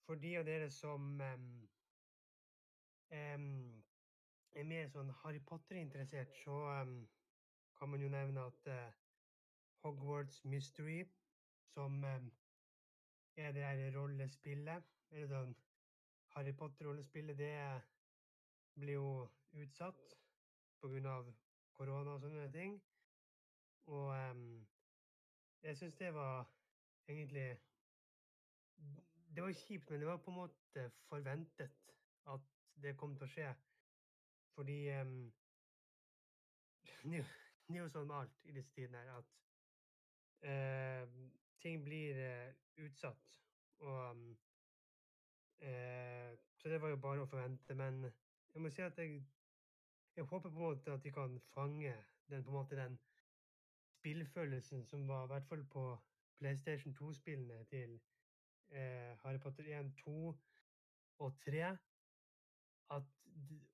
for 0.05 0.15
de 0.15 0.37
av 0.37 0.45
dere 0.45 0.69
som 0.69 1.21
um, 1.21 1.69
um, 3.11 3.83
er 4.51 4.67
mer 4.67 4.89
sånn 4.91 5.13
Harry 5.21 5.39
Potter-interessert, 5.39 6.35
så 6.43 6.57
kan 7.79 7.91
man 7.91 8.03
jo 8.03 8.09
nevne 8.11 8.43
at 8.51 8.67
uh, 8.67 8.91
Hogwarts 9.83 10.43
Mystery, 10.43 11.05
som 11.73 12.03
er 12.03 13.51
det 13.55 13.63
her 13.63 13.93
rollespillet 13.95 14.83
eller 15.11 15.29
sånn 15.31 15.53
Harry 16.35 16.51
Potter-rollespillet, 16.57 17.37
det 17.37 17.53
blir 18.81 18.97
jo 18.97 19.11
utsatt 19.63 20.17
pga. 20.81 21.15
korona 21.77 22.17
og 22.17 22.21
sånne 22.21 22.51
ting. 22.51 22.75
Og 23.87 24.11
jeg 25.63 25.77
syns 25.77 25.95
det 26.01 26.13
var 26.13 26.49
egentlig 27.09 27.59
Det 29.35 29.43
var 29.43 29.51
kjipt, 29.53 29.89
men 29.89 29.99
det 29.99 30.07
var 30.07 30.17
på 30.17 30.31
en 30.31 30.35
måte 30.35 30.91
forventet 31.07 31.71
at 32.25 32.41
det 32.81 32.97
kom 32.97 33.13
til 33.15 33.27
å 33.27 33.29
skje. 33.29 33.49
Fordi 34.55 34.77
um, 35.01 35.31
det 37.03 37.19
er 37.19 37.23
jo- 37.77 37.89
sånn 37.89 38.07
med 38.07 38.15
alt 38.15 38.45
i 38.45 38.51
disse 38.51 38.73
tidene 38.73 38.97
her 38.97 39.11
at 39.19 39.27
uh, 40.49 41.29
ting 41.61 41.83
blir 41.85 42.17
uh, 42.17 42.53
utsatt. 42.85 43.29
Og 43.79 44.11
um, 44.11 44.37
uh, 45.61 46.37
Så 46.57 46.69
det 46.69 46.81
var 46.81 46.89
jo 46.89 46.97
bare 46.97 47.21
å 47.23 47.29
forvente. 47.29 47.75
Men 47.75 48.01
jeg 48.53 48.61
må 48.61 48.69
si 48.73 48.81
at 48.81 48.97
jeg, 48.97 49.21
jeg 50.15 50.25
håper 50.25 50.49
på 50.49 50.55
en 50.55 50.65
måte 50.65 50.93
at 50.93 51.03
de 51.03 51.11
kan 51.11 51.39
fange 51.53 51.93
den, 52.29 52.43
på 52.43 52.49
en 52.49 52.57
måte, 52.57 52.75
den 52.75 52.99
spillfølelsen 53.99 54.85
som 54.85 55.07
var 55.07 55.23
i 55.23 55.27
hvert 55.27 55.47
fall 55.47 55.63
på 55.71 55.85
PlayStation 56.39 56.95
2-spillene 56.95 57.63
til 57.71 57.99
eh, 58.71 59.17
Harry 59.23 59.39
Potter 59.39 59.79
1, 59.79 59.93
2 60.03 60.35
og 61.19 61.39
3. 61.45 61.77
At, 62.89 63.03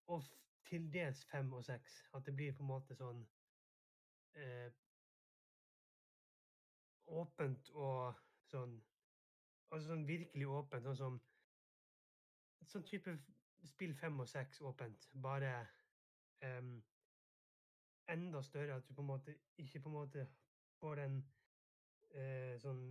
og 0.07 0.23
til 0.65 0.93
dels 0.93 1.25
5 1.25 1.53
og 1.53 1.63
6. 1.63 2.03
At 2.13 2.25
det 2.25 2.35
blir 2.35 2.53
på 2.53 2.63
en 2.63 2.67
måte 2.67 2.97
sånn 2.97 3.21
eh, 4.35 4.71
åpent 7.07 7.69
og 7.73 8.15
sånn 8.49 8.81
Altså 9.73 9.89
sånn 9.89 10.03
virkelig 10.07 10.45
åpent, 10.47 10.85
sånn 10.85 10.97
som 10.97 11.15
Sånn 12.69 12.85
type 12.87 13.11
spill 13.65 13.93
5 13.97 14.19
og 14.23 14.27
6 14.29 14.61
åpent, 14.69 15.07
bare 15.21 15.51
em, 16.45 16.69
enda 18.09 18.41
større. 18.45 18.77
At 18.77 18.87
du 18.87 18.93
på 18.93 19.03
en 19.03 19.09
måte 19.09 19.35
ikke 19.61 19.81
på 19.83 19.89
en 19.89 19.97
måte 19.99 20.25
får 20.79 21.01
den 21.01 21.19
eh, 22.15 22.55
sånn 22.61 22.81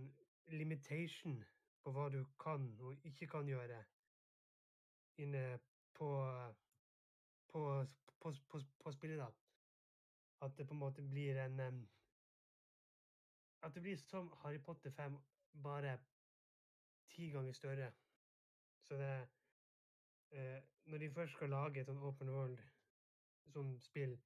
limitation 0.53 1.39
på 1.81 1.93
hva 1.93 2.07
du 2.13 2.21
kan 2.41 2.67
og 2.81 3.07
ikke 3.09 3.27
kan 3.29 3.49
gjøre 3.49 3.81
inne 5.21 5.43
på 5.97 6.09
på, 7.55 7.85
på, 8.19 8.33
på, 8.83 8.91
spillet, 8.91 9.17
da. 9.17 9.29
At 10.45 10.57
det 10.57 10.67
på 10.67 10.73
en 10.73 10.79
måte 10.79 11.01
blir 11.01 11.37
en 11.39 11.59
um, 11.59 11.87
At 13.61 13.73
det 13.73 13.81
blir 13.81 13.97
som 13.97 14.33
Harry 14.43 14.59
Potter 14.59 14.91
5, 14.91 15.15
bare 15.63 15.97
ti 17.09 17.29
ganger 17.31 17.53
større. 17.53 17.91
Så 18.81 18.97
det 18.99 19.27
eh, 20.31 20.63
Når 20.85 20.97
de 20.97 21.11
først 21.11 21.33
skal 21.33 21.49
lage 21.49 21.79
et 21.79 21.87
sånn 21.87 22.03
open 22.03 22.29
world 22.29 22.59
sånn 23.53 23.71
spill, 23.79 24.17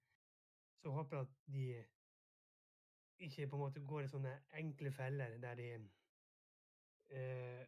så 0.81 0.91
håper 0.91 1.17
jeg 1.17 1.27
at 1.27 1.37
de 1.53 1.65
ikke 3.19 3.47
på 3.47 3.55
en 3.55 3.63
måte 3.65 3.83
går 3.85 4.05
i 4.05 4.11
sånne 4.11 4.33
enkle 4.61 4.91
feller 4.95 5.37
der 5.43 5.59
de 5.59 5.69
eh, 7.19 7.63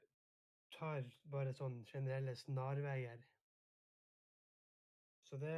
tar 0.72 1.04
bare 1.32 1.54
sånn 1.54 1.82
generelle 1.90 2.36
snarveier. 2.40 3.26
Så 5.28 5.38
det 5.42 5.56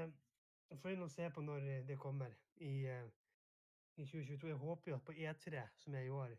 får 0.81 0.89
vi 0.89 0.95
nå 0.97 1.09
se 1.09 1.29
på 1.33 1.41
når 1.41 1.69
det 1.87 1.99
kommer 2.01 2.33
i, 2.55 2.85
eh, 2.89 3.05
i 3.95 4.05
2022. 4.05 4.47
Jeg 4.47 4.61
håper 4.65 4.91
jo 4.91 4.97
at 4.97 5.05
på 5.05 5.13
E3, 5.13 5.67
som 5.77 5.95
er 5.95 6.07
i 6.07 6.09
år, 6.09 6.35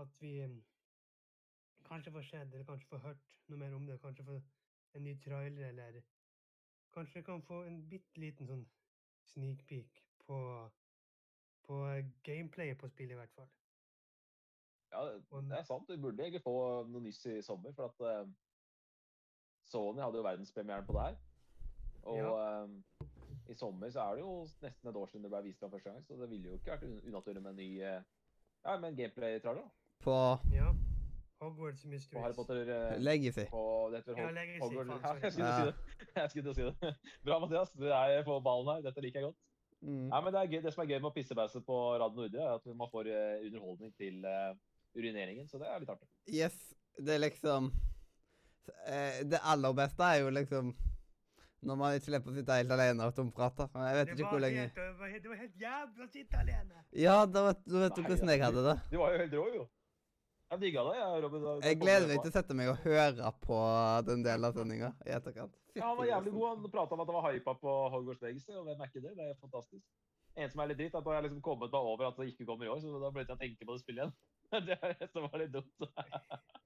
at 0.00 0.20
vi 0.20 0.40
mm, 0.46 0.58
kanskje 1.84 2.12
får 2.12 2.22
sett, 2.22 2.54
eller 2.54 2.64
kanskje 2.64 2.88
får 2.88 3.04
hørt 3.06 3.38
noe 3.48 3.58
mer 3.58 3.74
om 3.74 3.86
det. 3.86 4.00
Kanskje 4.00 4.24
få 4.24 4.40
en 4.94 5.04
ny 5.04 5.16
trailer, 5.20 5.68
eller 5.68 6.00
kanskje 6.92 7.22
kan 7.22 7.42
få 7.42 7.62
en 7.62 7.82
bitte 7.88 8.20
liten 8.20 8.46
sånn 8.46 8.66
sneak 9.32 9.64
peek 9.68 10.02
på, 10.24 10.36
på 11.66 11.78
gameplayet 12.26 12.78
på 12.78 12.88
spillet, 12.88 13.12
i 13.12 13.20
hvert 13.20 13.34
fall. 13.36 13.48
Ja, 14.92 15.04
det 15.06 15.58
er 15.58 15.62
sant. 15.68 15.88
Vi 15.88 15.96
burde 16.02 16.22
egentlig 16.24 16.42
få 16.42 16.54
noe 16.90 17.02
nyss 17.04 17.20
i 17.30 17.36
sommer. 17.46 17.72
For 17.76 17.84
at 17.92 18.00
uh, 18.24 18.30
Sony 19.70 20.02
hadde 20.02 20.18
jo 20.18 20.24
verdenspremieren 20.26 20.86
på 20.88 20.96
det 20.96 21.04
her. 21.04 21.18
Og 22.10 22.30
eh, 22.40 22.68
i 23.52 23.54
sommer 23.54 23.90
så 23.92 24.00
er 24.08 24.16
det 24.16 24.22
jo 24.24 24.32
nesten 24.64 24.88
et 24.90 24.96
år 24.96 25.06
siden 25.12 25.26
det 25.26 25.30
ble 25.34 25.42
vist 25.44 25.60
fram 25.60 25.70
første 25.74 25.90
gang, 25.92 26.04
så 26.06 26.16
det 26.16 26.30
ville 26.30 26.48
jo 26.48 26.56
ikke 26.56 26.70
vært 26.72 26.86
un- 26.88 27.02
unaturlig 27.10 27.42
med 27.44 27.50
en 27.52 27.58
ny 27.60 27.68
uh, 27.82 28.00
ja, 28.64 28.76
med 28.80 28.88
en 28.88 28.96
gameplay-trailer. 28.96 29.68
På 30.02 30.14
Ja. 30.54 30.70
Hogwarts 31.40 31.84
på 32.12 32.20
Harry 32.20 32.34
Potter. 32.36 32.62
uh, 32.68 32.96
Legacy. 33.00 33.44
på 33.52 33.62
det 33.92 34.00
heter 34.00 34.18
Ja, 34.22 34.30
Legacy, 34.30 34.60
Hogwarts. 34.64 35.02
faen, 35.02 35.22
Ja. 35.44 35.72
Jeg 36.22 36.30
skulle 36.30 36.44
til 36.44 36.50
å 36.50 36.54
si 36.58 36.66
det. 36.82 36.94
Bra, 37.24 37.38
Mathias. 37.44 37.70
Du 37.76 37.86
er 37.86 38.24
på 38.26 38.40
ballen 38.44 38.74
her. 38.74 38.82
Dette 38.88 39.00
liker 39.04 39.20
jeg 39.20 39.28
godt. 39.30 39.38
Mm. 39.80 40.08
Nei, 40.10 40.20
men 40.24 40.34
det, 40.34 40.40
er 40.40 40.50
gøy. 40.52 40.60
det 40.64 40.72
som 40.74 40.82
er 40.84 40.90
gøy 40.92 40.98
med 41.00 41.08
å 41.08 41.14
pissebæse 41.14 41.62
på 41.64 41.76
Radio 42.02 42.20
Nordre, 42.20 42.42
er 42.44 42.58
at 42.58 42.66
man 42.76 42.90
får 42.92 43.08
eh, 43.08 43.46
underholdning 43.48 43.94
til 43.96 44.24
eh, 44.28 44.52
urineringen, 44.98 45.48
så 45.48 45.60
det 45.62 45.70
er 45.70 45.80
litt 45.80 45.92
artig. 45.94 46.08
Yes, 46.28 46.58
det 47.00 47.14
er 47.16 47.22
liksom 47.22 47.70
eh, 48.84 49.22
Det 49.30 49.40
aller 49.40 49.76
beste 49.78 50.04
er 50.04 50.20
jo 50.24 50.32
liksom 50.36 50.74
når 51.60 51.76
man 51.76 51.96
ikke 51.96 52.06
slipper 52.08 52.32
å 52.32 52.36
sitte 52.38 52.56
helt 52.56 52.70
alene 52.72 53.04
og 53.04 53.16
tomprate. 53.16 53.66
Jeg 53.68 53.96
vet 53.98 54.12
ikke 54.14 54.30
hvor 54.30 54.40
lenge 54.40 54.62
det, 54.72 54.86
var 54.96 55.10
helt, 55.12 55.26
helt 55.42 55.58
jævla 55.60 56.06
å 56.06 56.08
sitte 56.08 56.40
alene! 56.40 56.84
Ja, 56.96 57.16
da 57.28 57.42
vet, 57.50 57.60
da 57.66 57.82
vet 57.82 57.98
du 57.98 58.00
Nei, 58.00 58.08
hvordan 58.08 58.32
jeg 58.32 58.42
hadde 58.46 58.62
det. 58.64 58.76
Du 58.88 58.96
var 58.96 59.12
jo 59.12 59.18
helt 59.20 59.36
rå, 59.36 59.44
jo. 59.58 59.66
Jeg 60.50 60.62
digga 60.64 60.84
det, 60.88 60.94
jeg, 60.98 61.18
Robin. 61.22 61.42
Da- 61.44 61.58
da 61.60 61.68
Jeg 61.68 61.80
gleder 61.82 62.08
meg 62.08 62.22
til 62.24 62.32
å 62.32 62.34
sette 62.38 62.56
meg 62.58 62.72
og 62.72 62.80
høre 62.86 63.32
på 63.44 63.58
den 64.08 64.24
delen 64.24 64.48
av 64.48 64.56
sendinga 64.56 64.94
i 65.04 65.12
etterkant. 65.14 65.59
Ja, 65.76 65.86
han 65.88 65.98
var 65.98 66.08
jævlig 66.08 66.32
god. 66.36 66.46
Han 66.48 66.70
prata 66.70 66.96
om 66.96 67.02
at 67.04 67.10
det 67.10 67.16
var 67.16 67.32
hypa 67.32 67.54
på 67.64 67.74
Hogwarts 67.94 68.22
Legacy, 68.24 68.52
og 68.56 68.64
hvem 68.68 68.80
er 68.80 68.90
ikke 68.90 69.04
det? 69.04 69.12
Det 69.18 69.26
er 69.30 69.38
fantastisk. 69.40 69.86
En 70.38 70.50
som 70.50 70.62
er 70.62 70.70
litt 70.70 70.78
dritt, 70.78 70.94
er 70.94 71.02
at 71.02 71.08
jeg 71.10 71.18
har 71.18 71.26
liksom 71.26 71.42
kommet 71.42 71.72
meg 71.72 71.88
over 71.92 72.06
at 72.06 72.18
det 72.20 72.28
ikke 72.30 72.46
kommer 72.48 72.66
i 72.66 72.70
år, 72.72 72.80
så 72.82 73.00
da 73.02 73.10
ble 73.10 73.24
jeg 73.24 73.30
til 73.30 73.36
å 73.36 73.40
tenke 73.40 73.66
på 73.66 73.76
det 73.76 73.82
spillet 73.84 74.04
igjen. 74.04 74.18
Det 74.66 74.76
er 74.82 74.96
det 74.98 75.06
som 75.12 75.26
var 75.28 75.38
litt 75.38 75.52
dumt. 75.54 75.84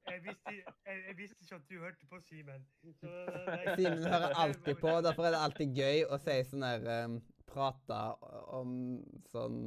Jeg 0.05 0.21
visste, 0.21 0.53
jeg, 0.53 0.99
jeg 1.09 1.15
visste 1.17 1.43
ikke 1.43 1.57
at 1.57 1.63
du 1.71 1.79
hørte 1.81 2.07
på 2.11 2.19
Simen. 2.21 2.67
Simen 2.85 4.05
hører 4.05 4.35
alltid 4.37 4.77
på, 4.79 4.93
derfor 5.07 5.27
er 5.27 5.33
det 5.35 5.41
alltid 5.41 5.79
gøy 5.81 6.03
å 6.05 6.19
si 6.21 6.35
sånn 6.51 6.65
der 6.65 6.85
um, 7.07 7.15
Prate 7.49 8.01
om 8.53 8.75
sånn 9.33 9.59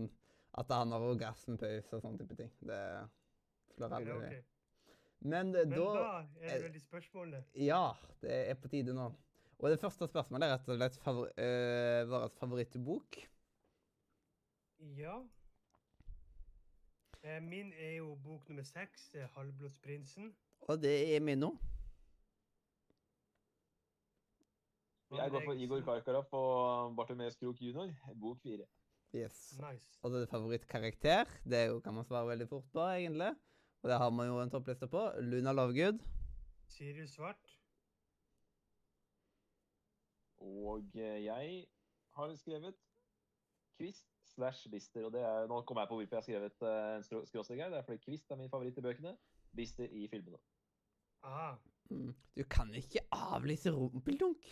at 0.61 0.71
han 0.71 0.93
har 0.93 1.07
orgasmepause 1.09 1.97
og 1.97 2.05
sånne 2.05 2.21
type 2.21 2.37
ting. 2.37 2.53
Det 2.69 2.83
slår 3.73 3.97
aldri 3.97 4.13
okay, 4.13 4.37
okay. 4.37 4.45
Men, 5.25 5.51
Men 5.51 5.73
da 5.73 5.87
da 5.97 6.07
er 6.45 6.53
det 6.53 6.63
vel 6.67 6.73
de 6.77 6.83
spørsmålene. 6.85 7.43
Ja, 7.57 7.83
det 8.21 8.37
er 8.51 8.61
på 8.61 8.69
tide 8.71 8.93
nå. 8.93 9.09
Og 9.59 9.71
det 9.71 9.79
første 9.81 10.07
spørsmålet 10.07 10.45
er 10.45 10.53
rett 10.53 10.67
og 10.69 10.77
slett 10.77 10.99
favor 11.01 11.29
øh, 11.33 12.01
vår 12.11 12.27
favorittbok. 12.39 13.17
Ja. 14.99 15.15
Eh, 17.23 17.41
Min 17.41 17.73
er 17.73 17.95
jo 17.97 18.15
bok 18.23 18.49
nummer 18.49 18.63
seks, 18.63 19.09
eh, 19.15 19.25
'Halvblodsprinsen'. 19.25 20.33
Og 20.61 20.81
det 20.81 21.15
er 21.15 21.19
min 21.19 21.39
nå. 21.39 21.57
Jeg 25.11 25.31
går 25.31 25.41
for 25.45 25.53
Igor 25.53 25.81
Karkaroff 25.81 26.33
og 26.33 26.95
Bartomeus 26.95 27.35
Krok 27.35 27.61
jr. 27.61 27.93
Bok 28.21 28.41
fire. 28.43 28.65
Yes. 29.15 29.57
Nice. 29.59 29.99
Og 30.03 30.11
det 30.11 30.21
er 30.21 30.25
favorittkarakter. 30.25 31.25
Det 31.49 31.67
jo, 31.67 31.79
kan 31.79 31.93
man 31.93 32.05
svare 32.05 32.27
veldig 32.27 32.49
fort 32.49 32.65
på, 32.73 32.79
egentlig. 32.79 33.35
Og 33.81 33.89
det 33.89 33.97
har 33.97 34.09
man 34.09 34.27
jo 34.27 34.41
en 34.41 34.49
toppliste 34.49 34.87
på. 34.87 35.11
Luna 35.19 35.51
Lovegood. 35.51 35.99
Sirius 36.67 37.09
Svart. 37.09 37.56
Og 40.43 40.83
eh, 40.95 41.23
jeg 41.25 41.65
har 42.15 42.35
skrevet 42.35 42.75
Kvist 43.77 44.05
slash 44.33 44.69
Bister. 44.71 45.05
Og 45.05 45.13
det 45.13 45.21
er, 45.21 45.47
nå 45.47 45.61
kommer 45.61 45.81
jeg 45.81 45.89
på 45.89 45.95
hvorfor 45.95 46.15
jeg 46.15 46.21
har 46.21 46.27
skrevet 46.27 46.67
eh, 46.69 46.95
en 46.97 47.27
skråstrek 47.27 47.59
her. 47.59 47.69
Det 47.73 47.79
er 47.79 47.87
fordi 47.87 48.03
Kvist 48.05 48.31
er 48.31 48.39
min 48.39 48.49
favoritt 48.49 48.77
i 48.77 48.85
bøkene. 48.85 49.17
Bister 49.55 49.89
i 49.91 50.07
filmene. 50.11 50.39
Ah. 51.23 51.55
Mm. 51.89 52.13
Du 52.37 52.43
kan 52.43 52.73
ikke 52.75 53.05
avlyse 53.11 53.71
rumpeldunk. 53.71 54.49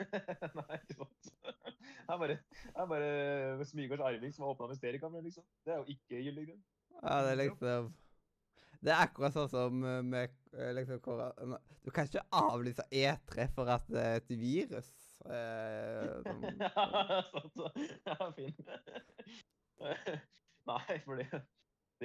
Nei, 0.56 0.76
ikke 0.80 0.94
sant. 0.96 1.32
Det 1.44 2.14
er 2.14 2.18
bare, 2.18 2.36
det 2.36 2.82
er 2.82 2.86
bare 2.88 3.64
Smygårds 3.64 4.00
arving 4.04 4.34
som 4.34 4.44
har 4.44 4.54
åpna 4.54 4.70
mysteriekammeret, 4.72 5.24
liksom. 5.24 5.44
Det 5.64 5.72
er 5.72 5.82
jo 5.82 5.84
ikke 5.94 6.22
gyldig 6.24 6.46
grunn. 6.48 6.62
Ja, 7.02 7.18
det 7.24 7.30
er 7.30 7.40
liksom 7.42 7.92
Det 8.80 8.92
er 8.94 9.02
akkurat 9.04 9.34
sånn 9.36 9.50
som 9.52 9.84
øh, 9.84 10.00
med 10.04 10.32
øh, 10.56 10.70
liksom. 10.78 11.00
Du 11.84 11.90
kan 11.92 12.08
ikke 12.08 12.22
avlyse 12.32 12.84
E3 12.92 13.46
for 13.54 13.68
at 13.72 13.86
det 13.92 14.02
er 14.02 14.20
et 14.20 14.34
virus. 14.40 14.90
Eh, 15.28 16.22
som, 16.24 16.44
Sant. 17.56 17.80
Ja, 18.06 18.30
fin. 18.36 18.54
Nei, 20.70 20.98
for 21.04 21.20
det, 21.20 21.26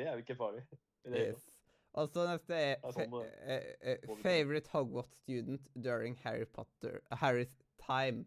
er 0.03 0.11
jo 0.13 0.23
ikke 0.23 0.35
farlig. 0.39 0.63
yes. 1.07 1.43
Og 1.95 2.09
så 2.11 2.25
neste 2.27 2.55
er 2.59 2.73
er 2.83 2.95
sånn, 2.95 3.13
eh, 3.23 3.67
eh, 3.79 3.99
til. 4.03 4.17
Favorite 4.23 4.71
Hogwarts 4.73 5.21
student 5.23 5.69
during 5.79 6.17
Harry 6.25 6.45
Potter 6.45 6.99
Harrys 7.11 7.53
time. 7.79 8.25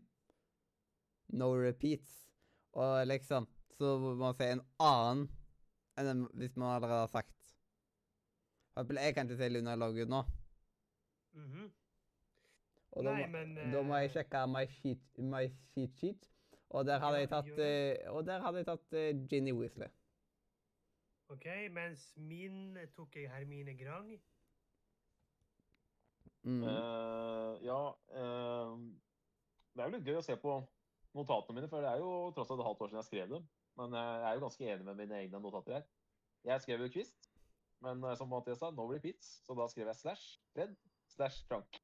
No 1.29 1.53
repeats. 1.53 2.25
Og 2.73 3.07
liksom 3.07 3.49
Så 3.77 3.99
må 4.01 4.15
man 4.17 4.35
si 4.35 4.47
en 4.49 4.65
annen 4.81 5.29
enn 6.01 6.25
hvis 6.35 6.57
man 6.57 6.79
allerede 6.79 7.05
har 7.05 7.13
sagt. 7.13 7.38
Jeg 8.79 9.15
kan 9.15 9.27
ikke 9.27 9.37
se 9.41 9.49
Luna 9.51 9.75
Lovegood 9.75 10.11
nå. 10.13 10.23
Mhm. 11.35 11.69
Og 12.97 13.05
da, 13.05 13.13
Nei, 13.13 13.27
må, 13.27 13.39
men, 13.39 13.73
da 13.73 13.83
må 13.85 13.97
jeg 14.01 14.09
eh, 14.09 14.13
sjekke 14.15 14.47
my 14.49 14.65
sheet, 14.79 15.19
my 15.19 15.43
sheet 15.73 15.99
sheet. 16.01 16.29
Og 16.71 16.87
der 16.87 16.99
hadde 17.03 17.19
jeg 17.21 17.29
tatt, 17.33 17.51
eh, 17.65 18.11
og 18.13 18.27
der 18.27 18.41
hadde 18.45 18.63
jeg 18.63 18.69
tatt 18.69 18.97
uh, 18.97 19.29
Ginny 19.31 19.53
Weasley. 19.57 19.91
OK, 21.29 21.47
mens 21.73 22.07
min 22.17 22.79
tok 22.97 23.17
jeg 23.17 23.31
Hermine 23.33 23.77
Grang. 23.77 24.11
Mm. 26.43 26.63
Uh, 26.63 27.59
ja 27.67 27.79
uh, 27.91 28.79
Det 29.75 29.83
er 29.83 29.89
jo 29.89 29.95
litt 29.97 30.07
gøy 30.07 30.21
å 30.21 30.25
se 30.25 30.37
på 30.41 30.55
notatene 31.19 31.59
mine, 31.59 31.69
for 31.69 31.85
det 31.85 31.91
er 31.91 32.03
jo 32.03 32.31
tross 32.37 32.53
alt 32.53 32.63
et 32.63 32.69
halvt 32.69 32.85
år 32.85 32.93
siden 32.93 33.03
jeg 33.03 33.09
skrev 33.11 33.33
dem. 33.35 33.49
Men 33.79 33.95
eh, 33.95 34.15
jeg 34.23 34.29
er 34.29 34.35
jo 34.35 34.45
ganske 34.47 34.71
enig 34.73 34.87
med 34.87 34.99
mine 34.99 35.19
egne 35.23 35.41
notater 35.43 35.79
her. 35.79 35.85
Jeg 36.49 36.65
skrev 36.65 36.83
jo 36.83 36.91
Kvist, 36.95 37.28
men 37.85 38.05
eh, 38.05 38.15
som 38.19 38.29
Mathias 38.31 38.59
sa, 38.63 38.71
nå 38.75 38.87
blir 38.89 38.99
det 39.01 39.09
pits, 39.13 39.29
Så 39.47 39.55
da 39.59 39.67
skrev 39.71 39.87
jeg 39.91 39.97
slash 39.97 40.39
Fred 40.55 40.75
slash 41.15 41.45
Frank. 41.49 41.79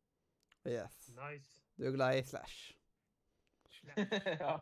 Yes. 0.66 0.96
Nice. 1.14 1.60
Du 1.76 1.84
er 1.88 1.92
glad 1.96 2.18
i 2.18 2.22
Slash. 2.24 2.72
Ja. 4.40 4.54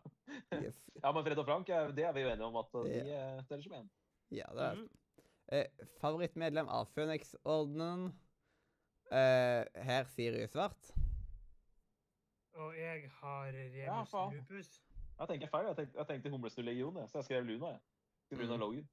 Yes. 0.58 0.78
ja, 1.02 1.12
men 1.12 1.22
Fred 1.24 1.38
og 1.38 1.46
Frank, 1.46 1.68
eh, 1.68 1.92
det 1.94 2.04
er 2.04 2.12
vi 2.16 2.20
jo 2.24 2.28
enige 2.32 2.44
om 2.48 2.56
at 2.58 2.74
eh, 2.74 2.88
de 2.88 3.04
yeah. 3.06 3.44
teller 3.46 3.62
som 3.62 3.72
én. 3.78 3.88
Ja, 4.34 4.48
det 4.56 4.64
er 4.66 4.74
Mhm. 4.74 4.88
eh, 5.52 5.86
Favorittmedlem 6.00 6.68
av 6.68 6.88
Phoenix-ordenen? 6.96 8.08
Eh, 9.12 9.64
her 9.84 10.04
Sirius 10.04 10.50
Svart. 10.50 10.90
Og 12.54 12.74
jeg 12.78 13.10
har 13.20 13.46
Remus 13.52 14.12
ja, 14.12 14.30
Lupus. 14.30 14.72
Jeg 15.18 15.28
tenker 15.28 15.48
feil. 15.48 15.66
Jeg 15.66 15.76
tenkte, 15.76 15.98
jeg 15.98 16.06
tenkte 16.06 16.30
Humlesnurr 16.30 16.64
legion, 16.64 16.98
så 17.08 17.18
jeg 17.18 17.24
skrev 17.24 17.44
Luna. 17.44 17.66
jeg. 17.66 17.80
Luna 18.38 18.54
mm. 18.56 18.60
Logan. 18.60 18.88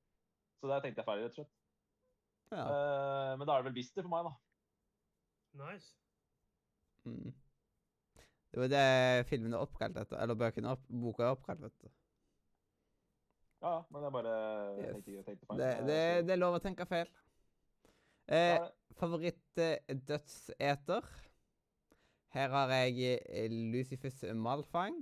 Så 0.59 0.67
der 0.67 0.79
tenkte 0.83 0.99
jeg 0.99 1.05
feil, 1.05 1.23
rett 1.23 1.31
og 1.31 1.35
slett. 1.39 1.53
Ja. 2.51 2.65
Eh, 2.65 3.33
men 3.37 3.45
da 3.47 3.53
er 3.53 3.57
det 3.61 3.67
vel 3.69 3.77
Bister 3.77 4.01
for 4.05 4.11
meg, 4.13 4.23
da. 4.29 4.33
Nice. 5.63 5.89
Mm. 7.05 7.31
Det 8.49 8.57
var 8.63 8.69
det 8.71 9.27
filmen 9.29 9.53
er 9.53 9.61
oppkalt 9.61 9.97
etter. 10.01 10.17
Eller 10.23 10.35
bøkene 10.39 10.71
opp, 10.73 10.83
boka 10.89 11.21
er 11.27 11.35
oppkalt 11.35 11.63
etter. 11.69 11.89
Ja, 13.61 13.69
ja, 13.75 13.81
men 13.91 14.03
er 14.07 14.11
bare 14.15 14.33
Yes. 14.79 14.91
tenkte, 14.95 15.11
jeg 15.17 15.25
tenkte 15.27 15.45
feil. 15.49 15.59
Det, 15.59 15.69
det, 15.89 16.01
det 16.27 16.33
er 16.33 16.39
lov 16.39 16.53
å 16.57 16.61
tenke 16.63 16.85
feil. 16.89 17.09
Eh, 18.27 18.57
det- 18.57 18.73
Favoritt-dødseter? 18.99 21.03
Her 22.33 22.49
har 22.53 22.67
jeg 22.73 22.93
eh, 23.29 23.49
Lucifus 23.73 24.17
Malfang. 24.35 24.95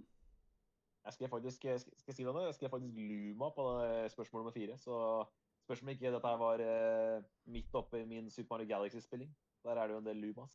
Jeg 1.05 1.13
skrev 1.13 1.29
faktisk 1.31 1.63
jeg 1.63 1.79
skal 1.79 2.13
jeg 2.15 2.55
skrev 2.55 2.69
faktisk 2.69 2.95
Luma 2.97 3.49
på 3.55 3.61
det 3.79 4.11
spørsmål 4.11 4.39
nummer 4.41 4.51
fire. 4.55 4.77
Så 4.77 5.23
spørs 5.67 5.81
om 5.83 5.89
ikke 5.91 6.11
dette 6.13 6.29
var 6.39 6.61
uh, 6.63 7.23
midt 7.51 7.73
oppe 7.75 7.99
i 7.99 8.07
min 8.07 8.29
Super 8.31 8.55
Mario 8.55 8.69
Galaxy-spilling. 8.71 9.33
Der 9.63 9.75
er 9.75 9.87
det 9.87 9.97
jo 9.97 9.99
en 9.99 10.05
del 10.05 10.21
Lumas. 10.23 10.53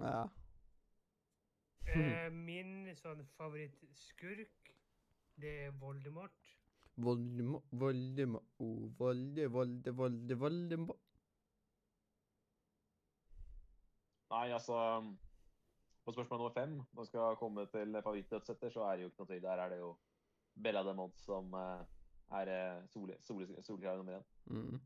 Ja. 0.00 0.24
Eh, 1.94 2.30
min 2.48 2.90
sånn 2.98 3.22
favorittskurk, 3.38 4.74
det 5.38 5.54
er 5.68 5.78
Voldemort. 5.78 6.50
Voldemort, 6.96 7.70
Voldemort, 7.78 8.50
oh, 8.58 8.90
Volde, 8.98 9.46
Volde, 9.54 9.94
Volde, 10.02 10.38
Voldemort. 10.38 11.00
Nei, 14.34 14.48
altså 14.50 14.76
På 16.04 16.12
spørsmål 16.12 16.40
nummer 16.40 16.54
fem, 16.54 16.72
når 16.92 17.06
vi 17.06 17.10
skal 17.12 17.36
komme 17.38 17.68
til 17.70 17.94
favorittdødssetter, 18.02 18.70
så 18.70 18.82
er 18.88 18.96
det 18.96 19.04
jo 19.04 19.12
ikke 19.12 19.22
noe 19.22 19.28
tvil. 19.30 19.44
Der 19.46 19.62
er 19.62 19.70
det 19.72 19.78
jo 19.78 19.92
Bella 20.62 20.82
Demont 20.84 21.22
som 21.22 21.54
eh, 21.54 21.84
er 22.40 22.50
eh, 22.52 22.88
sol, 22.88 23.14
sol, 23.20 23.46
nummer 23.80 24.18
én. 24.18 24.24
Mm. 24.46 24.80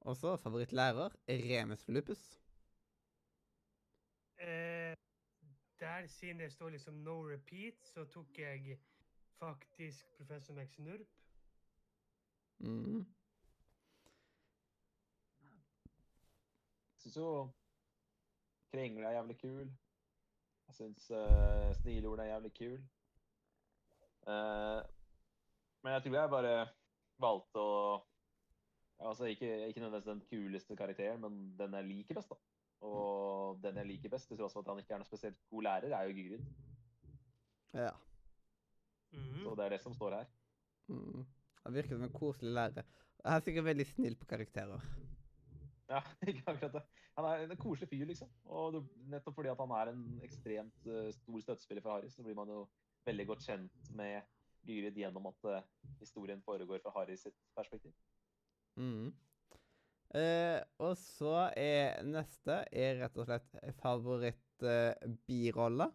Og 0.00 0.16
så 0.16 0.36
favorittlærer 0.36 1.08
Remus 1.28 1.88
Lupus. 1.88 2.40
Eh, 4.38 4.96
der, 5.80 6.06
siden 6.06 6.40
det 6.40 6.52
står 6.52 6.68
liksom 6.68 6.94
no 6.94 7.20
repeat, 7.28 7.74
så 7.82 8.04
tok 8.04 8.38
jeg 8.38 8.78
faktisk 9.38 10.06
professor 10.16 10.54
Max 10.54 10.78
Nurp. 10.78 11.08
Mm. 12.58 13.06
Jeg 16.94 16.98
syns 16.98 17.16
jo 17.16 17.50
Krengle 18.72 19.06
er 19.06 19.10
jævlig 19.10 19.40
kul. 19.40 19.72
Jeg 20.66 20.74
syns 20.74 21.10
uh, 21.10 21.74
Snilord 21.74 22.18
er 22.18 22.24
jævlig 22.24 22.52
kul. 22.58 22.78
Uh, 24.26 24.82
men 25.82 25.92
jeg 25.92 26.02
tror 26.02 26.20
jeg 26.20 26.30
bare 26.30 26.68
valgte 27.22 27.62
å 27.62 27.76
Altså 29.02 29.26
ikke, 29.26 29.48
ikke 29.66 29.80
nødvendigvis 29.82 30.06
den 30.06 30.20
kuleste 30.30 30.76
karakteren, 30.78 31.20
men 31.24 31.38
den 31.58 31.72
jeg 31.74 31.86
liker 31.88 32.14
best, 32.14 32.30
da. 32.30 32.36
Og 32.86 33.58
den 33.62 33.80
jeg 33.80 33.88
liker 33.88 34.12
best, 34.12 34.28
til 34.28 34.38
tross 34.38 34.54
for 34.54 34.62
at 34.62 34.70
han 34.70 34.78
ikke 34.78 34.94
er 34.94 35.00
noe 35.02 35.08
spesielt 35.08 35.40
god 35.50 35.66
lærer, 35.66 35.94
er 35.96 36.06
jo 36.06 36.14
Gyrid. 36.14 36.44
Ja. 37.74 37.90
Mm. 39.10 39.40
Så 39.42 39.54
det 39.58 39.64
er 39.64 39.74
det 39.74 39.80
som 39.82 39.94
står 39.96 40.18
her. 40.20 40.28
Mm. 40.86 41.24
Han 41.64 41.74
virker 41.74 41.96
som 41.96 42.06
en 42.06 42.14
koselig 42.14 42.54
lærer. 42.54 42.86
Han 43.24 43.38
er 43.38 43.44
sikkert 43.46 43.68
veldig 43.70 43.86
snill 43.86 44.16
på 44.18 44.28
karakterer. 44.34 44.86
Ja, 45.90 46.00
ikke 46.30 46.46
akkurat 46.54 46.78
det. 46.78 46.84
Han 47.18 47.28
er 47.28 47.44
en 47.44 47.56
koselig 47.60 47.88
fyr, 47.90 48.06
liksom. 48.08 48.30
Og 48.44 48.76
det, 48.76 48.84
nettopp 49.12 49.36
fordi 49.36 49.50
at 49.52 49.60
han 49.60 49.74
er 49.78 49.92
en 49.92 50.04
ekstremt 50.24 50.86
uh, 50.88 51.10
stor 51.14 51.42
støttespiller 51.44 51.84
for 51.84 51.96
Harry, 51.96 52.10
så 52.10 52.24
blir 52.24 52.38
man 52.38 52.48
jo 52.54 52.64
veldig 53.06 53.26
godt 53.28 53.44
kjent 53.46 53.90
med 53.98 54.22
Gyrid 54.66 54.96
gjennom 54.98 55.26
at 55.30 55.44
eh, 55.50 55.62
historien 56.00 56.42
foregår 56.42 56.80
fra 56.82 56.92
Harry 56.96 57.16
sitt 57.16 57.36
perspektiv. 57.56 57.92
Mm. 58.76 59.12
Eh, 60.14 60.60
og 60.78 60.96
så 61.00 61.48
er 61.56 62.02
neste 62.04 62.58
er 62.68 62.98
rett 63.00 63.16
og 63.16 63.26
slett 63.28 63.54
favoritt-birolle. 63.80 65.86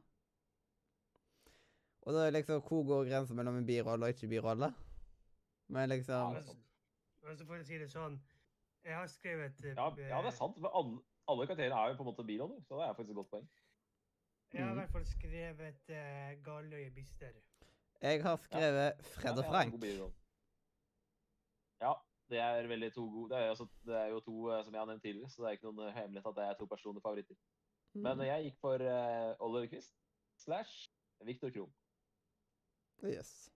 og 2.02 2.14
da 2.15 2.26
er 2.26 2.31
liksom 2.31 2.61
Hvor 2.61 2.84
går 2.88 3.10
grensen 3.10 3.35
mellom 3.35 3.57
en 3.57 3.65
birolle 3.65 4.06
og 4.06 4.10
ikke 4.10 4.27
birolle? 4.31 4.73
Men 5.68 5.89
liksom 5.89 6.14
Ja, 6.14 6.41
Men 7.23 7.38
så- 7.38 7.45
får 7.45 7.56
jeg 7.56 7.65
si 7.65 7.77
det 7.77 7.91
sånn 7.91 8.19
Jeg 8.84 8.95
har 8.95 9.07
skrevet 9.07 9.65
eh, 9.65 9.76
Ja, 9.76 9.89
ja 9.98 10.22
det 10.22 10.27
er 10.27 10.38
sant. 10.38 10.60
For 10.60 10.69
alle, 10.69 11.02
alle 11.27 11.48
karakterer 11.48 11.76
er 11.76 11.89
jo 11.89 11.95
på 11.95 12.03
en 12.03 12.14
måte 12.14 12.27
biroller, 12.27 12.61
så 12.64 12.80
det 12.80 12.89
er 12.89 12.94
faktisk 12.94 13.10
et 13.10 13.15
godt 13.15 13.30
poeng. 13.30 13.49
Jeg 14.53 14.64
har 14.64 14.72
i 14.72 14.76
hvert 14.76 14.91
fall 14.91 15.06
skrevet 15.06 15.89
uh, 15.89 16.44
Galøye 16.44 16.89
Bister. 16.95 17.34
Jeg 18.02 18.22
har 18.24 18.38
skrevet 18.38 19.06
Fred 19.15 19.40
og 19.41 19.45
Frank. 19.49 19.74
Ja, 21.82 21.94
det 22.30 22.40
er 22.41 22.68
veldig 22.69 22.90
to 22.94 23.06
gode 23.10 23.30
Det 23.32 23.38
er, 23.44 23.49
altså, 23.53 23.68
det 23.86 23.95
er 23.95 24.07
jo 24.14 24.19
to 24.26 24.36
eh, 24.52 24.64
som 24.65 24.74
jeg 24.74 24.82
har 24.82 24.90
nevnt 24.90 25.03
tidligere, 25.06 25.30
så 25.30 25.41
det 25.44 25.49
er 25.49 25.57
ikke 25.57 25.69
noen 25.72 25.88
eh, 25.88 25.95
hemmelighet 25.98 26.30
at 26.32 26.38
det 26.40 26.45
er 26.48 26.57
to 26.60 26.68
personlige 26.69 27.06
favoritter. 27.06 27.36
Men 27.98 28.18
Mm. 28.19 28.26
jeg 28.28 28.44
gikk 28.44 28.57
for 28.61 28.82
uh, 28.84 29.34
Oliver 29.41 29.68
Quist 29.72 29.94
slash 30.38 30.90
Viktor 31.26 31.49
Krom. 31.49 31.72
Yes. 33.03 33.49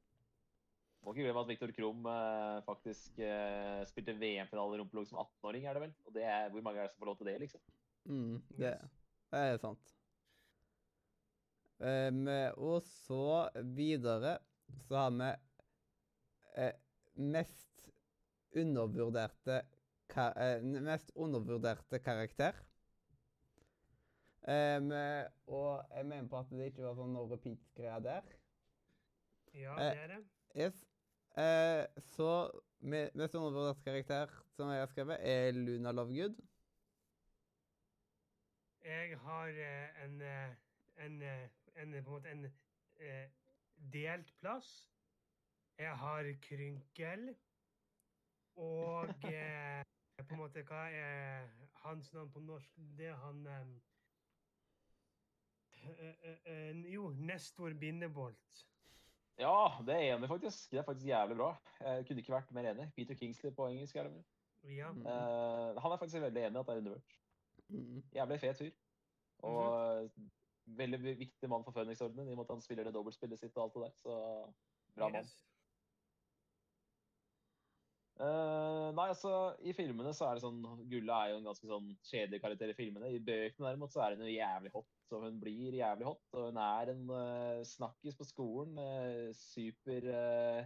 Må 1.03 1.13
ikke 1.13 1.25
glemme 1.27 1.41
at 1.43 1.47
Viktor 1.51 1.73
Krom 1.77 2.05
uh, 2.05 2.61
faktisk 2.65 3.19
uh, 3.21 3.81
spilte 3.89 4.15
VM-finale 4.17 4.77
i 4.77 4.81
rumpelog 4.81 5.05
som 5.09 5.19
18-åring, 5.21 5.65
er 5.67 5.73
det 5.77 5.81
vel? 5.81 5.93
Og 6.05 6.13
det 6.15 6.23
er, 6.23 6.49
hvor 6.49 6.61
mange 6.65 6.79
er 6.79 6.87
det 6.87 6.93
som 6.95 7.03
får 7.03 7.11
lov 7.11 7.17
til 7.19 7.29
det, 7.29 7.37
liksom? 7.43 7.61
Mm, 8.05 8.41
det, 8.57 8.71
Yes. 8.71 8.97
det 9.31 9.39
er 9.45 9.57
sant. 9.61 9.93
Um, 11.81 12.27
og 12.61 12.83
så 12.85 13.49
videre 13.73 14.35
så 14.85 14.99
har 15.01 15.15
vi 15.17 15.29
eh, 16.61 16.75
mest 17.17 17.89
undervurderte 18.53 19.63
ka 20.11 20.27
eh, 20.37 20.61
mest 20.61 21.11
undervurderte 21.15 21.99
karakter. 22.03 22.59
Um, 24.41 24.91
og 25.47 25.83
jeg 25.95 26.05
mener 26.05 26.27
på 26.29 26.39
at 26.39 26.53
det 26.53 26.69
ikke 26.71 26.85
var 26.85 26.95
sånn 26.97 27.11
no 27.13 27.25
repeat-greia 27.29 27.99
der. 28.05 28.29
Ja, 29.53 29.75
Eh, 29.77 29.91
det 29.91 30.03
er 30.03 30.07
det. 30.07 30.21
Yes. 30.55 30.85
Eh, 31.37 31.85
så 32.15 32.51
mest 32.79 33.35
undervurderte 33.35 33.83
karakter 33.83 34.31
som 34.55 34.69
jeg 34.69 34.79
har 34.79 34.89
skrevet, 34.91 35.17
er 35.21 35.51
Luna 35.51 35.91
Lovegood. 35.91 36.35
Jeg 38.85 39.17
har 39.19 39.47
eh, 39.47 40.05
en, 40.05 40.21
en, 41.05 41.21
en, 41.75 41.91
på 41.91 41.97
en 41.97 42.13
måte 42.15 42.31
en 42.31 42.45
eh, 42.99 43.29
delt 43.93 44.33
plass. 44.39 44.89
Jeg 45.77 45.97
har 45.97 46.33
Krynkel. 46.41 47.35
Og 48.55 49.07
eh, 49.25 49.83
på 50.27 50.35
en 50.35 50.41
måte 50.41 50.63
Hva 50.67 50.83
er 50.91 51.47
hans 51.85 52.11
navn 52.13 52.31
på 52.31 52.43
norsk? 52.43 52.75
Det 52.97 53.07
er 53.07 53.15
han 53.15 53.47
eh, 53.47 53.71
eh, 55.87 56.15
eh, 56.23 56.37
eh, 56.45 56.91
Jo, 56.93 57.09
Nestor 57.09 57.73
Bindebolt. 57.79 58.67
Ja, 59.39 59.81
det 59.87 59.95
er 59.95 60.15
enig 60.15 60.29
faktisk. 60.29 60.71
Det 60.71 60.79
er 60.79 60.85
faktisk 60.85 61.07
jævlig 61.07 61.37
bra. 61.37 61.55
Jeg 61.79 62.05
kunne 62.05 62.21
ikke 62.21 62.33
vært 62.35 62.51
mer 62.51 62.69
enig. 62.73 62.91
Peter 62.95 63.15
Kingsley 63.17 63.55
på 63.55 63.67
engelsk, 63.71 63.95
er 63.95 64.03
det 64.03 64.13
vel. 64.13 64.23
Ja. 64.75 64.91
Mm. 64.91 65.05
Eh, 65.05 65.81
han 65.81 65.91
er 65.91 65.97
faktisk 65.97 66.21
veldig 66.21 66.43
enig 66.43 66.55
i 66.55 66.59
at 66.59 66.67
det 66.67 66.73
er 66.73 66.83
undervurdert. 66.83 67.17
Mm. 67.67 68.03
Jævlig 68.13 68.39
fet 68.39 68.57
fyr. 68.57 68.71
Og 69.37 70.11
veldig 70.65 71.15
viktig 71.19 71.49
mann 71.49 71.63
for 71.65 71.75
Phoenix-ordenen, 71.75 72.29
i 72.29 72.35
og 72.35 72.41
med 72.41 72.49
at 72.49 72.55
han 72.55 72.65
spiller 72.65 72.87
det 72.87 72.95
dobbeltspillet 72.95 73.39
sitt 73.39 73.57
og 73.57 73.63
alt 73.67 73.77
det 73.77 73.87
der. 73.87 73.95
Så 74.03 74.19
bra 74.97 75.09
mann. 75.09 75.25
Yes. 75.25 75.39
Uh, 78.21 78.91
nei, 78.93 79.07
altså, 79.09 79.31
I 79.65 79.71
filmene 79.73 80.11
så 80.13 80.27
er 80.27 80.37
det 80.37 80.43
sånn 80.43 80.59
Gulla 80.91 81.23
er 81.23 81.31
jo 81.31 81.37
en 81.39 81.47
ganske 81.47 81.65
sånn 81.65 81.87
kjedelig 82.05 82.41
karakter 82.43 82.69
i 82.69 82.75
filmene. 82.77 83.09
I 83.09 83.21
bøkene 83.23 83.65
derimot 83.65 83.93
så 83.93 84.03
er 84.05 84.13
hun 84.13 84.27
jo 84.27 84.35
jævlig 84.35 84.73
hot. 84.75 84.91
Så 85.09 85.21
hun 85.23 85.39
blir 85.41 85.77
jævlig 85.79 86.05
hot. 86.05 86.21
Og 86.35 86.51
hun 86.51 86.59
er 86.61 86.91
en 86.93 87.01
uh, 87.09 87.63
snakkis 87.65 88.19
på 88.19 88.27
skolen. 88.29 88.77
Uh, 88.77 89.31
super 89.37 90.05
eh, 90.13 90.61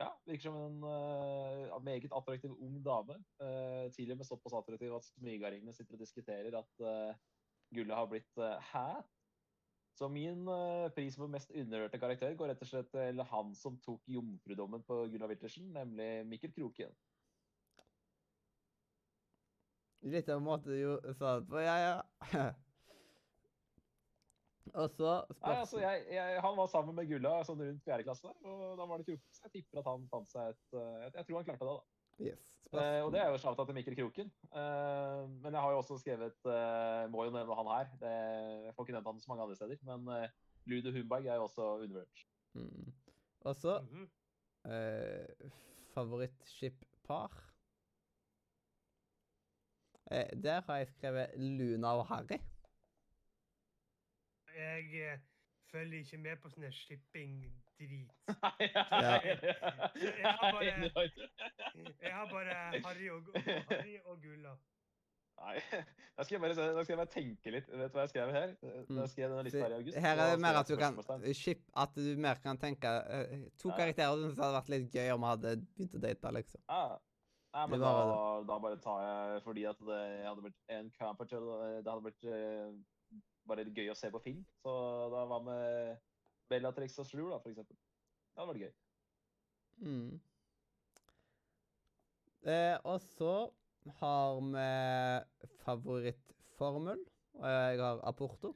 Ja, 0.00 0.08
virker 0.24 0.46
som 0.46 0.56
en 0.56 1.84
meget 1.84 2.14
attraktiv 2.16 2.54
ung 2.56 2.80
dame. 2.86 3.18
Uh, 3.42 3.84
og 3.92 4.16
med 4.16 4.24
såpass 4.30 4.56
attraktiv 4.56 4.96
at 4.96 5.10
smygaringene 5.10 5.76
sitter 5.76 5.98
og 5.98 6.06
diskuterer 6.06 6.56
at 6.62 6.86
Gulla 7.72 8.02
har 8.02 8.08
blitt 8.10 8.40
Hæ? 8.72 8.86
Så 9.98 10.08
min 10.08 10.48
eh, 10.48 10.90
pris 10.96 11.16
for 11.16 11.28
mest 11.30 11.50
underhørte 11.50 11.98
karakter 12.00 12.34
går 12.34 12.52
rett 12.52 12.62
og 12.64 12.68
slett 12.68 12.88
til 12.94 13.22
han 13.28 13.54
som 13.54 13.76
tok 13.84 14.08
jomfrudommen 14.08 14.84
på 14.88 15.02
Gunnar 15.12 15.28
Wittersen, 15.28 15.68
nemlig 15.74 16.26
Mikkel 16.26 16.52
Kroken. 16.56 16.94
Litt 20.02 20.28
av 20.32 20.40
en 20.40 20.46
måte 20.46 20.72
du 20.72 21.14
sa 21.14 21.36
det 21.38 21.46
på. 21.46 21.60
Ja, 21.62 21.76
ja. 21.78 21.96
Og 24.72 24.88
så 24.94 25.08
Nei, 25.42 25.56
altså, 25.58 25.80
jeg, 25.82 26.04
jeg, 26.14 26.40
Han 26.40 26.56
var 26.56 26.68
sammen 26.70 26.94
med 26.96 27.08
Gulla 27.10 27.32
sånn 27.44 27.60
rundt 27.60 27.82
fjerde 27.84 28.06
klasse, 28.06 28.30
og 28.46 28.78
da 28.78 28.86
var 28.88 29.02
det 29.02 29.10
Kroken. 29.10 29.34
Så 29.36 29.44
jeg 29.46 29.54
tipper 29.58 29.82
at 29.82 29.90
han 29.90 30.06
fant 30.10 30.32
seg 30.32 30.54
et 30.54 30.78
eh, 30.78 30.94
Jeg, 31.04 31.14
jeg 31.18 31.28
tror 31.28 31.38
han 31.38 31.48
klarte 31.50 31.68
det, 31.68 31.74
da. 31.76 32.01
Yes. 32.22 32.48
Eh, 32.72 33.00
og 33.04 33.10
det 33.12 33.20
er 33.20 33.28
jo 33.28 33.38
shouta 33.42 33.64
til 33.68 33.74
Mikkel 33.76 33.96
Kroken. 33.98 34.30
Eh, 34.54 35.22
men 35.42 35.52
jeg 35.52 35.60
har 35.60 35.70
jo 35.74 35.80
også 35.82 35.98
skrevet 36.00 36.46
eh, 36.48 37.10
Må 37.12 37.24
jo 37.26 37.34
nevne 37.34 37.56
han 37.58 37.68
her. 37.72 37.90
Det, 38.00 38.12
jeg 38.66 38.74
får 38.76 38.86
ikke 38.86 38.94
nevnt 38.96 39.10
han 39.10 39.20
så 39.20 39.30
mange 39.32 39.42
andre 39.44 39.56
steder. 39.58 39.82
Men 39.90 40.30
Ludo 40.70 40.92
Humberg 40.94 41.26
er 41.26 41.34
jo 41.40 41.44
også 41.48 41.66
undervurdert. 41.82 42.26
Mm. 42.54 42.92
Og 43.40 43.54
så 43.56 43.80
Mhm. 43.82 44.08
eh, 44.72 45.50
favorittskip-par. 45.94 47.32
Eh, 50.10 50.30
der 50.42 50.60
har 50.60 50.76
jeg 50.76 50.88
skrevet 50.88 51.30
Luna 51.36 51.88
og 51.98 52.06
Harry. 52.06 52.38
Jeg 54.56 55.12
eh, 55.12 55.18
følger 55.72 55.98
ikke 55.98 56.18
med 56.18 56.36
på 56.42 56.48
sånne 56.52 56.70
Nei, 57.86 58.68
Ja. 58.72 59.16
Jeg 59.22 60.26
har 60.26 60.52
bare- 60.52 61.00
Jeg 62.02 62.12
har 62.12 62.28
bare 62.30 62.58
Harry 62.84 63.08
og, 63.10 63.32
Harry 63.70 63.96
og 64.04 64.20
Gulla. 64.22 64.54
Nei, 65.42 65.56
da 66.16 66.22
skal, 66.24 66.34
jeg 66.36 66.40
bare, 66.44 66.54
da 66.76 66.82
skal 66.84 66.92
jeg 66.92 66.98
bare 67.00 67.10
tenke 67.10 67.50
litt. 67.54 67.70
Vet 67.72 67.90
du 67.90 67.96
hva 67.96 68.04
jeg 68.04 68.12
skrev 68.12 68.30
her? 68.36 68.52
Da 68.92 69.06
skrev 69.10 69.24
jeg 69.24 69.30
denne 69.32 69.44
lista 69.48 69.62
her 69.64 69.72
i 69.74 69.78
august. 69.80 69.96
Mm. 69.96 70.04
Her 70.04 70.20
er 70.22 70.30
det 70.34 70.42
mer 70.44 70.58
at 70.60 70.68
du 70.70 70.76
kan 70.78 70.98
ship, 71.34 71.62
At 71.84 71.96
du 71.96 72.10
mer 72.22 72.38
kan 72.44 72.60
tenke 72.62 72.92
eh, 73.16 73.32
To 73.62 73.72
karakterer 73.74 74.20
som 74.28 74.44
hadde 74.44 74.58
vært 74.60 74.70
litt 74.74 74.94
gøy 74.94 75.08
om 75.16 75.24
vi 75.24 75.32
hadde 75.32 75.54
begynt 75.64 75.96
å 75.98 76.02
date, 76.04 76.34
liksom. 76.38 76.62
Ja. 76.68 76.84
Nei, 77.52 77.66
men 77.68 77.82
da, 77.82 77.90
da 78.48 78.54
bare 78.64 78.78
tar 78.80 79.02
jeg 79.04 79.42
fordi 79.44 79.66
at 79.68 79.80
det 79.84 79.98
hadde 80.24 80.40
blitt 80.46 80.60
en 80.72 80.86
camper 80.96 81.28
til 81.28 81.42
Det 81.84 81.90
hadde 81.90 82.04
blitt 82.06 82.24
eh, 82.32 82.70
bare 83.50 83.66
gøy 83.76 83.90
å 83.92 83.98
se 83.98 84.08
på 84.14 84.22
film. 84.24 84.44
Så 84.62 84.72
da 85.12 85.24
var 85.32 85.42
med 85.48 85.98
Bellatrix 86.52 86.98
og 87.02 87.06
Slur, 87.08 87.30
da, 87.32 87.38
for 87.42 87.50
eksempel. 87.52 87.76
Det 87.76 88.40
hadde 88.42 88.52
vært 88.52 88.62
gøy. 88.66 88.74
Mm. 89.88 90.20
Eh, 92.46 92.76
og 92.84 93.00
så 93.00 93.34
har 94.00 94.40
vi 94.42 95.46
favorittformel. 95.64 97.00
Og 97.34 97.48
jeg 97.48 97.78
har 97.80 98.00
Aporto. 98.08 98.50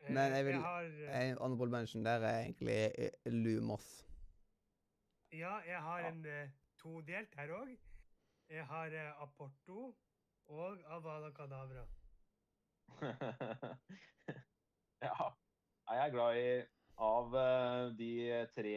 Eh, 0.00 0.12
Men 0.14 0.32
jeg 0.34 0.44
vil- 0.46 0.60
har, 0.62 0.82
eh, 0.82 1.30
En 1.30 1.38
honorable 1.38 1.70
mention 1.70 2.04
der 2.04 2.10
er 2.20 2.40
egentlig 2.44 2.92
eh, 2.98 3.10
Lumos. 3.32 4.04
Ja, 5.32 5.56
jeg 5.66 5.80
har 5.82 5.98
en 6.08 6.26
todelt 6.78 7.34
her 7.34 7.48
òg. 7.48 7.76
Jeg 8.48 8.66
har 8.66 9.14
Aporto 9.22 9.94
og 10.48 10.78
Avada 10.86 11.30
Kadavra. 11.30 11.86
ja. 15.02 15.30
Nei, 15.88 15.96
Jeg 15.96 16.06
er 16.06 16.12
glad 16.12 16.38
i 16.38 16.48
Av 16.98 17.34
uh, 17.34 17.96
de 17.96 18.12
tre 18.52 18.74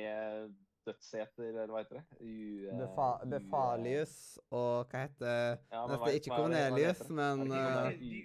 dødsseter, 0.85 1.49
eller 1.49 1.73
hva 1.73 1.81
heter 1.81 1.97
det? 1.99 2.19
U, 2.21 2.29
uh, 2.69 2.77
Befa 2.79 3.07
Befalius 3.33 4.13
og 4.47 4.91
hva 4.91 5.01
heter 5.03 5.57
Ja, 5.73 5.81
men 5.89 5.97
vet, 5.97 6.07
er 6.07 6.19
ikke 6.19 6.31
er 6.31 6.38
er 6.38 6.39
Cornelius, 6.39 7.03
men 7.09 7.43
Er 7.51 7.89
eh, 7.89 7.99
de 7.99 8.21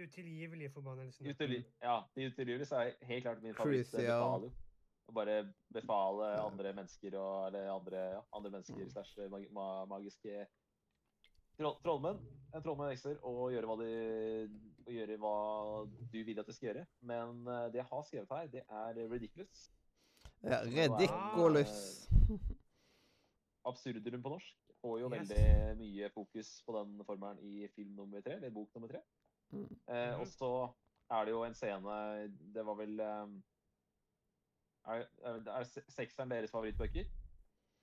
utilgivelige 0.00 0.72
forbannelsene. 0.72 1.34
Utely 1.34 1.60
ja, 1.82 1.98
de 2.16 2.30
utilgivelige 2.30 2.80
er 2.80 2.94
helt 3.10 3.26
klart 3.26 3.42
min 3.42 3.54
favoritt. 3.54 3.92
Befale. 3.92 4.50
Å 5.10 5.14
bare 5.18 5.36
befale 5.74 6.30
andre 6.40 6.72
mennesker 6.78 7.18
og 7.20 7.50
Eller 7.50 7.68
andre, 7.74 8.04
ja, 8.16 8.22
andre 8.32 8.54
mennesker 8.56 8.88
slash 8.94 9.28
mag 9.28 9.44
magiske 9.90 10.46
troll 11.58 11.76
trollmenn. 11.84 12.22
En 12.54 12.62
trollmenn 12.64 12.90
ekser 12.92 13.18
og 13.22 13.52
gjøre 13.52 13.66
hva 13.70 13.76
de 13.78 13.90
og 14.86 14.92
gjøre 14.96 15.16
hva 15.22 15.34
du 16.12 16.16
vil 16.26 16.40
at 16.42 16.46
de 16.48 16.54
skal 16.56 16.68
gjøre. 16.70 16.86
Men 17.06 17.44
eh, 17.46 17.66
det 17.70 17.78
jeg 17.82 17.88
har 17.90 18.02
skrevet 18.08 18.32
her, 18.34 18.46
det 18.50 18.62
er 18.66 19.10
ridiculous. 19.12 19.70
ja. 20.42 20.58
Ridiculous. 20.64 22.08
Absurdrum 23.70 24.22
på 24.24 24.32
norsk. 24.34 24.56
Får 24.80 24.98
jo 25.02 25.10
Yes. 25.12 25.28
veldig 25.28 25.76
mye 25.78 26.08
fokus 26.14 26.62
på 26.66 26.72
den 26.78 27.04
formelen 27.04 27.38
i 27.44 27.66
film 27.74 27.90
nummer 27.98 28.20
tre, 28.24 28.38
eller 28.38 28.50
bok 28.50 28.70
nummer 28.74 28.88
tre. 28.88 29.02
Mm. 29.52 29.66
Eh, 29.88 30.12
Mhm. 30.14 30.20
Og 30.20 30.26
så 30.26 30.50
er 31.10 31.24
det 31.24 31.32
jo 31.32 31.42
en 31.44 31.54
scene 31.54 32.32
Det 32.54 32.62
var 32.66 32.74
vel 32.78 33.00
um, 33.00 33.42
Er, 34.86 35.04
er, 35.26 35.40
er 35.50 35.64
sekseren 35.88 36.30
deres 36.30 36.50
favorittbøker? 36.50 37.04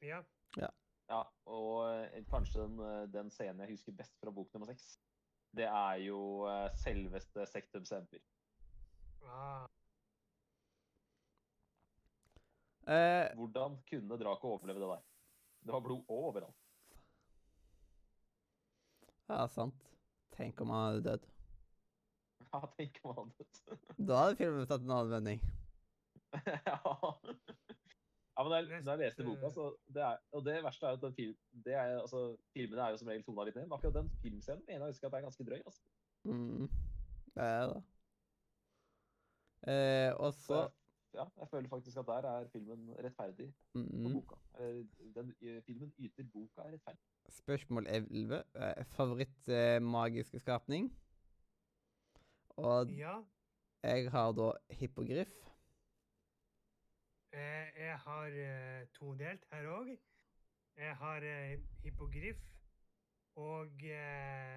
Ja. 0.02 0.22
Ja, 0.58 0.68
og 1.10 1.88
eh, 1.88 2.24
kanskje 2.30 2.64
den, 2.66 2.80
eh, 2.84 3.06
den 3.14 3.30
scenen 3.32 3.64
jeg 3.64 3.78
husker 3.78 3.96
best 3.96 4.18
fra 4.20 4.32
bok 4.36 4.52
nummer 4.54 4.68
seks, 4.74 4.98
det 5.56 5.66
er 5.70 6.02
jo 6.04 6.20
eh, 6.50 6.68
selveste 6.76 7.46
Sectum 7.48 7.86
Semper. 7.88 8.20
Ah, 9.28 9.66
Eh, 12.88 13.34
Hvordan 13.36 13.74
kunne 13.90 14.16
Draco 14.18 14.48
overleve 14.56 14.80
det 14.80 14.88
der? 14.88 15.02
Det 15.68 15.74
var 15.74 15.82
blod 15.84 16.06
overalt. 16.08 16.56
ja, 19.28 19.48
sant. 19.52 19.90
Tenk 20.32 20.62
om 20.64 20.70
han 20.72 20.86
hadde 20.86 21.04
dødd. 21.10 21.26
Ja, 22.48 22.62
tenk 22.78 23.00
om 23.04 23.12
han 23.12 23.26
hadde 23.34 23.44
dødd. 23.44 23.98
Da 24.08 24.22
hadde 24.22 24.38
filmen 24.40 24.70
tatt 24.70 24.86
en 24.86 24.94
annen 24.96 25.12
vending. 25.12 25.42
ja. 26.70 26.80
Ja, 28.38 28.44
men 28.44 28.52
da 28.52 28.58
jeg, 28.58 28.86
da 28.86 28.92
jeg 28.92 29.00
leste 29.00 29.24
boka, 29.26 29.50
så 29.50 29.76
det 29.94 30.02
er, 30.06 30.18
Og 30.32 30.46
det 30.46 30.64
verste 30.64 30.86
er 30.86 30.90
jo 30.90 30.96
at 31.00 31.02
den 31.02 31.14
film, 31.14 31.38
det 31.66 31.74
er, 31.74 32.00
altså, 32.02 32.38
filmene 32.54 32.82
er 32.82 32.90
jo 32.94 32.98
som 33.02 33.08
regel 33.08 33.24
tona 33.26 33.46
litt 33.48 33.56
ned. 33.56 33.66
Men 33.66 33.78
akkurat 33.78 33.96
den 33.96 34.12
filmscenen 34.22 34.66
mener 34.68 34.86
jeg 34.86 34.94
husker 34.94 35.08
at 35.08 35.14
det 35.14 35.20
er 35.20 35.30
ganske 35.30 35.48
drøy. 35.48 35.62
altså. 35.66 35.82
Mm. 36.24 36.68
Det 37.34 37.44
er 37.44 37.66
det. 37.74 37.84
Eh, 39.68 40.12
og 40.16 40.34
Så 40.34 40.70
ja, 41.14 41.26
jeg 41.40 41.48
føler 41.50 41.70
faktisk 41.70 41.98
at 41.98 42.06
der 42.06 42.30
er 42.30 42.48
filmen 42.54 42.94
rettferdig 43.04 43.54
på 43.74 43.80
mm, 43.80 44.14
boka. 44.14 44.36
Eller, 44.60 44.84
den, 45.16 45.36
eh, 45.42 45.62
filmen 45.66 45.94
yter 46.00 46.24
boka 46.34 46.62
rettferdig. 46.62 47.02
Spørsmål 47.30 47.88
11. 47.90 48.44
Favorittmagiske 48.54 48.96
favoritt 48.96 49.50
eh, 49.50 49.82
magiske 49.82 50.40
skapning? 50.40 50.94
Og 52.58 52.92
ja. 52.92 53.18
jeg 53.84 54.12
har 54.12 54.32
da 54.32 54.52
hippogriff. 54.70 55.47
Eh, 57.34 57.68
jeg 57.86 57.98
har 58.00 58.26
eh, 58.28 58.88
todelt 58.94 59.46
her 59.52 59.68
òg. 59.68 59.90
Jeg 60.78 60.96
har 60.96 61.24
eh, 61.26 61.60
hippogriff 61.84 62.40
og 63.36 63.84
eh, 63.84 64.56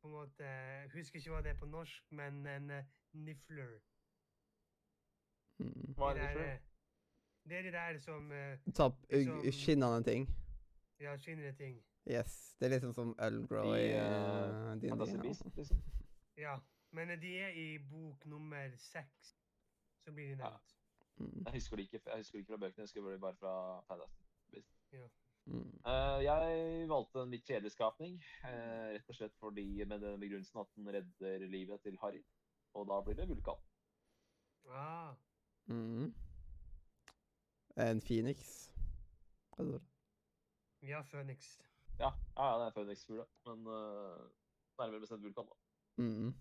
på 0.00 0.08
en 0.08 0.12
måte 0.12 0.44
Jeg 0.44 0.90
husker 0.94 1.18
ikke 1.18 1.30
hva 1.34 1.42
det 1.42 1.50
er 1.54 1.58
på 1.60 1.66
norsk, 1.66 2.12
men 2.12 2.46
en 2.46 2.66
nifler. 2.70 2.84
niffler. 3.12 3.78
Mm. 5.60 5.94
Hva 5.98 6.10
er 6.14 6.14
De 6.14 6.38
det 6.40 6.48
eh, 6.50 6.58
Det 7.48 7.58
er 7.58 7.62
de 7.62 7.72
der 7.72 7.98
som 7.98 8.30
Liksom- 8.32 8.94
ugg- 9.12 9.52
skinnende 9.52 10.02
ting. 10.10 10.28
Ja, 11.00 11.16
skinnende 11.16 11.52
ting. 11.56 11.82
Yes. 12.10 12.56
Det 12.60 12.72
er 12.72 12.80
sånn 12.80 12.94
som. 12.94 13.14
I 13.18 13.24
eh, 13.24 14.00
uh. 14.72 15.20
Beast, 15.22 15.56
liksom. 15.56 15.82
Ja. 16.36 16.58
Men 16.92 17.08
de 17.20 17.38
er 17.38 17.48
i 17.54 17.78
bok 17.78 18.26
nummer 18.26 18.70
seks. 18.76 19.36
Så 20.04 20.12
blir 20.12 20.36
de 20.36 20.42
Ja. 20.42 20.56
Mm. 21.20 21.44
Jeg 21.46 21.52
husker 21.54 21.76
det 21.76 21.86
ikke, 21.88 22.00
jeg 22.06 22.22
husker 22.22 22.38
det 22.38 22.42
ikke 22.44 22.52
fra 22.52 22.60
bøkene, 22.64 22.82
jeg 22.82 22.88
husker 22.88 23.10
det 23.10 23.20
bare 23.20 23.36
fra 23.40 23.54
Fantasy. 23.88 24.62
Mm. 25.50 25.72
uh, 25.86 26.18
jeg 26.22 26.88
valgte 26.90 27.22
en 27.22 27.32
litt 27.32 27.46
kjedelig 27.48 27.72
skapning, 27.74 28.20
uh, 28.44 28.90
rett 28.94 29.08
og 29.10 29.16
slett 29.16 29.36
fordi 29.40 29.66
med 29.84 30.04
den 30.04 30.20
begrunnelsen 30.20 30.60
at 30.62 30.70
den 30.76 30.92
redder 30.94 31.46
livet 31.50 31.82
til 31.84 31.98
Harry. 32.02 32.22
Og 32.78 32.86
da 32.88 33.00
blir 33.04 33.18
det 33.18 33.28
vulkan. 33.28 33.66
Ah, 34.70 35.12
Mm. 35.70 36.14
En 37.76 38.00
Phoenix. 38.00 38.72
Ja, 40.82 41.02
Phoenix. 41.02 41.60
Ja, 41.98 42.10
ja, 42.36 42.46
ja 42.52 42.58
det 42.58 42.66
er 42.66 42.70
Phoenix-fugla. 42.70 43.24
Men 43.46 43.66
uh, 43.66 44.30
nærmere 44.78 45.00
bestemt 45.00 45.22
vulkan, 45.22 45.46
da. 45.46 45.54
Mm. 46.02 46.34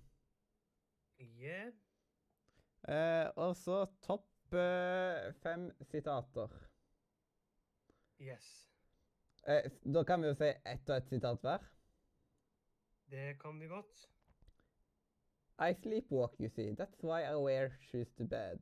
Yeah. 1.19 1.73
Eh, 2.87 3.27
og 3.35 3.55
så 3.55 3.85
topp 4.01 4.25
eh, 4.53 5.33
fem 5.43 5.71
sitater. 5.81 6.49
Yes. 8.19 8.69
Eh, 9.47 9.71
da 9.93 10.03
kan 10.03 10.21
vi 10.21 10.27
jo 10.27 10.33
si 10.33 10.53
ett 10.65 10.89
og 10.89 10.97
ett 10.97 11.09
sitat 11.09 11.41
hver. 11.41 11.67
Det 13.11 13.39
kan 13.41 13.59
vi 13.59 13.67
godt. 13.67 14.09
I 15.59 15.73
sleepwalk, 15.73 16.39
you 16.39 16.49
see. 16.49 16.75
That's 16.75 17.03
why 17.03 17.23
I 17.23 17.35
wear 17.35 17.77
shoes 17.91 18.11
to 18.17 18.23
bed. 18.23 18.59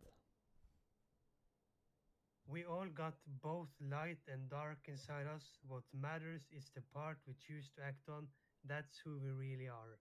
We 2.48 2.64
all 2.64 2.90
got 2.90 3.14
both 3.42 3.70
light 3.80 4.28
and 4.28 4.50
dark 4.50 4.88
inside 4.88 5.28
us. 5.36 5.60
What 5.68 5.84
matters 5.94 6.42
is 6.52 6.70
the 6.76 6.82
part 6.94 7.18
we 7.28 7.34
choose 7.34 7.70
to 7.76 7.82
act 7.84 8.10
on. 8.10 8.28
That's 8.64 8.98
who 9.04 9.20
we 9.20 9.32
really 9.32 9.68
are. 9.68 10.00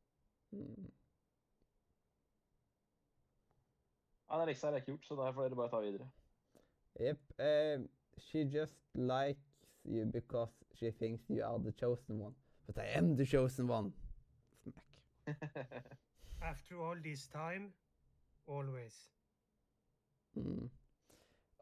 Mm. 0.55 0.91
Ja, 4.31 4.39
den 4.39 4.48
leksa 4.48 4.69
er 4.70 4.77
ikke 4.77 4.86
gjort, 4.86 5.05
så 5.07 5.15
da 5.16 5.31
får 5.31 5.43
dere 5.48 5.57
bare 5.57 5.69
ta 5.70 5.81
videre. 5.81 6.11
Yep. 7.01 7.19
Uh, 7.39 7.86
she 8.19 8.44
just 8.44 8.78
likes 8.94 9.66
you 9.85 10.05
because 10.07 10.53
she 10.74 10.90
thinks 10.90 11.28
you 11.31 11.44
are 11.44 11.59
the 11.62 11.73
chosen 11.73 12.20
one. 12.20 12.35
But 12.66 12.78
I 12.78 12.86
am 12.98 13.16
the 13.16 13.24
chosen 13.27 13.69
one. 13.70 13.93
Smack. 14.62 14.97
After 16.43 16.81
all 16.81 16.97
this 17.03 17.28
time, 17.28 17.73
always. 18.47 19.11
Mm. 20.36 20.69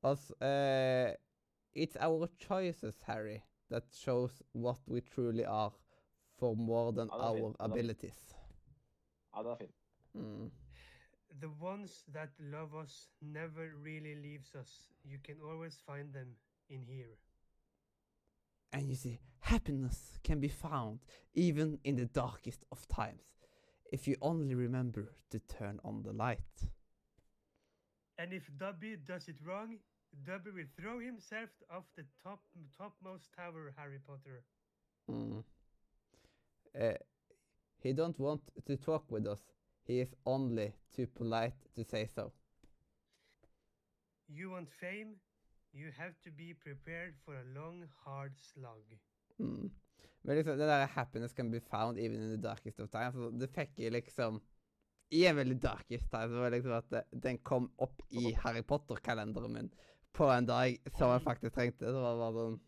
Also, 0.03 0.35
uh, 0.41 1.15
it's 1.75 1.97
our 2.01 2.29
choices, 2.39 3.03
Harry, 3.07 3.43
that 3.71 3.85
shows 3.93 4.43
what 4.53 4.79
we 4.87 5.01
truly 5.01 5.45
are 5.45 5.73
for 6.39 6.57
more 6.57 6.93
than 6.93 7.09
Ja, 7.13 7.17
det 7.19 7.25
our 7.25 7.37
fin. 7.37 7.45
det 7.45 7.57
fint. 7.59 7.73
abilities. 7.73 8.37
Ja, 9.37 9.43
den 9.43 9.51
er 9.51 9.57
fin. 9.57 9.73
Mm. 10.15 10.51
The 11.41 11.51
ones 11.61 12.05
that 12.13 12.31
love 12.41 12.75
us 12.75 13.09
never 13.21 13.73
really 13.83 14.15
leaves 14.15 14.55
us. 14.55 14.71
You 15.05 15.19
can 15.23 15.37
always 15.45 15.79
find 15.87 16.13
them 16.13 16.29
in 16.71 16.83
here. 16.87 17.19
And 18.73 18.89
you 18.89 18.97
see, 18.97 19.21
happiness 19.41 20.19
can 20.23 20.41
be 20.41 20.49
found 20.49 21.01
even 21.35 21.79
in 21.85 21.97
the 21.97 22.07
darkest 22.07 22.65
of 22.73 22.87
times 22.89 23.23
if 23.93 24.09
you 24.09 24.17
only 24.21 24.55
remember 24.55 25.13
to 25.31 25.39
turn 25.39 25.79
on 25.85 26.03
the 26.03 26.13
light. 26.13 26.39
And 28.19 28.33
if 28.33 28.51
Dubby 28.59 28.97
does 29.07 29.29
it 29.29 29.37
wrong, 29.45 29.79
Dubby 30.25 30.55
will 30.55 30.71
throw 30.81 31.01
himself 31.01 31.51
off 31.71 31.85
the 31.97 32.05
top 32.23 32.41
topmost 32.77 33.31
tower, 33.37 33.73
Harry 33.77 33.99
Potter. 34.07 34.43
Mm. 35.11 35.45
Uh, 36.81 36.93
he 37.83 37.93
don't 37.93 38.19
want 38.19 38.41
to 38.67 38.77
talk 38.77 39.05
with 39.11 39.27
us. 39.27 39.41
He 39.87 40.01
is 40.01 40.15
only 40.25 40.73
too 40.97 41.07
polite 41.07 41.57
to 41.77 41.85
say 41.85 42.07
so. 42.07 42.33
You 44.29 44.51
want 44.51 44.71
fame? 44.71 45.17
You 45.73 45.91
have 45.97 46.15
to 46.25 46.31
be 46.31 46.55
prepared 46.55 47.15
for 47.25 47.35
a 47.35 47.45
long, 47.55 47.89
hard 48.05 48.33
slug. 48.39 48.85
Mm. 49.39 49.71
Men 50.23 50.37
liksom, 50.37 50.59
det 50.59 50.67
der 50.67 50.87
happiness 50.87 51.33
can 51.33 51.51
be 51.51 51.61
found 51.61 51.99
even 51.99 52.23
in 52.23 52.31
the 52.31 52.49
darkest 52.49 52.81
of 52.81 52.91
times. 52.91 53.15
Så 53.15 53.31
det 53.41 53.51
fikk 53.51 53.79
jeg 53.79 53.93
liksom 53.93 54.41
I 55.11 55.27
en 55.27 55.37
veldig 55.37 55.63
darkest 55.63 56.11
time. 56.11 56.29
Så 56.29 56.41
var 56.41 56.51
det 56.51 56.59
liksom 56.59 56.73
at 56.73 56.91
det, 56.91 57.03
den 57.23 57.39
kom 57.39 57.73
opp 57.79 58.03
i 58.11 58.33
Harry 58.33 58.63
Potter-kalenderen 58.63 59.53
min 59.53 59.71
på 60.15 60.31
en 60.31 60.47
dag 60.47 60.79
som 60.97 61.11
jeg 61.11 61.23
faktisk 61.23 61.55
trengte. 61.55 61.87
Det 61.87 62.01
var 62.01 62.17
bare 62.23 62.39
sånn 62.39 62.61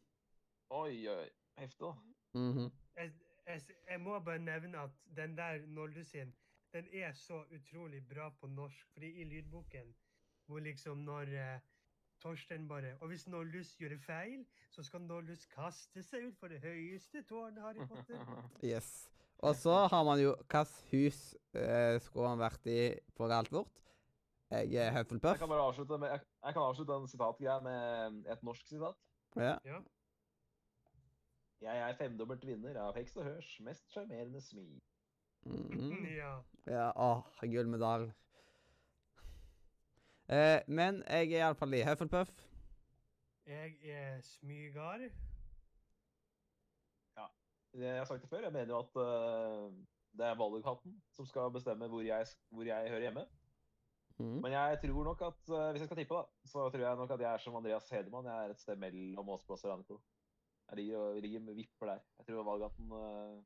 Oi, 0.74 1.08
oi. 1.08 1.28
Heftig, 1.56 1.94
Mm 2.34 2.52
-hmm. 2.52 2.70
Jeg, 2.96 3.12
jeg, 3.46 3.60
jeg 3.90 4.00
må 4.00 4.18
bare 4.20 4.38
nevne 4.38 4.78
at 4.78 4.90
den 5.16 5.36
der 5.36 5.66
nåldusin, 5.66 6.34
den 6.76 6.88
er 6.92 7.12
så 7.16 7.42
utrolig 7.56 8.02
bra 8.08 8.28
på 8.40 8.46
norsk. 8.52 8.92
Fordi 8.94 9.10
i 9.22 9.24
lydboken, 9.32 9.94
hvor 10.46 10.62
liksom 10.62 11.02
når 11.08 11.32
eh, 11.34 11.64
Torstein 12.22 12.68
bare 12.68 12.94
Og 13.00 13.08
hvis 13.12 13.26
Nollus 13.28 13.74
gjør 13.76 13.96
feil, 14.00 14.46
så 14.72 14.82
skal 14.86 15.02
Nollus 15.04 15.44
kaste 15.52 16.02
seg 16.02 16.30
ut 16.30 16.38
for 16.40 16.48
det 16.52 16.62
høyeste 16.64 17.22
tårnet, 17.28 17.60
Harry 17.64 17.86
Potter. 17.90 18.22
Yes. 18.72 19.08
Og 19.44 19.52
så 19.60 19.74
har 19.92 20.04
man 20.08 20.20
jo 20.22 20.30
Hvilket 20.48 20.76
hus 20.92 21.18
eh, 21.52 21.98
skulle 22.00 22.30
han 22.32 22.40
vært 22.40 22.70
i 22.72 22.78
på 23.18 23.28
Galtvort? 23.28 23.72
Jeg 24.50 24.62
er 24.62 24.70
Jeg 24.86 24.92
Hufflepuff. 24.94 25.38
kan 25.42 25.48
bare 25.50 25.66
avslutte 25.66 25.98
med, 25.98 26.08
jeg, 26.08 26.20
jeg 26.46 26.54
kan 26.54 26.62
avslutte 26.62 26.96
en 26.96 27.08
sitatgreie 27.10 27.62
med 27.66 28.26
et 28.32 28.42
norsk 28.46 28.68
sitat. 28.70 28.96
Ja. 29.36 29.56
Ja. 29.66 29.80
Jeg 31.66 31.80
er 31.88 31.96
femdobbelt 31.98 32.44
vinner 32.46 32.76
av 32.80 32.94
Heks 32.96 33.16
og 33.16 33.24
Hørs 33.26 33.48
mest 33.66 33.90
sjarmerende 33.92 34.40
smil. 34.44 34.78
Mhm. 35.46 36.06
ja. 36.16 36.32
Ja, 36.66 36.90
åh, 36.96 37.22
gullmedalje. 37.42 38.12
Eh, 40.28 40.60
men 40.66 41.02
jeg 41.06 41.28
er 41.30 41.44
iallfall 41.44 41.74
i 41.78 41.84
Hufflepuff. 41.86 42.32
Jeg 43.46 43.76
er 43.94 44.16
Smygar. 44.26 45.04
Ja. 47.16 47.26
Jeg 47.78 47.98
har 48.00 48.08
sagt 48.08 48.22
det 48.24 48.30
før, 48.32 48.42
jeg 48.48 48.52
mener 48.56 48.74
jo 48.74 48.80
at 48.82 48.98
uh, 48.98 49.70
det 50.18 50.26
er 50.26 50.38
valghatten 50.40 50.96
som 51.14 51.28
skal 51.30 51.52
bestemme 51.54 51.86
hvor 51.92 52.02
jeg, 52.02 52.26
hvor 52.50 52.66
jeg 52.66 52.90
hører 52.90 53.06
hjemme. 53.06 53.26
Mm. 54.18 54.40
Men 54.42 54.52
jeg 54.56 54.78
tror 54.82 55.04
nok 55.04 55.22
at, 55.28 55.40
uh, 55.54 55.70
hvis 55.70 55.84
jeg 55.84 55.88
skal 55.92 56.00
tippe, 56.02 56.18
da, 56.18 56.24
så 56.50 56.66
tror 56.72 56.82
jeg 56.88 56.96
nok 56.98 57.10
at 57.14 57.20
jeg 57.22 57.32
er 57.32 57.44
som 57.44 57.56
Andreas 57.60 57.90
Hedemann. 57.94 58.26
Jeg 58.26 58.46
er 58.46 58.50
et 58.56 58.60
sted 58.64 58.76
mellom 58.82 59.28
Åsplass 59.36 59.64
og 59.64 59.70
Raneto. 59.76 60.00
Jeg 60.70 60.76
ligger, 60.80 60.98
og- 60.98 61.20
ligger 61.22 61.40
med 61.40 61.54
vipper 61.54 61.86
der. 61.86 62.00
Jeg 62.18 62.26
tror 62.26 62.42
valghatten 62.50 62.90
uh, 62.92 63.44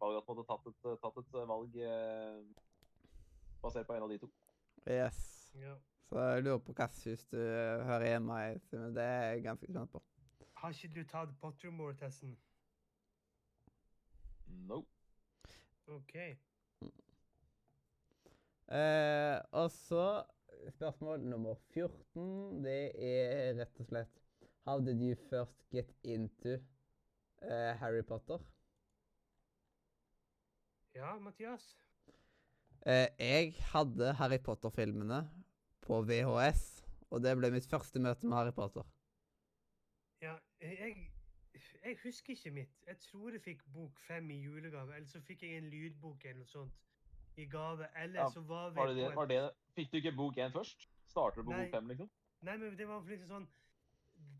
Valghatten 0.00 0.34
måtte 0.34 0.48
tatt 0.48 0.68
et, 0.70 1.00
tatt 1.02 1.18
et 1.20 1.38
eh, 1.38 1.48
valg 1.48 1.78
eh, 1.84 2.36
basert 3.62 3.88
på 3.88 3.96
en 3.96 4.06
av 4.06 4.12
de 4.12 4.18
to. 4.22 4.30
Yes. 4.88 5.18
Ja. 5.60 5.74
Så 6.08 6.22
jeg 6.26 6.44
lurer 6.46 6.58
på 6.58 6.72
hvilket 6.72 7.02
hus 7.06 7.26
du 7.30 7.38
hører 7.38 8.06
hjemme 8.08 8.38
i. 8.48 8.54
Men 8.72 8.94
Det 8.96 9.04
er 9.04 9.26
jeg 9.30 9.42
ganske 9.44 9.72
spent 9.72 9.92
på. 9.92 10.02
Har 10.60 10.72
ikke 10.74 10.94
du 10.94 11.02
tatt 11.08 11.34
Pottermore-testen? 11.40 12.32
No. 14.68 14.84
OK. 15.86 16.16
Eh, 18.70 19.36
og 19.50 19.70
så 19.70 20.22
spørsmål 20.68 21.20
nummer 21.20 21.54
14. 21.54 22.64
Det 22.64 22.80
er 22.94 23.54
rett 23.58 23.80
og 23.80 23.86
slett 23.86 24.20
How 24.66 24.78
did 24.78 25.00
you 25.00 25.16
first 25.30 25.64
get 25.72 25.90
into 26.04 26.58
uh, 27.42 27.72
Harry 27.80 28.02
Potter? 28.02 28.38
Ja, 31.00 31.18
Mathias? 31.18 31.76
Eh, 32.86 33.08
jeg 33.18 33.54
hadde 33.72 34.12
Harry 34.18 34.36
Potter-filmene 34.44 35.20
på 35.80 36.02
VHS, 36.04 36.64
og 37.08 37.22
det 37.24 37.32
ble 37.38 37.48
mitt 37.54 37.68
første 37.68 38.02
møte 38.04 38.28
med 38.28 38.36
Harry 38.36 38.52
Potter. 38.52 38.84
Ja, 40.20 40.34
jeg, 40.60 41.06
jeg 41.84 41.96
husker 42.02 42.34
ikke 42.34 42.50
mitt. 42.58 42.74
Jeg 42.86 42.98
tror 43.06 43.32
jeg 43.32 43.40
fikk 43.46 43.64
bok 43.72 44.02
fem 44.04 44.28
i 44.34 44.42
julegave, 44.42 44.92
eller 44.98 45.08
så 45.08 45.22
fikk 45.24 45.46
jeg 45.46 45.62
en 45.62 45.70
lydbok 45.72 46.26
eller 46.28 46.42
noe 46.42 46.50
sånt 46.50 47.40
i 47.40 47.46
gave. 47.48 47.88
Eller 47.96 48.20
Ja, 48.20 48.26
så 48.34 48.42
var 48.50 48.68
vi 48.74 48.82
Var 48.82 48.92
det 48.92 48.96
det, 48.96 49.14
var 49.16 49.30
det, 49.30 49.38
fikk 49.78 49.92
du 49.92 49.96
ikke 50.02 50.12
bok 50.18 50.36
én 50.36 50.52
først? 50.52 50.84
Starter 51.08 51.40
du 51.40 51.48
på 51.48 51.54
Nei. 51.54 51.62
bok 51.64 51.78
fem, 51.78 51.88
liksom? 51.94 52.10
Nei, 52.42 52.56
men 52.56 52.76
det 52.76 52.88
var 52.88 53.08
liksom 53.08 53.32
sånn 53.32 53.48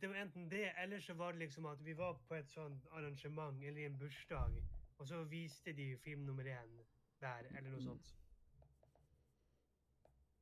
Det 0.01 0.12
var 0.12 0.20
enten 0.27 0.51
det, 0.53 0.66
eller 0.77 1.01
så 1.01 1.16
var 1.16 1.32
det 1.32 1.47
liksom 1.47 1.66
at 1.73 1.81
vi 1.85 1.97
var 1.97 2.20
på 2.28 2.37
et 2.37 2.53
sånn 2.53 2.77
arrangement 2.93 3.65
eller 3.65 3.81
i 3.81 3.89
en 3.89 3.97
bursdag, 3.97 4.61
og 5.01 5.06
så 5.09 5.24
viste 5.24 5.72
de 5.72 5.97
film 5.98 6.20
nummer 6.28 6.44
én 6.44 6.72
der, 7.20 7.48
eller 7.56 7.70
noe 7.70 7.82
sånt. 7.82 8.16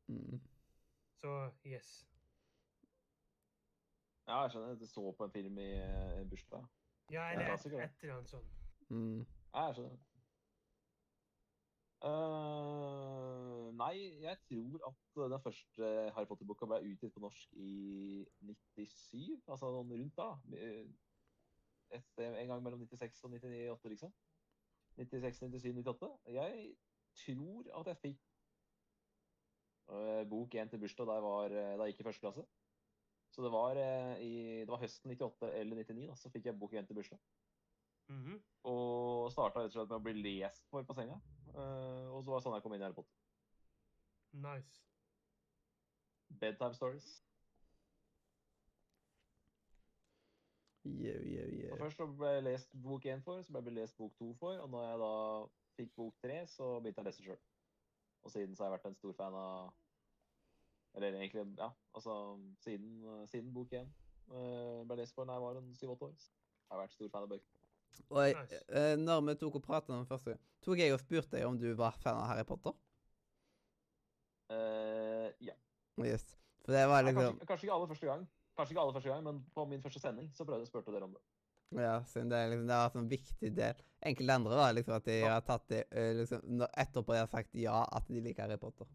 Mm. 0.09 0.41
Så 1.15 1.51
yes. 1.67 2.09
Ja, 4.27 4.41
jeg 4.43 4.51
skjønner. 4.51 4.75
Du 4.75 4.87
så 4.87 5.13
på 5.13 5.25
en 5.25 5.33
film 5.33 5.59
i 5.59 5.71
eh, 5.79 6.29
bursdag. 6.31 6.67
Ja, 7.11 7.31
eller 7.33 7.55
et, 7.55 7.67
et 7.67 8.03
eller 8.03 8.15
annet 8.15 8.31
sånt. 8.31 8.59
Mm. 8.89 9.27
Ja, 9.55 9.65
jeg 9.67 9.75
skjønner. 9.75 9.99
Uh, 11.99 13.75
nei, 13.75 13.95
jeg 14.23 14.37
tror 14.49 14.87
at 14.87 15.31
den 15.33 15.41
første 15.43 15.89
Harry 16.15 16.29
Potter-boka 16.31 16.67
ble 16.71 16.83
utgitt 16.93 17.15
på 17.15 17.23
norsk 17.25 17.55
i 17.59 18.27
97. 18.41 19.41
Altså 19.49 19.71
noen 19.71 19.95
rundt 19.95 20.19
da. 20.19 20.33
Eh, 20.59 20.87
Et 21.91 22.05
sted 22.05 22.35
en 22.37 22.49
gang 22.49 22.63
mellom 22.63 22.83
96 22.85 23.25
og 23.25 23.31
98, 23.31 23.89
liksom. 23.89 24.13
96, 24.99 25.39
97, 25.39 25.75
98. 25.75 26.11
Jeg 26.35 26.77
tror 27.25 27.69
at 27.81 27.91
jeg 27.93 28.01
fikk 28.03 28.25
eh, 29.95 30.25
bok 30.31 30.55
én 30.55 30.71
til 30.71 30.83
bursdag 30.83 31.07
da 31.07 31.19
jeg, 31.19 31.27
var, 31.27 31.55
eh, 31.55 31.77
da 31.79 31.87
jeg 31.87 31.95
gikk 31.95 32.03
i 32.03 32.09
første 32.09 32.25
klasse. 32.27 32.47
Så 33.31 33.45
det 33.45 33.53
var, 33.53 33.79
eh, 33.79 34.25
i, 34.25 34.33
det 34.65 34.73
var 34.73 34.83
høsten 34.83 35.13
98 35.13 35.53
eller 35.61 35.83
99, 35.85 36.09
da, 36.11 36.17
så 36.19 36.33
fikk 36.35 36.51
jeg 36.51 36.59
bok 36.59 36.75
én 36.75 36.89
til 36.89 36.99
bursdag. 36.99 37.23
Mhm. 38.09 38.43
Og 38.73 39.31
starta 39.33 39.61
rett 39.61 39.71
og 39.71 39.77
slett 39.77 39.91
med 39.93 40.01
å 40.01 40.05
bli 40.05 40.17
lest 40.25 40.67
for 40.73 40.83
på 40.83 40.97
senga. 40.97 41.21
Og 41.49 42.23
så 42.25 42.31
var 42.31 42.39
det 42.39 42.45
sånn 42.45 42.55
jeg 42.57 42.65
kom 42.65 42.75
inn 42.75 42.83
i 42.83 42.85
Harry 42.85 42.97
Potter. 42.97 43.15
Nice. 44.33 44.83
Bedtime 46.41 46.75
stories. 46.75 47.28
Yo, 50.89 51.13
yeah. 51.29 51.73
Og 51.73 51.79
først 51.83 52.01
så 52.01 52.07
ble 52.07 52.31
jeg 52.33 52.45
lest 52.47 52.73
bok 52.83 53.07
én 53.07 53.23
for, 53.25 53.43
så 53.45 53.53
ble 53.53 53.65
jeg 53.69 53.77
lest 53.81 53.97
bok 53.99 54.15
to 54.19 54.33
for, 54.41 54.57
og 54.63 54.71
når 54.73 54.87
jeg 54.87 54.99
da 55.03 55.13
fikk 55.79 55.95
bok 56.01 56.15
tre, 56.25 56.41
så 56.51 56.71
begynte 56.81 57.03
jeg 57.03 57.07
å 57.07 57.09
lese 57.11 57.27
sjøl. 57.27 57.43
Og 58.25 58.33
siden 58.33 58.57
så 58.57 58.65
har 58.65 58.73
jeg 58.73 58.79
vært 58.79 58.91
en 58.91 58.99
stor 58.99 59.15
fan 59.19 59.37
av 59.39 59.75
Eller 60.97 61.15
egentlig, 61.21 61.45
ja, 61.59 61.69
altså 61.95 62.13
siden, 62.65 63.03
siden 63.31 63.53
bok 63.55 63.73
én 63.77 63.87
eh, 64.33 64.81
ble 64.89 64.97
lest 64.99 65.15
for 65.15 65.29
da 65.29 65.37
jeg 65.37 65.45
var 65.45 65.61
en 65.61 65.75
syv-åtte 65.77 66.09
år, 66.09 66.15
så 66.17 66.33
jeg 66.33 66.73
har 66.73 66.81
jeg 66.81 66.87
vært 66.87 66.97
stor 66.97 67.13
fan 67.13 67.27
av 67.27 67.33
bøker. 67.35 67.61
Og 68.09 68.19
jeg, 68.25 68.35
Nice. 68.39 68.63
eh, 68.81 68.95
når 68.99 69.21
vi 69.29 69.35
tok 69.43 69.59
og 69.61 69.65
pratet 69.69 69.95
om 69.95 70.07
første 70.09 70.33
gang, 70.33 70.43
tok 70.65 70.83
jeg 70.83 70.95
og 70.95 71.01
spurte 71.03 71.37
deg 71.37 71.47
om 71.47 71.59
du 71.61 71.69
var 71.79 71.97
fan 72.03 72.17
av 72.17 72.27
Harry 72.33 72.45
Potter? 72.49 72.75
Eh, 74.57 75.29
ja. 75.45 75.55
Yes. 76.01 76.25
For 76.65 76.73
det 76.73 76.85
var 76.89 77.05
liksom... 77.05 77.23
Ja, 77.23 77.31
kanskje, 77.31 77.47
kanskje 77.53 77.69
ikke 77.69 77.77
aller 77.77 77.93
første 77.93 78.11
gang, 78.11 78.27
Kanskje 78.59 78.75
ikke 78.75 78.83
aller 78.83 78.95
første 78.97 79.11
gang, 79.13 79.23
men 79.25 79.43
på 79.55 79.65
min 79.71 79.83
første 79.85 80.01
sending 80.03 80.33
så 80.35 80.45
prøvde 80.45 80.65
jeg 80.65 80.69
å 80.69 80.71
spørre 80.73 80.95
dere 80.97 81.07
om 81.07 81.13
det. 81.15 81.21
Ja, 81.79 81.99
siden 82.09 82.31
det, 82.33 82.39
liksom, 82.51 82.65
det 82.67 82.75
har 82.75 82.87
vært 82.89 82.97
en 82.99 83.11
viktig 83.13 83.51
del. 83.55 83.83
Enkelte 84.09 84.35
andre 84.41 84.57
var 84.59 84.73
liksom 84.75 84.95
at 84.97 85.05
de 85.05 85.19
Ja. 85.21 85.35
har 85.37 85.45
tatt 85.47 85.67
det 85.69 85.83
liksom, 86.17 86.63
etterpå 86.67 87.13
de 87.15 87.19
har 87.21 87.29
sagt 87.31 87.55
ja, 87.55 87.83
at 87.93 88.09
de 88.09 88.21
liker 88.25 88.43
Harry 88.47 88.57
Potter. 88.59 88.87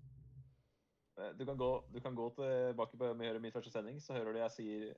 Eh, 1.18 1.32
Du 1.38 1.46
kan 1.46 1.56
gå, 1.58 1.70
du 1.94 2.00
kan 2.02 2.16
gå 2.18 2.30
tilbake 2.36 2.98
på 2.98 3.14
med 3.16 3.40
min 3.42 3.52
første 3.54 3.72
sending, 3.72 4.00
så 4.02 4.14
hører 4.18 4.34
du 4.34 4.40
jeg 4.40 4.52
sier 4.52 4.96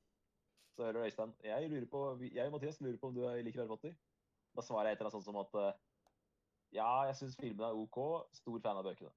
Så 0.76 0.84
hører 0.84 0.94
du 0.94 1.06
Øystein 1.06 1.34
Jeg 1.44 1.70
lurer 1.70 1.86
på, 1.86 2.00
jeg 2.34 2.46
og 2.48 2.52
Mathias 2.52 2.82
lurer 2.82 2.98
på 2.98 3.08
om 3.08 3.14
du 3.16 3.22
liker 3.22 3.60
Harry 3.62 3.68
Potter. 3.68 3.94
Da 4.56 4.62
svarer 4.62 4.88
jeg 4.90 4.94
et 4.94 5.00
eller 5.00 5.12
annet 5.12 5.20
sånt 5.20 5.26
som 5.26 5.38
at 5.38 5.54
eh, 5.56 5.78
ja, 6.74 7.04
jeg 7.08 7.16
syns 7.16 7.36
filmene 7.40 7.70
er 7.70 7.76
OK. 7.76 8.00
Stor 8.34 8.60
fan 8.60 8.78
av 8.78 8.84
bøkene. 8.84 9.12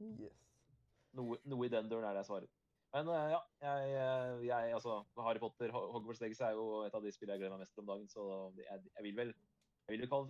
Yes. 0.00 0.51
Noe, 1.18 1.38
noe 1.44 1.66
i 1.66 1.72
den 1.72 1.88
døren 1.90 2.06
er 2.08 2.14
det 2.16 2.22
jeg 2.22 2.30
svarer. 2.30 2.50
Men 2.92 3.08
eh, 3.08 3.30
ja, 3.32 3.40
jeg, 3.64 3.92
eh, 3.96 4.42
jeg 4.48 4.74
altså 4.76 4.98
Harry 5.24 5.40
Potter, 5.40 5.72
Ho- 5.72 5.88
Hogwarts 5.94 6.20
Legacy 6.20 6.42
er 6.44 6.56
jo 6.58 6.82
et 6.86 6.94
av 6.96 7.04
de 7.04 7.12
spillene 7.12 7.38
jeg 7.38 7.44
gleder 7.44 7.54
meg 7.56 7.64
mest 7.64 7.72
til 7.76 7.84
om 7.84 7.90
dagen, 7.92 8.08
så 8.12 8.26
jeg, 8.60 8.82
jeg 8.96 9.06
vil 9.08 9.16
vel 9.22 9.34
jeg 9.88 9.96
vil 9.98 10.04
jo 10.06 10.22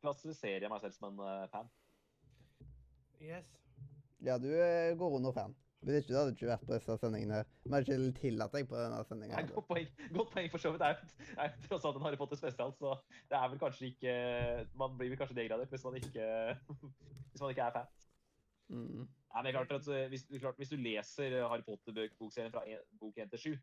klassifisere 0.00 0.68
meg 0.70 0.80
selv 0.84 0.94
som 0.96 1.08
en 1.10 1.24
eh, 1.26 1.46
fan. 1.52 1.70
Yes. 3.20 3.48
Ja, 4.24 4.36
du 4.38 4.48
går 5.00 5.16
under 5.18 5.32
fan. 5.36 5.54
Hvis 5.84 5.98
ikke, 6.00 6.12
du 6.14 6.16
hadde 6.16 6.32
ikke 6.32 6.48
vært 6.48 6.62
på 6.64 6.72
disse 6.78 6.94
sendingene 6.96 7.40
her. 7.42 7.48
Vi 7.64 7.72
hadde 7.74 7.96
ikke 7.98 8.20
tillatt 8.22 8.54
deg 8.56 8.68
på 8.70 8.78
denne 8.78 9.02
sendinga. 9.04 9.42
Godt 9.50 9.66
poeng, 9.68 9.90
godt 10.14 10.30
poeng 10.32 10.46
for 10.52 10.62
så 10.62 10.70
vidt. 10.72 10.80
Det 10.80 11.34
er, 11.44 11.50
jo 11.58 11.66
tross 11.68 11.84
alt 11.90 11.98
en 11.98 12.06
Harry 12.06 12.16
Potter 12.20 12.40
spesial, 12.40 12.72
så 12.78 12.94
det 13.28 13.36
er 13.36 13.50
vel 13.52 13.60
kanskje 13.60 13.90
ikke 13.90 14.14
Man 14.80 14.94
blir 14.96 15.12
vel 15.12 15.20
kanskje 15.20 15.36
degradert 15.36 15.74
hvis 15.74 15.84
man 15.84 15.98
ikke 16.00 16.28
hvis 17.34 17.42
man 17.44 17.52
ikke 17.52 17.66
er 17.68 17.76
fan. 17.76 17.90
Mm. 18.68 19.04
Nei, 19.34 19.42
men 19.42 19.52
klart 19.52 19.72
at 19.76 19.88
eh, 19.92 20.08
hvis, 20.08 20.26
klart, 20.40 20.56
hvis 20.56 20.72
du 20.72 20.76
leser 20.76 21.36
Harry 21.48 21.64
Potter-bokserien 21.66 22.52
fra 22.54 22.64
en, 22.70 22.82
bok 23.00 23.18
1 23.18 23.30
til 23.34 23.38
7, 23.38 23.56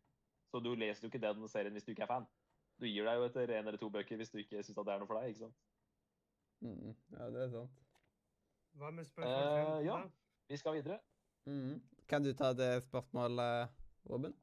så 0.52 0.60
du 0.60 0.74
leser 0.74 1.06
jo 1.06 1.10
ikke 1.10 1.22
den 1.22 1.48
serien 1.48 1.72
hvis 1.72 1.84
du 1.84 1.90
ikke 1.94 2.04
er 2.06 2.12
fan. 2.12 2.26
Du 2.80 2.86
gir 2.86 3.06
deg 3.06 3.18
jo 3.18 3.28
etter 3.28 3.54
en 3.56 3.66
eller 3.66 3.80
to 3.80 3.88
bøker 3.90 4.20
hvis 4.20 4.30
du 4.30 4.38
ikke 4.42 4.62
syns 4.62 4.76
det 4.78 4.92
er 4.94 5.00
noe 5.00 5.08
for 5.08 5.20
deg. 5.20 5.32
ikke 5.32 5.46
sant? 5.46 5.56
Mm. 6.62 6.92
Ja, 7.16 7.30
det 7.34 7.46
er 7.46 7.50
sant. 7.56 7.80
Hva 8.78 8.90
med 8.90 9.04
spørsmål 9.04 9.48
Eh, 9.48 9.64
15, 9.64 9.86
ja. 9.86 9.98
Vi 10.48 10.56
skal 10.56 10.78
videre. 10.78 10.98
Mm. 11.46 11.82
Kan 12.08 12.24
du 12.24 12.32
ta 12.32 12.52
det 12.52 12.82
spørsmålet, 12.82 13.68
Robin? 14.10 14.34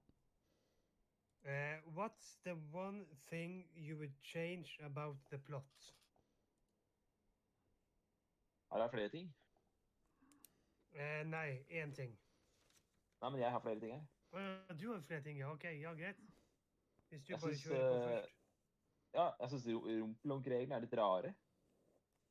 Uh, 1.46 1.80
what's 1.96 2.38
the 2.44 2.56
one 2.74 3.06
thing 3.30 3.66
you 3.76 3.98
would 3.98 4.14
change 4.22 4.78
about 4.84 5.18
the 5.32 5.38
plot? 5.38 5.96
Her 8.72 8.80
er 8.80 8.92
flere 8.92 9.10
ting. 9.10 9.36
Eh, 10.94 11.24
nei, 11.30 11.64
én 11.70 11.94
ting. 11.96 12.16
Nei, 13.22 13.30
men 13.30 13.42
jeg 13.42 13.52
har 13.52 13.62
flere 13.64 13.82
ting 13.82 13.94
her. 13.94 14.06
Å 14.30 14.76
du 14.78 14.88
har 14.92 15.02
flere 15.06 15.26
ting, 15.26 15.40
ja. 15.42 15.52
OK, 15.52 15.66
ja, 15.80 15.94
greit. 15.98 16.20
Hvis 17.10 17.26
du 17.26 17.34
Jeg 17.34 17.42
bare 17.42 17.56
synes, 17.56 17.64
kjører 17.64 17.90
på 17.90 18.00
eh, 18.00 18.10
først. 18.10 18.36
Ja, 19.18 19.26
jeg 19.42 19.52
syns 19.54 19.68
rumpelonk-reglene 19.74 20.78
er 20.78 20.86
litt 20.86 20.98
rare. 21.00 21.32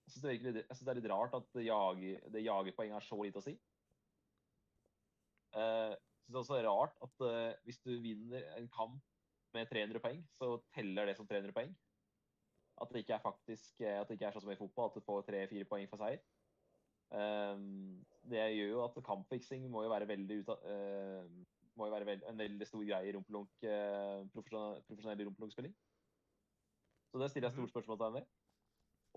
Jeg 0.06 0.14
syns 0.14 0.24
det, 0.46 0.64
det 0.64 0.92
er 0.92 0.98
litt 1.00 1.10
rart 1.10 1.34
at 1.36 1.48
det 1.54 1.66
jager, 1.66 2.22
det 2.32 2.44
har 2.46 3.04
så 3.04 3.18
lite 3.22 3.42
å 3.42 3.44
si. 3.44 3.56
Eh, 5.58 5.90
Jeg 5.92 6.30
syns 6.30 6.40
også 6.42 6.56
det 6.58 6.62
er 6.62 6.68
rart 6.68 6.96
at 7.04 7.26
eh, 7.26 7.58
hvis 7.66 7.82
du 7.82 7.92
vinner 8.04 8.46
en 8.56 8.68
kamp 8.72 9.02
med 9.56 9.68
300 9.70 10.00
poeng, 10.04 10.24
så 10.36 10.58
teller 10.74 11.08
det 11.08 11.16
som 11.16 11.26
300 11.28 11.54
poeng. 11.56 11.74
At 12.78 12.92
det 12.92 13.02
ikke 13.02 13.16
er 13.16 13.24
faktisk 13.24 13.80
eh, 13.82 13.98
at 14.00 14.08
det 14.08 14.18
ikke 14.18 14.28
er 14.28 14.36
sånn 14.36 14.44
som 14.46 14.52
i 14.54 14.60
fotball, 14.60 14.90
at 14.92 14.98
du 14.98 15.04
får 15.06 15.26
tre-fire 15.26 15.66
poeng 15.68 15.88
for 15.90 16.00
seier. 16.02 16.22
Um, 17.08 18.04
det 18.28 18.42
gjør 18.52 18.74
jo 18.74 18.80
at 18.84 18.98
kampfiksing 19.06 19.68
må 19.72 19.86
jo 19.86 19.92
være 19.92 20.08
veldig 20.10 20.42
ut 20.42 20.50
av 20.52 20.66
eh, 20.68 21.28
må 21.78 21.86
jo 21.86 21.94
være 21.94 22.16
en 22.28 22.40
veldig 22.40 22.66
stor 22.66 22.82
greie 22.82 23.08
i 23.08 23.14
rumpelunk, 23.14 23.52
eh, 23.62 24.24
profesjonell, 24.34 25.24
rumpelunkspilling. 25.28 25.74
Så 27.08 27.20
det 27.22 27.30
stiller 27.30 27.48
jeg 27.48 27.56
stort 27.56 27.72
spørsmålstegn 27.72 28.16
ved. 28.18 28.26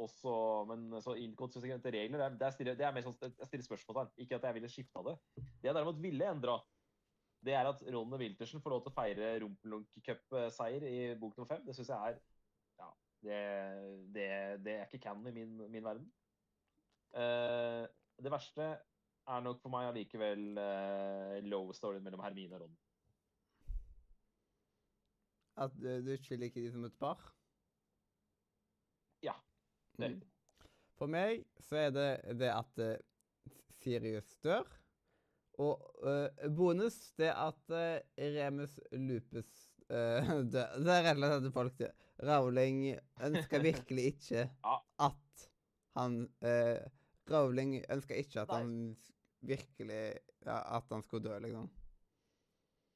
Også, 0.02 0.34
men 0.70 1.02
så 1.04 1.18
inkonsistente 1.20 1.92
regler, 1.92 2.22
det 2.22 2.28
er, 2.28 2.38
det 2.38 2.48
er, 2.48 2.54
stiller, 2.56 2.78
det 2.80 2.86
er 2.88 2.94
mer 2.96 3.06
sånn, 3.06 3.18
jeg 3.26 3.50
stiller 3.50 3.68
spørsmålstegn. 3.68 4.14
Ikke 4.24 4.38
at 4.38 4.48
jeg 4.48 4.58
ville 4.60 4.72
skifta 4.72 5.04
det. 5.10 5.18
Det 5.42 5.72
jeg 5.72 5.76
derimot 5.78 6.00
ville 6.06 6.30
endra, 6.32 6.60
det 7.42 7.58
er 7.58 7.68
at 7.68 7.82
Ronny 7.94 8.22
Wiltersen 8.22 8.62
får 8.62 8.76
lov 8.76 8.86
til 8.86 8.94
å 8.94 8.98
feire 9.00 9.34
rumpelunk-cup-seier 9.44 10.86
i 10.88 10.98
bok 11.20 11.36
nummer 11.36 11.50
fem. 11.50 11.66
Det 11.66 11.76
syns 11.76 11.90
jeg 11.92 12.14
er 12.14 12.22
Ja, 12.80 12.90
det, 13.26 13.40
det, 14.16 14.28
det 14.66 14.78
er 14.78 14.86
ikke 14.86 15.10
canon 15.10 15.32
i 15.34 15.36
min, 15.42 15.58
min 15.74 15.86
verden. 15.86 16.06
Eh, 17.14 17.84
det 18.22 18.32
verste 18.32 18.68
er 19.32 19.44
nok 19.44 19.60
for 19.62 19.74
meg 19.74 19.90
allikevel 19.90 20.58
uh, 20.58 21.38
love 21.46 21.76
storyen 21.78 22.04
mellom 22.04 22.24
Hermine 22.24 22.58
og 22.58 22.64
Ron. 22.64 22.78
At 25.62 25.76
du, 25.78 25.90
du 26.06 26.12
ikke 26.16 26.40
liker 26.40 26.64
de 26.64 26.72
som 26.74 26.86
et 26.88 26.98
par? 27.00 27.22
Ja, 29.24 29.36
Det 29.98 30.06
er 30.06 30.16
Mm. 30.16 30.22
For 31.02 31.10
meg 31.10 31.42
så 31.66 31.80
er 31.82 31.90
det 31.96 32.10
det 32.38 32.50
at 32.54 32.78
eh, 32.78 33.00
Sirius 33.82 34.36
dør. 34.46 34.68
Og 35.62 35.82
eh, 36.06 36.46
bonus 36.54 36.98
det 37.18 37.32
at 37.34 37.74
eh, 37.74 38.04
Remus 38.38 38.80
Lupus 38.92 39.50
eh, 39.90 40.30
dør. 40.54 40.78
Det 40.78 40.94
er 40.94 41.08
rett 41.08 41.18
og 41.18 41.24
slett 41.26 41.48
at 41.50 41.54
folk 41.56 41.80
dør. 41.80 41.96
Rowling 42.30 42.84
ønsker 43.18 43.66
virkelig 43.70 44.06
ikke 44.14 44.46
at 45.02 45.48
han 45.98 46.22
eh, 46.46 46.86
Rowling 47.34 47.78
ønsker 47.92 48.20
ikke 48.22 48.44
at 48.44 48.54
han 48.54 48.74
virkelig 49.42 50.02
ja, 50.46 50.58
At 50.78 50.90
han 50.92 51.04
skulle 51.06 51.30
dø, 51.30 51.38
liksom. 51.44 51.70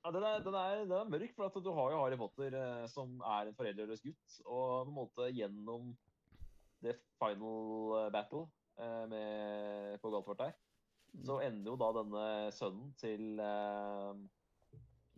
Ja, 0.05 0.11
den, 0.13 0.23
er, 0.23 0.43
den, 0.45 0.53
er, 0.53 0.83
den 0.85 0.91
er 0.93 1.09
mørk, 1.09 1.31
for 1.33 1.49
at 1.49 1.63
du 1.65 1.71
har 1.73 1.91
jo 1.93 2.01
Harry 2.03 2.17
Potter 2.17 2.53
eh, 2.59 2.83
som 2.93 3.15
er 3.25 3.49
en 3.49 3.57
foreldreløs 3.57 4.03
gutt. 4.05 4.35
Og 4.45 4.85
på 4.85 4.91
en 4.91 4.97
måte 4.99 5.29
gjennom 5.33 5.95
det 6.85 6.93
final 7.17 7.95
eh, 8.03 8.11
battle 8.13 8.43
eh, 8.77 9.03
med, 9.09 9.97
på 10.03 10.11
Galtvort 10.13 10.43
der, 10.43 10.53
så 11.25 11.39
ender 11.41 11.71
jo 11.71 11.77
da 11.79 11.89
denne 11.95 12.25
sønnen 12.53 12.93
til 13.01 13.41
eh, 13.41 14.21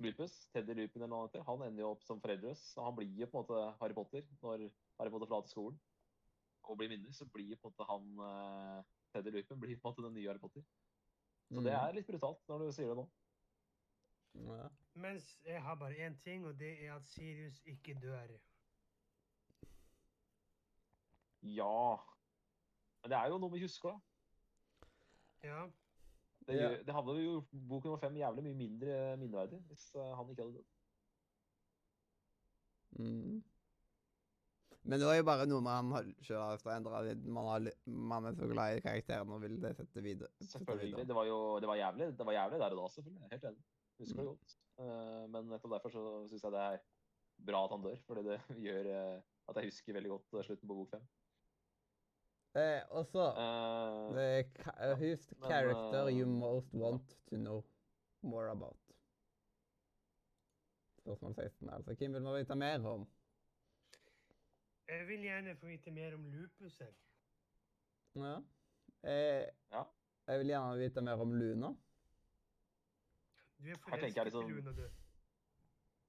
Lupus, 0.03 0.37
Teddy 0.53 0.75
Lupin 0.77 1.01
eller 1.01 1.11
noe 1.11 1.25
annet, 1.25 1.43
han 1.47 1.63
ender 1.65 1.83
jo 1.83 1.91
opp 1.95 2.03
som 2.05 2.21
foreldreløs. 2.21 2.63
og 2.77 2.87
han 2.87 2.97
blir 2.99 3.23
jo 3.23 3.29
på 3.31 3.39
en 3.39 3.43
måte 3.43 3.63
Harry 3.81 3.97
Potter 3.97 4.27
når 4.43 4.67
Harry 4.99 5.11
Potter 5.11 5.31
forlater 5.31 5.51
skolen 5.51 5.79
og 6.67 6.77
blir 6.79 6.91
minner. 6.91 7.11
Så 7.15 7.25
blir 7.33 7.57
på 7.57 7.67
en 7.69 7.73
måte 7.73 7.87
han 7.91 8.23
eh, 8.27 8.96
Teddy 9.13 9.31
Lupin 9.31 9.59
blir 9.59 9.77
på 9.79 9.87
en 9.87 9.93
måte 9.93 10.03
den 10.05 10.13
nye 10.13 10.27
Harry 10.27 10.39
Potter. 10.39 10.61
Så 11.49 11.61
det 11.63 11.71
Mm. 11.73 11.79
er 11.87 11.91
litt 11.95 12.07
brutalt 12.07 12.47
når 12.47 12.59
du 12.65 12.71
sier 12.75 12.87
det 12.87 12.97
nå. 12.97 13.07
ja. 14.35 14.67
Mens 14.95 15.39
jeg 15.45 15.61
har 15.61 15.75
bare 15.75 15.95
én 16.07 16.17
ting, 16.23 16.45
og 16.45 16.57
det 16.59 16.83
er 16.85 16.95
at 16.95 17.05
Sirius 17.07 17.61
ikke 17.65 17.93
dør. 18.01 18.27
Ja 21.41 21.97
Men 23.01 23.11
det 23.11 23.17
er 23.17 23.27
jo 23.29 23.37
noe 23.37 23.51
vi 23.53 23.61
husker, 23.61 23.89
da. 23.93 23.99
Ja. 25.47 25.67
Det, 26.47 26.55
gjør, 26.55 26.83
det 26.87 26.93
hadde 26.95 27.13
jo 27.13 27.31
gjort 27.31 27.51
bok 27.69 27.83
nummer 27.85 27.99
fem 28.01 28.15
jævlig 28.17 28.43
mye 28.43 28.55
mindre 28.55 29.17
minneverdig 29.17 29.59
hvis 29.67 29.83
eh, 29.95 30.15
han 30.15 30.29
ikke 30.31 30.43
hadde 30.43 30.57
dødd. 30.57 30.65
Mm. 32.99 33.43
Men 34.87 35.01
det 35.01 35.07
var 35.09 35.17
jo 35.17 35.23
bare 35.27 35.45
noe 35.49 35.63
man 35.63 35.89
selv 36.23 36.43
har 36.45 36.61
endre. 36.77 37.01
litt. 37.09 37.25
Man, 37.25 37.49
har, 37.51 37.65
man 38.11 38.29
er 38.29 38.37
så 38.37 38.47
glad 38.47 38.77
i 38.77 38.83
karakteren 38.85 39.33
og 39.35 39.41
vil 39.43 39.57
det 39.63 39.73
sette 39.75 40.03
videre. 40.03 40.29
sette 40.39 40.51
Selvfølgelig. 40.53 40.91
videre. 40.93 41.07
Det 41.09 41.17
var 41.17 41.27
jo 41.27 41.39
det 41.59 41.71
var 41.71 41.79
jævlig, 41.81 42.07
det 42.19 42.27
var 42.29 42.37
jævlig 42.37 42.61
der 42.61 42.75
og 42.75 42.79
da, 42.81 42.87
selvfølgelig. 42.95 43.31
Helt 43.33 43.49
enig. 43.51 43.65
Husker 43.99 44.21
det 44.21 44.27
godt. 44.29 44.57
Eh, 44.79 45.23
men 45.33 45.51
nettopp 45.51 45.75
derfor 45.75 45.95
så 45.97 46.03
syns 46.31 46.47
jeg 46.47 46.55
det 46.55 46.63
er 46.63 46.79
bra 47.49 47.63
at 47.65 47.75
han 47.75 47.83
dør, 47.83 47.99
fordi 48.07 48.25
det 48.29 48.39
gjør 48.67 48.91
eh, 48.95 49.17
at 49.49 49.59
jeg 49.59 49.71
husker 49.71 49.97
veldig 49.99 50.13
godt 50.15 50.45
slutten 50.45 50.71
på 50.71 50.79
bok 50.79 50.95
fem. 50.95 51.07
Eh, 52.57 52.81
og 52.89 53.05
så 53.05 53.23
uh, 53.37 54.95
Who's 54.97 55.27
the 55.27 55.47
character 55.47 56.09
you 56.09 56.25
eh, 56.25 56.27
most 56.27 56.73
want 56.73 57.17
to 57.29 57.35
know 57.35 57.63
more 58.21 58.49
about? 58.49 58.77
Spørsmål 60.99 61.35
16, 61.35 61.69
altså. 61.69 61.93
Hvem 61.93 62.13
vil 62.13 62.21
man 62.21 62.35
vite 62.39 62.55
mer 62.55 62.87
om? 62.87 63.07
Jeg 64.87 65.07
vil 65.07 65.21
gjerne 65.25 65.55
få 65.59 65.67
vite 65.67 65.91
mer 65.91 66.13
om 66.15 66.25
Lupus. 66.31 66.77
jeg. 66.79 66.93
Ja. 68.15 68.37
Jeg, 69.03 69.49
Ja. 69.71 69.83
Jeg 70.27 70.39
vil 70.39 70.47
gjerne 70.51 70.77
vite 70.79 71.01
mer 71.01 71.21
om 71.23 71.33
Luna. 71.33 71.67
Du 73.59 73.69
er 73.71 73.77
forelsket 73.77 74.17
i 74.17 74.23
liksom- 74.29 74.49
Luna, 74.49 74.71
du. 74.71 74.89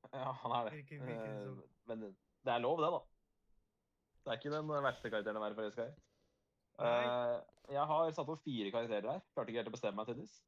ja, 0.12 0.32
han 0.32 0.50
er 0.52 0.70
det. 0.70 0.72
Virker- 0.78 1.04
virker 1.04 1.26
det 1.26 1.36
Eh, 1.38 1.44
som. 1.44 1.62
men 1.86 2.00
det 2.44 2.52
er 2.54 2.58
lov, 2.58 2.78
det, 2.82 2.90
da. 2.92 3.00
Det 4.24 4.32
er 4.32 4.36
ikke 4.38 4.56
den 4.56 4.68
verste 4.68 5.10
karakteren 5.10 5.36
å 5.36 5.40
være 5.46 5.54
forelska 5.54 5.86
i. 5.88 5.94
Eh, 6.78 7.42
jeg 7.74 7.86
har 7.86 8.10
satt 8.12 8.28
opp 8.28 8.42
fire 8.44 8.70
karakterer 8.70 9.10
her. 9.12 9.20
Klarte 9.34 9.48
ikke 9.50 9.62
helt 9.62 9.68
å 9.68 9.76
bestemme 9.76 9.96
meg 9.96 10.06
til 10.06 10.16
disse. 10.22 10.42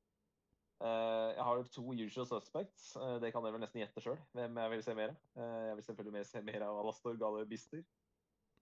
Eh, 0.81 1.35
jeg 1.37 1.45
har 1.45 1.63
to 1.65 1.83
usual 1.93 2.27
suspects. 2.27 2.97
Uh, 2.97 3.19
det 3.21 3.33
kan 3.33 3.43
dere 3.43 3.53
vel 3.53 3.61
nesten 3.61 3.81
gjette 3.83 4.01
sjøl 4.01 4.17
hvem 4.33 4.55
jeg 4.57 4.71
vil 4.71 4.83
se 4.83 4.95
mer 4.95 5.09
av. 5.11 5.17
Eh, 5.37 5.67
jeg 5.69 5.77
vil 5.77 5.85
selvfølgelig 5.85 6.13
mer 6.13 6.25
se 6.25 6.41
mer 6.43 6.63
av 6.63 6.79
Alastor, 6.85 7.17
Gale 7.21 7.47
Bister. 7.47 7.83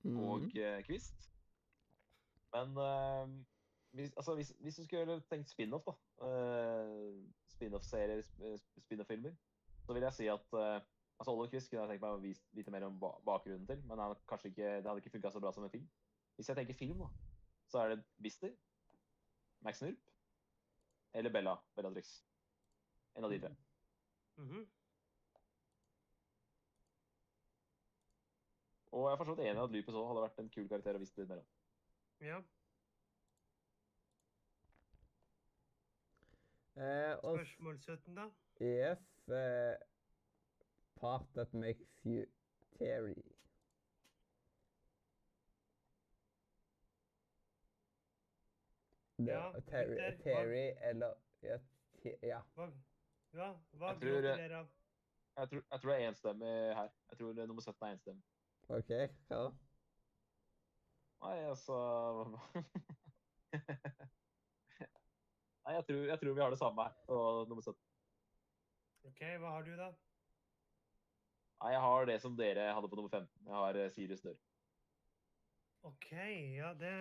Og 0.04 0.56
eh, 0.56 0.82
Kvist. 0.86 1.30
Men 2.52 2.76
eh, 2.76 3.44
hvis, 3.90 4.12
altså, 4.16 4.34
hvis, 4.34 4.52
hvis 4.60 4.76
du 4.76 4.84
skulle 4.84 5.20
tenkt 5.30 5.50
spin-off, 5.50 5.88
da 5.88 6.26
eh, 6.26 7.24
Spin-off-serier, 7.48 8.22
spin-off-filmer, 8.84 9.34
så 9.86 9.92
vil 9.92 10.02
jeg 10.02 10.12
si 10.12 10.26
at 10.30 10.54
eh, 10.54 10.80
altså 11.18 11.32
Oliver 11.32 11.50
Kvist 11.50 11.70
kunne 11.70 11.82
jeg 11.82 11.90
tenkt 11.94 12.04
meg 12.04 12.16
å 12.16 12.22
vise 12.22 12.44
vite 12.54 12.70
mer 12.70 12.86
om 12.86 13.00
ba 13.00 13.10
bakgrunnen 13.26 13.66
til, 13.66 13.82
men 13.88 13.98
han 13.98 14.14
kanskje 14.30 14.52
ikke, 14.52 14.68
det 14.78 14.86
hadde 14.86 15.02
ikke 15.02 15.16
funka 15.16 15.32
så 15.34 15.42
bra 15.42 15.52
som 15.52 15.66
en 15.66 15.72
film. 15.72 15.88
Hvis 16.36 16.48
jeg 16.48 16.56
tenker 16.60 16.78
film, 16.78 17.02
da, 17.02 17.08
så 17.68 17.82
er 17.82 17.94
det 17.94 18.04
Bister, 18.22 18.54
Max 19.66 19.82
Nurp 19.82 19.98
eller 21.18 21.32
Bella 21.34 21.56
Bellatrix. 21.74 22.24
En 23.16 23.24
av 23.24 23.32
de 23.32 23.40
tre. 23.42 23.54
Mhm. 24.38 24.66
Og 28.92 29.04
jeg 29.06 29.12
er 29.12 29.16
for 29.20 29.24
så 29.28 29.34
vidt 29.34 29.46
enig 29.48 29.60
i 29.60 29.64
at 29.64 29.70
Lupus 29.74 29.94
òg 30.00 30.06
hadde 30.10 30.22
vært 30.24 30.38
en 30.42 30.50
kul 30.54 30.68
karakter 30.70 30.96
å 30.96 31.02
vise 31.02 31.18
litt 31.20 31.28
mer 31.28 31.42
om. 31.42 31.48
Ja. 32.28 32.38
Eh, 36.78 37.14
og 37.26 37.38
Spørsmål 37.40 37.78
17, 37.82 38.14
da? 38.14 38.28
yes 38.62 39.02
eh, 39.28 39.74
Part 41.00 41.26
that 41.34 41.52
makes 41.54 42.04
you 42.06 42.24
Terry. 42.78 43.18
Det, 49.16 49.24
Ja, 49.32 49.52
Terry, 49.66 49.96
hva- 49.98 50.22
Terry 50.22 50.66
eller 50.90 51.14
ja, 51.42 51.58
te, 52.02 52.16
ja. 52.22 52.40
Hva, 52.54 52.68
ja, 53.34 53.48
hva 53.72 53.88
Jeg 53.92 54.00
tror, 54.00 54.10
gråter 54.20 54.36
dere 54.36 54.58
av? 54.62 54.68
Jeg 55.38 55.48
tror, 55.48 55.62
jeg 55.72 55.80
tror 55.80 55.90
det 55.92 56.02
er 56.02 56.08
enstemmig 56.08 56.52
her. 56.78 56.90
Jeg 57.10 57.18
tror 57.18 57.32
nummer 57.46 57.62
17 57.62 57.86
er 57.88 57.92
enstemmig. 57.96 58.22
OK, 58.68 58.90
hva 59.28 59.36
da? 59.44 59.50
Nei, 61.24 61.38
altså 61.48 61.76
Nei, 65.64 65.72
jeg 65.74 65.84
tror, 65.88 66.02
jeg 66.10 66.20
tror 66.20 66.34
vi 66.36 66.42
har 66.44 66.52
det 66.52 66.58
samme 66.60 66.84
her 66.84 66.92
på 67.08 67.16
nummer 67.48 67.64
17. 67.64 67.78
OK, 69.08 69.22
hva 69.40 69.54
har 69.56 69.64
du, 69.64 69.72
da? 69.78 69.88
Nei, 71.62 71.72
jeg 71.74 71.82
har 71.86 72.06
det 72.10 72.18
som 72.22 72.36
dere 72.36 72.68
hadde 72.76 72.90
på 72.92 72.98
nummer 73.00 73.10
15. 73.10 73.32
Jeg 73.46 73.56
har 73.56 73.80
eh, 73.80 73.90
Sirius 73.96 74.24
dør. 74.26 74.36
OK, 75.88 76.12
ja, 76.58 76.74
det 76.76 76.94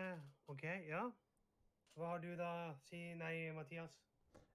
OK, 0.47 0.63
ja. 0.87 1.03
Hva 1.97 2.13
har 2.13 2.23
du 2.23 2.31
da, 2.39 2.51
si 2.87 3.01
nei, 3.19 3.51
Mathias? 3.51 3.99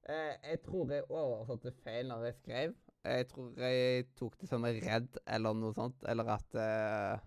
Eh, 0.09 0.35
jeg 0.49 0.63
tror 0.65 0.91
jeg 0.97 1.11
oversatte 1.11 1.77
feil 1.85 2.09
når 2.09 2.25
jeg 2.31 2.41
skrev. 2.41 2.75
Jeg 3.03 3.27
tror 3.33 3.57
jeg 3.59 4.05
tok 4.15 4.37
det 4.39 4.49
som 4.49 4.65
redd 4.65 5.17
eller 5.27 5.57
noe 5.59 5.75
sånt, 5.75 6.05
eller 6.07 6.29
at 6.37 6.55
uh... 6.55 7.23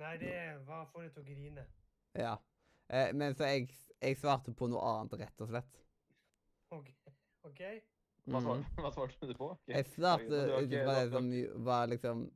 Nei, 0.00 0.16
det 0.20 0.34
var 0.66 0.86
for 0.92 1.04
deg 1.04 1.14
til 1.14 1.22
å 1.22 1.28
grine. 1.28 1.64
Ja. 2.16 2.34
Uh, 2.92 3.08
men 3.16 3.36
så 3.36 3.48
jeg, 3.48 3.70
jeg 4.02 4.18
svarte 4.20 4.52
på 4.56 4.68
noe 4.68 4.82
annet, 4.84 5.16
rett 5.22 5.44
og 5.44 5.48
slett. 5.52 5.80
OK? 6.76 6.92
okay. 7.48 7.80
Hva, 8.28 8.42
svar, 8.44 8.60
Mhm. 8.60 8.82
hva 8.84 8.90
svarte 8.92 9.26
du 9.26 9.34
på? 9.34 9.48
Okay. 9.56 9.74
Jeg 9.74 9.86
svarte 9.94 10.42
ut 10.44 10.74
fra 10.74 10.94
det 11.00 11.10
som 11.14 11.30
var 11.64 11.86
liksom 11.86 12.30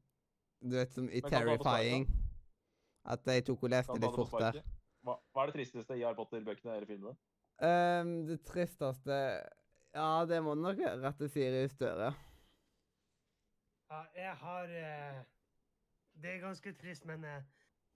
Du 0.64 0.76
vet, 0.78 0.94
som 0.94 1.10
i 1.10 1.20
Men 1.20 1.30
Terrifying. 1.30 2.06
At 3.04 3.26
jeg 3.26 3.44
tok 3.44 3.66
og 3.66 3.70
leste 3.70 3.98
litt 4.00 4.16
fort 4.16 4.40
der. 4.40 4.62
Hva, 5.04 5.18
hva 5.34 5.42
er 5.42 5.50
det 5.50 5.54
tristeste 5.58 5.98
i 5.98 6.00
Harry 6.00 6.16
Potter-bøkene 6.16 6.72
eller 6.72 6.88
filmene? 6.88 7.12
Um, 7.60 8.24
det 8.26 8.38
tristeste 8.48 9.18
Ja, 9.94 10.26
det 10.28 10.42
må 10.42 10.54
nok 10.54 10.78
være 10.78 11.12
til 11.12 11.30
Sirius 11.30 11.74
dør, 11.78 12.00
ja. 12.04 12.12
Ja, 13.90 14.00
jeg 14.14 14.36
har 14.36 14.62
eh, 14.64 15.24
Det 16.22 16.30
er 16.30 16.40
ganske 16.40 16.72
trist, 16.72 17.04
men 17.04 17.24
eh, 17.24 17.42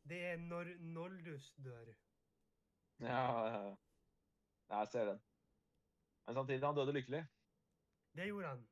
det 0.09 0.25
er 0.27 0.37
når 0.37 0.65
Noldus 0.79 1.55
dør. 1.65 1.93
Ja, 3.01 3.47
ja, 3.47 3.63
ja. 3.69 3.77
jeg 4.71 4.89
ser 4.89 5.05
den. 5.05 5.21
Men 6.27 6.35
samtidig, 6.35 6.67
han 6.67 6.75
døde 6.75 6.93
lykkelig. 6.93 7.27
Det 8.17 8.27
gjorde 8.27 8.49
han. 8.49 8.69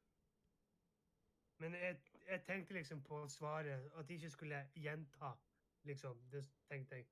Men 1.59 1.75
jeg, 1.75 2.01
jeg 2.29 2.45
tenkte 2.45 2.75
liksom 2.75 3.03
på 3.03 3.29
svaret, 3.29 3.91
at 3.95 4.09
de 4.09 4.15
ikke 4.15 4.31
skulle 4.31 4.71
gjenta, 4.75 5.33
liksom. 5.83 6.23
Det 6.33 6.49
tenkte 6.69 6.95
jeg. 6.95 7.07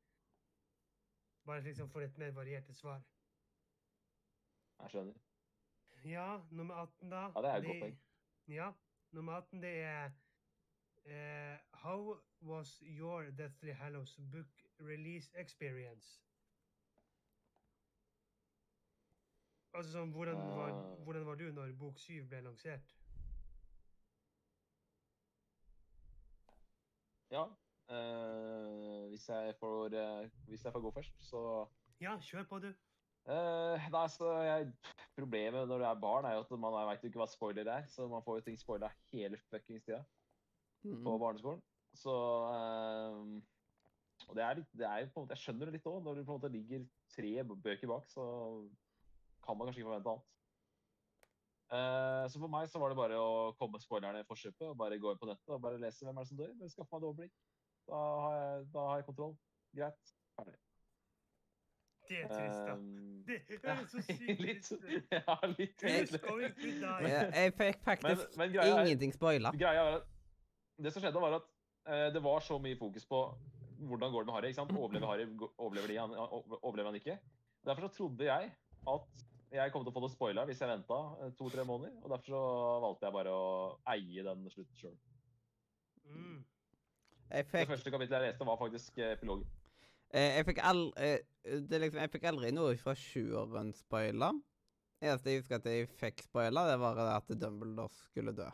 Bare 1.44 1.60
liksom 1.60 1.90
for 1.90 2.00
et 2.00 2.18
mer 2.18 2.30
varierte 2.30 2.74
svar. 2.74 3.02
Jeg 4.80 4.90
skjønner. 4.90 5.33
Ja, 6.04 6.40
nummer 6.50 6.74
18, 6.74 7.10
da. 7.10 7.16
Ja, 7.16 7.42
det 7.42 7.50
er 7.50 7.56
et 7.56 7.66
godt 7.66 7.80
poeng. 7.80 7.98
Ja, 8.48 8.72
nummer 9.12 9.32
18, 9.32 9.62
det 9.62 9.74
er 9.82 10.10
uh, 11.06 11.58
How 11.80 12.16
was 12.42 12.82
your 12.82 13.22
Deathly 13.30 13.70
Hallows 13.72 14.20
book 14.32 14.64
release 14.80 15.30
experience? 15.40 16.20
Altså 19.74 19.90
sånn, 19.96 20.12
hvordan 20.14 20.36
var, 20.36 20.70
Ah. 20.70 21.02
hvordan 21.04 21.24
var 21.26 21.34
du 21.34 21.48
når 21.52 21.72
bok 21.78 21.98
7 21.98 22.28
ble 22.30 22.40
lansert? 22.46 22.94
Ja. 27.30 27.44
Uh, 27.88 29.08
hvis, 29.10 29.28
jeg 29.28 29.54
får, 29.60 29.84
uh, 29.94 30.28
hvis 30.48 30.64
jeg 30.64 30.72
får 30.72 30.80
gå 30.80 30.90
først, 30.90 31.16
så 31.30 31.66
Ja, 32.00 32.18
kjør 32.20 32.44
på, 32.48 32.58
du. 32.58 32.74
Eh, 33.24 33.86
nei, 33.88 34.04
så 34.12 34.28
jeg, 34.44 34.66
Problemet 35.16 35.68
når 35.70 35.80
du 35.80 35.84
er 35.88 36.00
barn, 36.02 36.26
er 36.28 36.34
jo 36.36 36.42
at 36.44 36.50
man 36.60 36.74
veit 36.90 37.04
ikke 37.08 37.20
hva 37.22 37.28
spoiler 37.30 37.70
er. 37.72 37.86
Så 37.88 38.08
man 38.10 38.24
får 38.26 38.40
jo 38.40 38.44
ting 38.48 38.58
spoila 38.60 38.90
hele 39.12 39.40
fuckings 39.50 39.86
tida 39.86 40.04
Mm. 40.84 40.98
på 41.00 41.12
barneskolen. 41.16 41.62
Så 41.96 42.12
uh, 42.12 43.40
Og 44.28 44.34
det 44.36 44.42
er, 44.44 44.58
litt, 44.58 44.72
det 44.76 44.84
er 44.84 44.98
jo 45.00 45.06
på 45.14 45.20
en 45.20 45.24
måte 45.24 45.32
Jeg 45.38 45.40
skjønner 45.40 45.70
det 45.70 45.78
litt 45.78 45.86
òg. 45.88 46.02
Når 46.04 46.18
det 46.18 46.24
på 46.26 46.34
en 46.34 46.40
måte 46.42 46.50
ligger 46.52 46.84
tre 47.14 47.30
bøker 47.48 47.88
bak, 47.88 48.04
så 48.12 48.24
kan 49.46 49.56
man 49.56 49.70
kanskje 49.70 49.80
ikke 49.80 49.88
forvente 49.88 50.12
annet. 50.12 50.30
Uh, 51.72 52.28
så 52.28 52.36
for 52.42 52.52
meg 52.52 52.68
så 52.68 52.82
var 52.82 52.92
det 52.92 52.98
bare 53.00 53.16
å 53.16 53.54
komme 53.56 53.80
spoilerne 53.80 54.20
i 54.20 54.28
forkjøpet 54.28 54.68
og 54.68 54.76
bare 54.76 55.00
gå 55.00 55.14
inn 55.14 55.22
på 55.22 55.30
nettet 55.30 55.54
og 55.56 55.62
bare 55.64 55.80
lese 55.80 56.04
hvem 56.04 56.20
er 56.20 56.26
det 56.26 56.32
som 56.34 56.42
dør. 56.42 56.52
Skaffe 56.68 56.92
meg 56.92 57.00
et 57.00 57.08
overblikk. 57.08 57.34
Da 57.88 58.02
har 58.26 58.36
jeg, 58.36 58.68
da 58.76 58.86
har 58.90 59.00
jeg 59.00 59.08
kontroll. 59.08 59.34
Greit. 59.80 60.12
Ferdig. 60.36 60.58
Det 62.08 62.18
er 62.20 62.28
trist, 62.28 62.60
da. 62.68 62.74
Um, 62.74 63.24
Det 63.24 63.38
høres 63.64 63.90
så 63.94 64.02
sykt 64.04 64.70
ut. 64.76 64.88
ja, 65.16 65.36
litt 65.54 65.84
die. 65.84 66.02
Jeg, 67.08 67.54
fikk 67.56 67.82
faktisk 67.86 68.36
men 68.40 68.52
greia 68.52 68.74
er- 68.76 68.84
ingenting 68.84 69.14
spoila. 69.16 69.52
Greia 69.56 69.84
er 69.88 69.98
at 70.00 70.10
Det 70.84 70.92
som 70.92 71.04
skjedde, 71.04 71.20
var 71.22 71.38
at 71.38 71.46
uh, 71.88 72.08
det 72.14 72.22
var 72.24 72.44
så 72.44 72.58
mye 72.60 72.76
fokus 72.76 73.06
på 73.08 73.22
hvordan 73.84 74.12
går 74.12 74.24
det 74.24 74.26
med 74.26 74.34
Harry. 74.36 74.48
ikke 74.52 74.60
sant? 74.60 74.72
Overlever 74.76 75.06
Harry, 75.10 75.24
overlever, 75.58 75.88
de, 75.88 75.96
han, 75.98 76.14
overlever 76.62 76.90
han 76.90 77.00
ikke? 77.00 77.18
Derfor 77.66 77.88
så 77.88 77.96
trodde 77.96 78.24
jeg 78.28 78.52
at 78.94 79.24
jeg 79.54 79.72
kom 79.72 79.84
til 79.84 79.92
å 79.92 79.94
få 79.94 80.02
det 80.04 80.12
spoila 80.14 80.44
hvis 80.48 80.60
jeg 80.62 80.68
venta 80.70 80.98
to-tre 81.38 81.64
måneder. 81.68 81.96
Og 82.02 82.10
derfor 82.12 82.32
så 82.34 82.40
valgte 82.84 83.06
jeg 83.08 83.16
bare 83.16 83.34
å 83.34 83.44
eie 83.94 84.24
den 84.26 84.48
slutten 84.52 84.80
sjøl. 84.80 84.96
Mm. 86.10 86.40
Det 87.34 87.68
første 87.68 87.90
kapittelet 87.90 88.20
jeg 88.20 88.32
leste, 88.32 88.46
var 88.46 88.58
faktisk 88.60 88.98
eh, 89.00 89.14
epilogen. 89.16 89.46
Eh, 90.14 90.36
jeg 90.38 90.46
fikk 90.48 90.60
aldri 90.64 91.12
det 91.44 91.76
er 91.76 91.82
liksom, 91.82 92.00
Jeg 92.00 92.10
fikk 92.14 92.22
aldri 92.30 92.50
noe 92.56 92.76
fra 92.80 92.94
sjueren 92.96 93.74
spoila. 93.76 94.30
Eneste 95.04 95.28
jeg 95.34 95.42
husker 95.42 95.58
at 95.60 95.66
jeg 95.68 95.90
fikk 96.00 96.22
spoila, 96.24 96.62
det 96.70 96.78
var 96.80 97.00
at 97.18 97.28
Dumbledore 97.36 97.92
skulle 98.06 98.32
dø. 98.38 98.46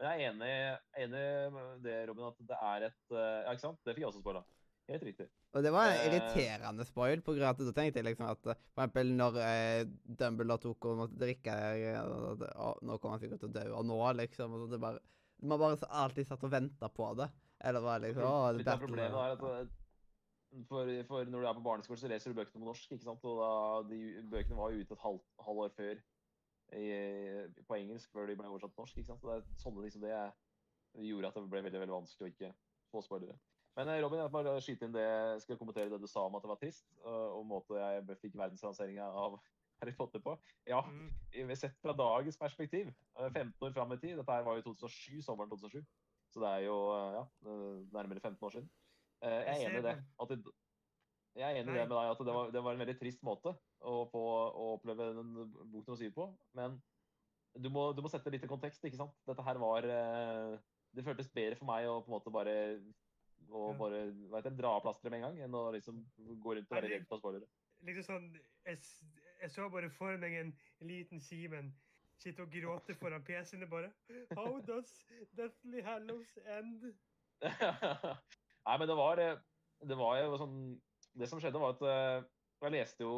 Men 0.00 0.08
jeg 0.10 0.24
er 0.26 0.32
enig, 0.32 0.54
i 0.98 1.06
det, 1.84 1.98
Robin, 2.08 2.26
at 2.32 2.40
det 2.48 2.56
er 2.58 2.86
et 2.88 3.12
eh, 3.14 3.44
Ja, 3.44 3.52
ikke 3.54 3.62
sant? 3.66 3.78
Det 3.84 3.94
fikk 3.94 4.04
jeg 4.06 4.10
også 4.10 4.22
spoila. 4.24 4.42
Helt 4.90 5.04
riktig. 5.06 5.26
Og 5.54 5.62
det 5.64 5.70
var 5.72 5.86
en 5.88 6.00
Eh. 6.00 6.06
irriterende 6.08 6.84
spoil, 6.84 7.22
på 7.24 7.32
grunn 7.36 7.46
av 7.46 7.54
at 7.54 7.62
da 7.68 7.72
tenkte 7.76 8.00
jeg 8.02 8.08
liksom 8.08 8.26
at 8.32 8.48
eh, 8.52 8.58
for 8.74 8.82
eksempel 8.82 9.12
når 9.16 9.38
eh, 9.44 9.84
Dumbledore 10.18 10.60
tok 10.64 10.88
og 10.90 10.98
måtte 11.04 11.20
drikke 11.20 11.54
eh, 11.54 12.00
og 12.02 12.40
det- 12.42 12.50
Nå 12.82 12.98
kommer 12.98 13.14
han 13.16 13.22
sikkert 13.22 13.40
til 13.44 13.52
å 13.52 13.56
dø, 13.60 13.64
og 13.78 13.86
nå, 13.88 14.00
liksom. 14.18 14.52
Og 14.52 14.64
så 14.66 14.70
det 14.74 14.80
bare, 14.82 14.98
man 15.42 15.60
bare 15.62 15.78
alltid 15.88 16.26
satt 16.28 16.44
og 16.44 16.50
venta 16.52 16.88
på 16.88 17.12
det. 17.20 17.30
Eller 17.64 17.80
var 17.84 18.02
liksom 18.04 18.26
Å, 18.28 18.34
det 18.52 18.60
Litt 18.60 18.70
av 18.74 18.82
problemet 18.82 19.16
er 19.20 19.34
at 19.36 19.44
eh, 19.48 19.72
for, 20.68 20.90
for 21.08 21.30
når 21.30 21.40
du 21.42 21.48
er 21.48 21.56
på 21.58 21.64
barneskolen, 21.64 21.98
så 21.98 22.10
leser 22.10 22.30
du 22.30 22.38
bøkene 22.38 22.60
på 22.62 22.68
norsk. 22.68 22.92
ikke 22.94 23.06
sant? 23.08 23.24
Og 23.26 23.40
da, 23.40 23.52
de 23.90 24.00
bøkene 24.30 24.58
var 24.58 24.70
jo 24.74 24.84
ute 24.84 24.94
et 24.94 25.02
halvt 25.06 25.46
halv 25.48 25.64
år 25.64 25.72
før 25.74 26.02
i, 26.74 26.84
på 27.66 27.78
engelsk, 27.78 28.12
før 28.14 28.30
de 28.30 28.36
ble 28.38 28.50
oversatt 28.50 28.74
til 28.74 28.84
norsk. 28.84 29.00
ikke 29.00 29.10
sant? 29.10 29.24
Så 29.24 29.30
det 29.30 29.40
er 29.40 29.64
sånne 29.64 29.82
ting 29.82 29.96
som 29.96 30.04
det 30.04 31.08
gjorde 31.08 31.32
at 31.32 31.40
det 31.40 31.50
ble 31.50 31.64
veldig 31.66 31.82
veldig 31.82 31.96
vanskelig 31.96 32.28
å 32.28 32.32
ikke 32.34 32.52
få 32.94 33.02
spoilere. 33.02 33.36
Men 33.74 33.90
eh, 33.90 34.00
Robin, 34.04 34.22
jeg 34.22 34.34
bare 34.36 34.54
skyte 34.62 34.86
inn 34.86 34.94
det, 34.94 35.08
skal 35.42 35.58
kommentere 35.58 35.90
det 35.90 35.98
du 36.04 36.06
sa 36.10 36.28
om 36.28 36.38
at 36.38 36.44
det 36.46 36.52
var 36.52 36.60
trist, 36.62 36.86
og, 37.02 37.40
og 37.40 37.46
måten 37.50 37.80
jeg 37.80 38.18
fikk 38.22 38.38
verdensrangeringa 38.38 39.08
av 39.24 39.40
Harry 39.82 39.94
Potter 39.98 40.22
på. 40.22 40.36
Ja, 40.70 40.84
Mm. 40.86 41.50
sett 41.58 41.74
fra 41.82 41.92
dagens 41.98 42.38
perspektiv, 42.38 42.92
eh, 43.18 43.30
15 43.32 43.58
år 43.66 43.74
fram 43.74 43.92
i 43.92 43.98
tid, 43.98 44.14
dette 44.20 44.30
her 44.38 44.46
var 44.46 44.60
jo 44.60 44.68
2007, 44.70 45.18
sommeren 45.26 45.50
2007, 45.50 45.82
så 46.34 46.42
det 46.42 46.50
er 46.50 46.64
jo 46.66 46.76
eh, 46.90 47.16
ja, 47.16 47.24
nærmere 47.94 48.20
15 48.20 48.46
år 48.48 48.54
siden. 48.56 48.68
Eh, 49.22 49.40
Jeg 49.46 49.54
er 49.54 49.68
enig 49.68 49.82
i 49.82 49.86
det. 49.86 49.96
At 50.20 50.34
det 50.34 50.40
jeg 51.34 51.50
er 51.50 51.60
enig 51.60 51.72
i 51.72 51.78
det 51.80 51.86
med 51.88 51.96
deg, 51.96 52.08
at 52.12 52.20
det 52.22 52.34
var, 52.34 52.50
det 52.54 52.60
var 52.62 52.76
en 52.76 52.82
veldig 52.84 52.94
trist 53.00 53.22
måte 53.26 53.50
å, 53.82 53.94
få, 54.06 54.20
å 54.54 54.66
oppleve 54.76 55.08
den 55.16 55.32
boken 55.72 55.94
å 55.94 55.96
skrive 55.98 56.14
på. 56.14 56.26
Men 56.54 56.76
du 57.58 57.66
må, 57.74 57.88
du 57.94 58.02
må 58.04 58.10
sette 58.10 58.30
litt 58.30 58.44
i 58.46 58.50
kontekst. 58.50 58.84
ikke 58.86 59.00
sant? 59.00 59.16
Dette 59.26 59.42
her 59.46 59.58
var 59.62 59.86
eh, 59.86 60.52
Det 60.94 61.02
føltes 61.06 61.32
bedre 61.34 61.58
for 61.58 61.66
meg 61.70 61.88
å 61.90 61.96
på 62.04 62.10
en 62.10 62.14
måte 62.14 62.34
bare 62.34 62.54
å 63.50 63.72
bare 63.76 64.06
vet 64.32 64.46
jeg, 64.48 64.56
dra 64.56 64.76
av 64.76 64.84
plasteret 64.86 65.12
med 65.12 65.20
en 65.20 65.26
gang, 65.26 65.40
enn 65.46 65.58
å 65.58 65.66
liksom 65.74 65.98
gå 66.40 66.54
rundt 66.56 66.70
og 66.70 66.78
være 66.78 66.90
redd 66.94 67.08
for 67.10 67.20
spoilere. 67.20 67.50
Liksom 67.84 68.06
sånn 68.06 68.28
Jeg, 68.64 68.78
jeg 69.42 69.50
så 69.52 69.66
bare 69.72 69.90
for 69.92 70.16
meg 70.22 70.38
en 70.38 70.54
liten 70.86 71.20
Simen 71.20 71.74
sitte 72.24 72.44
og 72.44 72.52
gråte 72.54 72.94
foran 72.98 73.24
PC-en 73.26 73.66
og 73.66 73.70
bare 73.72 73.90
How 74.36 74.58
does 74.64 74.92
Deathly 75.36 75.82
Hallows 75.84 76.36
end? 76.44 76.86
Nei, 78.64 78.76
men 78.80 78.88
det 78.88 78.96
var, 78.96 79.20
eh, 79.20 79.40
det 79.84 79.96
var 79.98 80.16
jo 80.22 80.36
sånn 80.40 80.58
Det 81.14 81.28
som 81.30 81.40
skjedde, 81.42 81.60
var 81.60 81.74
at 81.76 81.82
eh, 81.88 82.28
jeg 82.64 82.72
leste 82.72 83.04
jo, 83.04 83.14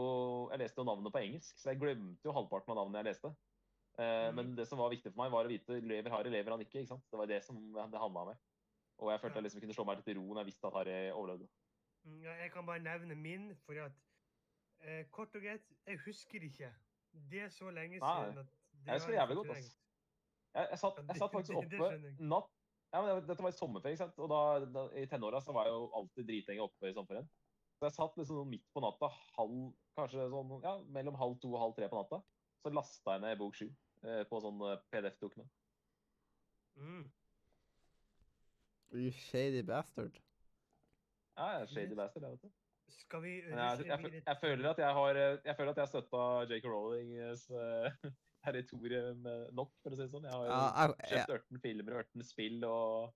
jeg 0.51 0.59
leste 0.65 0.81
jo 0.83 0.87
navnet 0.89 1.13
på 1.15 1.21
engelsk, 1.23 1.59
så 1.61 1.71
jeg 1.71 1.79
glemte 1.79 2.27
jo 2.27 2.33
halvparten 2.35 2.73
av 2.75 2.81
navnet 2.81 2.99
jeg 3.05 3.09
leste. 3.13 3.31
Eh, 3.97 4.27
Mhm. 4.27 4.35
Men 4.37 4.51
det 4.59 4.67
som 4.69 4.79
var 4.81 4.91
viktig 4.91 5.13
for 5.13 5.23
meg, 5.23 5.31
var 5.33 5.47
å 5.47 5.53
vite 5.53 5.79
lever 5.81 6.11
Harry, 6.13 6.33
lever 6.35 6.51
han 6.51 6.61
ikke. 6.65 6.81
ikke 6.83 6.91
sant? 6.91 7.05
Det 7.13 7.17
var 7.21 7.27
det 7.31 7.39
som 7.47 7.61
det 7.73 8.01
handla 8.03 8.25
om. 8.27 8.33
Og 8.99 9.13
jeg 9.13 9.21
følte 9.23 9.39
jeg 9.39 9.45
liksom 9.47 9.61
kunne 9.63 9.77
slå 9.77 9.85
meg 9.87 10.03
til 10.05 10.19
ro 10.19 10.27
når 10.35 10.43
jeg 10.43 10.51
visste 10.51 10.67
at 10.67 10.75
Harry 10.81 10.97
overlevde. 11.13 11.47
Mm, 12.05 12.19
Ja, 12.25 12.35
jeg 12.43 12.51
kan 12.53 12.67
bare 12.67 12.83
nevne 12.83 13.15
min, 13.17 13.47
for 13.65 13.79
at 13.87 13.93
eh, 14.83 15.05
Kort 15.13 15.35
og 15.37 15.43
greit, 15.47 15.65
jeg 15.87 15.99
husker 16.05 16.41
ikke. 16.51 16.73
Det 17.31 17.41
er 17.47 17.49
så 17.55 17.71
lenge 17.71 18.01
Nei, 18.03 18.13
siden 18.13 18.39
at 18.43 18.66
Jeg 18.85 18.99
husker 18.99 19.13
det 19.13 19.19
jævlig 19.21 19.37
godt. 19.41 19.51
Altså. 19.55 19.73
ass. 19.73 19.83
Jeg, 20.57 20.69
jeg, 20.71 20.79
satt, 20.79 21.01
jeg 21.09 21.17
satt 21.21 21.33
faktisk 21.33 21.59
det- 21.61 21.71
det 21.71 21.81
oppe 21.81 22.29
natt 22.35 22.53
ja, 22.95 23.01
men 23.03 23.27
Dette 23.27 23.43
var 23.43 23.53
i 23.53 23.57
sommerferie, 23.57 23.97
ikke 23.97 24.05
sant? 24.05 24.19
og 24.23 24.31
da, 24.31 24.41
da, 24.73 24.85
i 24.97 25.07
tenåra 25.11 25.41
var 25.53 25.67
jeg 25.69 25.75
jo 25.75 25.89
alltid 25.99 26.29
dritlenge 26.29 26.65
oppe 26.65 26.89
i 26.89 26.95
sommerferien. 26.95 27.27
Så 27.77 27.89
jeg 27.89 27.97
satt 27.97 28.17
liksom 28.17 28.49
midt 28.49 28.65
på 28.73 28.81
natta, 28.81 29.11
halv, 29.37 29.57
kanskje 29.99 30.29
sånn, 30.33 30.55
ja, 30.65 30.77
mellom 30.97 31.19
halv 31.21 31.37
to 31.43 31.51
og 31.53 31.61
halv 31.61 31.75
tre 31.77 31.91
på 31.93 31.99
natta. 31.99 32.23
Så 32.63 32.73
lasta 32.73 33.17
jeg 33.17 33.25
ned 33.27 33.41
bok 33.43 33.59
sju 33.59 33.67
eh, 33.69 34.23
på 34.31 34.41
sånn 34.41 34.63
eh, 34.65 34.79
PDF-dokument. 34.95 35.51
Mm. 36.81 37.03
You 38.97 39.11
shady 39.27 39.61
bastard. 39.67 40.17
Ja, 41.37 41.51
jeg 41.59 41.67
er 41.67 41.73
shady 41.75 41.99
bastard, 41.99 42.25
jeg, 42.25 42.39
vet 42.39 42.49
du. 42.49 42.55
Skal 42.97 43.23
vi 43.27 43.35
jeg, 43.43 43.85
jeg, 43.85 44.23
jeg, 44.23 44.37
føler 44.41 44.71
at 44.71 44.79
jeg 44.79 44.95
har 44.95 45.19
eh, 45.19 45.39
Jeg 45.45 45.57
føler 45.59 45.73
at 45.75 45.81
jeg 45.83 45.91
støtta 45.91 46.21
J.K. 46.47 46.69
Rowlings 46.71 47.49
uh, 47.51 47.91
territorium 48.47 49.27
eh, 49.27 49.47
nok, 49.57 49.73
for 49.83 49.91
å 49.95 49.99
si 49.99 50.03
det 50.07 50.11
sånn. 50.13 50.27
Jeg 50.29 50.33
har 50.33 50.45
jo 50.47 50.51
Ja, 50.51 50.89
jeg- 50.89 51.13
kjøpt 51.27 51.35
18 51.41 51.61
filmer 51.65 51.97
og 51.97 52.05
18 52.07 52.23
spill 52.25 52.65
og 52.65 53.15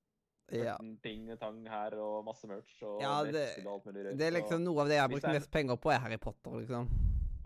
ja. 0.51 0.75
18 0.75 0.97
ting 1.05 1.29
tang 1.39 1.61
her 1.71 1.95
og 2.03 2.25
masse 2.27 2.49
merch 2.51 2.83
og 2.83 3.01
Ja, 3.03 3.23
det- 3.25 3.65
og 3.65 3.73
alt 3.77 3.85
mulig 3.87 4.05
rødt, 4.07 4.19
Det 4.19 4.27
er 4.27 4.35
liksom 4.41 4.65
noe 4.65 4.81
av 4.83 4.89
det 4.89 4.95
jeg 4.99 5.01
har 5.05 5.09
brukt 5.15 5.25
er- 5.25 5.39
mest 5.39 5.51
penger 5.51 5.77
på, 5.77 5.93
er 5.95 5.99
Harry 6.01 6.17
Potter, 6.19 6.51
liksom. 6.63 6.89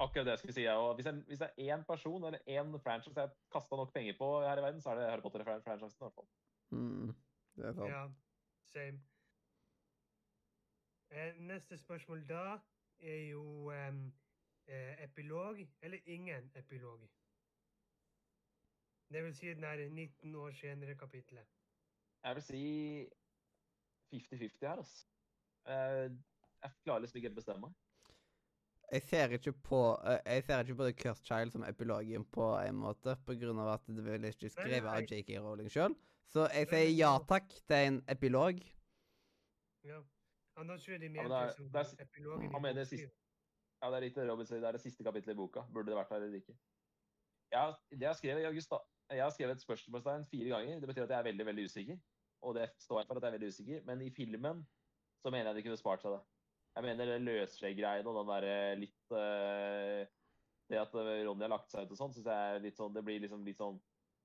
Akkurat 0.00 0.24
det 0.26 0.32
jeg 0.34 0.38
skulle 0.40 0.54
si. 0.54 0.62
jeg 0.64 0.74
Og 0.76 0.96
Hvis, 0.96 1.04
jeg, 1.06 1.14
hvis 1.28 1.38
det 1.38 1.50
er 1.56 1.76
én 1.76 1.84
person 1.86 2.24
eller 2.24 2.38
én 2.48 2.72
franchise 2.82 3.14
jeg 3.14 3.28
har 3.28 3.34
kasta 3.52 3.76
nok 3.76 3.92
penger 3.94 4.14
på 4.18 4.40
her 4.42 4.58
i 4.58 4.62
verden, 4.62 4.80
så 4.80 4.90
er 4.90 4.94
det 4.96 5.10
Harry 5.10 5.20
Potter-franchisen. 5.22 5.86
i 5.86 6.04
hvert 6.04 6.14
fall. 6.14 6.26
Mm, 6.72 7.14
det 7.56 7.64
er 7.66 7.72
sant. 7.72 7.88
Ja, 7.88 8.08
same. 8.74 9.00
Eh, 11.10 11.32
neste 11.38 11.76
spørsmål 11.78 12.26
da 12.26 12.58
er 13.00 13.30
jo 13.30 13.70
eh, 13.70 15.04
epilog 15.04 15.60
eller 15.82 15.98
ingen 16.06 16.50
epilog. 16.56 17.00
Det 19.12 19.24
vil 19.24 19.34
si 19.36 19.46
den 19.54 19.64
er 19.64 19.88
19 19.88 20.34
år 20.34 20.50
senere 20.56 20.94
kapitlet. 20.98 21.46
Jeg 22.24 22.34
vil 22.34 22.42
si 22.42 22.62
50-50 24.14 24.66
her, 24.66 24.76
altså. 24.76 25.06
Eh, 25.66 26.10
jeg 26.64 26.70
klarer 26.84 27.00
liksom 27.04 27.16
ikke 27.18 27.28
helt 27.28 27.36
bestemme 27.40 27.60
meg. 27.68 27.74
Jeg 28.92 29.02
ser 29.02 29.32
ikke 29.36 29.52
på 29.64 29.80
eh, 30.04 30.18
Jeg 30.26 30.44
ser 30.44 30.60
ikke 30.64 30.76
på 30.80 30.88
The 30.88 30.96
Cursed 31.02 31.24
Child 31.24 31.52
som 31.52 31.64
epilogen 31.64 32.24
på 32.24 32.48
en 32.60 32.74
måte, 32.74 33.16
av 33.16 33.68
at 33.74 33.86
det 33.86 34.04
vil 34.04 34.24
ikke 34.24 34.50
skrive 34.50 34.50
skrevet 34.50 34.90
av 34.92 35.02
JK 35.08 35.38
Rowling 35.40 35.70
sjøl. 35.72 35.96
Så 36.26 36.48
jeg 36.52 36.68
sier 36.68 36.90
ja 36.96 37.12
takk 37.28 37.48
til 37.48 37.76
en 37.76 38.02
epilog. 38.08 38.60
Ja. 39.84 40.00
Ja, 40.54 40.62
da 40.62 40.76
tror 40.78 40.92
jeg 40.94 41.00
de 41.00 41.08
mener 41.08 41.22
ja, 41.22 41.28
det 41.28 41.36
er- 41.36 41.46
liksom 41.46 41.70
det 41.72 41.80
er 42.00 42.52
han 42.52 42.62
mener 42.62 42.84
siste. 42.84 43.10
Ja, 43.82 43.90
det 43.90 43.96
er 43.96 44.04
riktig, 44.06 44.30
Robin 44.30 44.46
sier 44.46 44.60
det 44.60 44.68
er 44.68 44.72
det 44.72 44.80
siste 44.80 45.04
kapittelet 45.04 45.34
i 45.34 45.36
boka. 45.36 45.60
Burde 45.72 45.90
det 45.90 45.96
vært 45.96 46.12
her 46.14 46.22
eller 46.22 46.38
ikke? 46.38 46.54
Ja, 47.52 47.64
det 47.90 48.00
jeg 48.00 48.16
skrev 48.16 48.38
i 48.38 48.46
august, 48.48 48.70
da. 48.70 48.78
Jeg 49.10 49.22
har 49.22 49.32
skrevet 49.34 49.58
et 49.58 49.64
spørsmålstegn 49.64 50.24
fire 50.30 50.48
ganger. 50.48 50.80
Det 50.80 50.88
betyr 50.88 51.04
at 51.04 51.10
jeg 51.10 51.18
er 51.18 51.28
veldig, 51.30 51.46
veldig 51.46 51.64
usikker. 51.64 51.98
Og 52.42 52.54
det 52.54 52.68
står 52.78 53.00
jeg 53.00 53.08
for 53.08 53.18
at 53.18 53.22
jeg 53.22 53.28
er 53.28 53.36
veldig 53.38 53.48
usikker. 53.48 53.82
Men 53.84 54.02
i 54.02 54.10
filmen 54.10 54.62
så 55.22 55.30
mener 55.30 55.50
jeg 55.50 55.56
de 55.56 55.62
kunne 55.68 55.80
spart 55.80 56.02
seg 56.02 56.16
det. 56.16 56.20
Jeg 56.74 56.84
mener 56.84 57.06
det 57.06 57.22
løsskjegg-greiene 57.22 58.10
og 58.10 58.16
den 58.18 58.30
derre 58.32 58.54
litt 58.80 59.14
uh, 59.14 60.00
Det 60.70 60.80
at 60.80 60.96
eh, 60.98 61.20
Ronny 61.22 61.44
har 61.46 61.52
lagt 61.52 61.70
seg 61.70 61.84
ut 61.84 61.92
og 61.94 62.00
sånn, 62.00 62.14
syns 62.16 62.26
jeg 62.26 62.54
er 62.56 62.64
litt 62.64 62.80
sånn 62.80 62.96
Det 62.96 63.04
blir 63.06 63.20
liksom 63.22 63.44
litt 63.46 63.60
sånn 63.60 63.78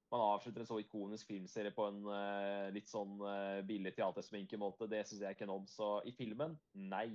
Man 0.10 0.24
avslutter 0.32 0.64
en 0.64 0.70
så 0.72 0.80
ikonisk 0.82 1.30
filmserie 1.30 1.76
på 1.76 1.86
en 1.92 2.00
uh, 2.10 2.72
litt 2.74 2.90
sånn 2.90 3.20
uh, 3.22 3.62
billig 3.70 3.94
teatersminkemåte. 4.00 4.88
Det 4.90 5.04
syns 5.06 5.22
jeg 5.22 5.38
ikke 5.38 5.46
er 5.46 5.52
nådd. 5.52 5.70
Så 5.70 5.90
i 6.10 6.16
filmen 6.18 6.56
nei. 6.74 7.12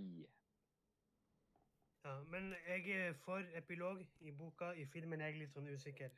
Ja, 2.04 2.14
men 2.30 2.52
jeg 2.68 2.94
er 2.94 3.18
for 3.24 3.42
epilog 3.58 4.04
i 4.22 4.30
boka. 4.30 4.70
I 4.78 4.86
filmen 4.92 5.24
er 5.24 5.32
jeg 5.32 5.42
litt 5.42 5.58
sånn 5.58 5.72
usikker. 5.74 6.14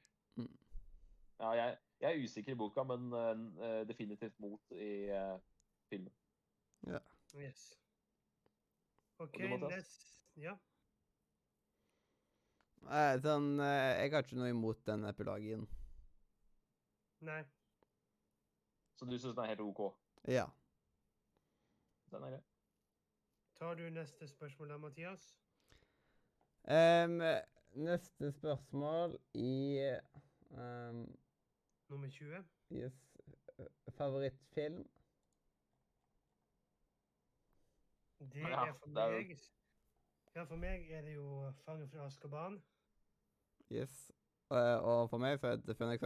Ja, 1.40 1.50
jeg, 1.52 1.78
jeg 2.00 2.12
er 2.12 2.24
usikker 2.24 2.52
i 2.52 2.58
boka, 2.58 2.84
men 2.88 3.12
uh, 3.12 3.82
definitivt 3.88 4.38
mot 4.40 4.72
i 4.72 4.92
uh, 5.12 5.36
filmen. 5.90 6.12
Yes. 7.36 7.78
OK, 9.18 9.38
nest 9.70 10.02
Ja. 10.36 10.54
Nei, 12.86 13.16
sånn 13.24 13.56
eh, 13.58 14.04
Jeg 14.04 14.12
har 14.12 14.26
ikke 14.26 14.38
noe 14.38 14.52
imot 14.52 14.82
den 14.86 15.06
epilagien. 15.08 15.64
Nei. 17.26 17.40
Så 18.96 19.08
du 19.08 19.16
syns 19.18 19.34
den 19.34 19.44
er 19.44 19.54
helt 19.54 19.64
OK? 19.64 19.88
Ja. 20.30 20.44
Den 22.12 22.28
er 22.28 22.36
grei. 22.36 22.44
Tar 23.56 23.74
du 23.80 23.88
neste 23.90 24.28
spørsmål 24.28 24.74
da, 24.74 24.78
Mathias? 24.78 25.26
Um, 26.68 27.18
neste 27.74 28.30
spørsmål 28.36 29.16
i 29.34 29.80
em, 30.52 31.02
Nummer 31.88 32.08
20? 32.08 32.44
yes, 32.70 33.16
eh, 33.58 33.66
favorittfilm. 33.88 34.88
Det 38.18 38.42
er 38.42 38.72
for 38.72 38.88
meg 38.88 39.38
Ja, 40.34 40.42
for 40.44 40.56
meg 40.56 40.90
er 40.90 41.02
det 41.02 41.14
jo 41.14 41.52
'Fangen 41.52 41.88
fra 41.88 42.06
Azkaban'. 42.06 42.62
Yes. 43.70 44.12
Eh, 44.50 44.78
og 44.82 45.10
for 45.10 45.18
meg 45.18 45.38
så 45.40 45.46
er 45.46 45.56
det 45.56 45.76
Phoenix 45.76 46.02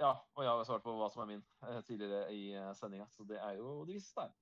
Ja, 0.00 0.12
og 0.34 0.44
jeg 0.44 0.50
har 0.50 0.64
svart 0.64 0.82
på 0.82 0.96
hva 0.96 1.10
som 1.12 1.22
er 1.22 1.26
min 1.26 1.44
eh, 1.62 1.82
tidligere 1.82 2.34
i 2.34 2.74
sendinga, 2.74 3.06
så 3.08 3.24
det 3.24 3.38
er 3.42 3.50
jo 3.50 3.84
De 3.84 3.92
vise 3.92 4.10
stein. 4.10 4.32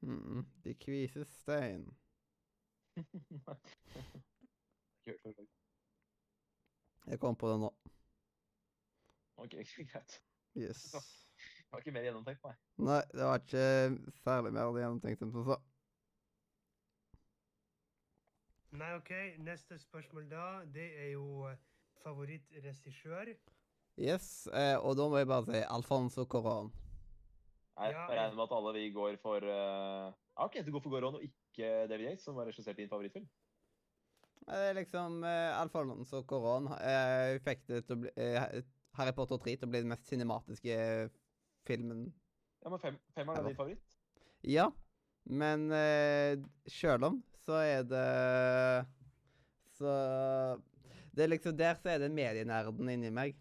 Mm, 0.00 0.46
De 0.64 0.74
kvise 0.74 1.24
stein. 1.24 1.98
Ikke 4.96 5.12
hørt 5.12 5.20
før, 5.22 5.32
faktisk. 5.34 5.66
Jeg 7.06 7.20
kom 7.22 7.36
på 7.38 7.50
det 7.52 7.60
nå. 7.62 7.70
OK, 9.36 9.54
greit. 9.92 10.18
Yes. 10.56 10.82
Det 10.90 11.72
var 11.72 11.82
ikke 11.82 11.94
mer 11.94 12.06
gjennomtenkt, 12.06 12.44
nei. 12.46 12.54
Nei, 12.88 13.00
det 13.12 13.24
var 13.26 13.42
ikke 13.42 13.64
særlig 14.22 14.52
mer 14.56 14.78
gjennomtenkt 14.80 15.24
enn 15.26 15.32
som 15.34 15.46
så. 15.50 15.58
Nei, 18.76 18.90
OK. 18.98 19.12
Neste 19.44 19.78
spørsmål 19.80 20.26
da, 20.30 20.46
det 20.72 20.88
er 21.04 21.12
jo 21.14 21.46
eh, 21.48 21.60
favorittregissør. 22.02 23.30
Yes, 23.96 24.48
eh, 24.52 24.74
og 24.76 24.98
da 24.98 25.06
må 25.08 25.20
jeg 25.22 25.30
bare 25.30 25.46
si 25.48 25.62
Alfonso 25.64 26.26
Coron. 26.28 26.72
Ja, 27.76 27.90
Jeg 27.92 28.18
regner 28.18 28.36
med 28.36 28.46
at 28.46 28.54
alle 28.56 28.72
vi 28.76 28.86
går 28.92 29.18
for 29.20 29.44
ah, 29.52 30.12
OK, 30.46 30.62
du 30.64 30.70
går 30.72 30.80
for 30.84 30.96
Coron 30.96 31.18
og 31.18 31.24
ikke 31.24 31.86
David 31.90 32.10
Yates, 32.10 32.24
som 32.24 32.38
har 32.40 32.48
regissert 32.48 32.78
din 32.80 32.88
favorittfilm? 32.88 33.26
Det 34.46 34.62
er 34.68 34.76
liksom 34.78 35.22
uh, 35.26 35.60
Alfonso 35.60 36.22
Coron 36.28 36.68
uh, 36.70 37.36
fikk 37.42 37.64
det 37.66 37.82
til 37.86 37.96
å 37.96 38.02
bli 38.04 38.12
uh, 38.14 38.60
Harry 38.96 39.14
Potter 39.16 39.40
3 39.42 39.56
til 39.56 39.66
å 39.66 39.72
bli 39.72 39.82
den 39.82 39.90
mest 39.90 40.06
cinematiske 40.08 40.76
filmen. 41.66 42.06
Ja, 42.62 42.70
men 42.70 42.82
fem, 42.82 42.98
femmeren 43.16 43.42
er 43.42 43.48
din 43.50 43.58
favoritt? 43.58 43.96
Ja, 44.46 44.68
men 45.26 45.66
uh, 45.74 46.38
sjøl 46.70 47.08
om 47.10 47.18
så 47.46 47.60
er 47.62 47.82
det 47.86 48.06
Så 49.78 49.90
Det 51.14 51.24
er 51.24 51.30
liksom 51.30 51.56
Der 51.56 51.74
så 51.78 51.92
er 51.92 51.98
det 52.02 52.14
medienerden 52.14 52.88
inni 52.90 53.10
meg 53.14 53.36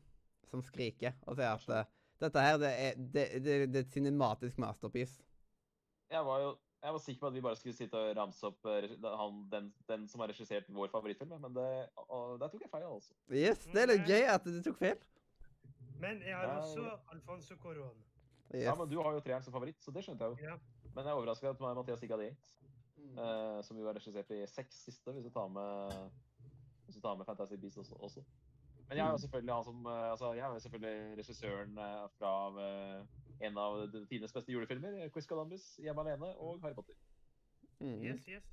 som 0.50 0.62
skriker 0.64 1.16
og 1.26 1.40
sier 1.40 1.56
at 1.56 1.72
eh, 1.74 1.88
dette 2.22 2.44
her, 2.44 2.58
det 2.62 2.70
er, 2.70 3.00
det, 3.00 3.24
det, 3.44 3.56
det 3.74 3.80
er 3.80 3.84
et 3.84 3.92
cinematisk 3.92 4.60
masterpiece. 4.62 5.18
Jeg 6.14 6.22
var 6.24 6.44
jo 6.44 6.52
jeg 6.86 6.94
var 6.94 7.02
sikker 7.02 7.20
på 7.20 7.28
at 7.28 7.34
vi 7.34 7.42
bare 7.42 7.58
skulle 7.60 7.76
sitte 7.76 7.98
og 7.98 8.18
ramse 8.18 8.46
opp 8.46 8.68
eh, 8.70 8.92
han, 9.22 9.40
den, 9.52 9.70
den 9.90 10.08
som 10.12 10.22
har 10.22 10.30
regissert 10.30 10.68
vår 10.70 10.92
favorittfilm, 10.94 11.34
men 11.42 11.56
det, 11.56 11.68
og, 12.06 12.36
der 12.42 12.52
tok 12.52 12.66
jeg 12.66 12.72
feil, 12.72 12.86
altså. 12.90 13.16
Yes, 13.34 13.66
det 13.74 13.82
er 13.82 13.92
litt 13.94 14.10
gøy 14.10 14.28
at 14.36 14.46
du 14.46 14.60
tok 14.68 14.78
feil. 14.84 15.00
Men 16.02 16.22
jeg 16.22 16.36
har 16.36 16.60
også. 16.60 16.86
Alfonso 17.14 17.58
Coron. 17.62 17.98
Yes. 18.54 18.68
Ja, 18.68 18.76
men 18.78 18.90
du 18.92 19.00
har 19.02 19.16
jo 19.16 19.24
treeren 19.26 19.44
som 19.44 19.56
favoritt, 19.56 19.82
så 19.82 19.92
det 19.92 20.06
skjønte 20.06 20.28
jeg 20.28 20.36
jo. 20.36 20.52
Ja. 20.52 20.58
Men 20.92 21.02
jeg 21.02 21.12
er 21.12 21.18
overraska 21.18 21.56
at 21.56 21.64
Mathias 21.66 22.04
ikke 22.06 22.18
hadde 22.18 22.30
gitt. 22.30 22.52
Uh, 23.16 23.62
som 23.64 23.78
jo 23.78 23.86
har 23.88 23.96
regissert 23.96 24.32
i 24.34 24.42
seks 24.50 24.78
siste, 24.88 25.12
hvis 25.14 25.26
du 25.26 25.32
tar 25.34 25.48
med, 25.52 25.94
hvis 26.86 26.98
du 26.98 27.02
tar 27.02 27.18
med 27.18 27.26
Fantasy 27.26 27.58
Beasts 27.62 27.82
også. 27.82 27.96
også. 27.96 28.24
Men 28.88 28.98
jeg 28.98 29.08
er 29.08 29.12
jo 29.12 29.18
selvfølgelig 29.18 29.54
han 29.54 29.64
som 29.64 29.86
eh, 29.86 30.12
Altså, 30.12 30.34
jeg 30.34 30.44
er 30.48 30.54
jo 30.54 30.60
selvfølgelig 30.60 31.18
regissøren 31.18 31.78
eh, 31.78 32.04
fra 32.18 32.34
eh, 32.66 33.06
en 33.40 33.58
av 33.58 33.92
tidenes 34.10 34.34
beste 34.34 34.52
julefilmer, 34.52 35.10
Quiz 35.10 35.28
Columbus, 35.28 35.76
Hjemme 35.80 36.02
alene 36.02 36.36
og 36.36 36.62
Harry 36.62 36.74
Potter. 36.74 36.96
Mm. 37.80 38.04
Yes, 38.04 38.28
yes. 38.28 38.44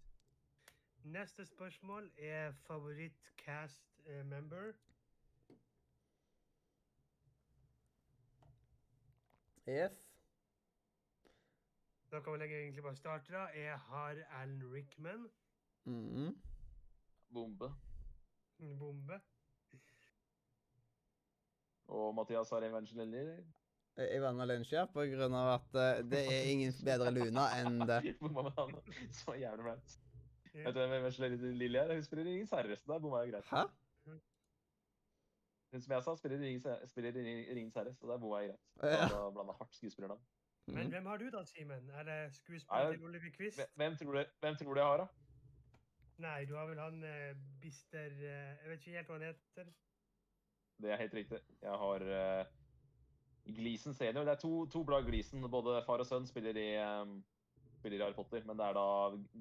Neste 1.04 1.46
spørsmål 1.46 2.10
er 2.18 2.52
favoritt-cast 2.66 4.00
eh, 4.06 4.26
member. 4.26 4.72
yes. 9.66 9.92
Da 12.12 12.20
kan 12.20 12.32
vi 12.32 12.44
egentlig 12.44 12.82
bare 12.82 12.96
starte. 12.96 13.32
da. 13.32 13.46
Jeg 13.54 13.78
har 13.78 14.16
Alan 14.30 14.72
Rickman. 14.72 15.30
Mm. 15.84 16.36
Bombe. 17.32 17.74
Bombe. 18.78 19.20
Og 21.86 22.14
Mathias 22.14 22.50
har 22.50 22.64
Evangeline 22.64 23.44
Lilly. 23.96 24.20
vanna 24.20 24.44
Ivana 24.44 24.44
Lynch, 24.44 24.72
ja, 24.72 24.84
på 24.86 25.04
grunn 25.10 25.34
av 25.34 25.48
at 25.60 25.74
eh, 25.74 26.02
det 26.08 26.22
er 26.32 26.50
ingen 26.52 26.72
bedre 26.84 27.10
Luna 27.12 27.48
enn 27.60 27.78
det. 27.86 28.16
Bomma 28.20 28.42
med 28.42 28.52
han. 28.56 28.74
Så 29.12 29.34
jævlig 29.36 29.64
bra. 29.64 29.74
Vet 30.54 30.74
du 30.74 30.80
hvem 30.80 30.92
Evangeline 30.98 31.52
Lilly 31.58 31.78
her? 31.78 31.94
Hun 31.94 32.02
spiller 32.04 32.24
Ringens 32.24 32.50
herre, 32.52 32.76
så 32.76 32.92
der 32.92 32.98
bomma 33.00 33.22
jeg 33.24 33.32
greit. 33.32 33.44
Hæ? 33.48 33.62
Hun 35.72 35.80
som 35.80 35.92
jeg 35.94 36.02
sa, 36.04 36.14
spiller 36.16 36.38
Ringens, 36.38 36.64
herre, 37.74 37.94
så 37.96 38.06
der 38.06 38.18
bomma 38.20 38.42
jeg 38.42 38.50
greit. 38.52 38.60
Ja. 38.82 39.08
Da 39.08 39.30
blanda 39.32 39.52
hardt 39.58 39.74
skuespillernavn. 39.76 40.20
Men 40.66 40.76
Mhm. 40.86 40.90
hvem 40.92 41.06
har 41.06 41.16
du 41.18 41.30
da, 41.30 41.44
Simen? 41.44 41.90
Er 41.90 42.02
det 42.04 42.34
skuespiller 42.36 42.92
til 42.92 43.04
Oliver 43.04 43.30
Quist? 43.36 43.56
Hvem- 43.58 43.72
Hvem 43.76 43.96
tror 43.96 44.12
du, 44.12 44.24
hvem 44.40 44.56
tror 44.56 44.74
du 44.74 44.80
jeg 44.80 44.86
har, 44.86 44.96
da? 44.96 45.06
Nei, 46.18 46.44
du 46.44 46.54
har 46.54 46.66
vel 46.66 46.78
han 46.78 47.04
eh, 47.04 47.34
Bister 47.60 48.06
eh, 48.06 48.56
Jeg 48.62 48.68
vet 48.70 48.78
ikke 48.86 48.90
helt 48.96 49.06
hva 49.08 49.12
han 49.18 49.22
heter. 49.26 49.72
Det 50.82 50.90
er 50.92 50.96
helt 50.96 51.14
riktig. 51.14 51.40
Jeg 51.62 51.70
har 51.70 52.00
uh, 52.02 52.46
Gleason 53.44 53.94
senior. 53.94 54.24
Det 54.24 54.36
er 54.36 54.42
to, 54.42 54.66
to 54.70 54.82
blad 54.86 55.06
Gleason. 55.08 55.42
Både 55.50 55.80
far 55.86 56.02
og 56.02 56.06
sønn 56.06 56.26
spiller 56.28 56.58
i, 56.58 56.68
um, 57.02 57.16
spiller 57.78 57.98
i 57.98 58.04
Harry 58.04 58.14
Potter, 58.16 58.44
men 58.46 58.58
det 58.58 58.68
er 58.68 58.76
da 58.78 58.86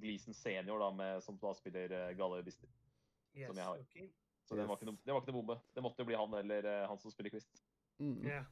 Gleason 0.01 0.37
senior 0.37 0.81
da, 0.81 0.89
med, 0.95 1.21
som 1.25 1.37
da 1.41 1.53
spiller 1.57 1.93
uh, 1.93 2.07
Galle 2.17 2.41
Bister. 2.45 2.71
Yes, 3.35 3.47
Som 3.47 3.61
jeg 3.61 3.65
har. 3.65 3.83
Okay. 3.85 4.09
Så 4.47 4.57
det, 4.57 4.65
var 4.67 4.79
ikke 4.79 4.89
noe, 4.89 4.99
det 5.05 5.13
var 5.13 5.21
ikke 5.21 5.31
noe 5.31 5.39
bombe. 5.39 5.59
Det 5.75 5.83
måtte 5.85 6.03
jo 6.03 6.09
bli 6.09 6.17
han 6.19 6.33
eller 6.41 6.65
uh, 6.67 6.89
han 6.89 6.99
som 6.99 7.13
spiller 7.13 7.31
Quist. 7.31 7.61
Mm. 8.01 8.17
Yeah. 8.25 8.49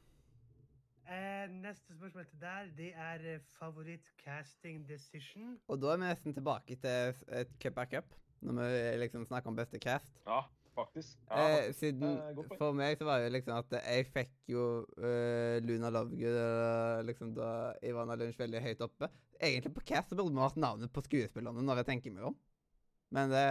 Uh, 1.10 1.50
neste 1.50 1.96
spørsmål 1.96 2.28
til 2.30 2.40
der, 2.40 2.70
det 2.78 2.92
er 2.94 3.26
eh, 3.34 3.42
favoritt-casting 3.58 4.84
decision. 4.88 5.56
Og 5.68 5.80
da 5.82 5.90
er 5.90 5.98
vi 5.98 6.06
nesten 6.06 6.36
tilbake 6.36 6.76
til 6.78 7.24
et 7.40 7.52
cup 7.62 7.80
er 7.82 7.90
cup, 7.96 8.14
når 8.46 8.70
vi 8.70 8.82
liksom 9.02 9.26
snakker 9.26 9.50
om 9.50 9.58
beste 9.58 9.80
cast. 9.82 10.22
Ja, 10.26 10.44
faktisk. 10.80 11.16
Ja, 11.28 11.46
Eh, 11.48 11.70
siden 11.76 12.16
Eh. 12.18 12.42
For 12.58 12.72
meg 12.76 12.98
så 12.98 13.06
var 13.08 13.20
det 13.22 13.30
liksom 13.34 13.56
at 13.58 13.76
jeg 13.78 14.06
fikk 14.10 14.32
jo 14.52 14.64
uh, 14.98 15.56
Luna 15.64 15.90
Lovegood 15.94 16.38
eh, 16.42 17.02
liksom 17.08 17.34
da 17.36 17.50
Ivana 17.86 18.16
Lunch 18.20 18.38
veldig 18.40 18.62
høyt 18.64 18.84
oppe. 18.86 19.10
Egentlig 19.40 19.74
på 19.74 19.84
cast 19.92 20.10
burde 20.16 20.34
vi 20.34 20.42
hatt 20.44 20.56
navnet 20.60 20.92
på 20.92 21.04
skuespillerne 21.06 21.64
når 21.64 21.82
jeg 21.82 21.90
tenker 21.92 22.14
meg 22.16 22.30
om. 22.32 22.36
Men 23.10 23.30
det, 23.32 23.44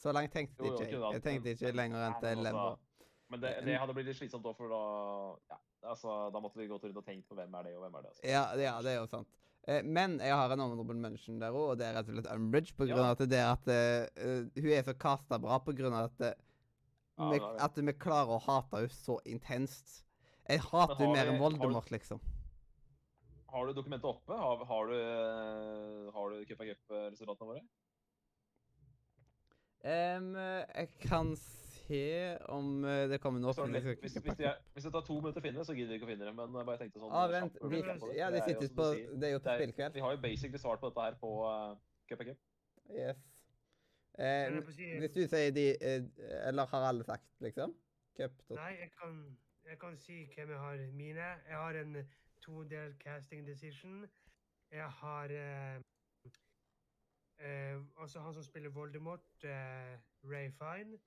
så 0.00 0.12
langt 0.16 0.32
tenkte 0.32 0.64
Jo, 0.64 0.72
jo, 0.72 0.76
ikke 0.80 0.92
jeg. 0.92 1.14
Jeg 1.18 1.22
tenkte 1.24 1.56
ikke 1.56 1.72
lenger 1.76 2.06
enn 2.06 2.20
til 2.22 2.44
Lembo 2.44 2.66
altså, 2.70 3.08
Men 3.32 3.42
det, 3.42 3.50
det 3.66 3.74
hadde 3.80 3.96
blitt 3.96 4.06
litt 4.08 4.16
slitsomt 4.20 4.46
òg, 4.46 4.54
for 4.56 4.70
da 4.72 4.82
ja, 5.52 5.58
altså, 5.92 6.14
Da 6.32 6.40
måtte 6.40 6.60
vi 6.60 6.68
gått 6.70 6.86
rundt 6.86 7.00
og 7.02 7.04
tenkt 7.08 7.26
på 7.28 7.36
hvem 7.36 7.58
er 7.58 7.66
det, 7.68 7.74
og 7.76 7.82
hvem 7.84 7.98
er 7.98 8.06
det. 8.06 8.12
Altså. 8.14 8.24
Ja, 8.30 8.44
ja, 8.60 8.76
det 8.86 8.94
er 8.94 9.00
jo 9.02 9.10
sant. 9.10 9.28
Eh, 9.66 9.82
men 9.82 10.20
jeg 10.22 10.30
har 10.30 10.52
en 10.54 10.62
honorable 10.62 10.94
mention 11.02 11.40
der 11.42 11.50
òg, 11.50 11.72
og 11.72 11.78
det 11.80 11.88
er 11.88 11.96
rett 11.98 12.08
og 12.12 12.14
slett 12.20 12.28
Umbridge. 12.36 12.74
På 12.78 12.86
grunn 12.86 13.02
Ja. 13.02 13.10
av 13.10 13.16
at 13.20 13.30
det 13.32 13.40
er 13.42 13.48
at 13.50 13.70
eh, 13.74 14.06
eh, 14.22 14.62
hun 14.62 14.72
er 14.76 14.84
så 14.86 14.94
kasta 14.94 15.40
bra 15.42 15.58
på 15.58 15.74
grunn 15.76 15.96
av 15.96 16.06
at, 16.12 16.20
eh, 16.28 16.45
Ja, 17.16 17.30
vi, 17.32 17.38
at 17.64 17.78
vi 17.80 17.92
klarer 17.96 18.36
å 18.36 18.42
hate 18.44 18.82
henne 18.82 18.92
så 18.92 19.16
intenst. 19.24 20.02
Jeg 20.48 20.60
hater 20.60 20.98
henne 21.00 21.14
mer 21.16 21.30
enn 21.32 21.40
Voldemort, 21.40 21.74
har 21.74 21.88
du- 21.88 21.96
liksom. 21.96 22.20
Har 23.48 23.66
du 23.66 23.72
dokumentet 23.72 24.04
oppe? 24.04 24.36
Har, 24.36 24.64
har 24.68 24.86
du, 24.86 24.94
eh, 25.00 26.12
har 26.12 26.30
du 26.30 26.44
Cup 26.44 26.60
of 26.60 26.66
Cup-resultatene 26.66 27.48
våre? 27.48 27.62
Um, 29.86 30.34
jeg 30.34 30.88
kan 31.00 31.36
se 31.36 32.36
om 32.50 32.84
eh, 32.84 33.04
det 33.08 33.20
kommer 33.22 33.38
noe 33.38 33.54
Sorry, 33.54 33.78
Hvis, 33.78 34.16
hvis, 34.18 34.34
det 34.34 34.48
er, 34.48 34.56
hvis 34.74 34.84
det 34.88 34.92
tar 34.92 35.04
to 35.06 35.20
minutter 35.20 35.38
å 35.38 35.44
finne 35.44 35.60
det, 35.60 35.66
så 35.68 35.76
gidder 35.76 35.94
vi 35.94 36.00
ikke 36.00 36.08
å 36.08 36.10
finne 36.10 36.26
det. 36.26 36.34
Men 36.34 36.58
jeg 36.58 36.66
bare 36.66 36.80
tenkte 36.80 37.02
sånn 37.02 37.14
Ah, 37.14 37.28
vent. 37.30 37.56
vi 37.62 37.82
ja, 38.18 38.30
de 38.34 38.40
er 38.40 38.48
sitter 38.48 38.72
på 38.74 38.88
Det 39.20 39.28
er 39.30 39.36
jo 39.36 39.42
på 39.44 39.54
spillkveld. 39.60 39.94
Vi 39.94 40.04
har 40.04 40.16
jo 40.16 40.22
basically 40.24 40.58
svart 40.58 40.82
på 40.82 40.90
dette 40.90 41.06
her 41.06 41.18
på 41.22 41.32
uh, 41.46 41.76
Cup 42.10 42.24
Cup. 42.26 42.42
Yes. 42.90 43.22
Eh, 44.18 44.98
hvis 44.98 45.12
du 45.12 45.26
sier 45.28 45.50
de 45.52 45.66
eh, 45.76 46.04
Eller 46.48 46.66
har 46.66 46.88
alle 46.88 47.04
sagt, 47.04 47.26
liksom? 47.44 47.74
Cup 48.16 48.32
Nei, 48.50 48.70
jeg 48.80 48.90
kan, 48.96 49.38
jeg 49.68 49.78
kan 49.78 49.96
si 49.96 50.22
hvem 50.34 50.50
jeg 50.50 50.58
har 50.58 50.86
mine. 50.92 51.26
Jeg 51.48 51.56
har 51.56 51.76
en 51.82 51.96
todel 52.40 52.94
casting 53.02 53.46
decision. 53.46 54.06
Jeg 54.70 54.90
har 54.90 55.24
eh, 55.24 55.80
eh, 57.38 57.82
altså 57.96 58.20
han 58.20 58.34
som 58.34 58.42
spiller 58.42 58.70
Voldemort, 58.70 59.44
eh, 59.44 59.98
Ray 60.24 60.50
Fine. 60.50 60.98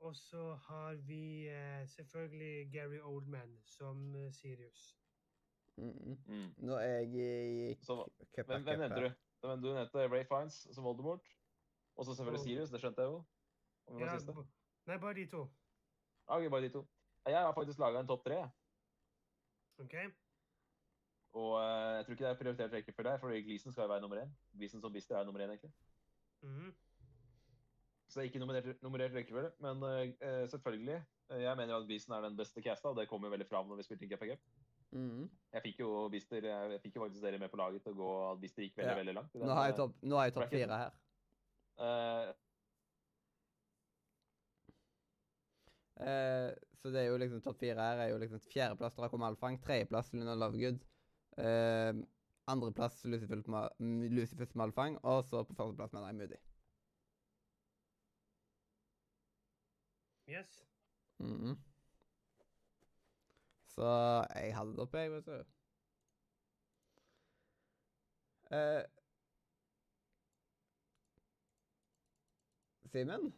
Og 0.00 0.16
så 0.16 0.54
har 0.54 0.94
vi 0.94 1.48
eh, 1.48 1.88
selvfølgelig 1.88 2.72
Gary 2.72 2.98
Oldman 3.02 3.58
som 3.64 4.16
eh, 4.16 4.32
Sirius. 4.32 4.98
Mm 5.76 5.90
-mm. 5.90 6.18
Mm. 6.26 6.54
Nå 6.56 6.74
er 6.76 6.86
jeg 6.86 7.14
i 7.14 7.74
cupa-cupa. 7.74 8.52
hvem, 8.52 8.62
hvem 8.62 8.78
nevnte 8.78 9.00
du? 9.00 9.10
Hvem 9.40 9.62
du 9.62 9.74
nevnte 9.74 10.08
Ray 10.08 10.24
Fines 10.24 10.68
som 10.72 10.84
Voldemort. 10.84 11.39
Og 11.96 12.06
så 12.06 12.14
selvfølgelig 12.14 12.40
Sirius, 12.44 12.70
det 12.70 12.80
skjønte 12.80 13.02
jeg 13.02 13.10
jo. 13.10 13.24
Om 13.90 14.00
Ja, 14.00 14.18
siste. 14.18 14.32
nei, 14.86 14.96
bare 14.98 15.14
de 15.14 15.26
to. 15.26 15.42
Ok, 16.26 16.50
bare 16.50 16.62
de 16.62 16.68
to. 16.72 16.84
Jeg 17.26 17.38
har 17.38 17.52
faktisk 17.54 17.78
laga 17.78 18.00
en 18.00 18.06
topp 18.06 18.24
tre. 18.24 18.38
OK? 19.80 19.94
Og 21.32 21.52
uh, 21.54 21.96
jeg 21.96 22.04
tror 22.06 22.12
ikke 22.14 22.24
det 22.24 22.30
er 22.30 22.38
prioritert 22.42 22.72
rekkefølge 22.72 23.18
fordi 23.22 23.42
Gleason 23.46 23.72
skal 23.72 23.82
jo 23.86 23.88
være 23.92 24.00
nummer 24.00 24.22
én. 24.22 24.30
Gleason 24.56 24.80
som 24.80 24.92
Bister 24.92 25.16
er 25.18 25.24
nummer 25.24 25.40
én, 25.44 25.50
egentlig. 25.52 25.72
Mhm. 26.42 26.72
Så 28.10 28.18
det 28.20 28.24
er 28.24 28.30
ikke 28.32 28.38
nummerert, 28.42 28.82
nummerert 28.82 29.12
rekkefølge. 29.14 29.50
Men 29.62 29.82
eh, 29.86 30.12
eh, 30.20 30.48
selvfølgelig. 30.50 31.02
Jeg 31.30 31.56
mener 31.56 31.76
at 31.76 31.86
Gleason 31.86 32.14
er 32.16 32.20
den 32.26 32.36
beste 32.36 32.62
casta, 32.62 32.88
og 32.88 32.96
det 32.96 33.08
kommer 33.08 33.28
jo 33.28 33.36
veldig 33.36 33.46
fram 33.46 33.68
når 33.70 33.76
vi 33.78 33.82
spilte 33.86 34.02
inn 34.04 34.10
GPG. 34.10 34.38
mm. 34.90 35.28
Jeg 35.52 35.62
fikk 35.62 35.78
jo 35.80 36.08
Bister, 36.10 36.42
jeg, 36.42 36.80
fikk 36.82 36.96
jo 36.96 37.04
faktisk 37.04 37.22
dere 37.22 37.38
med 37.38 37.48
på 37.52 37.56
laget 37.60 37.82
til 37.84 37.92
å 37.92 37.96
gå 38.00 38.08
at 38.32 38.40
Bister 38.40 38.62
gikk 38.62 38.76
veldig, 38.80 38.90
Ja. 38.90 38.96
veldig 38.98 39.14
langt. 39.14 39.34
i 39.34 39.38
Nå 39.38 39.54
har 39.54 39.68
jeg 39.68 39.76
topp 39.76 39.94
nå 40.02 40.16
har 40.16 40.24
jeg 40.26 40.34
topp 40.34 40.50
fire 40.50 40.78
her. 40.82 40.90
Eh, 41.80 42.32
Eh, 46.00 46.52
så 46.80 46.90
det 46.92 47.00
er 47.02 47.10
jo 47.10 47.18
liksom 47.20 47.42
topp 47.44 47.58
fire 47.60 47.84
her 47.84 47.98
er 48.04 48.12
jo 48.12 48.20
liksom 48.22 48.40
fjerdeplass 48.52 48.94
Draco 48.96 49.18
Malfang, 49.20 49.58
tredjeplass 49.64 50.12
Luna 50.14 50.34
Lovegood, 50.38 50.80
eh, 51.36 51.92
andreplass 52.48 53.02
Lucifus 53.04 53.46
Ma 53.46 53.66
Malfang, 54.62 54.98
og 55.04 55.24
så 55.28 55.44
på 55.44 55.54
førsteplass 55.58 55.92
mener 55.92 56.08
jeg 56.12 56.20
Moody. 56.22 56.40
Yes. 60.26 60.64
Mhm. 61.18 61.58
Så 63.74 63.86
jeg 64.34 64.56
hadde 64.56 64.72
det 64.72 64.78
oppe, 64.84 64.98
jeg, 64.98 65.12
vet 65.12 65.26
du. 65.26 65.44
Eh, 68.50 68.82
Simen, 72.90 73.34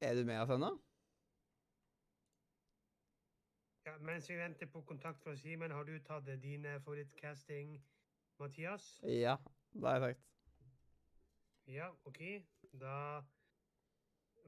er 0.00 0.14
du 0.14 0.24
med 0.24 0.40
oss 0.42 0.50
ennå? 0.50 0.68
Ja, 3.86 3.92
mens 4.02 4.26
vi 4.30 4.34
venter 4.34 4.66
på 4.66 4.80
kontakt 4.82 5.22
fra 5.22 5.36
Simen, 5.38 5.70
har 5.70 5.84
du 5.86 5.92
tatt 6.02 6.26
dine 6.42 6.72
favorittcasting, 6.82 7.76
Mathias? 8.42 8.88
Ja, 9.06 9.36
det 9.72 9.86
har 9.86 9.94
jeg 9.94 10.02
sagt. 10.02 10.24
Ja, 11.70 11.86
OK. 12.04 12.20
Da 12.82 12.96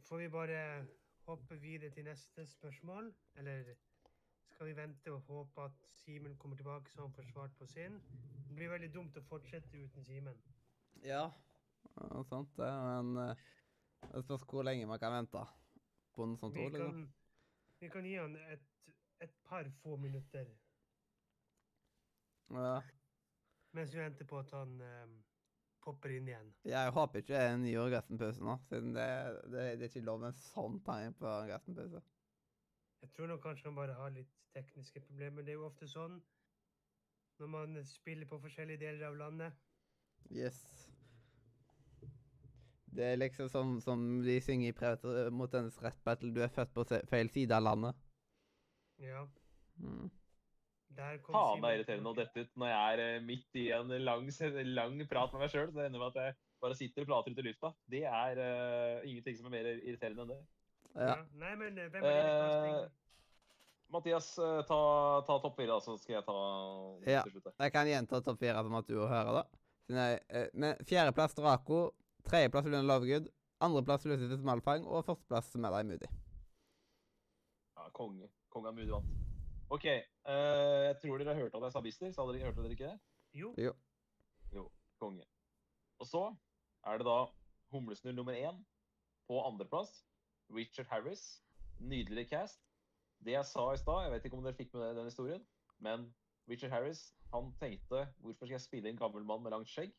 får 0.09 0.19
vi 0.19 0.29
bare 0.29 0.87
hoppe 1.29 1.61
videre 1.61 1.91
til 1.91 2.05
neste 2.05 2.47
spørsmål. 2.47 3.13
Eller 3.37 3.75
skal 4.51 4.67
vi 4.67 4.77
vente 4.77 5.13
og 5.13 5.21
håpe 5.21 5.69
at 5.69 5.87
Simen 6.01 6.35
kommer 6.37 6.57
tilbake 6.57 6.91
så 6.91 7.07
han 7.07 7.13
får 7.13 7.31
svart 7.31 7.55
på 7.59 7.67
sin? 7.67 8.01
Det 8.49 8.57
blir 8.57 8.75
veldig 8.75 8.91
dumt 8.95 9.23
å 9.23 9.23
fortsette 9.29 9.85
uten 9.85 10.05
Simen. 10.05 10.43
Ja, 11.05 11.29
ja 12.01 12.25
sant 12.27 12.59
det, 12.59 12.73
men 12.89 13.23
eh, 13.23 13.47
det 14.03 14.23
spørs 14.25 14.45
hvor 14.49 14.65
lenge 14.67 14.87
man 14.89 14.99
kan 15.03 15.13
vente 15.17 15.43
på 16.17 16.27
noe 16.27 16.41
sånn 16.41 16.55
Vi 16.55 16.67
liksom. 16.69 17.03
vi 17.81 17.91
kan 17.93 18.05
gi 18.09 18.15
han 18.17 18.37
et, 18.55 18.65
et 19.25 19.35
par 19.49 19.69
få 19.83 19.97
minutter 20.01 20.49
Ja. 22.51 22.81
mens 23.77 23.95
vi 23.95 23.99
venter 24.01 24.25
på 24.29 24.39
at 24.41 24.53
han 24.55 24.77
eh, 24.81 25.07
popper 25.83 26.15
inn 26.17 26.29
igjen. 26.31 26.53
Jeg 26.67 26.93
håper 26.95 27.21
ikke 27.23 27.33
det 27.35 27.41
er 27.43 27.53
en 27.55 27.63
ny 27.67 27.75
orgasmepause 27.79 28.43
nå, 28.43 28.55
siden 28.71 28.95
det, 28.97 29.07
det, 29.53 29.65
det 29.79 29.85
er 29.87 29.91
ikke 29.91 30.05
lov 30.07 30.21
med 30.23 30.33
en 30.33 30.39
sånn 30.41 30.79
tegn 30.87 31.15
på 31.19 31.27
orgasmepause. 31.31 32.01
Jeg 33.05 33.13
tror 33.15 33.29
nok 33.31 33.43
kanskje 33.45 33.69
han 33.69 33.77
bare 33.77 33.95
har 33.99 34.11
litt 34.15 34.33
tekniske 34.57 35.03
problemer. 35.05 35.45
Det 35.45 35.53
er 35.53 35.59
jo 35.61 35.67
ofte 35.69 35.87
sånn 35.91 36.17
når 37.39 37.51
man 37.53 37.77
spiller 37.85 38.27
på 38.31 38.39
forskjellige 38.41 38.81
deler 38.81 39.11
av 39.11 39.19
landet. 39.21 39.59
Yes. 40.33 40.57
Det 42.97 43.05
er 43.13 43.19
liksom 43.21 43.49
sånn 43.53 43.73
som 43.85 44.05
de 44.25 44.39
synger 44.41 44.71
i 44.73 44.77
Predator 44.77 45.31
mot 45.35 45.53
hennes 45.53 45.77
rett 45.85 45.99
battle. 46.07 46.33
Du 46.33 46.41
er 46.45 46.53
født 46.53 46.73
på 46.77 46.85
feil 47.11 47.29
side 47.35 47.53
av 47.57 47.63
landet. 47.67 47.95
Ja, 49.03 49.27
Mm. 49.77 50.09
der 50.97 51.19
kom 51.21 51.35
Faen, 51.35 51.61
det 51.61 51.69
er 51.69 51.79
irriterende 51.83 52.09
å 52.09 52.17
dette 52.17 52.41
ut 52.47 52.55
når 52.57 52.71
jeg 52.71 52.93
er 52.95 53.01
eh, 53.05 53.21
midt 53.21 53.59
i 53.61 53.67
en 53.77 53.91
lang, 54.05 54.31
lang 54.73 54.95
prat 55.11 55.33
med 55.35 55.43
meg 55.43 55.51
sjøl. 55.53 55.69
Så 55.69 55.77
det 55.77 55.89
ender 55.91 56.01
med 56.01 56.17
at 56.17 56.23
jeg 56.23 56.37
bare 56.65 56.75
sitter 56.79 57.03
og 57.05 57.09
prater 57.11 57.35
ut 57.37 57.39
i 57.43 57.45
lufta. 57.45 57.73
Det 57.93 58.05
er 58.09 58.39
uh, 58.41 59.03
ingenting 59.05 59.37
som 59.37 59.51
er 59.51 59.53
mer 59.59 59.69
irriterende 59.77 60.25
enn 60.25 60.33
det. 60.33 60.39
Ja. 60.97 61.11
Ja. 61.11 61.17
Nei, 61.37 61.51
men 61.61 61.77
eh, 61.79 61.91
hvem 61.93 62.07
er 62.09 62.17
det 62.17 62.87
uh? 62.87 62.89
Mathias, 63.93 64.31
eh, 64.41 64.63
ta, 64.67 64.81
ta 65.29 65.37
topp 65.45 65.61
fire, 65.61 65.69
da, 65.75 65.79
så 65.85 65.99
skal 66.01 66.17
jeg 66.17 66.25
ta 66.27 66.39
Ja. 67.13 67.23
til 67.29 67.37
slutt. 67.37 67.53
Jeg 67.61 67.73
kan 67.77 67.87
gjenta 67.93 68.23
topp 68.25 68.41
fire 68.41 68.65
som 68.65 68.75
at 68.81 68.89
du 68.89 68.97
hører, 69.05 69.43
da. 69.43 69.45
Eh, 70.27 70.49
men 70.55 70.81
fjerdeplass 70.89 71.37
Draco, 71.37 71.91
tredjeplass 72.31 72.67
Luna 72.67 72.83
Lovegood, 72.83 73.29
andreplass 73.63 74.07
Lucifus 74.09 74.43
Malfang 74.47 74.87
og 74.87 75.05
førsteplass 75.07 75.55
Melai 75.63 75.85
Moody. 75.87 76.09
Ja, 77.77 77.89
konge. 77.95 78.29
Konge 78.53 78.73
av 78.73 78.77
Moody 78.77 78.93
vant. 78.95 79.15
OK. 79.71 79.87
Uh, 80.27 80.87
jeg 80.89 80.99
tror 81.03 81.23
dere 81.23 81.35
hørte 81.39 81.59
at 81.59 81.67
jeg 81.69 81.75
sa 81.75 81.83
Bister. 81.85 82.13
Sa 82.15 82.27
dere, 82.29 82.47
hørte 82.47 82.63
dere 82.63 82.77
ikke 82.77 82.91
det? 82.91 82.99
Jo, 83.37 83.53
Jo, 84.53 84.69
Konge. 85.01 85.25
Og 86.01 86.07
så 86.07 86.23
er 86.87 86.99
det 86.99 87.07
da 87.09 87.17
humlesnurr 87.73 88.15
nummer 88.15 88.37
én 88.37 88.63
på 89.29 89.41
andreplass. 89.43 90.05
Richard 90.55 90.87
Harris. 90.91 91.43
Nydelig 91.79 92.29
cast. 92.31 92.63
Det 93.25 93.33
jeg 93.33 93.45
sa 93.49 93.73
i 93.73 93.81
stad, 93.81 94.03
jeg 94.05 94.13
vet 94.13 94.25
ikke 94.29 94.39
om 94.39 94.45
dere 94.45 94.57
fikk 94.57 94.75
med 94.77 94.97
den 94.97 95.09
historien, 95.09 95.43
men 95.83 96.07
Richard 96.49 96.71
Harris 96.71 97.15
han 97.33 97.51
tenkte 97.61 98.05
hvorfor 98.21 98.47
skal 98.47 98.55
jeg 98.55 98.65
spille 98.65 98.89
en 98.89 99.01
gammel 99.01 99.25
mann 99.25 99.43
med 99.43 99.51
langt 99.51 99.69
skjegg? 99.69 99.93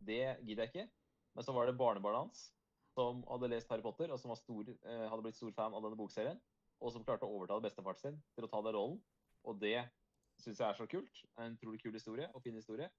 Det 0.00 0.36
gidder 0.42 0.64
jeg 0.66 0.72
ikke. 0.72 0.86
Men 1.34 1.46
så 1.46 1.54
var 1.56 1.68
det 1.68 1.78
barnebarnet 1.78 2.26
hans 2.26 2.50
som 2.92 3.22
hadde 3.28 3.50
lest 3.52 3.70
Harry 3.72 3.84
Potter, 3.84 4.10
og 4.12 4.20
som 4.20 4.34
stor, 4.36 4.68
eh, 4.68 5.06
hadde 5.08 5.24
blitt 5.24 5.38
stor 5.38 5.52
fan 5.56 5.74
av 5.74 5.84
denne 5.84 5.96
bokserien, 5.96 6.40
og 6.80 6.92
som 6.92 7.04
klarte 7.04 7.24
å 7.24 7.38
overtale 7.38 7.64
bestefaren 7.64 8.00
sin 8.00 8.18
til 8.36 8.44
å 8.44 8.50
ta 8.50 8.60
den 8.62 8.76
rollen. 8.76 8.98
Og 9.44 9.58
det 9.60 9.78
syns 10.42 10.60
jeg 10.60 10.68
er 10.68 10.76
så 10.76 10.86
kult. 10.86 11.22
En 11.38 11.56
utrolig 11.56 11.80
kul 11.82 11.94
historie 11.96 12.28
og 12.34 12.42
fin 12.42 12.54
historie. 12.54 12.90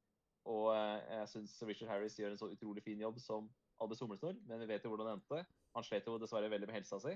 Og 0.50 0.74
eh, 0.76 1.20
jeg 1.20 1.30
syns 1.36 1.54
Richard 1.68 1.90
Harris 1.90 2.18
gjør 2.20 2.34
en 2.34 2.42
så 2.42 2.50
utrolig 2.52 2.84
fin 2.84 3.00
jobb 3.00 3.20
som 3.22 3.52
Albert 3.82 4.02
Humlesnurr, 4.02 4.40
men 4.48 4.60
vi 4.64 4.72
vet 4.72 4.84
jo 4.84 4.92
hvordan 4.92 5.12
det 5.12 5.16
endte. 5.20 5.46
Han 5.76 5.86
slet 5.86 6.08
jo 6.08 6.18
dessverre 6.22 6.50
veldig 6.52 6.68
med 6.70 6.78
helsa 6.80 7.00
si, 7.04 7.14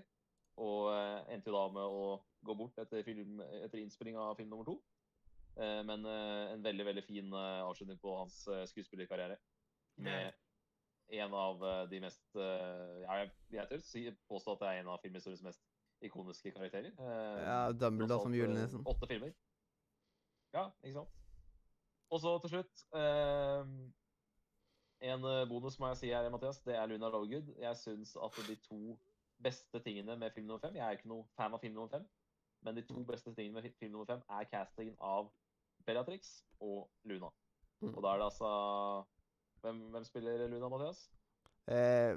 og 0.61 0.91
eh, 0.93 1.33
endte 1.33 1.49
jo 1.51 1.57
da 1.57 1.65
med 1.73 1.97
å 1.97 2.05
gå 2.45 2.55
bort 2.57 2.77
etter, 2.77 3.03
film, 3.03 3.41
etter 3.63 3.81
innspilling 3.81 4.17
av 4.21 4.37
film 4.37 4.53
nummer 4.53 4.67
to. 4.67 4.77
Men 5.57 6.05
en 6.05 6.61
veldig, 6.61 6.83
veldig 6.85 7.01
fin 7.01 7.31
avslutning 7.33 7.97
på 7.97 8.11
hans 8.13 8.43
skuespillerkarriere. 8.69 9.39
Med 10.05 10.35
en 11.09 11.33
av 11.33 11.63
eh, 11.63 11.83
de 11.91 11.99
mest 12.03 12.35
eh, 12.35 13.01
ja, 13.03 13.19
Jeg, 13.21 13.31
jeg 13.55 13.69
tør 13.69 13.83
si, 13.83 14.03
påstå 14.29 14.55
at 14.55 14.63
det 14.63 14.69
er 14.71 14.79
en 14.81 14.89
av 14.93 14.99
filmhistoriens 15.03 15.43
mest 15.45 15.63
ikoniske 16.03 16.51
karakterer. 16.51 16.91
Eh, 16.99 17.43
Ja, 17.45 17.71
Dumbledore 17.71 18.25
som 18.25 18.35
julenissen. 18.35 18.83
Åtte 18.85 19.07
filmer. 19.09 19.31
Ja, 20.53 20.67
ikke 20.83 20.99
sant. 20.99 21.15
Og 22.09 22.21
så 22.23 22.33
til 22.39 22.53
slutt 22.55 22.83
eh, 22.95 23.71
En 25.11 25.25
bonus 25.49 25.75
må 25.79 25.89
jeg 25.91 25.97
si 26.01 26.11
her, 26.13 26.29
Mathias. 26.33 26.61
Det 26.65 26.75
er 26.75 26.87
Luna 26.89 27.09
Lovegood. 27.13 27.53
Jeg 27.59 27.77
syns 27.77 28.15
at 28.23 28.39
de 28.47 28.55
to 28.67 28.97
beste 29.43 29.79
tingene 29.85 30.15
med 30.17 30.31
film 30.33 30.47
nummer 30.47 30.63
fem 30.63 30.75
Jeg 30.75 30.85
er 30.87 30.97
ikke 30.97 31.11
noe 31.11 31.27
fan 31.37 31.53
av 31.53 31.61
film 31.61 31.75
nummer 31.77 31.91
fem, 31.91 32.07
men 32.65 32.77
de 32.77 32.81
to 32.87 33.03
beste 33.05 33.33
tingene 33.35 33.61
med 33.61 33.75
film 33.79 33.91
nummer 33.93 34.07
fem 34.09 34.23
er 34.29 34.47
castingen 34.49 34.95
av 34.99 35.29
Bellatrix 35.85 36.39
og 36.59 36.89
Luna. 37.03 37.29
Mm. 37.81 37.93
Og 37.93 38.01
da 38.03 38.13
er 38.13 38.17
det 38.17 38.25
altså 38.31 38.49
Hvem, 39.61 39.79
hvem 39.91 40.03
spiller 40.07 40.47
Luna, 40.47 40.69
Mathias? 40.69 40.99
Eh, 41.67 42.15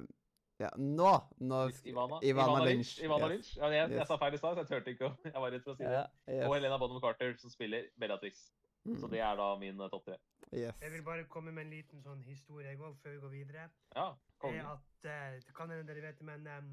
ja, 0.61 0.69
nå 0.77 1.13
Nå 1.41 1.59
sk- 1.73 1.87
Ivana? 1.91 2.19
Ivana 2.23 2.65
Lynch, 2.65 2.99
Ivana 3.03 3.27
yes. 3.27 3.33
Lynch. 3.33 3.51
Ja, 3.57 3.71
jeg, 3.75 3.91
jeg 3.97 4.07
sa 4.07 4.17
feil 4.21 4.35
i 4.35 4.41
stad, 4.41 4.55
så 4.59 4.61
jeg 4.65 4.69
turte 4.69 4.91
ikke 4.95 5.09
å 5.09 5.15
Jeg 5.25 5.41
var 5.45 5.51
redd 5.55 5.65
for 5.65 5.73
å 5.73 5.77
si 5.79 5.85
det. 5.87 5.93
Ja, 5.97 6.05
yes. 6.29 6.47
Og 6.49 6.55
Helena 6.59 6.79
Bonham 6.79 7.01
Carter, 7.01 7.33
som 7.41 7.51
spiller 7.51 7.89
Bellatrix. 7.99 8.51
Så 8.97 9.07
Mm, 9.07 9.11
det 9.13 9.19
er 9.21 9.35
da 9.37 9.47
min 9.61 9.81
eh, 9.81 9.89
topp 9.93 10.07
tre. 10.07 10.15
yes. 10.57 10.77
Jeg 10.81 10.93
vil 10.93 11.03
bare 11.05 11.25
komme 11.29 11.53
med 11.53 11.67
en 11.67 11.71
liten 11.75 12.01
sånn 12.03 12.23
historie 12.25 12.69
jeg 12.71 12.79
òg, 12.81 12.95
før 13.03 13.13
vi 13.13 13.19
går 13.21 13.29
videre. 13.35 13.67
Ja, 13.97 14.07
er 14.13 14.39
konge. 14.41 14.63
at 14.71 15.05
uh, 15.05 15.53
kan 15.55 15.69
hende 15.71 15.85
dere 15.91 16.01
vet 16.07 16.19
det, 16.19 16.25
men 16.25 16.47
um, 16.49 16.71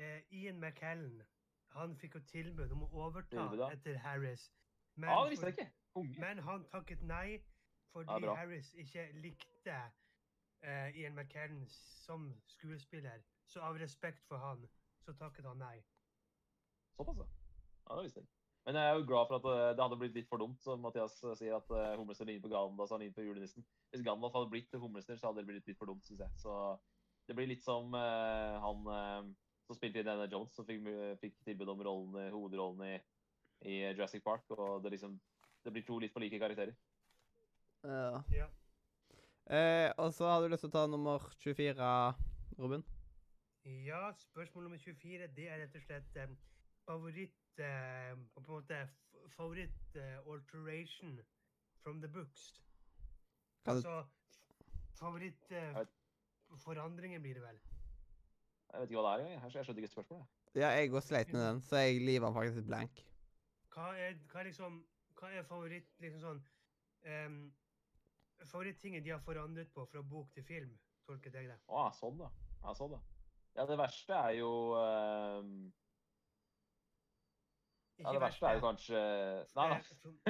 uh, 0.00 0.18
Ian 0.34 0.58
McKellen 0.60 1.22
han 1.76 1.94
fikk 1.96 2.14
jo 2.18 2.20
tilbud 2.26 2.72
om 2.74 2.82
å 2.82 2.88
overta 3.06 3.46
etter 3.72 3.94
Harris. 4.02 4.48
Men, 4.96 5.10
Ja, 5.10 5.22
det 5.22 5.30
visste 5.36 5.46
jeg 5.46 5.58
ikke. 5.58 5.68
Unge. 5.94 6.18
men 6.20 6.38
han 6.38 6.64
takket 6.72 7.02
nei 7.02 7.38
fordi 7.92 8.26
Ja. 8.26 8.34
Harris 8.34 8.74
ikke 8.74 9.06
likte 9.12 9.76
uh, 10.64 10.88
Ian 10.98 11.14
McKellen 11.14 11.66
som 11.68 12.30
skuespiller. 12.46 13.22
Så 13.46 13.60
av 13.60 13.78
respekt 13.78 14.26
for 14.28 14.38
han, 14.38 14.68
så 15.02 15.12
takket 15.18 15.46
han 15.46 15.58
nei. 15.58 15.80
Såpass, 16.96 17.18
ja. 17.18 17.26
Ja, 17.88 17.96
det 17.96 18.04
visste 18.04 18.20
jeg 18.20 18.28
ikke. 18.28 18.36
Men 18.66 18.76
jeg 18.76 18.86
er 18.90 18.98
jo 18.98 19.06
glad 19.08 19.28
for 19.28 19.40
at 19.40 19.46
eh, 19.50 19.70
det 19.76 19.82
hadde 19.82 19.96
blitt 19.98 20.16
litt 20.18 20.28
for 20.28 20.38
dumt, 20.38 20.58
som 20.62 20.82
Mathias 20.84 21.14
eh, 21.24 21.32
sier, 21.38 21.54
at 21.56 21.70
humlesnurr 21.98 22.28
ligner 22.28 22.44
på 22.44 22.50
Gandalf, 22.52 22.90
så 22.90 22.94
han 22.94 23.02
ligner 23.02 23.16
på 23.16 23.24
julenissen. 23.24 23.64
Hvis 23.90 24.04
Gandalf 24.04 24.36
hadde 24.36 24.50
blitt 24.52 24.76
humlesnurr, 24.76 25.16
så 25.18 25.30
hadde 25.30 25.40
det 25.40 25.48
blitt 25.48 25.70
litt 25.70 25.80
for 25.80 25.90
dumt, 25.90 26.04
syns 26.06 26.20
jeg. 26.20 26.42
Så 26.42 26.52
det 27.26 27.38
blir 27.38 27.48
litt 27.48 27.64
som 27.64 27.96
uh, 27.96 28.60
han 28.60 28.84
uh, 28.90 29.30
som 29.70 29.78
spilte 29.78 30.00
i 30.00 30.04
Indiana 30.04 30.28
Jones, 30.30 30.52
som 30.54 30.66
fikk, 30.66 30.86
fikk 31.22 31.36
tilbud 31.46 31.72
om 31.72 31.82
rollen, 31.86 32.30
hovedrollen 32.34 32.84
i, 32.88 32.94
i 33.70 33.76
Jurassic 33.84 34.24
Park. 34.26 34.44
Og 34.58 34.82
det 34.84 34.96
liksom 34.96 35.18
Det 35.64 35.72
blir 35.72 35.84
to 35.84 35.98
litt 36.00 36.12
for 36.12 36.24
like 36.24 36.38
karakterer. 36.40 36.72
Ja. 37.84 38.22
Ja. 38.32 38.46
Eh, 39.50 39.92
og 39.98 40.12
så 40.14 40.28
har 40.28 40.42
du 40.42 40.48
lyst 40.48 40.62
til 40.66 40.70
å 40.70 40.76
ta 40.76 40.86
nummer 40.86 41.24
24, 41.40 41.90
Robin? 42.58 42.84
Ja, 43.64 44.12
spørsmål 44.16 44.68
nummer 44.68 44.78
24, 44.78 45.26
det 45.36 45.48
er 45.48 45.62
rett 45.62 45.76
og 45.76 45.82
slett 45.84 46.16
eh, 46.16 46.34
favoritt 46.86 47.60
eh, 47.60 48.12
På 48.34 48.40
en 48.40 48.48
måte 48.48 48.78
favoritt 49.34 49.96
eh, 49.96 50.18
alteration 50.26 51.20
from 51.82 52.00
the 52.00 52.08
books. 52.08 52.62
Kan 53.64 53.76
Altså 53.76 54.04
favoritt 55.00 55.50
eh, 55.50 55.86
blir 57.20 57.34
det 57.34 57.42
vel. 57.42 57.60
Jeg 58.72 58.80
vet 58.80 58.90
ikke 58.90 59.00
hva 59.00 59.16
det 59.18 59.24
er 59.24 59.26
engang. 59.26 59.44
Jeg, 59.44 59.54
jeg 59.54 59.64
skjønte 59.64 59.82
ikke 59.82 59.92
spørsmålet. 59.92 60.26
Ja, 60.54 60.68
jeg 60.68 60.90
går 60.90 61.00
sleit 61.00 61.32
med 61.32 61.48
den, 61.48 61.60
så 61.62 61.76
jeg 61.76 62.00
leaver 62.02 62.32
faktisk 62.32 62.66
blank. 62.66 63.02
Hva 63.74 63.92
er, 63.96 64.14
hva 64.32 64.40
er 64.40 64.50
liksom 64.50 64.84
Hva 65.20 65.28
er 65.36 65.42
favoritt 65.44 66.00
liksom 66.00 66.20
sånn 66.22 66.38
um, 67.26 67.40
Favorittingen 68.48 69.04
de 69.04 69.12
har 69.12 69.20
forandret 69.24 69.68
på 69.74 69.84
fra 69.90 70.02
bok 70.02 70.30
til 70.34 70.44
film, 70.44 70.72
tolket 71.06 71.34
jeg 71.36 71.50
det. 71.50 71.58
Å, 71.68 71.90
sånn, 71.96 72.16
da. 72.20 72.30
Ja, 72.62 72.74
sånn, 72.76 72.94
da. 72.96 73.00
Ja, 73.58 73.66
det 73.68 73.76
verste 73.80 74.16
er 74.16 74.38
jo 74.38 74.50
uh... 74.78 75.44
Ja, 78.00 78.14
det 78.16 78.20
verste 78.22 78.48
er 78.48 78.56
jo 78.56 78.60
kanskje 78.64 79.00
Nei, 79.58 79.66
da. 79.68 79.78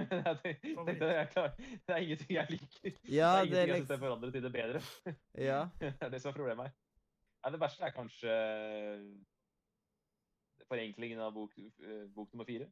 Det, 0.40 0.94
det. 0.98 1.44
Det 1.86 1.94
er 1.94 2.00
ingenting 2.02 2.32
jeg 2.34 2.56
liker. 2.56 2.96
Ja, 3.06 3.28
det 3.44 3.44
er 3.44 3.50
det 3.50 3.58
er 3.60 3.66
ingenting 3.68 3.74
jeg 3.76 3.84
syns 3.84 4.02
forandret 4.02 4.34
til 4.34 4.46
det 4.46 4.52
bedre. 4.56 4.82
Ja. 5.50 5.60
Det 5.78 5.92
er 6.00 6.10
det 6.10 6.22
som 6.22 6.32
er 6.32 6.38
problemet 6.40 6.70
her. 6.70 6.78
Nei, 7.44 7.52
det 7.54 7.60
verste 7.62 7.86
er 7.86 7.94
kanskje 7.94 8.32
eh, 8.34 9.04
forenklingen 10.68 11.22
av 11.24 11.32
bok, 11.36 11.54
eh, 11.60 12.02
bok 12.14 12.34
nummer 12.34 12.48
fire. 12.48 12.66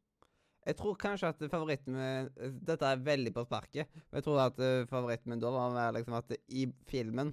Jeg 0.67 0.75
tror 0.75 0.97
kanskje 0.99 1.29
at 1.31 1.43
favoritten 1.51 1.95
min 1.95 2.57
Dette 2.67 2.87
er 2.87 3.03
veldig 3.03 3.31
på 3.33 3.45
sparket, 3.47 3.87
men 4.09 4.19
jeg 4.19 4.25
tror 4.27 4.41
at 4.43 4.59
eh, 4.63 4.87
favoritten 4.89 5.31
min 5.31 5.41
da 5.41 5.51
var 5.53 5.93
liksom 5.95 6.17
at 6.19 6.33
i 6.47 6.67
filmen 6.89 7.31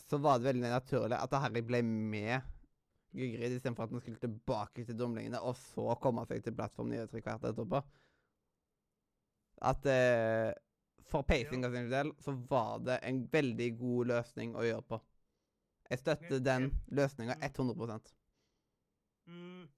så 0.00 0.18
var 0.22 0.38
det 0.38 0.50
veldig 0.50 0.70
naturlig 0.70 1.18
at 1.18 1.34
Harry 1.42 1.62
ble 1.66 1.82
med 1.84 2.40
Gygrid 3.12 3.58
istedenfor 3.58 3.84
at 3.84 3.92
han 3.92 4.00
skulle 4.00 4.22
tilbake 4.22 4.86
til 4.88 4.96
dumlingene 4.96 5.40
og 5.44 5.56
så 5.58 5.92
komme 6.00 6.24
seg 6.28 6.40
til 6.44 6.54
plattform 6.56 6.88
9 6.94 7.02
tre 7.12 7.20
kvart 7.20 7.44
etterpå. 7.50 7.82
At 9.68 9.86
eh, 9.92 10.52
for 11.12 11.26
pacinga 11.28 11.68
sin 11.74 11.90
del 11.92 12.14
så 12.24 12.32
var 12.48 12.80
det 12.86 12.98
en 13.04 13.20
veldig 13.32 13.68
god 13.78 14.12
løsning 14.14 14.56
å 14.56 14.64
gjøre 14.64 14.86
på. 14.94 15.00
Jeg 15.92 16.00
støtter 16.00 16.40
den 16.40 16.70
løsninga 16.88 17.36
Mm. 17.36 17.44
100 17.50 18.00
Mm. 19.28 19.68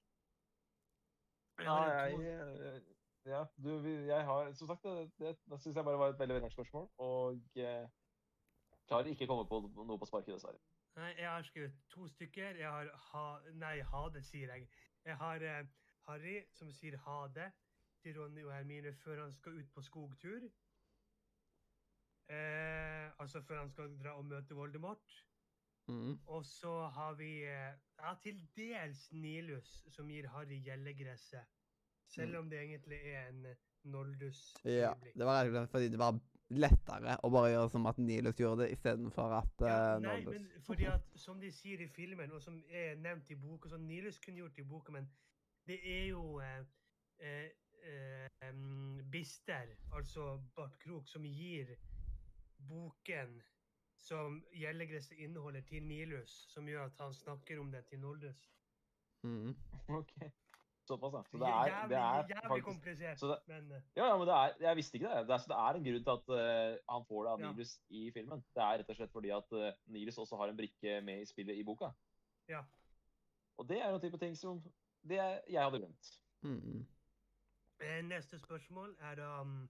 Ja, 1.62 1.74
jeg, 1.86 2.14
eh, 2.32 2.80
ja, 3.24 3.44
du, 3.56 3.88
jeg 3.88 4.24
har 4.24 4.52
Som 4.52 4.66
sagt, 4.66 4.82
det, 4.82 5.10
det, 5.18 5.36
det 5.50 5.60
syns 5.60 5.76
jeg 5.76 5.84
bare 5.84 5.98
var 5.98 6.08
et 6.08 6.18
veldig 6.18 6.34
veldig 6.34 6.50
spørsmål. 6.50 6.88
Og 6.98 7.56
eh, 7.56 7.86
klarer 8.88 9.12
ikke 9.12 9.28
å 9.28 9.32
komme 9.32 9.46
på 9.48 9.84
noe 9.84 9.98
på 9.98 10.08
sparket, 10.10 10.34
dessverre. 10.34 10.60
Nei, 10.98 11.10
jeg 11.18 11.30
har 11.30 11.46
skrevet 11.46 11.78
to 11.90 12.08
stykker. 12.08 12.58
Jeg 12.60 12.70
har 12.70 12.90
ha... 13.10 13.24
Nei, 13.58 13.76
ha 13.92 14.02
det, 14.14 14.24
sier 14.26 14.52
jeg. 14.54 14.68
Jeg 15.04 15.16
har 15.22 15.42
eh, 15.42 15.64
Harry, 16.08 16.36
som 16.52 16.70
sier 16.72 16.98
ha 17.06 17.20
det 17.34 17.48
til 18.04 18.18
Ronny 18.18 18.44
og 18.44 18.52
Hermine 18.52 18.92
før 19.00 19.22
han 19.24 19.32
skal 19.32 19.58
ut 19.58 19.72
på 19.74 19.82
skogtur. 19.82 20.44
Eh, 22.28 23.06
altså 23.20 23.42
før 23.42 23.58
han 23.62 23.70
skal 23.70 23.96
dra 24.00 24.18
og 24.20 24.28
møte 24.28 24.56
Voldemort. 24.56 25.16
Mm. 25.88 26.18
Og 26.26 26.44
så 26.46 26.72
har 26.96 27.14
vi 27.18 27.30
eh, 27.48 27.74
ja, 27.98 28.14
til 28.22 28.40
dels 28.56 29.08
Nilus, 29.12 29.84
som 29.94 30.10
gir 30.10 30.28
Harry 30.32 30.60
gjellegresset. 30.64 31.50
Selv 32.14 32.34
Mm. 32.34 32.38
om 32.38 32.50
det 32.50 32.60
egentlig 32.60 33.00
er 33.04 33.28
en 33.28 33.46
eh, 33.46 33.56
Noldus. 33.84 34.54
Ja, 34.64 34.94
det 35.14 35.26
var 35.26 35.44
rett 35.44 35.70
fordi 35.70 35.90
det 35.92 35.98
var 36.00 36.16
lettere 36.54 37.16
å 37.24 37.30
bare 37.32 37.50
gjøre 37.52 37.70
som 37.72 37.86
at 37.86 37.98
Nilus 37.98 38.38
gjorde 38.40 38.64
det, 38.64 38.72
istedenfor 38.76 39.32
at 39.40 39.64
Ja, 39.64 39.74
uh, 39.96 40.00
nei, 40.00 40.20
Nordlus 40.22 40.40
men 40.40 40.64
fordi 40.66 40.86
at, 40.88 41.06
som 41.20 41.40
de 41.40 41.50
sier 41.52 41.80
i 41.84 41.88
filmen, 41.88 42.32
og 42.32 42.42
som 42.42 42.62
er 42.68 42.96
nevnt 43.00 43.30
i 43.30 43.36
boka, 43.40 43.68
som 43.68 43.84
Nilus 43.88 44.20
kunne 44.24 44.40
gjort 44.42 44.58
i 44.58 44.66
boka, 44.68 44.92
men 44.92 45.08
det 45.66 45.78
er 45.88 46.06
jo 46.10 46.40
eh, 46.44 46.64
eh, 47.20 47.50
eh, 47.84 48.54
Bister, 49.12 49.74
altså 49.92 50.40
Bart 50.56 50.78
Krok, 50.78 51.08
som 51.08 51.24
gir 51.24 51.74
boken 52.68 53.40
som 54.04 54.42
gjellegresset 54.52 55.16
inneholder, 55.24 55.62
til 55.68 55.82
Nilus, 55.88 56.30
som 56.52 56.66
gjør 56.68 56.84
at 56.90 56.98
han 57.00 57.14
snakker 57.16 57.60
om 57.62 57.70
det 57.72 57.84
til 57.88 57.98
Noldus. 58.02 58.40
mm. 59.24 59.54
Ok. 59.88 60.12
Såpass, 60.84 61.14
ja. 61.16 61.22
Så 61.30 61.38
det 61.40 61.48
er, 61.48 61.66
jævlig, 61.66 61.88
det 61.90 61.96
er 61.96 62.02
jævlig 62.28 62.42
faktisk 62.44 62.66
komplisert, 62.66 63.18
så 63.20 63.26
det- 63.30 63.42
men 63.48 63.72
eh, 63.72 63.82
Ja, 63.96 64.04
ja, 64.10 64.16
men 64.18 64.26
det 64.28 64.34
er, 64.34 64.52
jeg 64.60 64.76
visste 64.76 64.94
ikke 64.98 65.08
det. 65.14 65.26
det 65.28 65.34
er, 65.34 65.38
så 65.40 65.48
det 65.48 65.56
er 65.56 65.74
en 65.78 65.84
grunn 65.86 66.04
til 66.04 66.10
at 66.18 66.28
uh, 66.28 66.76
han 66.94 67.04
får 67.08 67.20
det 67.24 67.30
av 67.32 67.40
Ja. 67.40 67.46
Nilus 67.52 67.72
i 67.88 68.10
filmen. 68.12 68.44
Det 68.54 68.62
er 68.62 68.78
rett 68.82 68.90
og 68.90 68.96
slett 68.98 69.12
fordi 69.12 69.30
at 69.32 69.52
uh, 69.52 69.72
Nilus 69.86 70.18
også 70.18 70.36
har 70.36 70.48
en 70.52 70.56
brikke 70.58 71.00
med 71.00 71.20
i 71.22 71.26
spillet 71.32 71.56
i 71.56 71.62
boka. 71.64 71.88
ja. 72.48 72.62
Og 73.56 73.68
det 73.68 73.78
er 73.80 73.86
noen 73.88 73.94
en 73.94 74.00
type 74.10 74.18
ting 74.18 74.36
som 74.36 74.62
det 75.08 75.18
er, 75.18 75.40
jeg 75.48 75.62
hadde 75.62 75.78
glemt. 75.78 76.20
Mm. 76.42 76.86
Neste 78.08 78.38
spørsmål 78.38 78.96
er 79.00 79.14
da 79.14 79.40
um, 79.40 79.68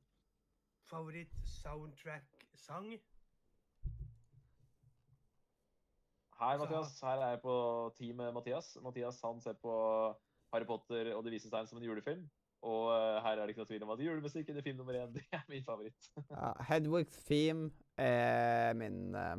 favoritt-soundtrack-sang. 0.91 3.01
Hei, 6.41 6.57
Mathias. 6.59 6.95
Her 7.01 7.21
er 7.23 7.35
jeg 7.35 7.41
på 7.45 7.57
team 7.99 8.17
med 8.17 8.33
Mathias. 8.35 8.73
Mathias 8.83 9.21
han 9.23 9.41
ser 9.41 9.59
på 9.63 9.75
Harry 10.55 10.67
Potter 10.67 11.13
og 11.15 11.25
De 11.25 11.35
vise 11.35 11.51
stein 11.51 11.69
som 11.71 11.79
en 11.79 11.87
julefilm. 11.87 12.25
Og 12.65 12.89
eh, 12.95 13.19
her 13.25 13.37
er 13.37 13.43
det 13.43 13.53
ikke 13.53 13.61
noe 13.65 13.69
tvil 13.69 13.83
om 13.85 13.93
at 13.93 14.01
julemusikken 14.01 14.57
i 14.59 14.65
film 14.65 14.79
nummer 14.81 14.97
én 14.97 15.13
det 15.17 15.25
er 15.37 15.45
min 15.53 15.65
favoritt. 15.67 16.09
Ja, 16.31 16.53
Hedwigs 16.71 17.21
theme 17.29 17.71
er 18.01 18.73
min 18.81 19.13
uh, 19.13 19.37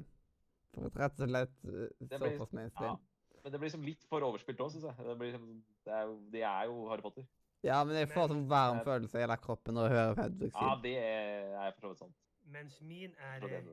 favoritt. 0.75 0.99
Rett 1.01 1.23
og 1.25 1.31
slett 1.31 1.55
uh, 1.65 1.87
såpass 2.11 2.53
mainstream. 2.53 2.99
Ja. 2.99 3.41
Men 3.45 3.53
det 3.53 3.59
blir 3.61 3.69
liksom 3.69 3.83
litt 3.85 4.05
for 4.09 4.25
overspilt 4.25 4.61
òg, 4.61 4.71
syns 4.73 4.85
jeg. 4.87 5.07
Det, 5.09 5.17
blir, 5.19 5.33
liksom- 5.33 5.57
det, 5.85 5.97
er 5.97 6.05
jo, 6.09 6.13
det 6.33 6.45
er 6.49 6.69
jo 6.69 6.77
Harry 6.89 7.03
Potter. 7.05 7.25
Ja, 7.65 7.79
men 7.85 7.97
jeg 7.97 8.11
får 8.13 8.29
sånn 8.29 8.45
varm 8.49 8.79
Eh, 8.79 8.85
følelse 8.85 9.17
i 9.17 9.23
hele 9.23 9.35
kroppen 9.41 9.73
når 9.77 9.85
jeg 9.89 9.97
hører 9.97 10.19
Hedwigs 10.21 10.57
Ja, 10.61 10.71
det 10.83 10.95
er 11.01 11.71
for 11.73 11.81
så 11.81 11.91
vidt 11.91 12.01
sant. 12.03 12.17
Mens 12.55 12.81
min 12.85 13.15
er 13.17 13.45
eh, 13.49 13.69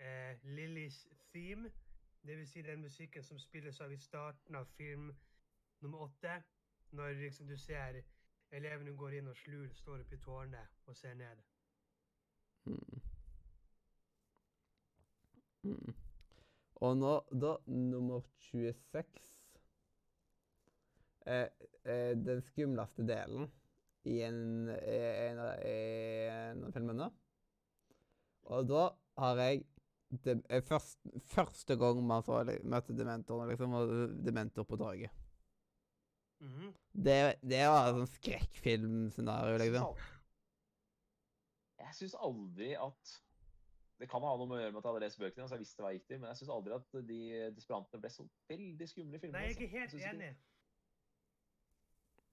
eh, 0.00 0.44
Lillys 0.56 1.02
theme. 1.32 1.68
Vil 2.24 2.46
si 2.48 2.62
den 2.62 2.80
musikken 2.80 3.24
som 3.24 3.38
spilles 3.38 3.80
av 3.80 3.92
i 3.92 3.96
starten 4.00 4.56
av 4.56 4.64
film 4.64 5.10
nummer 5.80 5.98
åtte. 5.98 6.42
Når 6.90 7.08
liksom 7.08 7.46
du 7.46 7.56
ser 7.56 8.02
elevene 8.50 8.94
går 8.96 9.18
inn 9.18 9.28
og 9.28 9.36
Slur 9.36 9.68
står 9.74 10.04
opp 10.04 10.12
i 10.12 10.20
tårnet 10.22 10.86
og 10.86 10.96
ser 10.96 11.14
ned. 11.18 11.42
Mm. 12.64 13.02
Mm. 15.64 15.94
Og 16.84 16.96
nå, 16.96 17.12
da, 17.44 17.52
nummer 17.66 18.24
26 18.50 19.04
eh, 21.26 21.48
eh, 21.84 22.12
Den 22.16 22.42
skumleste 22.48 23.04
delen 23.08 23.52
i 24.04 24.18
en, 24.24 24.68
en, 24.68 25.38
en, 25.38 25.44
en 25.44 26.64
av 26.64 26.72
filmene. 26.72 27.12
Og 28.52 28.68
da 28.68 28.88
har 29.20 29.40
jeg 29.40 29.64
det, 30.22 30.44
eh, 30.50 30.62
først, 30.62 30.98
Første 31.34 31.76
gang 31.76 32.00
man 32.06 32.22
så, 32.22 32.42
møtte 32.64 32.96
dementoren, 32.96 33.48
liksom, 33.48 33.72
og 33.74 34.24
dementor 34.24 34.64
på 34.64 34.76
torget. 34.76 35.10
Mhm. 36.40 36.74
Det, 36.92 37.18
det 37.42 37.60
var 37.68 37.88
et 37.88 37.94
sånn 37.96 38.10
skrekkfilmscenario, 38.18 39.58
liksom. 39.58 39.96
Jeg 41.78 41.94
syns 41.94 42.14
aldri 42.14 42.74
at 42.78 43.20
Det 43.98 44.08
kan 44.10 44.20
ha 44.26 44.32
noe 44.36 44.46
med 44.50 44.56
å 44.58 44.60
gjøre 44.60 44.72
med 44.72 44.78
at 44.80 44.84
jeg 44.84 44.92
hadde 44.92 45.04
lest 45.04 45.18
bøkene, 45.20 45.46
så 45.48 45.54
jeg 45.54 45.62
visste 45.62 45.80
hva 45.82 45.90
jeg 45.92 46.00
gikk 46.00 46.08
til, 46.08 46.18
men 46.18 46.28
jeg 46.32 46.36
syns 46.40 46.50
aldri 46.50 46.74
at 46.74 46.96
de 47.06 47.18
desperantene 47.54 48.00
ble 48.02 48.10
så 48.10 48.24
veldig 48.50 48.88
skumle 48.90 49.16
i 49.16 49.20
filmene. 49.22 49.38
Nei, 49.38 49.44
jeg 49.46 49.54
er 49.54 49.60
ikke 49.60 49.78
helt 49.78 49.94
ikke- 49.94 50.10
enig. 50.10 50.36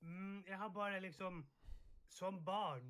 Mm, 0.02 0.44
jeg 0.48 0.58
har 0.58 0.70
bare 0.70 0.99
liksom 0.99 1.45
Som 2.10 2.44
barn, 2.45 2.90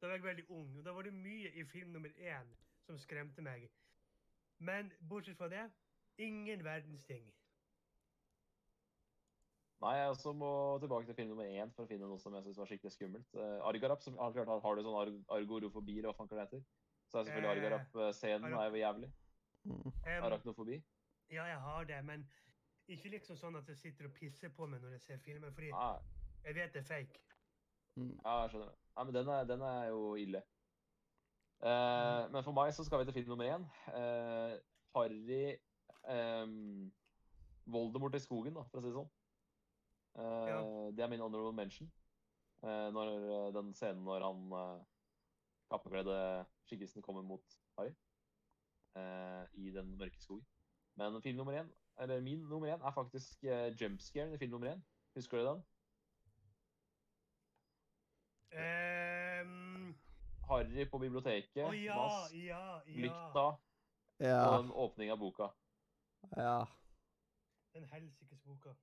da 0.00 0.06
var 0.06 0.14
jeg 0.14 0.22
veldig 0.22 0.44
ung, 0.50 0.76
og 0.78 0.84
da 0.84 0.92
var 0.92 1.02
det 1.02 1.12
mye 1.14 1.50
i 1.58 1.64
film 1.64 1.88
nummer 1.92 2.08
én 2.18 2.46
som 2.86 2.98
skremte 2.98 3.42
meg. 3.42 3.64
Men 4.60 4.90
bortsett 5.08 5.38
fra 5.40 5.48
det, 5.48 5.66
ingen 6.20 6.64
verdens 6.64 7.04
ting. 7.08 7.30
Nei, 9.80 9.94
jeg 9.96 10.10
også 10.12 10.34
må 10.36 10.50
tilbake 10.82 11.08
til 11.08 11.16
film 11.16 11.30
nummer 11.32 11.48
én 11.48 11.70
for 11.72 11.86
å 11.86 11.88
finne 11.88 12.04
noe 12.08 12.20
som 12.20 12.34
jeg 12.36 12.44
syns 12.44 12.58
var 12.60 12.68
skikkelig 12.68 12.92
skummelt. 12.92 13.30
Uh, 13.32 13.62
Argarap, 13.64 14.02
som 14.04 14.18
har, 14.20 14.34
klart, 14.36 14.50
har 14.66 14.76
du 14.76 14.82
sånn 14.84 14.98
arg 15.00 15.16
argorofobi, 15.38 15.94
eller 16.02 16.12
hva 16.12 16.18
faen 16.18 16.28
det 16.34 16.42
heter? 16.42 16.66
Så 17.08 17.22
er 17.22 17.30
selvfølgelig 17.30 17.48
Eh, 17.48 17.54
Argarap-scenen 17.64 18.52
Arap- 18.52 18.60
er 18.66 18.74
jo 18.76 18.82
jævlig. 18.82 19.10
Mm. 19.64 19.88
Arachnofobi. 20.28 20.76
ja, 21.30 21.44
jeg 21.48 21.60
har 21.60 21.84
det, 21.88 22.04
men 22.04 22.28
ikke 22.88 23.10
liksom 23.16 23.36
sånn 23.36 23.56
at 23.56 23.68
jeg 23.68 23.76
sitter 23.76 24.06
og 24.08 24.14
pisser 24.16 24.52
på 24.56 24.66
meg 24.68 24.80
når 24.82 24.94
jeg 24.98 25.00
ser 25.00 25.18
filmen, 25.24 25.52
fordi 25.54 25.70
Nei, 25.72 25.98
jeg 26.44 26.54
vet 26.54 26.72
det 26.76 26.80
er 26.84 26.88
fake. 26.88 27.20
Mm. 27.96 28.14
ja, 28.24 28.36
jeg 28.42 28.50
skjønner 28.52 28.68
Ja, 28.70 28.76
Nei, 28.96 29.04
men 29.04 29.14
den 29.14 29.28
er, 29.28 29.44
den 29.48 29.62
er 29.62 29.84
jo 29.88 30.00
ille. 30.20 30.42
Eh, 31.60 32.22
men 32.32 32.44
for 32.44 32.56
meg 32.56 32.72
så 32.72 32.84
skal 32.84 33.00
vi 33.00 33.04
til 33.08 33.14
film 33.18 33.34
nummer 33.34 33.48
én. 33.50 33.64
Eh, 33.92 34.54
Harry 34.96 35.56
um, 36.08 36.92
Voldemort 37.66 38.14
i 38.16 38.22
skogen, 38.22 38.54
da, 38.56 38.64
for 38.70 38.80
å 38.80 38.82
si 38.82 38.88
det 38.88 38.96
sånn. 38.96 39.10
Eh, 40.18 40.46
Ja. 40.50 40.60
Det 40.96 41.04
er 41.04 41.10
min 41.12 41.20
honorable 41.22 41.52
mention. 41.56 41.90
Når 42.60 43.52
den 43.56 43.70
scenen 43.72 44.02
når 44.04 44.20
han 44.20 44.40
uh, 44.52 44.80
kappekledde 45.72 46.16
skikkelsen 46.68 47.00
kommer 47.02 47.22
mot 47.24 47.54
Harry 47.78 47.94
i 49.56 49.70
den 49.72 49.94
mørke 49.96 50.20
skogen. 50.20 50.44
Men 51.00 51.22
film 51.24 51.38
nummer 51.38 51.56
én, 51.56 51.70
eller 51.96 52.20
min 52.20 52.42
nummer 52.50 52.68
én, 52.68 52.84
er 52.84 52.92
faktisk 52.92 53.46
uh, 53.48 53.70
jumpscaren 53.80 54.34
i 54.34 54.38
film 54.38 54.50
nummer 54.50 54.74
én. 54.74 54.82
Husker 55.16 55.38
du 55.38 55.46
den? 55.46 55.62
Em, 58.52 59.69
Harry 60.50 60.86
på 60.90 60.98
biblioteket, 60.98 61.64
oh, 61.64 61.74
ja, 61.76 61.96
Mask, 61.96 62.34
ja, 62.34 62.60
ja. 62.86 63.00
lykta 63.06 63.46
Ja. 64.20 64.40
og 64.50 64.64
en 64.64 64.70
åpning 64.84 65.10
av 65.12 65.18
boka. 65.18 65.50
ja. 66.36 66.60
Den 67.74 67.84
helsikes 67.86 68.40
boka. 68.44 68.74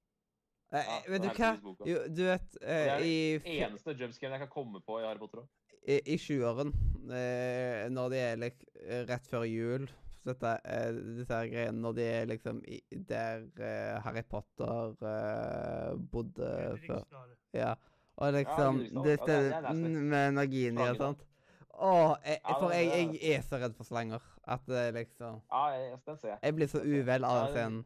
Eh, 0.72 0.84
Ja, 0.84 0.98
vet 1.12 1.22
du 1.22 1.28
den 1.28 1.36
hva? 1.38 1.76
Jo, 1.88 2.00
du 2.08 2.24
vet 2.28 2.52
det 2.60 2.68
eh, 2.68 2.94
er 2.94 3.04
i, 3.04 3.60
Eneste 3.60 3.94
jumpscaren 3.96 4.36
jeg 4.36 4.40
kan 4.48 4.50
komme 4.52 4.82
på 4.84 5.00
i 5.00 5.06
Harry 5.06 5.20
Potter 5.20 5.46
i, 5.88 6.02
i 6.14 6.18
sjueren, 6.20 6.74
eh, 7.12 7.88
når 7.94 8.12
de 8.12 8.20
er 8.20 8.40
lik, 8.42 8.64
eh, 8.84 9.04
rett 9.08 9.28
før 9.30 9.46
jul 9.48 9.88
så 9.88 10.34
dette, 10.34 10.54
eh, 10.68 10.98
Disse 11.22 11.38
greiene 11.54 11.80
når 11.80 11.96
de 11.96 12.08
er 12.12 12.26
liksom 12.28 12.60
i, 12.68 12.82
der 13.08 13.46
Harry 14.04 14.24
Potter 14.28 14.98
bodde 16.12 16.50
før. 16.84 17.06
Ja. 17.56 17.76
Og 18.18 18.34
liksom 18.34 18.82
ja, 18.82 19.04
Det 19.06 19.20
det 19.28 19.38
det 19.54 19.76
med 19.78 20.34
Nagini 20.36 20.90
og 20.90 21.00
sånt. 21.00 21.24
Å, 21.78 21.90
jeg, 22.26 22.40
for 22.58 22.72
jeg, 22.74 22.88
jeg 23.22 23.36
er 23.38 23.44
så 23.46 23.60
redd 23.62 23.76
for 23.78 23.86
slanger 23.86 24.24
at 24.50 24.64
det 24.66 24.86
liksom 24.96 25.36
Ja, 25.52 25.64
jeg- 25.76 26.00
den 26.08 26.18
ser 26.18 26.32
jeg. 26.32 26.40
Jeg 26.48 26.56
blir 26.58 26.68
så 26.72 26.82
uvel 26.82 27.28
av 27.28 27.36
den 27.44 27.54
scenen. 27.54 27.86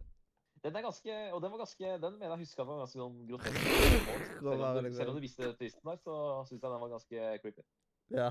Den 0.64 0.76
er 0.78 0.84
ganske, 0.86 1.18
og 1.34 1.42
den 1.42 1.52
var 1.52 1.58
ganske, 1.64 1.92
den 2.00 2.14
mener 2.20 2.36
jeg 2.38 2.44
husker 2.46 2.64
var 2.70 2.80
ganske 2.84 3.00
sånn 3.02 3.18
grotesk. 3.28 3.58
Selv 4.40 4.48
om, 4.54 4.76
du, 4.78 4.82
liksom- 4.86 4.98
selv 5.02 5.10
om 5.10 5.16
du 5.18 5.22
visste 5.26 5.50
twisten 5.60 5.90
der, 5.92 5.98
så 6.06 6.16
syns 6.48 6.62
jeg 6.62 6.70
den 6.70 6.84
var 6.86 6.94
ganske 6.94 7.32
creepy. 7.44 7.64
Ja. 8.16 8.30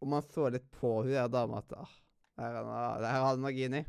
Og 0.00 0.08
man 0.08 0.22
så 0.34 0.48
litt 0.52 0.68
på 0.80 0.90
hun 1.02 1.12
der 1.12 1.28
dama 1.32 1.58
at 1.62 1.72
ah, 1.78 1.90
her 2.40 2.60
er 2.60 3.20
har 3.24 3.36
du 3.36 3.42
Nagini. 3.44 3.84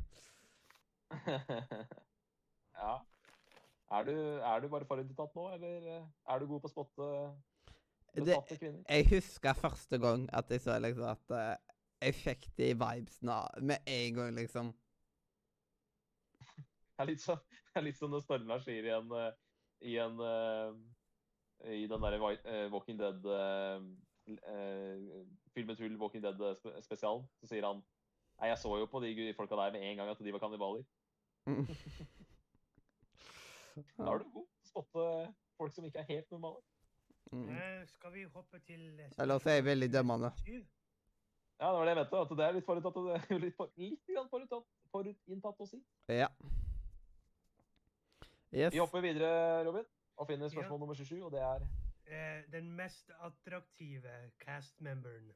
ja. 2.75 2.95
Er 3.91 4.03
du, 4.07 4.13
er 4.39 4.59
du 4.63 4.67
bare 4.71 4.87
forutinntatt 4.87 5.33
nå, 5.35 5.49
eller 5.57 5.87
eh, 5.97 6.03
er 6.31 6.39
du 6.39 6.47
god 6.47 6.61
på 6.63 6.69
å 6.69 6.71
spotte 6.71 7.07
Det, 8.11 8.35
jeg 8.89 9.05
husker 9.07 9.53
første 9.55 9.97
gang 9.97 10.25
at 10.35 10.49
jeg 10.51 10.61
så 10.61 10.79
liksom 10.83 11.03
at 11.07 11.31
uh, 11.31 11.55
jeg 12.01 12.15
fikk 12.17 12.47
de 12.57 12.73
vibesene 12.75 13.37
med 13.61 13.77
en 13.87 14.13
gang, 14.17 14.35
liksom. 14.35 14.73
Det 16.97 17.05
er 17.05 17.07
litt, 17.07 17.23
sånn, 17.23 17.39
litt 17.85 18.01
når 18.03 18.23
Stormar 18.25 18.59
sier 18.61 18.89
i 18.89 18.91
en, 18.93 19.13
eh, 19.15 19.31
i, 19.89 19.95
en 20.03 20.19
uh, 20.19 20.75
i 21.71 21.85
den 21.89 22.03
derre 22.03 22.19
uh, 22.19 22.67
Walking 22.73 22.99
Dead 22.99 23.23
Filmet 25.55 25.79
hull 25.81 25.95
Walking 26.01 26.23
Dead 26.23 26.43
spesialen, 26.83 27.23
så 27.39 27.49
sier 27.49 27.65
han 27.65 27.81
Nei, 28.41 28.49
jeg 28.49 28.57
så 28.57 28.73
jo 28.75 28.89
på 28.89 28.99
de 29.03 29.31
folka 29.37 29.55
der 29.55 29.73
med 29.73 29.83
en 29.85 29.99
gang 30.01 30.09
at 30.09 30.19
de 30.19 30.33
var 30.33 30.41
kannibaler. 30.41 30.83
Mm. 31.45 31.67
Da 33.97 34.07
er 34.11 34.17
du 34.19 34.29
god. 34.33 34.47
Spotte 34.67 35.03
folk 35.57 35.73
som 35.73 35.85
ikke 35.85 36.01
er 36.01 36.09
helt 36.09 36.31
normale. 36.33 36.59
Mm. 37.31 37.49
Eh, 37.49 37.85
skal 37.87 38.11
vi 38.13 38.23
hoppe 38.33 38.59
til 38.67 38.99
eh, 38.99 39.11
Eller 39.19 39.39
så 39.39 39.49
er 39.49 39.53
jeg 39.61 39.65
veldig 39.65 39.89
dømmende. 39.93 40.31
syv? 40.43 40.65
Ja, 41.61 41.67
det 41.69 41.77
var 41.77 41.85
det 41.85 41.93
jeg 41.93 41.99
mente. 42.01 42.17
At 42.21 42.29
det 42.37 42.45
er 42.47 42.51
litt 42.57 42.65
forutatt, 42.65 42.97
og 42.97 43.05
det 43.07 43.15
er 43.21 43.39
litt, 43.45 43.55
for, 43.55 43.69
litt 43.77 44.01
grann 44.09 44.29
forutinntatt, 44.29 44.67
forutinntatt 44.91 45.61
å 45.61 45.67
si. 45.69 45.79
Ja. 46.09 46.27
Yes. 48.51 48.73
Vi 48.73 48.81
hopper 48.81 49.01
videre, 49.05 49.63
Robin, 49.63 49.85
og 50.17 50.27
finner 50.27 50.49
Ja. 50.49 50.55
spørsmål 50.55 50.79
nummer 50.83 50.95
27, 50.97 51.21
og 51.23 51.31
det 51.31 51.39
er 51.41 51.67
Eh, 52.11 52.41
den 52.51 52.65
mest 52.75 53.11
attraktive 53.23 54.11
cast-memberen. 54.41 55.29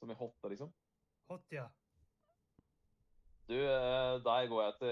som 0.00 0.10
i 0.10 0.14
hot, 0.14 0.34
liksom. 0.48 0.72
Hot, 1.28 1.44
ja. 1.52 1.66
Du, 3.50 3.56
eh, 3.58 4.14
der 4.22 4.48
går 4.48 4.62
jeg 4.62 4.74
til 4.78 4.88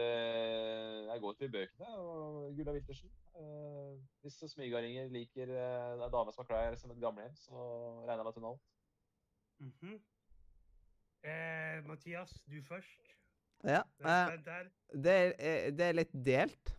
Jeg 1.09 1.21
går 1.23 1.33
til 1.39 1.51
bøkene 1.53 1.89
og 1.99 2.57
Gulla 2.57 2.73
Wiltersen. 2.75 3.11
Eh, 3.39 3.93
Hvis 4.23 4.39
smygardinger 4.53 5.09
liker 5.15 5.53
eh, 5.55 5.93
en 5.95 6.11
dame 6.15 6.33
som 6.35 6.43
har 6.43 6.49
klær 6.49 6.75
som 6.81 6.91
et 6.91 6.99
gamlehjem, 7.01 7.37
så 7.39 7.55
regner 8.09 8.17
jeg 8.17 8.25
med 8.25 8.33
at 8.33 8.41
hun 8.41 8.49
har 8.49 8.57
alt. 8.57 8.67
Mhm. 9.59 9.95
eh, 11.23 11.87
Mathias, 11.87 12.35
du 12.51 12.59
først. 12.63 13.15
Ja. 13.65 13.83
Eh, 14.01 14.35
det, 15.05 15.13
er, 15.13 15.33
eh, 15.39 15.71
det 15.79 15.87
er 15.87 15.93
litt 15.93 16.13
delt. 16.27 16.75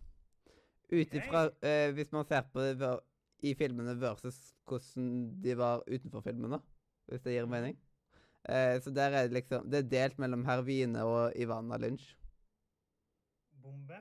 Ut 0.91 1.13
ifra 1.13 1.45
eh, 1.63 1.91
Hvis 1.93 2.11
man 2.11 2.25
ser 2.25 2.41
på 2.53 2.59
det 2.59 2.99
i 3.39 3.53
filmene 3.55 3.95
versus 4.01 4.55
hvordan 4.67 5.41
de 5.43 5.55
var 5.57 5.83
utenfor 5.87 6.21
filmene, 6.21 6.59
hvis 7.07 7.21
det 7.23 7.37
gir 7.37 7.47
mening. 7.47 7.79
Eh, 8.47 8.77
så 8.81 8.93
der 8.95 9.11
er 9.11 9.27
det 9.27 9.35
liksom 9.35 9.65
Det 9.67 9.81
er 9.81 9.89
delt 9.91 10.19
mellom 10.19 10.45
Hervine 10.47 11.03
og 11.03 11.33
Ivana 11.35 11.77
Lynch. 11.77 12.15
Bombe. 13.61 13.99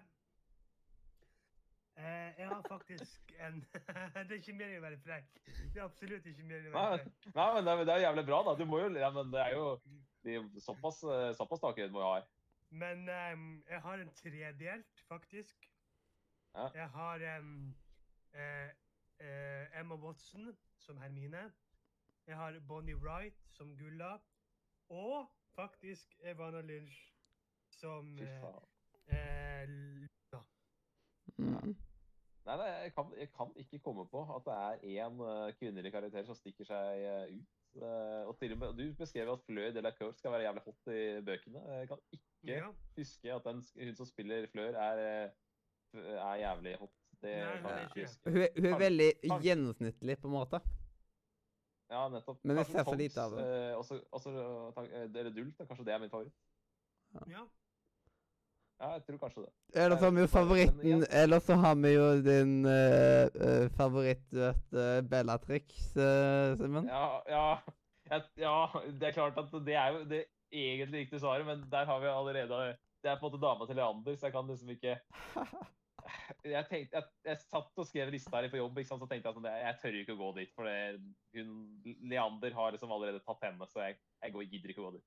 Eh, 1.99 2.31
jeg 2.39 2.49
har 2.49 2.63
faktisk 2.69 3.33
en 3.41 3.65
Det 4.15 4.31
er 4.31 4.39
ikke 4.39 4.55
meningen 4.55 4.79
å 4.79 4.87
være 4.87 5.01
frekk. 5.03 5.33
Det 5.75 5.81
er 5.81 5.85
absolutt 5.85 6.27
ikke 6.31 6.45
meningen 6.47 6.71
å 6.71 6.77
være 6.79 7.01
frekk. 7.03 7.31
nei, 7.35 7.49
men 7.55 7.65
det 7.67 7.73
er, 7.73 7.85
det 7.85 7.95
er 7.97 8.05
jævlig 8.07 8.27
bra, 8.31 8.43
da. 8.47 8.55
Du 8.61 8.65
må 8.71 8.83
jo 8.85 8.93
Ja, 8.95 9.11
men 9.15 9.33
det 9.35 9.43
er 9.43 9.57
jo 9.57 9.65
de, 10.27 10.39
Såpass, 10.63 11.03
eh, 11.03 11.33
såpass 11.39 11.65
takhøyde 11.65 11.91
må 11.95 12.05
jeg 12.05 12.23
ha. 12.23 12.27
Men 12.71 13.09
ehm, 13.09 13.63
jeg 13.69 13.81
har 13.81 14.03
en 14.03 14.11
tredelt, 14.15 15.05
faktisk. 15.09 15.71
Ja. 16.55 16.69
Jeg 16.75 16.89
har 16.89 17.39
um, 17.39 17.77
eh, 18.35 18.69
eh, 19.21 19.81
Emma 19.81 19.95
Watson 19.95 20.57
som 20.77 21.01
Hermine. 21.01 21.51
Jeg 22.29 22.37
har 22.37 22.61
Bonnie 22.69 22.95
Wright 22.97 23.35
som 23.57 23.77
Gulla. 23.77 24.19
Og 24.89 25.29
faktisk 25.57 26.17
Evana 26.21 26.61
Lynch 26.61 26.99
som 27.81 28.17
Fy 28.19 28.25
eh, 28.25 28.41
faen. 28.41 28.65
eh, 29.09 29.69
Luna. 29.69 30.43
Mm. 31.39 31.77
Nei, 32.49 32.57
nei 32.57 32.67
jeg, 32.69 32.93
kan, 32.97 33.11
jeg 33.19 33.31
kan 33.37 33.53
ikke 33.57 33.79
komme 33.85 34.05
på 34.09 34.23
at 34.37 34.45
det 34.49 34.57
er 34.57 35.07
én 35.07 35.19
uh, 35.21 35.49
kvinnelig 35.59 35.93
karakter 35.93 36.25
som 36.25 36.37
stikker 36.37 36.69
seg 36.69 37.03
uh, 37.05 37.33
ut. 37.33 37.55
Uh, 37.79 38.23
og 38.31 38.39
til 38.41 38.53
og 38.55 38.59
med, 38.63 38.77
Du 38.79 38.95
beskrev 38.97 39.29
at 39.33 39.43
Fleur 39.47 39.73
de 39.77 39.83
la 39.85 39.93
Cour 39.97 40.13
skal 40.17 40.33
være 40.33 40.47
jævlig 40.47 40.63
hot 40.65 40.93
i 40.95 41.03
bøkene. 41.27 41.65
Jeg 41.81 41.89
kan 41.89 41.99
ikke 42.13 42.25
Ja. 42.49 42.71
huske 42.97 43.35
at 43.35 43.45
den, 43.45 43.65
hun 43.85 43.95
som 43.97 44.07
spiller 44.09 44.47
Fleur, 44.53 44.77
er, 44.77 45.03
eh, 45.05 46.01
er 46.15 46.35
jævlig 46.45 46.77
hot. 46.81 46.95
Det 47.23 47.35
Nei, 47.37 47.57
kan 47.61 47.71
jeg 47.71 47.85
ikke 47.89 48.07
huske. 48.07 48.31
Hun, 48.31 48.47
hun 48.57 48.73
er 48.73 48.79
veldig 48.79 49.09
gjennomsnittlig, 49.45 50.19
på 50.23 50.29
en 50.29 50.37
måte. 50.39 50.61
Ja, 51.91 52.09
nettopp. 52.13 52.39
Men 52.45 52.57
vi 52.57 52.63
Kanskje 52.63 52.73
ser 52.79 52.85
for 52.85 52.97
lite 53.01 53.23
av 53.23 53.31
det. 53.37 53.45
eh, 53.71 53.77
også, 53.79 54.01
også, 54.13 54.31
eh, 54.83 55.05
Eller 55.05 55.31
Dult, 55.31 55.55
da. 55.59 55.65
kanskje 55.65 55.85
det 55.85 55.95
er 55.95 55.99
min 55.99 56.11
favoritt. 56.11 56.35
ja. 57.31 57.47
Ja, 58.81 58.93
jeg 58.95 59.03
tror 59.07 59.17
kanskje 59.19 59.43
det. 59.43 59.53
Eller 59.75 59.97
så 59.97 60.05
har 60.05 60.11
vi 60.15 60.21
jo 60.21 60.27
favoritten 60.31 60.81
igjen- 60.87 61.07
Eller 61.11 61.39
så 61.41 61.55
har 61.59 61.75
vi 61.75 61.89
jo 61.95 62.23
din 62.23 62.65
eh, 62.65 63.25
eh, 63.25 63.69
favoritt, 63.75 64.23
du 64.31 64.39
vet, 64.39 64.69
uh, 64.73 65.01
Bellatrix, 65.11 65.97
uh, 65.97 66.55
Simen. 66.61 66.87
Ja, 66.87 67.21
ja, 67.29 67.59
jeg, 68.11 68.23
ja, 68.37 68.67
det 69.01 69.03
er 69.09 69.13
klart 69.13 69.39
at 69.39 69.51
det 69.67 69.75
er 69.75 69.89
jo 69.97 70.05
det 70.05 70.25
egentlig 70.53 71.01
riktige 71.01 71.19
svaret, 71.21 71.47
men 71.47 71.65
der 71.71 71.85
har 71.87 71.99
vi 72.01 72.07
allerede 72.07 72.77
Det 73.03 73.11
er 73.11 73.19
på 73.19 73.27
en 73.27 73.33
måte 73.33 73.41
dama 73.43 73.67
til 73.67 73.77
Leander, 73.77 74.15
så 74.17 74.27
jeg 74.27 74.33
kan 74.33 74.47
liksom 74.47 74.69
ikke 74.71 74.99
jeg, 76.45 76.65
tenkte, 76.69 76.97
jeg, 76.97 77.05
jeg 77.27 77.41
satt 77.43 77.81
og 77.83 77.89
skrev 77.89 78.13
lista 78.13 78.39
her 78.39 78.49
på 78.53 78.61
jobb, 78.61 78.79
ikke 78.81 78.91
sant? 78.91 79.03
så 79.03 79.09
tenkte 79.11 79.31
jeg 79.31 79.39
sånn, 79.39 79.49
jeg, 79.51 79.65
jeg 79.65 79.79
tør 79.83 79.99
ikke 80.01 80.17
å 80.17 80.21
gå 80.23 80.31
dit. 80.39 80.55
For 80.57 80.69
det, 80.69 80.79
hun, 81.37 81.53
Leander 82.11 82.57
har 82.57 82.75
liksom 82.75 82.95
allerede 82.95 83.23
tatt 83.27 83.45
henne, 83.47 83.69
så 83.71 83.85
jeg, 83.85 83.99
jeg 84.25 84.35
går, 84.35 84.49
gidder 84.55 84.75
ikke 84.75 84.85
å 84.85 84.89
gå 84.89 84.97
dit. 84.99 85.07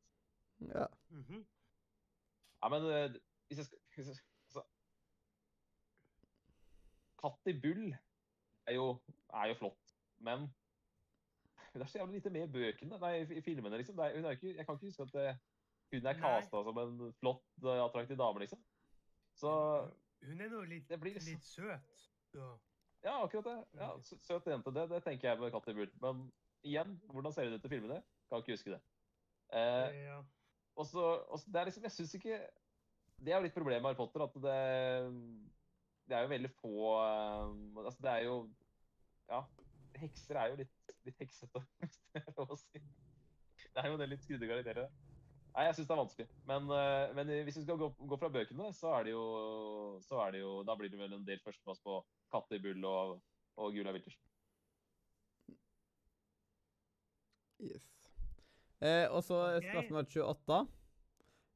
Ja. 0.69 0.87
Mhm. 1.15 1.43
Ja, 2.61 2.69
men 2.69 2.83
eh, 2.93 3.19
hvis 3.49 3.63
jeg 3.63 3.65
skal 3.65 4.09
altså, 4.45 4.61
Katt 7.21 7.49
i 7.49 7.55
bull 7.57 7.87
er 8.69 8.75
jo, 8.77 8.91
er 9.33 9.49
jo 9.49 9.55
flott, 9.57 9.95
men 10.21 10.45
hun 11.71 11.81
er 11.81 11.87
så 11.89 11.97
jævlig 11.97 12.19
lite 12.19 12.29
med 12.29 12.45
i 12.45 12.51
bøkene, 12.51 12.99
nei, 12.99 13.13
i, 13.23 13.41
filmene, 13.41 13.77
liksom. 13.79 13.95
Det 13.97 14.05
er, 14.05 14.17
hun 14.17 14.27
er 14.27 14.37
ikke, 14.37 14.53
jeg 14.57 14.65
kan 14.67 14.77
ikke 14.77 14.91
huske 14.91 15.07
at 15.07 15.13
det, 15.15 15.27
hun 15.91 16.07
er 16.07 16.19
casta 16.19 16.63
som 16.67 16.79
en 16.81 17.13
flott, 17.19 17.45
eh, 17.63 17.83
attraktiv 17.85 18.19
dame, 18.19 18.43
liksom. 18.43 18.61
Så 19.39 19.51
Hun 20.21 20.41
er 20.41 20.51
nå 20.51 20.61
litt, 20.69 20.91
blir 21.01 21.17
litt 21.17 21.45
søt. 21.45 22.03
Ja. 22.37 22.51
Ja, 23.01 23.15
akkurat 23.25 23.47
det. 23.47 23.57
Ja, 23.79 23.89
Søt 24.05 24.45
jente, 24.45 24.71
det, 24.75 24.83
det 24.91 24.99
tenker 25.05 25.31
jeg 25.31 25.41
med 25.41 25.51
Katt 25.53 25.69
i 25.71 25.73
bull. 25.73 25.89
Men 26.03 26.19
igjen, 26.67 26.99
hvordan 27.09 27.33
ser 27.33 27.49
hun 27.49 27.57
ut 27.57 27.65
i 27.65 27.71
filmene? 27.71 27.97
Kan 28.29 28.43
ikke 28.43 28.53
huske 28.57 28.75
det. 28.75 28.81
Eh, 29.51 30.03
Ja. 30.05 30.19
Og 30.79 30.85
så, 30.87 31.05
det 31.51 31.59
er 31.59 31.67
liksom, 31.67 31.83
jeg 31.83 31.91
synes 31.91 32.13
ikke 32.15 32.35
Det 33.19 33.33
er 33.33 33.41
jo 33.41 33.43
litt 33.43 33.55
problemet 33.57 33.83
med 33.83 33.89
Harry 33.89 33.97
Potter, 33.99 34.23
at 34.23 34.37
det, 34.45 34.53
det 36.07 36.15
er 36.15 36.21
jo 36.23 36.29
veldig 36.31 36.51
få 36.61 36.85
eh, 37.01 37.81
Altså, 37.83 37.99
det 38.05 38.11
er 38.13 38.21
jo 38.29 38.37
Ja, 39.27 39.41
hekser 39.99 40.39
er 40.39 40.53
jo 40.53 40.61
litt, 40.61 40.93
litt 41.09 41.19
heksete, 41.19 41.63
hvis 41.81 41.97
det 42.13 42.21
er 42.21 42.37
lov 42.37 42.53
å 42.55 42.59
si. 42.61 42.79
Det 43.61 43.83
er 43.83 43.89
jo 43.91 43.99
del 43.99 44.13
litt 44.13 44.23
skrudde 44.23 44.47
karakterer. 44.47 44.87
Nei, 45.51 45.65
jeg 45.67 45.75
syns 45.75 45.87
det 45.89 45.93
er 45.95 45.99
vanskelig. 45.99 46.27
Men, 46.47 46.69
eh, 46.71 47.13
men 47.17 47.27
hvis 47.45 47.57
vi 47.59 47.63
skal 47.65 47.77
gå, 47.81 47.89
gå 48.07 48.17
fra 48.21 48.29
bøkene, 48.31 48.69
så 48.73 48.93
er 48.99 49.03
det 49.09 49.11
jo 49.11 49.23
så 50.05 50.21
er 50.25 50.31
det 50.31 50.39
jo 50.45 50.51
Da 50.63 50.75
blir 50.79 50.89
det 50.89 50.99
vel 50.99 51.13
en 51.17 51.25
del 51.27 51.41
førsteplass 51.43 51.81
på 51.83 51.97
Katte 52.31 52.55
i 52.55 52.61
bull 52.63 52.85
og, 52.87 53.17
og 53.59 53.73
Gula 53.75 53.91
Wiltersen. 53.91 54.21
Yes. 57.61 57.83
Eh, 58.81 59.05
og 59.13 59.21
så 59.27 59.41
spørsmål 59.61 60.07
28. 60.09 60.61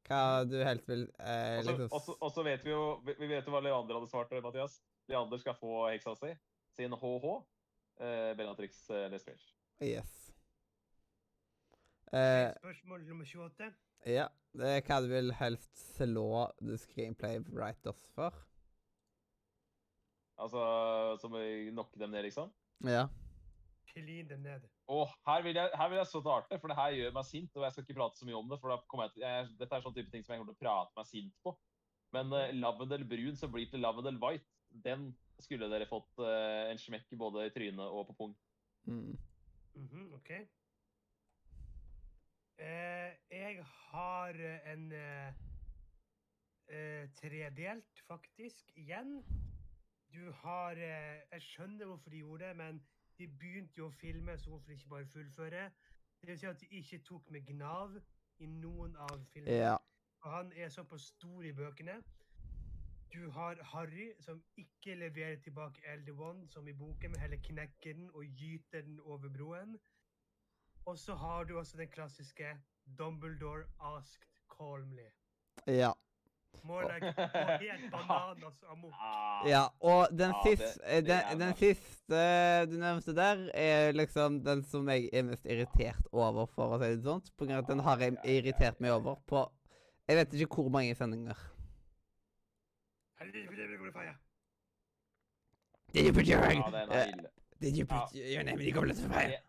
Hva 0.05 0.19
du 0.45 0.59
helt 0.61 0.83
vil 0.87 1.07
eh, 1.17 1.57
Og 1.57 1.63
så- 1.65 1.71
liksom 1.79 2.17
Og 2.21 2.31
så- 2.35 2.43
vet 2.43 2.63
vi 2.63 2.69
jo 2.69 3.01
vi 3.05 3.27
vet 3.27 3.45
jo 3.47 3.51
hva 3.51 3.61
Leander 3.63 3.95
hadde 3.97 4.09
svart, 4.11 4.29
Mathias. 4.43 4.81
Leander 5.07 5.37
skal 5.39 5.55
få 5.55 5.89
heksa 5.89 6.13
si. 6.19 6.35
Sin 6.75 6.91
HH. 6.91 7.45
Eh, 7.97 8.33
Bellatrix 8.35 8.89
eh, 8.89 9.09
Lestrange. 9.09 9.53
Yes. 9.81 10.31
Eh, 12.13 12.51
Spørsmål 12.59 13.07
nummer 13.07 13.25
28. 13.25 13.73
ja. 14.05 14.27
Det 14.55 14.69
er 14.71 14.83
hva 14.87 15.01
du 15.03 15.09
vil 15.11 15.33
helst 15.35 15.81
slå 15.97 16.45
the 16.61 16.77
screenplay 16.79 17.41
writers 17.51 18.05
for? 18.15 18.35
Altså 20.39 20.61
som 21.19 21.35
å 21.35 21.41
nokke 21.75 21.99
dem 21.99 22.13
ned, 22.13 22.27
liksom. 22.27 22.51
Ja. 22.87 23.05
Klin 23.91 24.29
dem 24.29 24.43
ned. 24.43 24.63
Og 24.91 25.07
her 25.27 25.43
vil 25.45 25.57
jeg, 25.57 25.71
her 25.75 25.91
vil 25.91 25.99
jeg 25.99 26.09
så 26.11 26.21
starte, 26.23 26.59
for 26.61 26.71
det 26.71 26.77
her 26.79 26.95
gjør 26.95 27.13
meg 27.15 27.27
sint. 27.27 27.51
Og 27.55 27.65
jeg 27.65 27.75
skal 27.75 27.85
ikke 27.85 27.97
prate 27.99 28.19
så 28.19 28.27
mye 28.27 28.39
om 28.39 28.49
det, 28.51 28.59
for 28.61 28.71
da 28.71 28.79
jeg 28.79 29.13
til, 29.13 29.25
jeg, 29.25 29.53
dette 29.59 29.77
er 29.77 29.85
sånn 29.85 29.95
type 29.95 30.13
ting 30.13 30.25
som 30.25 30.35
jeg 30.35 30.41
kommer 30.41 30.53
til 30.53 30.59
å 30.59 30.63
prate 30.65 30.99
meg 30.99 31.09
sint 31.11 31.37
på. 31.43 31.55
Men 32.15 32.35
uh, 32.35 32.51
Lavendel 32.55 33.07
brun 33.09 33.39
som 33.39 33.51
blir 33.51 33.69
til 33.71 33.83
Lavendel 33.83 34.19
white, 34.21 34.47
den 34.85 35.09
skulle 35.43 35.67
dere 35.71 35.87
fått 35.89 36.21
uh, 36.23 36.67
en 36.69 36.79
smekk 36.79 37.15
både 37.19 37.47
i 37.47 37.55
trynet 37.55 37.87
og 37.87 38.11
på 38.11 38.19
pung. 38.19 38.35
Mm. 38.87 39.15
Mhm, 39.75 40.11
OK. 40.15 40.31
Eh, 42.57 43.11
jeg 43.31 43.63
har 43.65 44.29
en 44.73 44.91
eh, 44.91 45.33
eh, 46.67 47.09
tredelt, 47.13 48.01
faktisk, 48.07 48.71
igjen. 48.75 49.25
Du 50.13 50.31
har 50.31 50.71
eh, 50.71 51.21
Jeg 51.31 51.41
skjønner 51.41 51.85
hvorfor 51.85 52.09
de 52.09 52.17
gjorde 52.17 52.47
det, 52.47 52.55
men 52.55 52.83
de 53.17 53.27
begynte 53.27 53.77
jo 53.77 53.87
å 53.87 53.95
filme, 53.99 54.37
så 54.37 54.49
hvorfor 54.49 54.71
ikke 54.71 54.89
bare 54.89 55.05
fullføre? 55.05 55.65
Det 56.21 56.29
vil 56.29 56.39
si 56.39 56.47
at 56.47 56.61
de 56.61 56.67
ikke 56.79 56.99
tok 57.03 57.31
med 57.31 57.45
Gnav 57.47 57.97
i 58.39 58.47
noen 58.47 58.95
av 58.95 59.25
filmene. 59.33 59.57
Ja. 59.57 59.75
Og 60.23 60.31
han 60.31 60.51
er 60.55 60.69
såpass 60.69 61.11
stor 61.11 61.43
i 61.43 61.51
bøkene. 61.53 61.99
Du 63.13 63.29
har 63.31 63.59
Harry, 63.63 64.13
som 64.19 64.43
ikke 64.57 64.95
leverer 64.95 65.35
tilbake 65.43 65.83
Elder 65.87 66.19
One, 66.19 66.47
som 66.47 66.67
i 66.67 66.73
boken, 66.73 67.11
men 67.11 67.19
heller 67.19 67.37
knekker 67.43 67.93
den 67.93 68.09
og 68.13 68.25
gyter 68.25 68.81
den 68.81 68.99
over 68.99 69.29
broen. 69.29 69.77
Og 70.85 70.97
så 71.01 71.15
har 71.17 71.43
du 71.49 71.57
også 71.57 71.77
den 71.77 71.87
klassiske 71.89 72.57
Dumbledore 72.99 73.63
asked 73.81 74.25
calmly. 74.57 75.07
Ja. 75.67 75.91
More 76.63 76.85
like 76.93 77.05
helt 77.61 77.91
bananas 77.93 78.63
amok. 78.69 78.93
Ja, 79.45 79.63
og 79.79 80.07
den, 80.11 80.31
Ja, 80.31 80.43
siste, 80.45 80.79
det, 80.85 81.05
det 81.05 81.15
er 81.15 81.29
den, 81.29 81.39
den 81.41 81.55
siste 81.59 82.21
du 82.71 82.77
nevnte 82.79 83.15
der, 83.17 83.49
er 83.53 83.91
liksom 83.91 84.39
den 84.45 84.63
som 84.63 84.87
jeg 84.89 85.09
er 85.13 85.23
mest 85.27 85.45
irritert 85.45 86.07
over, 86.11 86.45
for 86.45 86.77
å 86.77 86.79
si 86.81 86.93
det 86.95 87.03
sånn. 87.05 87.21
På 87.37 87.45
grunn 87.45 87.57
av 87.59 87.65
at 87.65 87.73
den 87.73 87.83
har 87.85 88.05
jeg 88.05 88.17
irritert 88.37 88.79
meg 88.81 88.95
over 88.95 89.19
på 89.29 89.43
Jeg 90.07 90.17
vet 90.21 90.33
ikke 90.37 90.55
hvor 90.61 90.69
mange 90.69 90.95
sendinger. 90.95 91.37
Did 95.93 96.05
you 96.05 96.13
put 96.13 96.27
your, 96.27 96.39
Ja, 96.43 97.05
ille. 97.05 97.29
did 97.61 97.77
you 97.77 97.85
put 97.85 98.13
your 98.13 98.43
name 98.43 98.59
in 98.59 98.65
the 98.65 98.71
goblet 98.71 98.97
of 98.97 99.11
fire? 99.11 99.39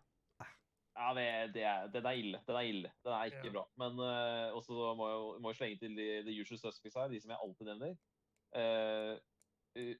Det- 0.97 1.03
Ja, 1.03 1.13
det, 1.13 1.53
det 1.53 1.63
er, 1.63 1.87
den 1.93 2.05
er 2.09 2.11
ille. 2.17 2.39
Den 2.47 2.55
er 2.57 2.65
ille. 2.65 2.91
Den 3.05 3.13
er 3.13 3.23
ikke 3.29 3.45
Ja. 3.45 3.51
bra. 3.53 3.63
Men 3.77 3.99
uh, 4.01 4.55
også 4.57 4.73
må 4.97 5.07
jeg 5.09 5.41
må 5.41 5.49
jeg 5.51 5.55
slenge 5.59 5.77
til 5.77 5.95
the, 5.95 6.07
the 6.25 6.41
usual 6.41 6.57
suspects 6.57 6.95
her, 6.97 7.07
de 7.11 7.19
som 7.21 7.29
jeg 7.31 7.37
alltid 7.43 7.65
nevner. 7.69 7.97
Eh, 8.57 9.19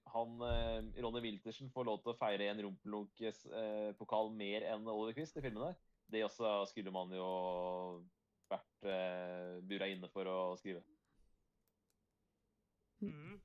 han, 0.09 0.29
uh, 0.41 1.03
Ronny 1.03 1.21
Wiltersen 1.21 1.69
får 1.69 1.85
lov 1.85 1.99
til 2.01 2.13
å 2.13 2.17
feire 2.17 2.47
en 2.49 2.63
Rumpelunk-pokal 2.65 4.31
mer 4.33 4.65
enn 4.73 4.87
Oliver 4.89 5.13
Quist 5.19 5.37
i 5.37 5.41
filmene. 5.45 5.75
Det 6.09 6.23
også 6.25 6.65
skulle 6.71 6.91
man 6.91 7.11
jo 7.13 7.27
vært 8.49 8.87
uh, 8.89 9.61
bura 9.69 9.85
inne 9.91 10.09
for 10.09 10.25
å 10.25 10.39
skrive. 10.57 10.81
Mhm. 13.05 13.37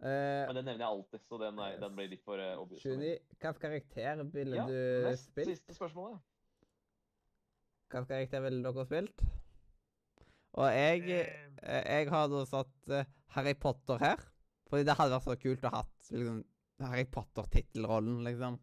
Eh, 0.00 0.46
Men 0.48 0.56
den 0.56 0.64
nevner 0.64 0.84
jeg 0.86 0.88
alltid, 0.94 1.20
så 1.28 1.38
den, 1.42 1.58
er, 1.60 1.74
den 1.82 1.96
blir 1.96 2.08
litt 2.08 2.22
for 2.24 2.40
uh, 2.40 2.54
obvious. 2.62 2.84
Juni, 2.86 3.10
hvilken 3.28 3.58
karakter 3.60 4.22
ville 4.32 4.56
Ja, 4.56 4.64
du 4.66 5.08
nest 5.10 5.26
spilt? 5.28 5.50
siste 5.52 5.74
spørsmålet. 5.76 6.20
Hvilken 7.90 8.06
karakter 8.08 8.40
ville 8.46 8.62
dere 8.64 8.86
spilt? 8.88 9.24
Og 10.60 10.66
jeg 10.74 11.04
Eh, 11.62 11.84
Jeg 12.00 12.08
har 12.08 12.28
da 12.32 12.44
satt 12.48 12.92
Harry 13.36 13.52
Potter 13.54 13.98
her. 14.00 14.16
Fordi 14.70 14.84
det 14.86 14.94
hadde 14.96 15.12
vært 15.12 15.26
så 15.26 15.34
kult 15.42 15.64
å 15.66 15.70
ha 15.74 15.82
liksom, 16.10 16.44
Harry 16.80 17.04
Potter-tittelrollen, 17.04 18.22
liksom. 18.24 18.56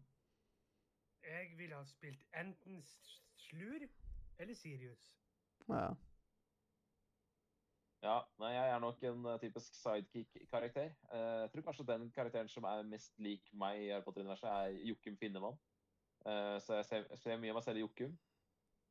jeg 1.22 1.50
ville 1.58 1.76
ha 1.76 1.84
spilt 1.84 2.22
enten 2.32 2.80
Slur 3.36 3.84
eller 4.38 4.54
Sirius. 4.54 5.12
Ja. 5.68 5.90
Ja, 8.02 8.20
nei, 8.38 8.52
jeg 8.54 8.70
er 8.70 8.78
nok 8.82 9.00
en 9.08 9.24
eh, 9.26 9.40
typisk 9.42 9.74
sidekick-karakter. 9.74 10.92
Eh, 11.10 11.40
jeg 11.42 11.50
tror 11.50 11.64
kanskje 11.66 11.86
den 11.88 12.06
karakteren 12.14 12.50
som 12.50 12.66
er 12.70 12.86
mest 12.86 13.16
lik 13.18 13.50
meg 13.58 13.80
i 13.82 13.88
Harry 13.90 14.04
Potter-universet, 14.06 14.46
er 14.46 14.76
Jokum 14.86 15.16
Finnemann. 15.18 15.58
Eh, 16.22 16.56
så 16.62 16.78
jeg 16.78 16.86
ser, 16.86 17.08
ser 17.18 17.40
mye 17.42 17.50
av 17.50 17.58
meg 17.58 17.66
selv 17.66 17.80
i 17.80 17.82
Jokum. 17.82 18.14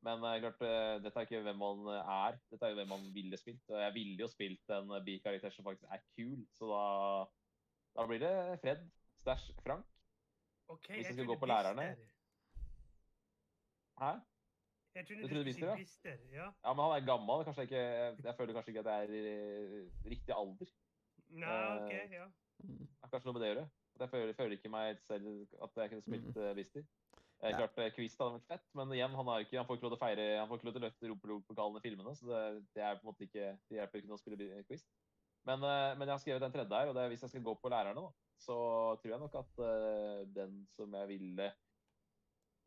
Men 0.04 0.22
klart, 0.22 0.60
dette 1.02 1.18
er 1.18 1.26
ikke 1.26 1.40
hvem 1.42 1.56
man 1.58 1.88
er, 1.96 2.36
dette 2.52 2.62
er 2.62 2.70
jo 2.70 2.76
hvem 2.78 2.92
man 2.92 3.08
ville 3.16 3.40
spilt. 3.40 3.64
Og 3.72 3.80
jeg 3.82 3.94
ville 3.96 4.20
jo 4.20 4.28
spilt 4.30 4.70
en 4.76 4.92
bikarakter 5.02 5.50
som 5.50 5.66
faktisk 5.66 5.88
er 5.90 6.04
kul, 6.12 6.44
så 6.54 6.68
da, 6.70 6.84
da 7.96 8.06
blir 8.06 8.22
det 8.22 8.34
Fred 8.62 8.84
stæsj 9.24 9.50
Frank. 9.64 9.88
Okay, 10.68 11.00
Hvis 11.00 11.08
vi 11.08 11.16
skal 11.16 11.26
gå 11.32 11.38
på 11.40 11.48
lærerne. 11.50 11.88
Bister. 11.96 12.14
Jeg 14.96 15.06
trodde 15.06 15.22
Du 15.22 15.26
du 15.28 15.32
trodde 15.32 15.44
Bister, 15.44 15.74
Bister, 15.76 16.20
ja. 16.32 16.46
Ja, 16.64 16.72
men 16.74 16.84
han 16.84 16.94
er 16.96 17.06
gammel. 17.06 17.44
Kanskje 17.46 17.64
jeg, 17.64 17.70
ikke, 17.70 18.28
jeg 18.28 18.36
føler 18.38 18.56
kanskje 18.56 18.72
ikke 18.72 18.84
at 18.84 18.88
det 18.88 18.94
er 18.94 19.10
i 19.18 20.12
riktig 20.14 20.34
alder. 20.34 20.72
Nei, 21.28 21.58
OK, 21.76 21.92
Eh, 21.92 22.12
ja. 22.16 22.24
Mm. 22.58 22.78
Det 22.78 23.02
har 23.02 23.12
kanskje 23.12 23.28
noe 23.28 23.36
med 23.36 23.44
det 23.44 23.50
å 23.50 23.52
gjøre. 23.52 23.66
At 23.94 24.04
jeg 24.04 24.10
føler, 24.14 24.32
føler 24.38 24.56
ikke 24.58 24.72
meg 24.72 25.02
selv 25.04 25.28
at 25.66 25.82
jeg 25.82 25.92
kunne 25.92 26.06
spilt 26.06 26.40
uh, 26.40 26.54
Bister. 26.58 26.86
Eh, 27.38 27.50
Ja. 27.52 27.56
Klart 27.56 27.78
eh, 27.78 27.92
Kvist 27.94 28.18
hadde 28.18 28.34
vært 28.34 28.48
fett, 28.50 28.64
men 28.74 28.92
igjen, 28.96 29.12
han, 29.14 29.28
har 29.30 29.44
ikke, 29.44 29.58
han 29.60 29.66
får 29.66 29.76
ikke 29.78 29.86
lov 29.86 29.92
til 29.92 29.98
å 29.98 30.04
feire, 30.04 30.24
han 30.40 30.48
får 30.50 30.58
ikke 30.58 30.66
lov 30.68 30.74
til 30.74 30.82
å 30.82 30.86
løfte 30.88 31.10
rumpelokalen 31.10 31.78
i 31.78 31.82
filmene, 31.84 32.14
så 32.18 32.26
det, 32.26 32.40
det 32.74 32.82
er 32.82 32.96
på 32.98 33.04
en 33.04 33.10
måte 33.12 33.28
ikke, 33.28 33.52
det 33.70 33.78
hjelper 33.78 34.00
ikke 34.00 34.10
noe 34.10 34.18
å 34.18 34.22
spille 34.22 34.62
Kvist. 34.66 34.88
Men, 35.46 35.62
eh, 35.62 35.92
men 35.94 36.08
jeg 36.08 36.14
har 36.16 36.22
skrevet 36.24 36.42
den 36.42 36.56
tredje 36.56 36.80
her, 36.80 36.90
og 36.90 36.98
det 36.98 37.04
er 37.04 37.12
hvis 37.12 37.22
jeg 37.22 37.32
skal 37.36 37.44
gå 37.46 37.54
på 37.62 37.70
lærerne, 37.70 38.02
da, 38.08 38.10
så 38.42 38.56
tror 38.98 39.12
jeg 39.14 39.22
nok 39.22 39.38
at 39.38 39.62
uh, 39.62 40.20
den 40.34 40.58
som 40.74 40.92
jeg 40.94 41.08
ville 41.10 41.48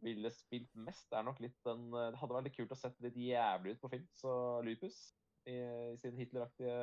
ville 0.02 0.32
spilt 0.34 0.74
mest, 0.76 1.12
er 1.14 1.24
nok 1.24 1.40
litt 1.40 1.58
den 1.66 1.94
eh, 1.94 2.08
Det 2.12 2.20
hadde 2.22 2.34
vært 2.34 2.44
litt 2.50 2.56
kult 2.58 2.72
å 2.72 2.78
sett 2.80 3.00
litt 3.02 3.16
jævlig 3.16 3.76
ut 3.76 3.82
på 3.82 3.90
film, 3.94 4.08
så 4.18 4.32
Lupus 4.66 4.98
i, 5.46 5.56
i 5.94 5.98
sin 5.98 6.18
Hitleraktige 6.18 6.76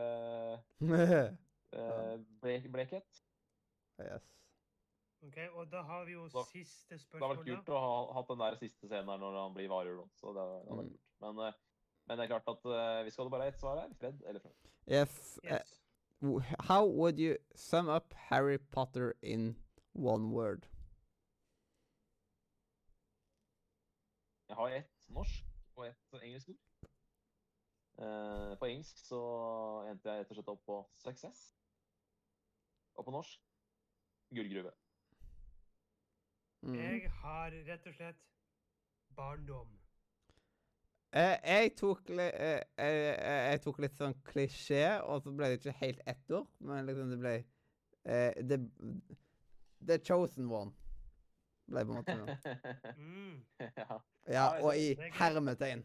uh, 1.77 2.17
blek, 2.43 2.69
blekhet. 2.73 3.23
yes. 4.01 4.25
Ok, 5.27 5.37
Og 5.59 5.67
da 5.73 5.83
har 5.83 6.05
vi 6.07 6.13
jo 6.13 6.29
Da- 6.31 6.45
siste 6.47 6.95
Det 6.95 7.19
hadde 7.19 7.37
vært 7.41 7.47
kult 7.49 7.69
å 7.75 7.79
ha 7.83 8.13
hatt 8.15 8.29
den 8.29 8.39
der 8.39 8.57
siste 8.61 8.87
scenen 8.87 9.09
her 9.11 9.19
når 9.19 9.35
han 9.43 9.55
blir 9.55 9.69
varulv. 9.69 10.05
da, 10.05 10.09
Så 10.15 10.33
det 10.33 10.41
hadde 10.41 10.61
vært 10.61 10.69
Mm. 10.71 10.91
kult. 10.93 11.01
Men, 11.21 11.39
eh, 11.49 11.53
men 12.07 12.19
det 12.19 12.25
er 12.25 12.39
klart 12.39 12.49
at 12.49 12.65
uh, 12.67 13.03
vi 13.05 13.11
skal 13.11 13.25
ha 13.25 13.31
bare 13.31 13.43
ha 13.43 13.49
ett 13.49 13.59
svar 13.59 13.81
her. 13.81 13.95
Fred 13.99 14.23
eller 14.27 14.41
Frank. 14.41 14.57
yes. 14.87 15.39
da. 15.43 15.51
Yes. 15.57 15.81
w- 16.23 16.41
How 16.61 16.85
would 16.87 17.19
you 17.19 17.37
sum 17.55 17.89
up 17.89 18.13
Harry 18.15 18.59
Potter 18.59 19.15
in 19.23 19.57
one 19.95 20.31
word? 20.31 20.67
Jeg 24.49 24.57
har 24.57 24.71
ett 24.71 24.93
norsk 25.13 25.45
og 25.77 25.87
ett 25.87 26.23
engelsk 26.23 26.49
ord. 26.49 26.91
Eh, 27.99 28.53
på 28.59 28.67
engelsk 28.67 29.01
så 29.05 29.21
endte 29.91 30.09
jeg 30.09 30.23
rett 30.23 30.31
og 30.33 30.39
slett 30.39 30.53
opp 30.55 30.63
på 30.67 30.79
success. 31.03 31.43
Og 32.95 33.05
på 33.05 33.15
norsk 33.15 33.43
gullgruve. 34.35 34.73
Mm. 36.63 36.75
Jeg 36.75 37.13
har 37.21 37.59
rett 37.69 37.87
og 37.87 37.95
slett 37.95 38.25
barndom. 39.17 39.77
Eh, 41.13 41.37
jeg, 41.45 41.77
tok 41.77 42.09
li, 42.09 42.25
eh, 42.25 42.65
eh, 42.77 42.97
eh, 43.13 43.45
jeg 43.53 43.63
tok 43.65 43.79
litt 43.85 43.97
sånn 44.01 44.17
klisjé, 44.27 44.83
og 45.05 45.23
så 45.25 45.33
ble 45.33 45.53
det 45.53 45.61
ikke 45.61 45.79
helt 45.81 46.03
ett 46.09 46.37
ord, 46.37 46.51
men 46.61 46.89
liksom 46.89 47.15
det 47.15 47.21
ble 47.23 47.37
eh, 47.39 48.43
the, 48.45 48.59
the 49.81 50.01
chosen 50.05 50.49
one. 50.53 50.73
Ble 51.69 51.85
på 51.85 51.93
en 51.93 52.01
måte 52.01 52.17
noe. 52.21 52.37
Mm. 52.97 53.41
ja. 53.85 54.01
Ja, 54.29 54.33
Ja, 54.35 54.65
og 54.65 54.77
i 54.77 54.93
er 54.93 55.13
hermetegn. 55.17 55.85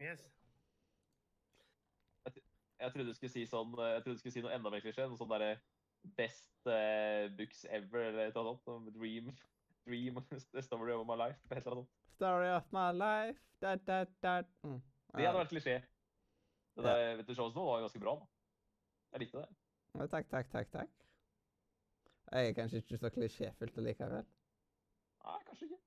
Yes. 0.00 0.24
Jeg 2.80 2.92
trodde 2.92 3.08
du 3.10 3.14
skulle 3.14 3.32
si 3.32 3.42
sånn 3.44 3.74
eh, 3.76 3.90
Jeg 3.92 4.02
trodde 4.02 4.16
du 4.16 4.20
skulle 4.22 4.32
si 4.32 4.42
noe 4.44 4.54
enda 4.56 4.70
mer 4.72 4.80
klisjé. 4.80 5.04
Noe 5.08 5.20
sånn 5.20 5.32
derre 5.32 5.58
Best 6.16 6.48
uh, 6.64 7.28
books 7.36 7.66
ever, 7.68 8.06
eller 8.08 8.30
et 8.30 8.36
eller 8.36 8.54
annet 8.54 8.62
sånt. 8.64 8.88
Dream, 8.94 9.26
dream 9.84 10.20
the 10.54 10.62
story 10.64 10.94
of 10.96 11.04
my 11.04 11.18
life. 11.20 11.36
Et 11.50 11.58
eller 11.58 11.76
annet. 11.76 11.90
sånt. 11.90 12.14
Story 12.16 12.48
of 12.54 12.72
my 12.72 12.86
life. 12.96 13.40
Da, 13.60 13.74
da, 13.76 13.98
da. 14.24 14.38
Mm. 14.64 14.80
Det 15.12 15.26
hadde 15.26 15.42
vært 15.42 15.52
klisjé. 15.52 15.76
Det 16.76 16.86
der, 16.86 17.16
vet 17.18 17.28
du, 17.28 17.34
showet 17.36 17.60
var 17.60 17.84
ganske 17.84 18.00
bra. 18.00 18.16
da. 18.22 18.30
Jeg 19.12 19.26
likte 19.26 19.44
det. 19.44 19.60
Ja, 19.98 20.06
takk, 20.06 20.32
takk, 20.32 20.50
takk, 20.54 20.72
takk. 20.72 20.96
Jeg 22.30 22.48
er 22.48 22.56
kanskje 22.56 22.80
ikke 22.80 22.98
så 23.02 23.10
klisjéfylt 23.12 23.80
likevel. 23.84 24.24
Nei, 25.26 25.40
kanskje 25.48 25.66
ikke. 25.68 25.80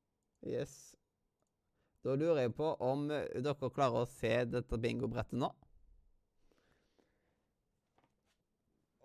Yes. 0.46 0.74
Da 2.04 2.16
lurer 2.20 2.44
jeg 2.44 2.56
på 2.58 2.74
om 2.84 3.08
dere 3.08 3.70
klarer 3.72 4.04
å 4.04 4.10
se 4.10 4.34
dette 4.52 4.80
bingobrettet 4.80 5.40
nå. 5.40 5.50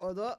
Og 0.03 0.15
da 0.19 0.35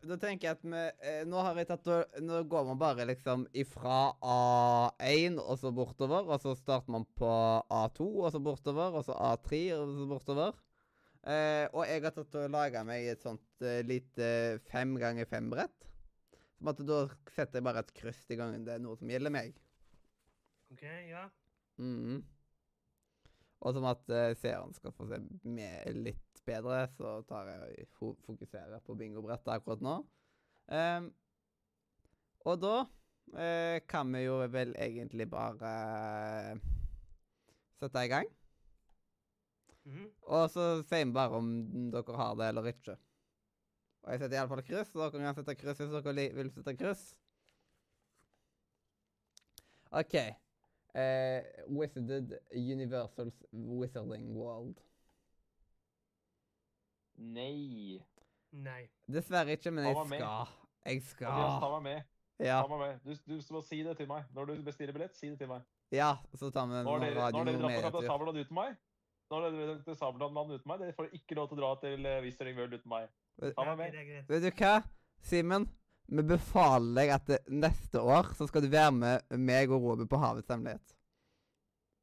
Da 0.00 0.16
tenker 0.16 0.48
jeg 0.48 0.56
at 0.56 0.62
vi 0.64 0.78
eh, 1.06 1.20
Nå 1.28 1.42
har 1.44 1.58
jeg 1.60 1.68
tatt 1.68 1.90
Nå 2.24 2.40
går 2.50 2.70
man 2.70 2.78
bare 2.80 3.04
liksom 3.10 3.44
ifra 3.52 4.14
A1 4.24 5.36
og 5.42 5.58
så 5.60 5.72
bortover, 5.74 6.30
og 6.30 6.40
så 6.42 6.54
starter 6.58 6.94
man 6.94 7.04
på 7.18 7.28
A2 7.28 8.06
og 8.08 8.30
så 8.32 8.40
bortover, 8.42 8.96
og 8.96 9.04
så 9.06 9.14
A3 9.14 9.60
og 9.76 9.94
så 9.98 10.06
bortover. 10.10 10.58
Eh, 11.20 11.66
og 11.76 11.84
jeg 11.84 12.00
har 12.06 12.14
tatt 12.16 12.38
og 12.40 12.52
laga 12.54 12.80
meg 12.88 13.10
et 13.12 13.26
sånt 13.26 13.66
eh, 13.66 13.82
lite 13.84 14.60
fem 14.70 14.94
ganger 15.00 15.28
fem-brett. 15.28 15.90
Som 16.56 16.72
at 16.72 16.80
da 16.88 17.02
setter 17.34 17.60
jeg 17.60 17.66
bare 17.68 17.84
et 17.84 17.92
kryss 17.96 18.24
i 18.32 18.40
gangen. 18.40 18.64
det 18.64 18.78
er 18.78 18.82
noe 18.84 18.96
som 18.96 19.12
gjelder 19.12 19.32
meg. 19.36 19.52
OK, 20.72 20.86
ja. 21.10 21.28
Mhm. 21.80 22.20
Og 23.60 23.76
som 23.76 23.86
at 23.90 24.06
uh, 24.08 24.30
seeren 24.40 24.72
skal 24.76 24.94
få 24.96 25.06
se 25.10 25.18
litt 25.96 26.42
bedre, 26.48 26.86
så 26.96 27.18
tar 27.28 27.50
jeg 27.50 27.88
fo 27.96 28.14
fokuserer 28.24 28.80
på 28.86 28.96
bingobrettet 28.96 29.52
akkurat 29.52 29.84
nå. 29.84 29.98
Um, 30.70 31.10
og 32.48 32.60
da 32.62 32.74
uh, 32.86 33.76
kan 33.90 34.12
vi 34.14 34.24
jo 34.24 34.38
vel 34.52 34.72
egentlig 34.80 35.28
bare 35.32 35.74
uh, 36.56 36.64
sette 37.80 38.06
i 38.06 38.12
gang. 38.12 38.32
Mhm. 39.84 40.10
Og 40.28 40.50
så 40.52 40.66
sier 40.88 41.06
vi 41.06 41.16
bare 41.16 41.40
om 41.40 41.54
dere 41.92 42.16
har 42.20 42.36
det 42.40 42.50
eller 42.52 42.72
ikke. 42.72 42.96
Og 44.00 44.12
jeg 44.14 44.22
setter 44.22 44.38
iallfall 44.38 44.64
kryss, 44.64 44.92
og 44.96 45.02
dere 45.02 45.24
kan 45.26 45.40
sette 45.40 45.56
kryss 45.60 45.82
hvis 45.82 45.96
dere 45.96 46.28
vil 46.36 46.52
sette 46.54 46.76
kryss. 46.80 47.10
OK. 50.00 50.16
Eh, 50.94 51.42
Wizarded 51.70 52.32
Universals 52.56 53.42
Wizarding 53.52 54.32
World. 54.34 54.80
Nei. 57.20 58.00
Nei. 58.50 58.88
Dessverre 59.06 59.54
ikke, 59.54 59.70
men 59.70 59.86
jeg 59.86 59.94
Ta 59.94 60.02
meg 60.04 60.10
med. 60.10 60.18
skal. 60.18 60.56
Jeg 60.86 61.02
Mathias, 61.04 61.60
ta 61.60 61.68
meg 61.74 61.82
med. 61.84 62.02
Ja, 62.40 62.62
Ta 62.64 62.68
meg 62.72 62.80
med. 62.80 63.00
Du, 63.04 63.34
du 63.36 63.52
må 63.54 63.60
si 63.62 63.82
det 63.84 63.96
til 63.98 64.08
meg. 64.08 64.24
Når 64.34 64.44
du 64.50 64.62
bestiller 64.66 64.96
billett, 64.96 65.16
si 65.16 65.28
det 65.30 65.38
til 65.38 65.48
meg. 65.50 65.66
ja 65.92 66.14
så 66.38 66.50
tar 66.54 66.66
vi 66.70 66.78
en 66.78 66.86
Nå 66.86 66.98
med. 66.98 67.16
sånn 67.18 67.44
dere, 67.50 67.58
nå 67.58 67.68
har 67.68 67.70
dere 67.74 67.82
dratt 67.82 67.92
på. 67.98 68.02
Sabeltann 68.06 68.40
uten 68.40 68.54
meg. 68.56 68.78
Nå 69.30 69.40
dere 69.46 69.74
til 69.84 69.96
Sabeltann 70.00 70.54
uten 70.54 70.70
meg. 70.72 70.80
Dere 70.80 70.96
får 70.96 71.10
ikke 71.20 71.36
lov 71.38 71.50
til 71.50 71.58
å 71.58 71.60
dra 71.60 71.74
til 71.82 72.06
uh, 72.06 72.16
Wizarding 72.24 72.56
World 72.58 72.78
uten 72.78 72.90
meg. 72.90 73.10
Ta 73.54 73.66
meg 73.68 73.78
med. 73.78 74.24
Vet 74.30 74.42
du 74.46 74.50
hva, 74.64 74.72
Simen? 75.22 75.68
Vi 76.10 76.22
befaler 76.26 76.94
deg 76.96 77.12
at 77.14 77.28
det, 77.30 77.38
neste 77.54 78.00
år 78.02 78.32
så 78.34 78.46
skal 78.50 78.64
du 78.64 78.70
være 78.72 78.90
med 78.94 79.36
meg 79.38 79.70
og 79.70 79.84
Robert 79.84 80.10
på 80.10 80.18
Havets 80.18 80.50
hemmelighet. 80.50 80.96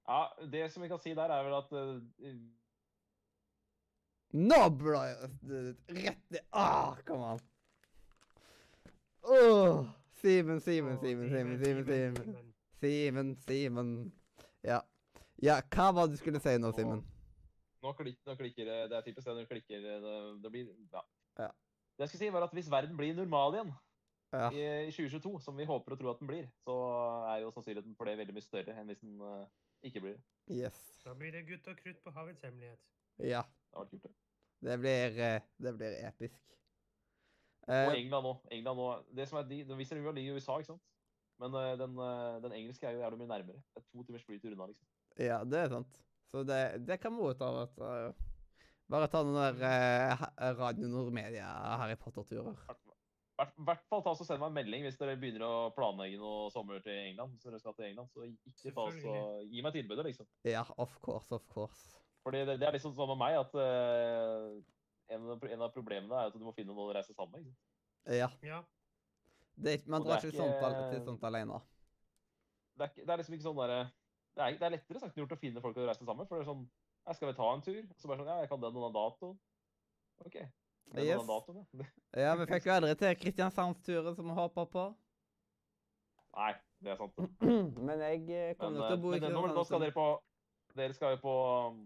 Ja, 0.07 0.21
Det 0.51 0.69
som 0.71 0.83
vi 0.83 0.87
kan 0.87 1.01
si 1.03 1.11
der, 1.11 1.31
er 1.33 1.43
vel 1.43 1.57
at 1.57 1.73
uh, 1.75 1.99
Nå 4.37 4.59
ble 4.79 5.01
jeg 5.07 5.31
rett 5.97 6.37
i 6.37 6.43
Ah, 6.55 6.95
kom 7.07 7.23
an. 7.33 7.41
Simen, 10.21 10.61
Simen, 10.63 10.99
Simen, 11.01 11.29
Simen, 11.29 11.59
Simen, 11.63 11.85
Simen. 11.85 12.15
Simen. 12.15 12.53
Simen, 12.79 13.35
Simen. 13.43 13.91
Ja. 14.63 14.79
Ja, 15.43 15.59
hva 15.75 15.91
var 15.93 16.07
det 16.07 16.15
du 16.15 16.21
skulle 16.21 16.39
si 16.41 16.55
nå, 16.57 16.71
Simen? 16.75 17.03
nå, 17.83 17.91
klik, 17.93 18.17
nå 18.25 18.33
klikker 18.35 18.65
det 18.65 18.77
Det 18.89 18.95
er 18.97 19.03
typisk 19.05 19.27
det 19.27 19.35
når 19.35 19.43
du 19.45 19.49
klikker 19.51 19.83
eh, 19.83 19.99
det, 20.01 20.15
det 20.43 20.51
blir 20.51 20.71
Ja. 20.93 21.03
Ja. 21.37 21.49
Det 21.97 22.05
jeg 22.05 22.09
skulle 22.09 22.23
si, 22.23 22.31
var 22.33 22.47
at 22.47 22.55
hvis 22.57 22.71
verden 22.71 22.97
blir 22.97 23.13
normal 23.17 23.53
igjen 23.57 23.75
Ja. 24.33 24.49
i, 24.51 24.63
i 24.89 24.91
2022, 24.91 25.39
som 25.39 25.55
vi 25.57 25.65
håper 25.65 25.93
og 25.95 25.99
tror 26.01 26.11
at 26.11 26.19
den 26.19 26.27
blir, 26.27 26.47
så 26.65 26.73
er 27.31 27.43
jo 27.45 27.51
sannsynligheten 27.55 27.95
for 27.95 28.09
det 28.09 28.17
veldig 28.19 28.35
mye 28.35 28.43
større 28.43 28.75
enn 28.75 28.89
hvis 28.91 28.99
den 28.99 29.21
uh, 29.23 29.45
ikke 29.87 30.01
blir 30.03 30.17
det. 30.17 30.23
Yes. 30.51 30.81
Da 31.05 31.13
blir 31.15 31.31
det 31.31 31.45
gutt 31.47 31.69
og 31.71 31.79
krutt 31.79 32.01
på 32.03 32.11
havets 32.15 32.43
hemmelighet. 32.43 32.81
Ja. 33.23 33.45
Det 33.47 33.77
har 33.77 33.85
vært 33.85 33.93
kult, 33.93 34.09
det. 34.09 34.13
Det 34.67 34.75
blir, 34.81 35.17
eh, 35.21 35.47
det 35.63 35.73
blir 35.77 35.97
episk. 36.09 36.43
Og 37.67 37.73
Eh, 37.75 37.93
England 37.99 38.23
nå. 38.23 38.33
England 38.55 38.79
nå. 38.79 38.87
Det 39.15 39.25
som 39.27 39.37
er 39.39 39.47
de, 39.47 39.57
de 39.67 39.75
viser 39.75 39.99
ligger 39.99 40.17
i 40.21 40.35
USA, 40.35 40.55
ikke 40.57 40.71
sant? 40.71 40.83
Men 41.37 41.53
den, 41.79 41.97
den 42.41 42.53
engelske 42.55 42.87
er 42.87 42.95
jo 42.95 43.01
jævlig 43.03 43.19
mye 43.19 43.29
nærmere. 43.29 43.59
Det 43.75 43.83
er 43.83 43.85
to 43.91 44.03
timers 44.07 44.23
flytur 44.25 44.53
unna, 44.55 44.69
liksom. 44.71 44.87
ja, 45.19 45.43
det 45.43 45.59
er 45.59 45.69
sant. 45.75 45.99
Så 46.31 46.43
det, 46.47 46.87
det 46.87 46.99
kan 46.99 47.13
vi 47.15 47.33
ta. 47.39 47.49
Bare 48.87 49.09
ta 49.11 49.21
noen 49.23 49.35
der 49.35 49.67
eh, 49.67 50.25
Radio 50.55 50.87
Nord-media 50.87 51.47
Harry 51.81 51.95
Potter-turer. 51.99 52.55
I 53.37 53.45
hvert 53.67 53.83
fall 53.85 54.01
ta 54.01 54.11
og 54.15 54.17
send 54.25 54.39
meg 54.41 54.47
en 54.49 54.55
melding 54.57 54.85
hvis 54.87 54.95
dere 54.97 55.13
begynner 55.21 55.43
å 55.45 55.57
planlegge 55.75 56.17
noe 56.17 56.47
sommer 56.49 56.79
til 56.81 56.95
England. 56.97 57.35
Så 57.41 57.51
dere 57.51 57.59
skal 57.61 57.75
til 57.77 57.85
England, 57.91 58.09
så 58.15 58.25
ikke 58.25 58.71
ta 58.73 58.85
oss 58.89 59.03
og 59.05 59.43
gi 59.51 59.61
meg 59.61 59.75
tilbudet, 59.77 60.05
liksom. 60.07 60.25
Ja, 60.47 60.63
of 60.81 60.95
course, 61.05 61.29
of 61.35 61.45
course. 61.53 61.99
Fordi 62.25 62.41
det, 62.49 62.55
det 62.59 62.67
er 62.67 62.73
liksom 62.75 62.95
sånn 62.97 63.11
med 63.13 63.19
meg 63.21 63.37
at 63.37 63.53
uh, 63.53 64.57
en, 65.13 65.29
av, 65.35 65.45
en 65.53 65.61
av 65.67 65.75
problemene 65.75 66.17
er 66.17 66.31
at 66.31 66.35
du 66.35 66.41
må 66.43 66.55
finne 66.57 66.73
noen 66.73 66.89
å 66.89 66.95
reise 66.97 67.13
sammen 67.13 67.45
med. 67.45 67.53
Ja. 68.17 68.31
Ja. 68.41 68.63
Det 69.57 69.73
er, 69.77 69.85
man 69.89 70.03
drar 70.05 70.17
ikke 70.21 70.33
sånt, 70.37 70.57
al- 70.65 70.81
til 70.91 71.05
sånt 71.05 71.23
alene. 71.29 71.61
Det 72.77 72.89
er, 72.89 72.97
det 73.05 73.09
er 73.13 73.21
liksom 73.21 73.37
ikke 73.37 73.47
sånn 73.47 73.57
derre 73.61 73.79
det, 73.87 74.43
er- 74.43 74.57
det 74.59 74.65
er 74.67 74.73
lettere 74.75 74.99
sagt 75.01 75.15
enn 75.15 75.23
gjort 75.23 75.37
å 75.37 75.41
finne 75.41 75.61
folk 75.63 75.77
å 75.77 75.85
reise 75.87 76.01
sammen 76.05 76.23
med. 76.25 76.29
For 76.29 76.37
det 76.41 76.45
er 76.45 76.51
sånn 76.51 76.65
jeg 77.07 77.15
Skal 77.21 77.29
vi 77.29 77.37
ta 77.37 77.45
en 77.53 77.61
tur? 77.63 77.83
Så 77.95 78.09
bare 78.09 78.19
sånn 78.19 78.27
Ja, 78.33 78.41
jeg 78.43 78.49
kan 78.51 78.59
den 78.65 78.75
og 78.77 78.83
den 78.89 78.97
datoen. 78.97 79.37
OK. 80.25 80.35
Yes. 80.95 81.25
Dato, 81.27 81.65
ja. 82.15 82.35
Vi 82.39 82.45
fikk 82.47 82.65
jo 82.69 82.71
aldri 82.77 82.93
til 82.95 83.17
Kristiansandsturen 83.19 84.15
som 84.15 84.29
vi 84.29 84.37
håpa 84.37 84.65
på. 84.71 84.85
Nei, 86.37 86.53
det 86.83 86.93
er 86.93 86.99
sant. 87.01 87.19
Men 87.87 88.01
jeg 88.05 88.23
eh, 88.29 88.55
kommer 88.59 88.85
eh, 88.85 88.91
til 88.91 88.97
å 88.97 89.01
bo 89.03 89.13
i 89.13 89.19
Kristiansand. 89.19 89.51
nå, 89.51 89.55
nå 89.57 89.65
skal 89.67 89.83
dere 89.83 89.95
på 89.95 90.07
Dere 90.77 90.93
skal 90.93 91.15
jo 91.15 91.21
på 91.23 91.33
um, 91.67 91.79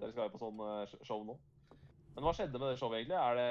Dere 0.00 0.14
skal 0.14 0.28
jo 0.28 0.32
på 0.34 0.40
sånn 0.40 0.62
eh, 0.64 0.94
show 1.04 1.24
nå. 1.28 1.36
Men 2.16 2.24
hva 2.24 2.32
skjedde 2.32 2.56
med 2.58 2.72
det 2.72 2.78
showet, 2.80 3.02
egentlig? 3.02 3.18
Er 3.20 3.36
det, 3.36 3.50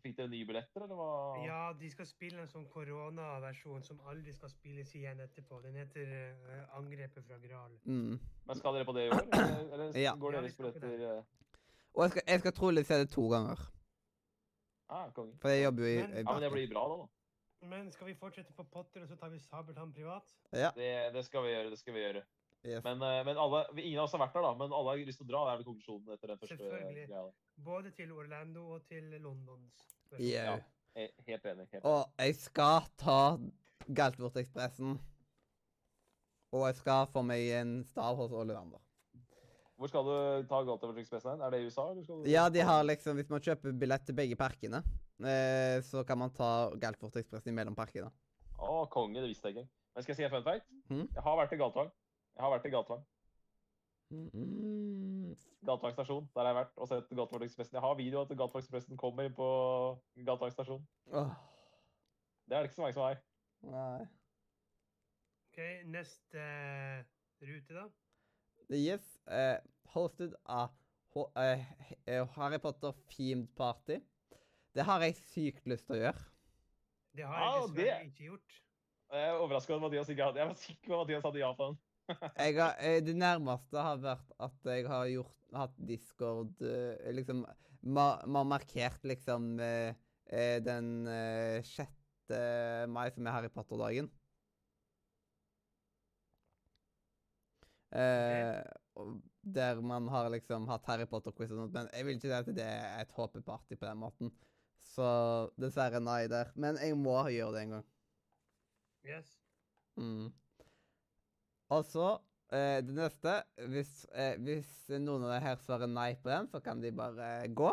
Fikk 0.00 0.14
dere 0.16 0.30
nye 0.30 0.46
billetter, 0.46 0.84
eller 0.84 0.94
hva? 0.96 1.08
ja, 1.42 1.60
de 1.76 1.88
skal 1.90 2.06
spille 2.06 2.38
en 2.44 2.48
sånn 2.48 2.68
koronaversjon 2.70 3.82
som 3.82 3.98
aldri 4.08 4.30
skal 4.36 4.52
spilles 4.52 4.92
igjen 4.94 5.18
etterpå. 5.24 5.58
Den 5.64 5.74
heter 5.80 6.06
uh, 6.30 6.76
'Angrepet 6.78 7.26
fra 7.26 7.40
Gral'. 7.42 7.74
Mm. 7.84 8.14
Men 8.46 8.60
skal 8.60 8.78
dere 8.78 8.86
på 8.86 8.94
det 8.94 9.08
i 9.08 9.10
år? 9.10 9.26
Eller, 9.34 9.66
eller 9.74 9.98
Ja. 9.98 10.14
går 10.14 10.38
deres 10.38 10.56
billetter 10.56 11.04
eh, 11.10 11.22
Og 11.96 12.04
jeg 12.06 12.10
skal, 12.14 12.22
jeg 12.28 12.40
skal 12.44 12.52
trolig 12.60 12.86
se 12.86 13.00
det 13.02 13.10
to 13.10 13.26
ganger. 13.28 13.66
Ah, 14.90 15.08
konge. 15.14 15.36
For 15.42 15.48
jeg 15.52 15.64
jobber 15.64 15.82
jo 15.86 15.88
i, 15.92 15.96
Men- 16.02 16.12
i 16.12 16.22
Ja, 16.24 16.32
men 16.32 16.42
det 16.42 16.50
blir 16.52 16.68
bra, 16.72 16.82
da. 16.90 16.96
da. 17.02 17.06
Men 17.70 17.90
skal 17.92 18.06
vi 18.08 18.14
fortsette 18.18 18.52
på 18.56 18.64
Potter, 18.72 19.02
og 19.04 19.08
så 19.08 19.16
tar 19.20 19.28
vi 19.30 19.38
Sabeltann 19.38 19.92
privat? 19.92 20.30
Ja. 20.52 20.70
Det, 20.74 21.12
det 21.14 21.24
skal 21.26 21.42
vi 21.44 21.48
gjøre. 21.54 21.70
det 21.70 21.78
skal 21.78 21.94
vi 21.94 22.00
gjøre. 22.00 22.22
Yes. 22.64 22.82
Men, 22.84 23.02
eh, 23.02 23.24
men 23.24 23.36
alle, 23.38 23.60
vi- 23.74 23.82
ingen 23.82 23.98
av 24.00 24.04
oss 24.04 24.12
har 24.12 24.20
vært 24.26 24.32
der, 24.34 24.42
da. 24.42 24.54
Men 24.54 24.72
alle 24.72 24.90
har 24.90 24.96
lyst 25.06 25.18
til 25.18 25.26
å 25.26 25.30
dra. 25.30 25.44
Det 25.44 25.52
er 25.52 25.56
vel 25.62 25.68
konklusjonen 25.68 26.12
etter 26.12 26.26
den 26.28 26.38
første 26.38 26.56
Selvfølgelig. 26.56 27.06
greia. 27.08 27.22
da. 27.24 27.30
Både 27.64 27.90
til 27.96 28.12
Orlando 28.12 28.64
og 28.74 28.82
til 28.88 29.04
Londons. 29.20 29.86
Yeah. 30.18 30.58
Ja. 30.58 30.58
He- 30.96 31.12
Helt 31.28 31.44
enig. 31.46 31.68
Helt 31.72 31.72
enig. 31.72 31.84
Og 31.84 32.04
jeg 32.18 32.34
skal 32.36 32.80
ta 32.98 33.36
Galtvortekspressen. 33.94 34.98
Og 36.52 36.66
jeg 36.66 36.76
skal 36.80 37.06
få 37.06 37.22
meg 37.24 37.48
en 37.60 37.84
stav 37.84 38.16
hos 38.16 38.32
Olevander. 38.32 38.80
Hvor 39.80 39.88
skal 39.88 40.04
du 40.04 40.48
ta 40.48 40.58
Galtover 40.68 40.98
Expressen? 41.00 41.40
Er 41.40 41.54
det 41.54 41.62
i 41.62 41.68
USA? 41.70 41.86
Eller 41.88 42.04
skal 42.04 42.18
du... 42.20 42.26
Ja, 42.28 42.42
de 42.52 42.60
har 42.60 42.82
liksom 42.84 43.16
Hvis 43.16 43.30
man 43.32 43.40
kjøper 43.40 43.72
billett 43.72 44.02
til 44.04 44.16
begge 44.18 44.36
parkene, 44.36 44.82
eh, 45.24 45.78
så 45.86 46.02
kan 46.04 46.18
man 46.20 46.34
ta 46.36 46.68
Galtvort 46.82 47.48
mellom 47.48 47.76
parkene. 47.78 48.10
Å, 48.60 48.84
konge, 48.92 49.22
det 49.22 49.30
visste 49.30 49.48
jeg 49.48 49.56
ikke. 49.56 49.70
Men 49.94 50.04
skal 50.04 50.12
jeg 50.12 50.18
si 50.18 50.26
en 50.28 50.34
fun 50.34 50.44
fact? 50.44 50.68
Mhm. 50.90 51.06
Jeg 51.14 51.24
har 51.24 51.38
vært 51.40 51.54
i 51.56 51.60
Galtvang. 51.62 51.88
Jeg 52.36 52.44
har 52.44 52.52
vært 52.52 52.68
i 52.68 52.72
Galtvang. 52.74 53.06
Mm. 54.10 55.32
Galtvang 55.64 55.96
stasjon. 55.96 56.28
Der 56.34 56.42
har 56.42 56.50
jeg 56.50 56.58
vært 56.60 56.76
og 56.76 56.92
sett 56.92 57.16
Galtvang. 57.16 57.46
Jeg 57.48 57.84
har 57.86 57.96
video 57.96 58.20
at 58.20 58.36
Galtvang 58.36 58.98
kommer 59.00 59.32
på 59.40 59.48
Galtvang 60.28 60.52
stasjon. 60.52 60.84
Oh. 61.08 61.32
Det 62.44 62.56
er 62.56 62.60
det 62.60 62.68
ikke 62.68 62.82
så 62.82 62.84
mange 62.84 62.98
som 62.98 63.08
har. 63.08 63.24
nei. 63.64 64.06
OK, 65.50 65.64
neste 65.88 66.44
eh, 66.44 67.02
rute, 67.48 67.74
da. 67.74 67.88
Yes, 68.70 69.18
eh, 69.30 69.58
hosted 69.94 70.34
av 70.50 70.74
eh, 71.40 71.64
eh, 72.06 72.26
Harry 72.36 72.58
Potter 72.62 72.94
Themed 73.10 73.50
Party. 73.58 74.00
Det 74.74 74.86
har 74.86 75.02
jeg 75.02 75.16
sykt 75.18 75.66
lyst 75.70 75.88
til 75.88 75.98
å 75.98 76.02
gjøre. 76.04 76.26
Det 77.18 77.26
har 77.26 77.40
Ah, 77.42 77.54
jeg 77.58 77.70
dessverre 77.74 78.04
ikke 78.06 78.28
gjort. 78.28 78.58
Jeg 79.10 79.26
er 79.26 79.40
overraska 79.42 79.74
over 79.74 79.80
at 79.80 79.86
Mathias 79.88 80.10
ikke 80.12 80.26
hadde 80.28 80.38
Jeg 80.38 80.50
var 80.52 80.58
sikker 80.60 80.86
på 80.86 80.94
at 80.94 81.00
Mathias 81.02 81.24
hadde 81.26 81.40
ja 81.42 81.50
på 81.58 81.70
den. 81.70 81.80
Jeg 82.42 82.54
har, 82.58 82.76
eh, 82.82 83.00
det 83.06 83.16
nærmeste 83.18 83.82
har 83.86 83.98
vært 84.02 84.32
at 84.42 84.64
jeg 84.66 84.86
har 84.90 85.04
gjort, 85.06 85.36
hatt 85.54 85.76
Discord 85.86 86.62
eh, 86.66 87.10
liksom 87.14 87.44
ma, 87.86 88.06
har 88.22 88.48
markert 88.50 89.04
liksom 89.06 89.52
den 90.66 90.88
eh, 91.10 91.62
6. 91.66 91.92
mai, 92.90 93.10
som 93.14 93.26
er 93.26 93.34
Harry 93.34 93.50
Potter-dagen. 93.50 94.10
Eh, 97.90 98.62
og 98.62 98.79
der 99.40 99.80
man 99.80 100.08
har 100.08 100.28
liksom 100.32 100.66
hatt 100.68 100.86
Harry 100.90 101.06
Potter-quiz 101.08 101.52
og 101.54 101.62
sånt, 101.62 101.74
men 101.76 101.88
jeg 101.94 102.06
vil 102.06 102.16
ikke 102.16 102.28
si 102.28 102.36
at 102.36 102.50
det 102.56 102.66
er 102.66 103.02
et 103.02 103.12
håpeparty 103.16 103.78
på 103.78 103.86
den 103.86 104.00
måten. 104.00 104.32
Så 104.90 105.06
dessverre 105.60 106.00
nei 106.02 106.24
der. 106.30 106.50
Men 106.60 106.78
jeg 106.80 106.96
må 106.98 107.16
gjøre 107.30 107.54
det 107.56 107.62
en 107.62 107.76
gang. 107.76 107.86
Yes. 109.06 109.30
Mm. 110.00 110.30
Og 111.70 111.84
så 111.86 112.08
eh, 112.52 112.80
det 112.84 112.96
neste 112.96 113.36
hvis, 113.70 113.92
eh, 114.12 114.34
hvis 114.42 114.72
noen 114.98 115.24
av 115.24 115.34
dere 115.34 115.44
her 115.44 115.62
svarer 115.62 115.90
nei 115.90 116.10
på 116.20 116.32
den, 116.32 116.50
så 116.50 116.60
kan 116.64 116.82
de 116.82 116.92
bare 116.96 117.30
gå. 117.56 117.70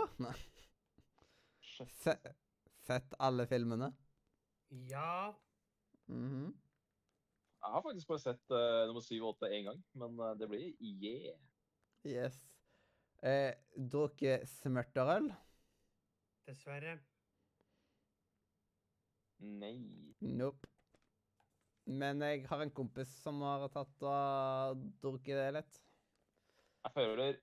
Se, 1.87 2.15
sett 2.87 3.17
alle 3.23 3.47
filmene. 3.49 3.91
Ja. 4.91 5.33
Mhm. 6.11 6.53
Jeg 7.57 7.73
har 7.73 7.83
faktisk 7.83 8.07
bare 8.11 8.21
sett 8.21 8.53
uh, 8.53 8.85
nummer 8.87 9.03
7 9.03 9.15
og 9.17 9.29
8 9.35 9.49
én 9.57 9.67
gang, 9.67 9.79
men 9.97 10.19
uh, 10.21 10.33
det 10.37 10.47
blir 10.51 10.69
yeah. 10.79 11.39
Yes. 12.07 12.37
Eh, 13.25 13.53
Drukke 13.73 14.39
smørterøl? 14.45 15.31
Dessverre. 16.47 16.99
Nei. 19.41 19.75
Nope. 20.21 20.69
Men 21.87 22.21
jeg 22.21 22.45
har 22.49 22.61
en 22.61 22.73
kompis 22.75 23.09
som 23.23 23.41
har 23.45 23.67
tatt 23.73 24.05
og 24.05 24.87
drukket 25.01 25.39
det 25.39 25.49
litt. 25.57 25.81
Jeg 26.87 26.93
føler 26.95 27.37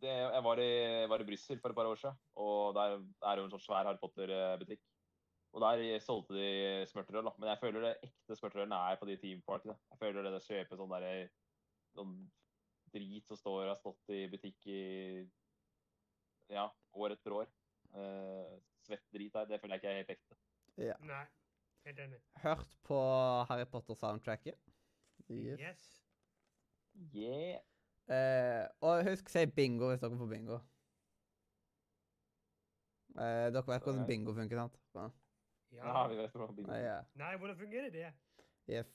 det, 0.00 0.10
Jeg 0.10 0.42
var 0.46 0.62
i, 0.62 0.72
var 1.10 1.22
i 1.22 1.26
Brussel 1.26 1.58
for 1.60 1.72
et 1.72 1.78
par 1.78 1.90
år 1.90 1.98
siden, 2.00 2.18
og 2.40 2.74
der 2.74 2.96
er 2.96 3.34
det 3.34 3.42
jo 3.42 3.48
en 3.48 3.54
sånn 3.54 3.64
svær 3.66 3.84
Harry 3.84 4.00
Potter-butikk. 4.00 4.82
Og 5.50 5.62
der 5.64 5.98
solgte 6.04 6.36
de 6.36 6.86
smørterøl, 6.86 7.26
da. 7.26 7.32
Men 7.38 7.48
jeg 7.50 7.58
føler 7.62 7.86
det 7.86 7.94
ekte 8.06 8.36
smørterølen 8.38 8.74
er 8.76 8.98
på 9.00 9.08
de 9.08 9.16
teampartyene. 9.18 9.74
Jeg 9.90 9.98
føler 9.98 10.26
det 10.26 10.34
å 10.38 10.44
kjøpe 10.44 10.78
sånn 10.78 10.92
derre 10.94 11.14
sånn 11.96 12.14
drit 12.94 13.26
som 13.26 13.38
står 13.38 13.64
og 13.64 13.72
har 13.72 13.80
stått 13.80 14.12
i 14.14 14.20
butikk 14.30 14.68
i 14.70 14.82
ja, 16.54 16.68
år 16.94 17.16
etter 17.16 17.34
år. 17.34 17.50
Uh, 17.90 18.58
svett 18.86 19.02
drit 19.14 19.34
her, 19.34 19.48
det 19.50 19.58
føler 19.62 19.76
jeg 19.76 19.82
ikke 19.82 19.90
er 19.90 20.00
helt 20.00 20.14
ekte. 20.14 20.38
Nei. 21.10 21.24
Helt 21.86 22.02
enig. 22.04 22.20
Hørt 22.42 22.76
på 22.86 22.98
Harry 23.48 23.66
Potter-soundtracket. 23.72 24.58
Yes. 25.30 25.60
Yes. 25.60 25.86
Yeah. 27.14 27.62
Uh, 28.10 28.66
og 28.86 29.04
husk, 29.06 29.30
si 29.30 29.46
bingo 29.54 29.90
hvis 29.90 30.02
dere 30.02 30.18
får 30.18 30.30
bingo. 30.30 30.58
Uh, 33.16 33.48
dere 33.54 33.66
vet 33.66 33.86
hvordan 33.86 34.06
bingo 34.06 34.34
funker, 34.36 34.62
sant? 34.62 34.79
Ja. 35.70 35.84
Ja. 35.84 35.92
Ja, 35.94 36.06
vi 36.10 36.16
vet 36.18 36.32
hvordan 36.34 36.56
bingo. 36.56 36.72
Ja, 36.74 36.80
ja. 36.82 36.96
Nei, 37.20 37.36
hvordan 37.38 37.58
fungerer 37.60 37.90
det? 37.94 38.08
Yes. 38.70 38.90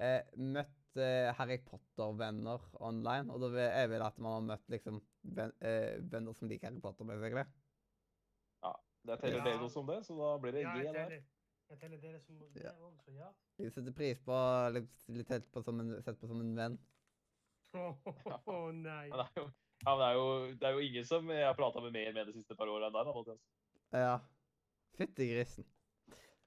Eh, 0.00 0.20
møtt 0.36 0.96
eh, 1.00 1.30
Harry 1.38 1.56
Potter-venner 1.66 2.60
online, 2.80 3.32
og 3.32 3.40
da 3.42 3.48
vil 3.54 3.64
jeg 3.64 3.88
vil 3.90 4.02
at 4.06 4.18
man 4.22 4.32
har 4.36 4.44
møtt 4.52 4.68
liksom 4.70 5.00
ven, 5.22 5.52
eh, 5.64 5.96
venner 6.12 6.36
som 6.38 6.48
liker 6.48 6.68
Harry 6.70 6.80
Potter, 6.84 7.04
basically. 7.08 7.44
Det 9.08 9.14
teller 9.22 9.38
Ja. 9.38 9.44
dere 9.46 9.68
som 9.70 9.86
det, 9.86 10.00
så 10.04 10.14
da 10.18 10.32
blir 10.42 10.52
det 10.52 10.62
Ja, 10.64 10.72
G 10.74 10.92
der. 10.92 11.12
jeg 11.70 11.78
teller 11.80 11.98
dere 12.02 12.20
som 12.20 12.38
det 12.38 12.48
Ja. 12.64 12.72
også, 12.72 13.12
ja. 13.14 13.28
Jeg 13.58 13.72
setter 13.72 13.92
pris 13.92 14.18
på 14.20 14.34
litt, 14.74 15.04
litt 15.08 15.28
helt 15.32 15.46
på 15.52 15.62
som 15.64 15.80
en, 15.80 16.02
sett 16.02 16.18
på 16.20 16.26
som 16.28 16.40
en 16.42 16.54
venn. 16.56 16.78
Å 17.74 18.72
nei. 18.74 19.08
Ja, 19.08 19.22
det 19.22 19.28
er 19.30 19.38
jo, 19.38 19.46
ja, 19.86 19.94
men 19.94 19.98
det 20.02 20.08
er 20.08 20.14
jo, 20.18 20.54
det 20.58 20.66
er 20.68 20.72
jo 20.72 20.78
ingen 20.90 21.04
som 21.04 21.30
jeg 21.30 21.46
har 21.46 21.54
prata 21.54 21.80
med 21.80 21.92
mer 21.94 22.12
med 22.12 22.26
de 22.26 22.32
siste 22.32 22.56
par 22.58 22.66
åra 22.68 22.86
enn 22.90 22.92
deg. 22.98 23.06
da, 23.06 23.14
Mathias. 23.14 23.40
Ja. 23.92 24.18
Fytti 24.98 25.28
grisen. 25.30 25.64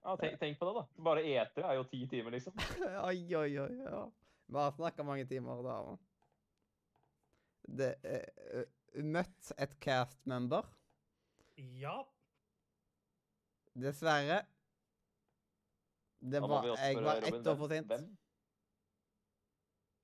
Ja, 0.04 0.16
tenk, 0.18 0.40
tenk 0.42 0.60
på 0.60 0.66
det, 0.66 0.74
da. 0.80 1.04
Bare 1.06 1.24
etere 1.30 1.70
er 1.70 1.78
jo 1.78 1.84
ti 1.90 2.02
timer, 2.10 2.34
liksom. 2.34 2.58
oi, 3.10 3.20
oi, 3.38 3.52
oi. 3.62 3.74
ja. 3.86 4.06
Vi 4.52 4.58
har 4.58 4.72
snakka 4.76 5.04
mange 5.08 5.26
timer 5.30 5.62
da. 5.64 5.76
man. 5.86 6.00
Det 7.80 7.92
eh, 8.04 8.62
eh, 8.62 9.04
Møtt 9.08 9.54
et 9.62 9.78
cast 9.80 10.26
member. 10.28 10.66
Ja. 11.80 12.02
Dessverre. 13.80 14.42
Det 16.20 16.42
var, 16.44 16.66
jeg 16.68 16.98
var 17.04 17.24
ett 17.24 17.48
år 17.48 17.56
for 17.56 17.72
sent. 17.72 17.94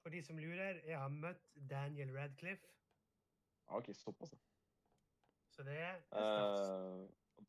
For 0.02 0.14
de 0.16 0.22
som 0.24 0.40
lurer, 0.40 0.80
jeg 0.88 0.98
har 0.98 1.12
møtt 1.12 1.44
Daniel 1.70 2.14
Radcliffe, 2.16 2.64
OK, 3.68 3.92
såpass. 3.94 4.32
ja. 4.32 4.40
så 5.52 5.64
det 5.68 5.76
er 5.78 6.00
stas. 6.06 6.62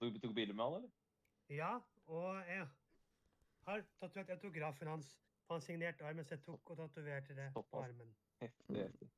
Eh, 0.03 0.11
du 0.13 0.19
tok 0.19 0.35
bilde 0.35 0.55
med 0.55 0.65
han, 0.65 0.75
eller? 0.75 0.91
Ja, 1.49 1.79
og 2.09 2.37
jeg 2.49 2.67
har 3.69 3.85
tatovert 4.01 4.31
autografen 4.31 4.89
hans 4.89 5.15
på 5.49 5.55
han 5.55 5.61
signerte 5.65 6.05
armen, 6.05 6.25
så 6.25 6.35
jeg 6.35 6.43
tok 6.45 6.71
og 6.71 6.77
tatoverte 6.77 7.37
det 7.37 7.53
på 7.55 7.81
armen. 7.81 8.17
Heftig, 8.41 8.77
heftig. 8.77 9.09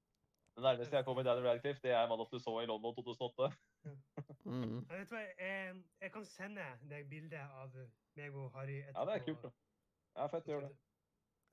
Det 0.55 0.63
nærmeste 0.63 0.97
jeg 0.97 1.05
kommer 1.05 1.23
Daniel 1.23 1.47
Radcliffe, 1.47 1.81
det 1.83 1.91
er 1.91 2.09
mannen 2.09 2.27
du 2.33 2.39
så 2.39 2.61
i 2.61 2.67
London 2.67 2.95
2008. 2.95 3.57
Mm. 4.45 4.87
Jeg, 4.91 4.99
vet 4.99 5.11
hva, 5.11 5.19
jeg, 5.39 5.83
jeg 6.01 6.13
kan 6.13 6.25
sende 6.25 6.67
deg 6.91 7.09
bilde 7.09 7.41
av 7.41 7.75
meg 8.17 8.37
og 8.37 8.51
Harry 8.55 8.79
etterpå. 8.83 9.01
Ja, 9.01 9.05
det 9.09 9.15
er 9.15 9.25
kult, 9.25 9.43
da. 9.43 9.51
Ja, 10.17 10.27
fett, 10.27 10.49
gjør 10.49 10.61
det. 10.67 10.71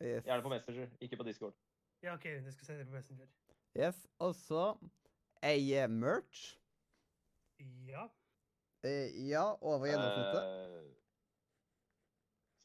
Yes. 0.01 0.25
Gjerne 0.25 0.43
på 0.45 0.49
Messenger, 0.49 0.89
ikke 1.01 1.17
på 1.17 1.23
Discord. 1.23 1.57
Ja, 2.03 2.13
OK, 2.13 2.25
jeg 2.25 2.53
skal 2.53 2.65
sende 2.65 2.79
det 2.79 2.87
på 2.87 2.93
Messenger. 2.93 3.27
yes. 3.79 4.07
Og 4.19 4.35
så 4.35 4.63
eie 5.43 5.87
merch. 5.87 6.59
Ja. 7.87 8.07
Eh, 8.83 9.29
ja, 9.29 9.45
over 9.61 9.87
gjennomsnittet. 9.87 10.43
Eh, 10.43 11.06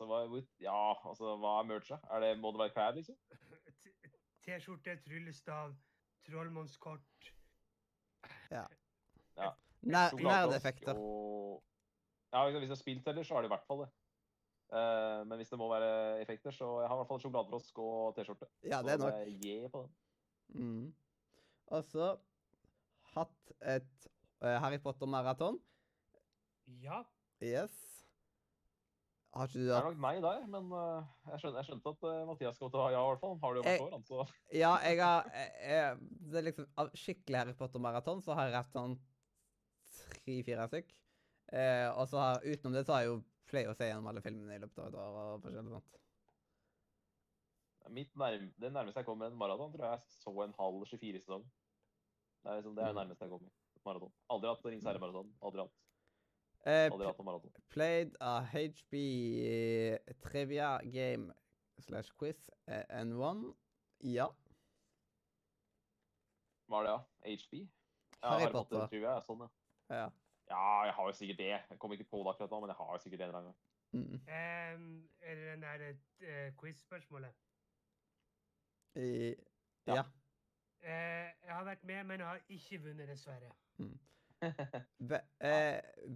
så 0.02 0.08
hva, 0.10 0.42
ja, 0.62 1.08
altså, 1.08 1.36
hva 1.38 1.56
er 1.60 1.66
mercha? 1.68 1.98
Er 2.10 2.24
det, 2.24 2.30
må 2.42 2.50
det 2.52 2.64
være 2.64 2.74
klær, 2.74 2.94
liksom? 2.96 3.18
T-skjorte, 4.42 4.96
tryllestav, 5.06 5.74
trollmannskort. 6.26 7.28
Ja. 8.50 8.64
ja. 9.38 9.52
Nerdeffekter. 9.86 10.98
Og... 10.98 11.62
Ja, 12.32 12.42
hvis 12.48 12.66
det 12.66 12.76
er 12.76 12.80
spilt 12.80 13.06
heller, 13.06 13.22
så 13.22 13.36
har 13.36 13.44
det 13.44 13.52
i 13.52 13.54
hvert 13.54 13.68
fall 13.68 13.84
det. 13.84 13.90
Uh, 14.72 15.20
men 15.28 15.36
hvis 15.36 15.52
det 15.52 15.58
må 15.60 15.68
være 15.68 16.22
effekter, 16.22 16.50
så 16.50 16.80
jeg 16.80 16.88
har 16.88 16.96
i 16.96 17.00
hvert 17.02 17.10
fall 17.12 17.20
sjokoladefrosk 17.20 17.80
og 17.84 18.14
T-skjorte. 18.16 18.48
Ja, 18.64 18.80
det 18.82 18.94
er 18.94 19.02
Så 19.02 19.10
nok. 19.10 19.46
yeah 19.46 19.70
på 19.70 19.82
den. 19.84 19.94
Mm. 20.62 20.94
Og 21.66 21.84
så 21.84 22.16
hatt 23.14 23.52
et 23.60 24.08
uh, 24.42 24.56
Harry 24.64 24.80
Potter-maraton. 24.82 25.60
Ja. 26.82 27.02
Yes. 27.42 27.91
Har 29.32 29.48
ikke 29.48 29.62
du 29.62 29.64
Det 29.64 29.76
er 29.78 29.86
nok 29.86 30.00
nei 30.04 30.16
der, 30.20 30.42
men 30.52 30.72
eh, 30.76 31.04
jeg, 31.30 31.40
skjønte, 31.40 31.56
jeg 31.62 31.68
skjønte 31.70 31.92
at 31.94 32.02
eh, 32.10 32.24
Mathias 32.28 32.58
kom 32.60 32.72
til 32.72 32.80
å 32.82 32.84
ha 32.84 32.90
ja, 32.92 33.00
i 33.00 33.10
hvert 33.12 33.22
fall. 33.22 33.38
Har 33.40 33.54
du 33.54 33.60
jo 33.60 33.64
hvert 33.64 33.84
år, 33.86 33.94
han, 33.96 34.04
så 34.04 34.26
Ja, 34.62 34.72
jeg 34.84 34.98
har 35.00 35.30
jeg, 35.32 36.02
Det 36.28 36.40
er 36.42 36.46
liksom 36.50 36.66
Av 36.82 36.90
skikkelig 37.00 37.40
Harry 37.40 37.54
Potter-maraton 37.56 38.20
så 38.26 38.36
har 38.36 38.50
jeg 38.50 38.58
hatt 38.58 38.76
sånn 38.76 38.98
tre-fire 40.22 40.66
stykk. 40.68 40.92
Eh, 41.52 41.88
og 41.96 42.04
så 42.12 42.20
har 42.20 42.44
utenom 42.44 42.76
det 42.76 42.84
så 42.88 42.96
har 42.96 43.06
jeg 43.06 43.12
jo 43.12 43.16
pleier 43.48 43.72
å 43.72 43.76
se 43.76 43.88
gjennom 43.88 44.06
alle 44.12 44.22
filmene 44.24 44.56
i 44.56 44.60
løpet 44.62 44.78
av 44.84 44.88
et 44.92 45.00
år. 45.00 45.16
og 45.22 45.42
forskjellig 45.46 45.74
sånt. 45.78 45.98
mitt 47.92 48.14
nærm 48.16 48.46
det 48.62 48.70
nærmeste 48.72 49.02
jeg 49.02 49.08
kom 49.08 49.18
med 49.20 49.32
en 49.32 49.40
maraton, 49.40 49.72
tror 49.72 49.84
jeg 49.84 49.98
jeg 49.98 50.14
så 50.14 50.32
en 50.44 50.54
halv 50.60 50.84
24-sesong. 50.88 51.42
Det 52.42 52.50
er 52.52 52.60
liksom 52.60 52.76
det 52.76 52.84
er 52.84 52.92
det 52.92 52.94
Mm. 52.94 53.00
nærmeste 53.02 53.26
jeg 53.26 53.32
kom 53.32 53.42
med 53.42 53.50
et 53.76 53.84
maraton. 53.84 54.12
Aldri 54.30 54.48
hatt 54.52 54.64
Rings 54.64 54.84
herre-maraton. 54.86 55.32
Aldri 55.42 55.64
hatt, 55.64 55.81
Eh, 56.64 56.90
maraton. 57.24 57.50
Played 57.68 58.16
a 58.20 58.40
HB 58.40 58.94
trivia 60.22 60.78
game 60.84 61.32
slash 61.80 62.10
quiz 62.18 62.50
eh, 62.68 62.84
and 62.88 63.14
won. 63.18 63.54
Ja. 64.00 64.28
Hva 66.66 66.78
er 66.80 66.86
det, 66.86 66.92
da? 66.92 66.98
HB? 67.26 67.54
Ja, 68.22 68.28
Harry 68.28 68.40
Harry 68.42 68.52
Potter. 68.52 68.78
Potter. 68.78 68.86
Trivia. 68.92 69.16
Sånn, 69.26 69.42
ja. 69.42 69.50
Ja. 69.96 70.06
ja, 70.52 70.62
jeg 70.86 70.94
har 70.94 71.10
jo 71.10 71.16
sikkert 71.18 71.38
det. 71.42 71.50
Jeg 71.70 71.78
kommer 71.78 71.98
ikke 71.98 72.10
på 72.10 72.22
det 72.22 72.34
akkurat 72.34 72.54
nå, 72.54 72.60
men 72.62 72.72
jeg 72.72 72.78
har 72.78 72.92
jo 72.94 73.02
sikkert 73.02 73.24
det 73.24 73.28
en 73.28 73.36
gang. 73.38 73.52
Mm. 73.92 74.14
Um, 74.14 75.10
er 75.20 75.34
det 75.34 75.48
den 75.50 75.62
der 75.66 75.82
uh, 75.90 76.54
quiz-spørsmålet? 76.60 77.34
Ja. 78.94 79.98
ja. 79.98 80.02
Uh, 80.82 81.28
jeg 81.44 81.52
har 81.58 81.64
vært 81.64 81.84
med, 81.84 82.04
men 82.04 82.20
jeg 82.20 82.28
har 82.28 82.40
ikke 82.48 82.82
vunnet, 82.86 83.08
dessverre. 83.08 83.52
Mm. 83.76 83.92
eh, 83.92 83.98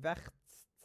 vært 0.07 0.31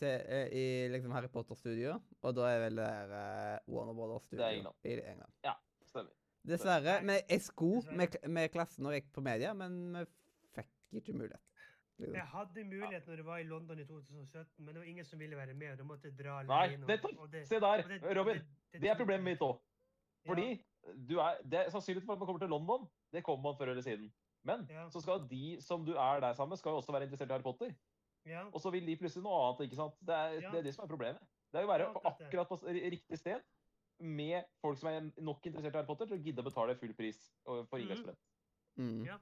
til, 0.02 0.08
eh, 0.26 0.48
i 0.54 0.64
liksom 0.94 1.12
Harry 1.14 1.30
Potter-studio, 1.32 1.98
og 2.26 2.36
da 2.38 2.48
er 2.50 2.64
vel 2.64 2.80
det 2.80 2.88
der 2.88 3.14
eh, 3.18 3.60
Warner 3.70 4.20
Det 4.32 4.40
er 4.40 4.50
England. 4.58 4.76
i 4.84 4.96
England. 4.98 5.32
Stemmer. 5.86 6.12
Dessverre. 6.48 6.96
Nei, 7.02 7.06
Men 7.06 7.20
jeg 7.30 7.42
skulle 7.46 7.96
med, 7.98 8.16
med 8.30 8.50
klassen 8.54 8.84
når 8.86 8.92
jeg 8.98 9.04
gikk 9.04 9.14
på 9.14 9.22
media, 9.26 9.54
men 9.54 9.76
vi 9.94 10.06
fikk 10.56 10.70
ikke 11.02 11.14
mulighet. 11.14 11.42
Liksom. 12.02 12.16
Jeg 12.18 12.26
hadde 12.32 12.64
mulighet 12.66 13.06
når 13.08 13.20
jeg 13.22 13.26
var 13.28 13.38
i 13.38 13.44
London 13.46 13.80
i 13.80 13.86
2017, 13.86 14.66
men 14.66 14.74
det 14.74 14.82
var 14.82 14.88
ingen 14.90 15.06
som 15.06 15.20
ville 15.22 15.38
være 15.38 15.54
med. 15.54 15.72
og 15.72 15.78
Da 15.78 15.84
måtte 15.86 16.10
jeg 16.10 16.18
dra 16.18 16.40
Nei, 16.44 16.64
alene. 16.66 16.84
og- 16.84 16.90
nettopp! 16.90 17.20
og 17.20 17.32
det- 17.32 17.48
Se 17.48 17.60
der, 17.60 17.84
og 17.84 17.90
det- 17.90 18.18
Robin. 18.18 18.36
det 18.74 18.82
Det 18.82 18.90
er 18.90 18.96
problemet 18.98 19.24
mitt 19.24 19.40
òg. 19.40 19.60
Ja, 20.26 20.30
Fordi 20.32 20.66
du 21.10 21.20
er, 21.20 21.38
det 21.44 21.60
er 21.60 21.70
sannsynligheten 21.70 22.06
for 22.08 22.14
at 22.14 22.20
man 22.20 22.26
kommer 22.26 22.40
til 22.40 22.50
London, 22.50 22.90
det 23.14 23.24
kommer 23.24 23.44
man 23.52 23.58
før 23.60 23.70
eller 23.70 23.82
siden. 23.84 24.12
Men 24.44 24.66
Ja. 24.70 24.88
så 24.90 25.02
skal 25.02 25.28
de 25.30 25.58
som 25.62 25.86
du 25.86 25.94
er 25.94 26.20
der 26.20 26.34
sammen 26.34 26.50
med, 26.50 26.58
skal 26.58 26.72
jo 26.72 26.78
også 26.82 26.92
være 26.92 27.04
interessert 27.04 27.30
i 27.30 27.34
Harry 27.34 27.44
Potter. 27.44 27.76
ja. 28.26 28.44
Og 28.54 28.62
så 28.62 28.72
vil 28.72 28.86
de 28.86 28.96
plutselig 28.98 29.24
noe 29.24 29.38
annet. 29.48 29.62
ikke 29.68 29.76
sant? 29.76 29.94
Det 30.00 30.16
er 30.16 30.42
Ja. 30.42 30.52
det, 30.52 30.60
er 30.60 30.64
det 30.64 30.74
som 30.76 30.84
er 30.84 30.88
problemet. 30.88 31.22
Det 31.52 31.60
er 31.60 31.62
jo 31.62 31.68
å 31.68 31.72
være 31.78 31.88
Ja, 31.94 32.10
akkurat 32.10 32.48
på 32.50 32.58
riktig 32.92 33.18
sted 33.20 33.42
med 34.00 34.44
folk 34.62 34.78
som 34.80 34.90
er 34.90 35.12
nok 35.22 35.46
interessert 35.46 35.76
i 35.76 35.78
Harry 35.78 35.86
Potter 35.88 36.06
til 36.08 36.18
å 36.18 36.24
gidde 36.24 36.42
å 36.42 36.44
betale 36.50 36.76
full 36.76 36.94
pris 36.94 37.32
for 37.46 37.64
Mhm. 37.64 37.82
inngangsbillett. 37.82 38.18
Mm. 38.78 39.06
Ja. 39.06 39.18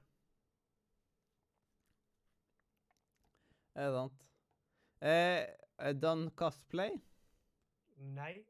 Er 3.76 3.90
det 3.90 3.94
sant? 3.94 4.26
Eh, 5.02 5.92
Don 5.94 6.30
Cosplay? 6.30 7.00
Nei. 7.98 8.44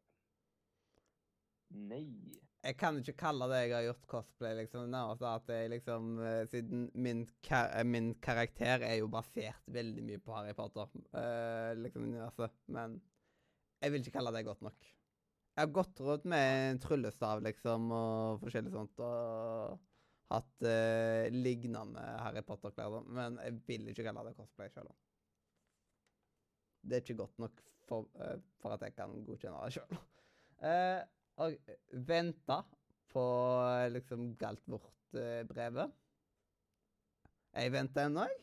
Nei. 1.70 2.06
Jeg 2.60 2.76
kan 2.76 2.98
ikke 3.00 3.14
kalle 3.22 3.46
det 3.48 3.58
jeg 3.62 3.72
har 3.72 3.84
gjort 3.86 4.08
cosplay, 4.08 4.52
liksom. 4.58 4.90
Nærmest 4.92 5.22
at 5.24 5.46
jeg 5.48 5.70
liksom 5.72 6.08
eh, 6.20 6.42
Siden 6.52 6.82
min, 6.92 7.22
kar 7.46 7.70
eh, 7.72 7.86
min 7.88 8.10
karakter 8.20 8.84
er 8.84 8.98
jo 9.00 9.08
basert 9.12 9.70
veldig 9.72 10.02
mye 10.04 10.20
på 10.20 10.34
Harry 10.36 10.52
Potter, 10.56 10.90
uh, 11.16 11.70
liksom 11.80 12.04
universet. 12.10 12.58
Men 12.68 12.98
jeg 13.80 13.94
vil 13.94 14.04
ikke 14.04 14.18
kalle 14.18 14.32
det 14.36 14.44
godt 14.44 14.66
nok. 14.66 14.90
Jeg 15.56 15.62
har 15.62 15.72
gått 15.72 16.02
rundt 16.04 16.26
med 16.28 16.48
en 16.66 16.80
tryllestav, 16.84 17.40
liksom, 17.46 17.86
og 17.96 18.42
forskjellig 18.44 18.72
sånt, 18.74 19.00
og 19.08 19.78
hatt 20.30 20.66
uh, 20.68 21.32
lignende 21.32 22.04
Harry 22.20 22.42
Potter-klær. 22.44 23.00
Men 23.08 23.40
jeg 23.40 23.56
vil 23.70 23.88
ikke 23.88 24.04
kalle 24.04 24.26
det 24.28 24.36
cosplay 24.36 24.68
sjøl. 24.74 24.92
Det 26.84 26.98
er 26.98 27.06
ikke 27.06 27.22
godt 27.22 27.40
nok 27.40 27.64
for, 27.88 28.12
uh, 28.20 28.36
for 28.60 28.76
at 28.76 28.84
jeg 28.84 28.98
kan 29.00 29.16
godkjenne 29.24 29.64
det 29.64 29.78
sjøl. 29.80 29.96
Eh, 30.60 30.98
og 31.36 31.56
venta 31.92 32.62
på 33.10 33.24
liksom 33.90 34.00
liksom 34.00 34.36
Galtvort-brevet. 34.38 35.92
Jeg 37.54 37.72
venter 37.72 38.06
ennå, 38.06 38.26
jeg. 38.28 38.36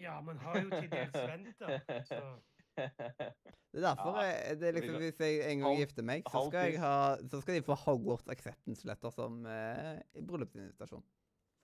Ja, 0.00 0.20
men 0.24 0.38
har 0.40 0.56
jo 0.56 0.70
til 0.70 0.88
dels 0.90 1.14
venta, 1.14 1.80
så 2.08 2.20
Det 3.70 3.78
er 3.78 3.84
derfor 3.84 4.16
Ja, 4.16 4.22
jeg, 4.24 4.60
det 4.60 4.68
er 4.68 4.72
liksom, 4.72 4.96
Hvis 4.96 5.20
jeg 5.20 5.52
en 5.52 5.60
gang 5.60 5.76
gifter 5.78 6.06
meg, 6.06 6.22
så 6.26 6.42
skal, 6.48 6.76
ha, 6.82 6.94
så 7.30 7.40
skal 7.42 7.58
de 7.58 7.62
få 7.66 7.76
Hogwarts 7.84 8.30
acceptance-letter 8.32 9.12
som 9.14 9.44
eh, 9.46 10.00
bryllupsinvitasjon. 10.26 11.04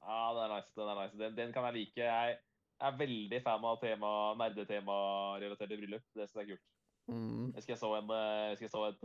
Ja, 0.07 0.21
den 0.37 0.43
er 0.45 0.53
nice. 0.55 0.71
Den 0.77 0.93
er 0.93 1.01
nice. 1.01 1.19
Den, 1.19 1.39
den 1.39 1.53
kan 1.53 1.65
jeg 1.65 1.75
like. 1.81 2.05
Jeg 2.05 2.39
er 2.81 2.99
veldig 2.99 3.43
fan 3.43 3.65
av 3.65 3.81
tema, 3.83 4.11
nerdetema-relaterte 4.43 5.81
bryllup. 5.81 6.05
Det 6.15 6.29
syns 6.29 6.37
jeg 6.37 6.45
er 6.45 6.53
kult. 6.53 6.67
Mm. 7.07 7.45
Jeg 7.47 7.59
husker 7.59 7.73
jeg 7.73 7.83
så 7.83 7.93
en 7.97 8.13
jeg 8.13 8.53
husker 8.53 8.67
jeg 8.67 8.75
så 8.77 8.85
et 8.91 9.05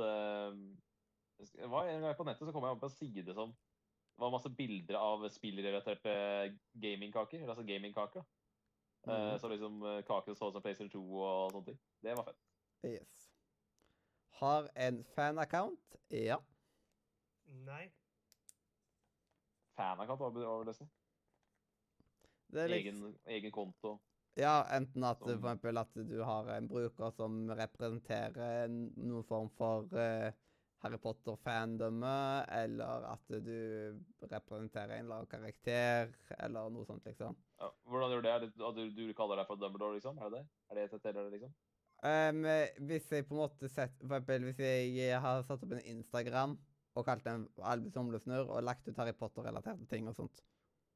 var 1.69 1.88
En 1.89 2.01
gang 2.01 2.15
på 2.18 2.23
nettet 2.27 2.47
så 2.47 2.53
kom 2.53 2.63
jeg 2.68 2.76
opp 2.76 2.81
på 2.84 2.89
en 2.89 2.95
side 2.97 3.34
som 3.38 3.51
det 3.51 4.26
var 4.26 4.31
masse 4.35 4.49
bilder 4.53 4.95
av 4.99 5.23
spillrelaterte 5.34 6.11
gamingkaker. 6.77 7.47
Altså 7.49 7.63
gamingkaker. 7.65 8.26
Mm. 9.07 9.13
Eh, 9.13 9.31
Mhm. 9.31 9.39
så 9.39 9.49
liksom 9.49 9.81
eh, 9.84 10.01
kaker 10.05 10.34
som 10.34 10.35
så 10.35 10.47
ut 10.49 10.53
som 10.53 10.61
PlayStation 10.61 10.89
2 10.93 11.01
og 11.22 11.51
sånne 11.51 11.65
ting. 11.65 11.80
Det 12.03 12.15
var 12.18 12.23
fett. 12.27 12.41
Yes. 12.85 13.31
Har 14.41 14.69
en 14.76 15.03
fan-account? 15.15 15.95
Ja. 16.11 16.38
nei. 17.45 17.91
Fanaccount, 19.77 20.19
hva 20.22 20.30
var 20.30 20.65
det? 20.68 20.88
Det 22.51 22.61
er 22.61 22.68
litt... 22.72 22.85
Egen, 22.85 23.03
egen 23.26 23.51
konto. 23.51 23.95
ja, 24.38 24.63
enten 24.76 25.03
at 25.03 25.19
for 25.19 25.34
eksempel 25.34 25.77
at 25.77 25.93
du 25.95 26.22
har 26.23 26.47
en 26.55 26.68
bruker 26.68 27.11
som 27.15 27.49
representerer 27.49 28.68
noen 28.69 29.23
form 29.27 29.49
for 29.57 29.91
eh, 29.97 30.31
Harry 30.82 30.98
Potter-fandome, 30.98 32.14
eller 32.58 33.03
at 33.12 33.34
du 33.45 33.99
representerer 34.32 34.95
en 34.95 35.06
eller 35.06 35.20
annen 35.20 35.30
karakter, 35.30 36.10
eller 36.40 36.72
noe 36.74 36.88
sånt, 36.90 37.06
liksom. 37.06 37.38
Ja, 37.62 37.70
hvordan 37.91 38.16
gjør 38.16 38.26
det? 38.26 38.32
Er 38.32 38.45
det? 38.45 38.49
at 38.56 38.80
Du, 38.80 38.88
du 38.98 39.14
kaller 39.18 39.38
deg 39.38 39.49
for 39.49 39.62
Dumbledore, 39.62 39.99
liksom? 39.99 40.18
Er 40.18 40.32
det 40.34 40.40
det? 40.40 40.48
Er 40.72 40.80
det 40.80 40.88
et 40.90 41.06
eller 41.12 41.30
liksom? 41.36 41.53
Um, 42.02 42.48
hvis 42.90 43.12
jeg 43.14 43.28
på 43.30 43.36
en 43.36 43.44
måte 43.44 43.70
sett, 43.70 43.94
for 44.02 44.18
eksempel 44.18 44.48
hvis 44.48 44.62
jeg 44.98 45.20
har 45.22 45.44
satt 45.45 45.62
opp 45.62 45.76
en 45.78 45.84
Instagram 45.86 46.56
og 46.98 47.06
kalt 47.06 47.28
den 47.28 47.44
Albus 47.62 47.94
Humlesnurr 47.95 48.49
og 48.49 48.64
lagt 48.66 48.88
ut 48.90 48.98
Harry 48.98 49.14
Potter-relaterte 49.14 49.86
ting 49.91 50.10
og 50.10 50.18
sånt. 50.18 50.41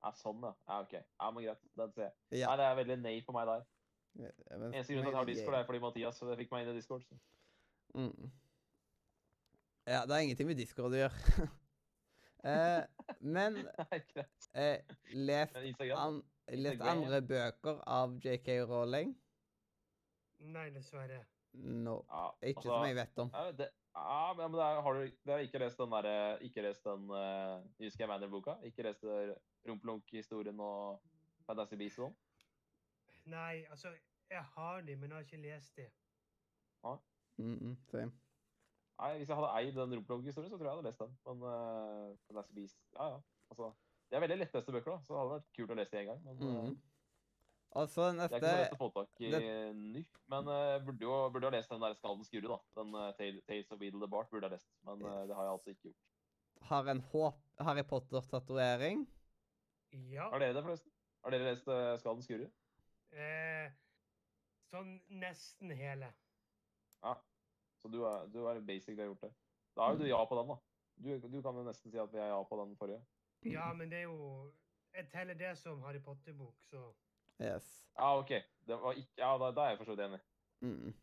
Ja, 0.02 0.12
sånn, 0.18 0.41
ja. 0.41 0.56
ja. 0.66 0.80
OK. 0.82 0.95
Ja, 0.98 1.30
men 1.30 1.45
greit. 1.45 1.62
Den 1.78 1.94
ser 1.94 2.07
jeg. 2.07 2.41
Ja. 2.41 2.49
Nei, 2.49 2.57
det 2.62 2.66
er 2.66 2.80
veldig 2.82 2.98
nei 3.03 3.16
på 3.26 3.38
meg 3.38 3.48
der. 3.52 3.68
Ja, 4.16 4.32
Eneste 4.56 4.95
grunn 4.95 5.06
til 5.06 5.10
at 5.10 5.12
jeg 5.12 5.20
har 5.20 5.30
Discord, 5.30 5.60
er 5.60 5.70
fordi 5.70 5.84
Mathias 5.84 6.20
fikk 6.41 6.52
meg 6.53 6.66
inn 6.66 6.74
i 6.74 6.76
Discord. 6.80 7.06
Så. 7.06 7.18
Mm. 7.95 8.34
Ja, 9.86 10.06
det 10.06 10.14
har 10.14 10.22
ingenting 10.22 10.48
med 10.49 10.57
Discord 10.57 10.95
å 10.95 10.98
gjøre. 10.98 11.49
eh, 12.49 12.82
men 13.22 13.60
eh, 14.57 14.95
lest, 15.14 15.60
an, 15.94 16.22
lest 16.49 16.82
andre 16.82 17.22
bøker 17.22 17.84
av 17.86 18.16
JK 18.24 18.49
Rowling? 18.66 19.14
Nei, 20.49 20.70
dessverre. 20.74 21.22
No. 21.53 21.99
Ja, 22.10 22.32
Ikke 22.41 22.64
altså, 22.64 22.72
som 22.72 22.88
jeg 22.88 22.98
vet 22.98 23.22
om. 23.22 23.30
Ja, 23.34 23.52
det, 23.52 23.70
ja, 23.95 24.34
men 24.40 24.57
det 24.57 24.64
er, 24.66 24.82
har 24.88 24.98
du 24.98 25.03
det 25.06 25.36
er 25.36 25.45
ikke 25.45 25.62
lest 25.62 25.80
den 25.80 25.94
derre 25.94 26.16
Ikke 26.44 26.64
lest 26.66 26.84
den 26.84 27.06
uh, 27.07 27.62
Husker 27.80 28.03
jeg 28.03 28.10
Manner-boka? 28.12 28.57
Ikke 28.68 28.84
lest 28.84 29.06
det 29.07 29.38
Rumpelunk-historien 29.70 30.60
og 30.60 30.99
Fantasy 31.48 31.88
sånn? 31.94 32.12
Nei, 33.32 33.64
altså, 33.72 33.94
jeg 34.30 34.44
har 34.57 34.84
de, 34.84 34.98
men 34.98 35.14
jeg 35.14 35.16
har 35.16 35.30
ikke 35.30 35.41
lest 35.45 35.80
de. 35.80 35.88
Mm 37.38 37.56
-mm, 37.56 37.76
same. 37.91 38.12
Nei, 39.01 39.11
Hvis 39.19 39.30
jeg 39.30 39.38
hadde 39.38 39.53
eid 39.59 39.76
den 39.76 39.95
Rumpelunk-historien, 39.97 40.51
så 40.51 40.57
tror 40.57 40.67
jeg 40.67 40.72
jeg 40.72 40.77
hadde 40.77 40.89
lest 40.89 41.03
den. 41.03 41.15
Men 41.27 41.41
uh, 41.43 42.35
Last 42.38 42.53
Beast 42.55 42.77
Ja, 42.95 43.07
ja. 43.15 43.22
Altså, 43.51 43.72
det 44.09 44.17
er 44.17 44.23
veldig 44.23 44.38
lettleste 44.39 44.72
bøker, 44.72 44.91
da, 44.91 45.03
så 45.03 45.13
det 45.13 45.19
hadde 45.19 45.34
vært 45.34 45.49
kult 45.57 45.73
å 45.73 45.77
lese 45.80 45.95
de 45.95 46.01
en 46.01 46.09
gang. 46.11 46.22
Men 46.23 46.38
mm 46.39 46.55
-hmm. 46.55 46.76
altså, 47.81 48.11
neste... 48.19 48.39
det 48.39 48.49
er 48.49 48.53
ikke 48.53 48.55
så 48.55 48.63
lett 48.63 48.77
å 48.77 48.84
få 48.84 48.89
tak 48.95 49.22
i 49.22 49.31
det- 49.31 49.76
ny. 49.76 50.05
Men 50.34 50.47
uh, 50.47 50.85
burde 50.85 51.05
jo 51.07 51.30
burde 51.30 51.49
ha 51.49 51.55
lest 51.57 51.69
den 51.69 51.81
der 51.81 51.93
Skaldens 51.93 52.27
skure, 52.27 52.47
da. 52.47 52.59
Den 52.81 52.95
uh, 52.95 53.11
Tales 53.47 53.72
of 53.72 53.80
Weedle 53.80 54.01
the 54.01 54.07
Bart 54.07 54.30
burde 54.30 54.45
jeg 54.45 54.49
ha 54.49 54.55
lest. 54.55 54.69
Men 54.84 55.05
uh, 55.05 55.27
det 55.27 55.35
har 55.35 55.43
jeg 55.43 55.51
altså 55.51 55.69
ikke 55.69 55.88
gjort. 55.89 56.03
har 56.61 56.88
en 56.88 57.01
håp 57.01 57.39
Harry 57.59 57.84
Potter-tatovering. 57.84 59.07
Ja. 59.91 60.30
Har 60.30 60.39
dere 60.39 60.53
det, 60.53 60.63
forresten? 60.63 60.91
Har 61.23 61.30
dere 61.31 61.51
lest 61.51 61.67
uh, 61.67 61.97
Skaldens 61.99 62.26
skure? 62.26 62.49
Eh, 63.15 63.72
sånn 64.72 64.95
nesten 65.09 65.72
hele. 65.72 66.11
Så 67.86 67.90
du 67.94 67.99
er, 68.03 68.24
du 68.34 68.40
er 68.49 68.60
basically 68.66 69.03
har 69.03 69.12
gjort 69.12 69.22
det. 69.28 69.34
Da 69.78 69.86
er 69.86 69.91
jo 69.94 69.99
du 69.99 70.07
ja 70.10 70.26
på 70.26 70.38
den, 70.40 70.48
da. 70.49 70.56
Du, 70.95 71.28
du 71.30 71.41
kan 71.45 71.57
jo 71.60 71.64
nesten 71.68 71.91
si 71.94 71.99
at 72.02 72.14
vi 72.14 72.18
er 72.18 72.32
ja 72.32 72.40
på 72.49 72.57
den 72.64 72.72
forrige. 72.80 73.02
Ja, 73.45 73.68
men 73.78 73.91
det 73.91 73.99
er 73.99 74.07
jo 74.10 74.53
Jeg 74.95 75.10
teller 75.12 75.34
det 75.38 75.57
som 75.57 75.82
Harry 75.84 76.02
Potter-bok, 76.02 76.64
så 76.64 76.94
Yes. 77.41 77.68
Ja, 77.99 78.18
OK. 78.20 78.32
Det 78.68 78.76
var 78.82 78.91
ikke, 78.91 79.12
ja, 79.18 79.38
da, 79.38 79.52
da 79.52 79.62
er 79.62 79.70
jeg 79.70 79.78
for 79.78 79.86
så 79.86 79.95
vidt 79.95 80.06
enig. 80.06 80.20
Mm. 80.62 80.94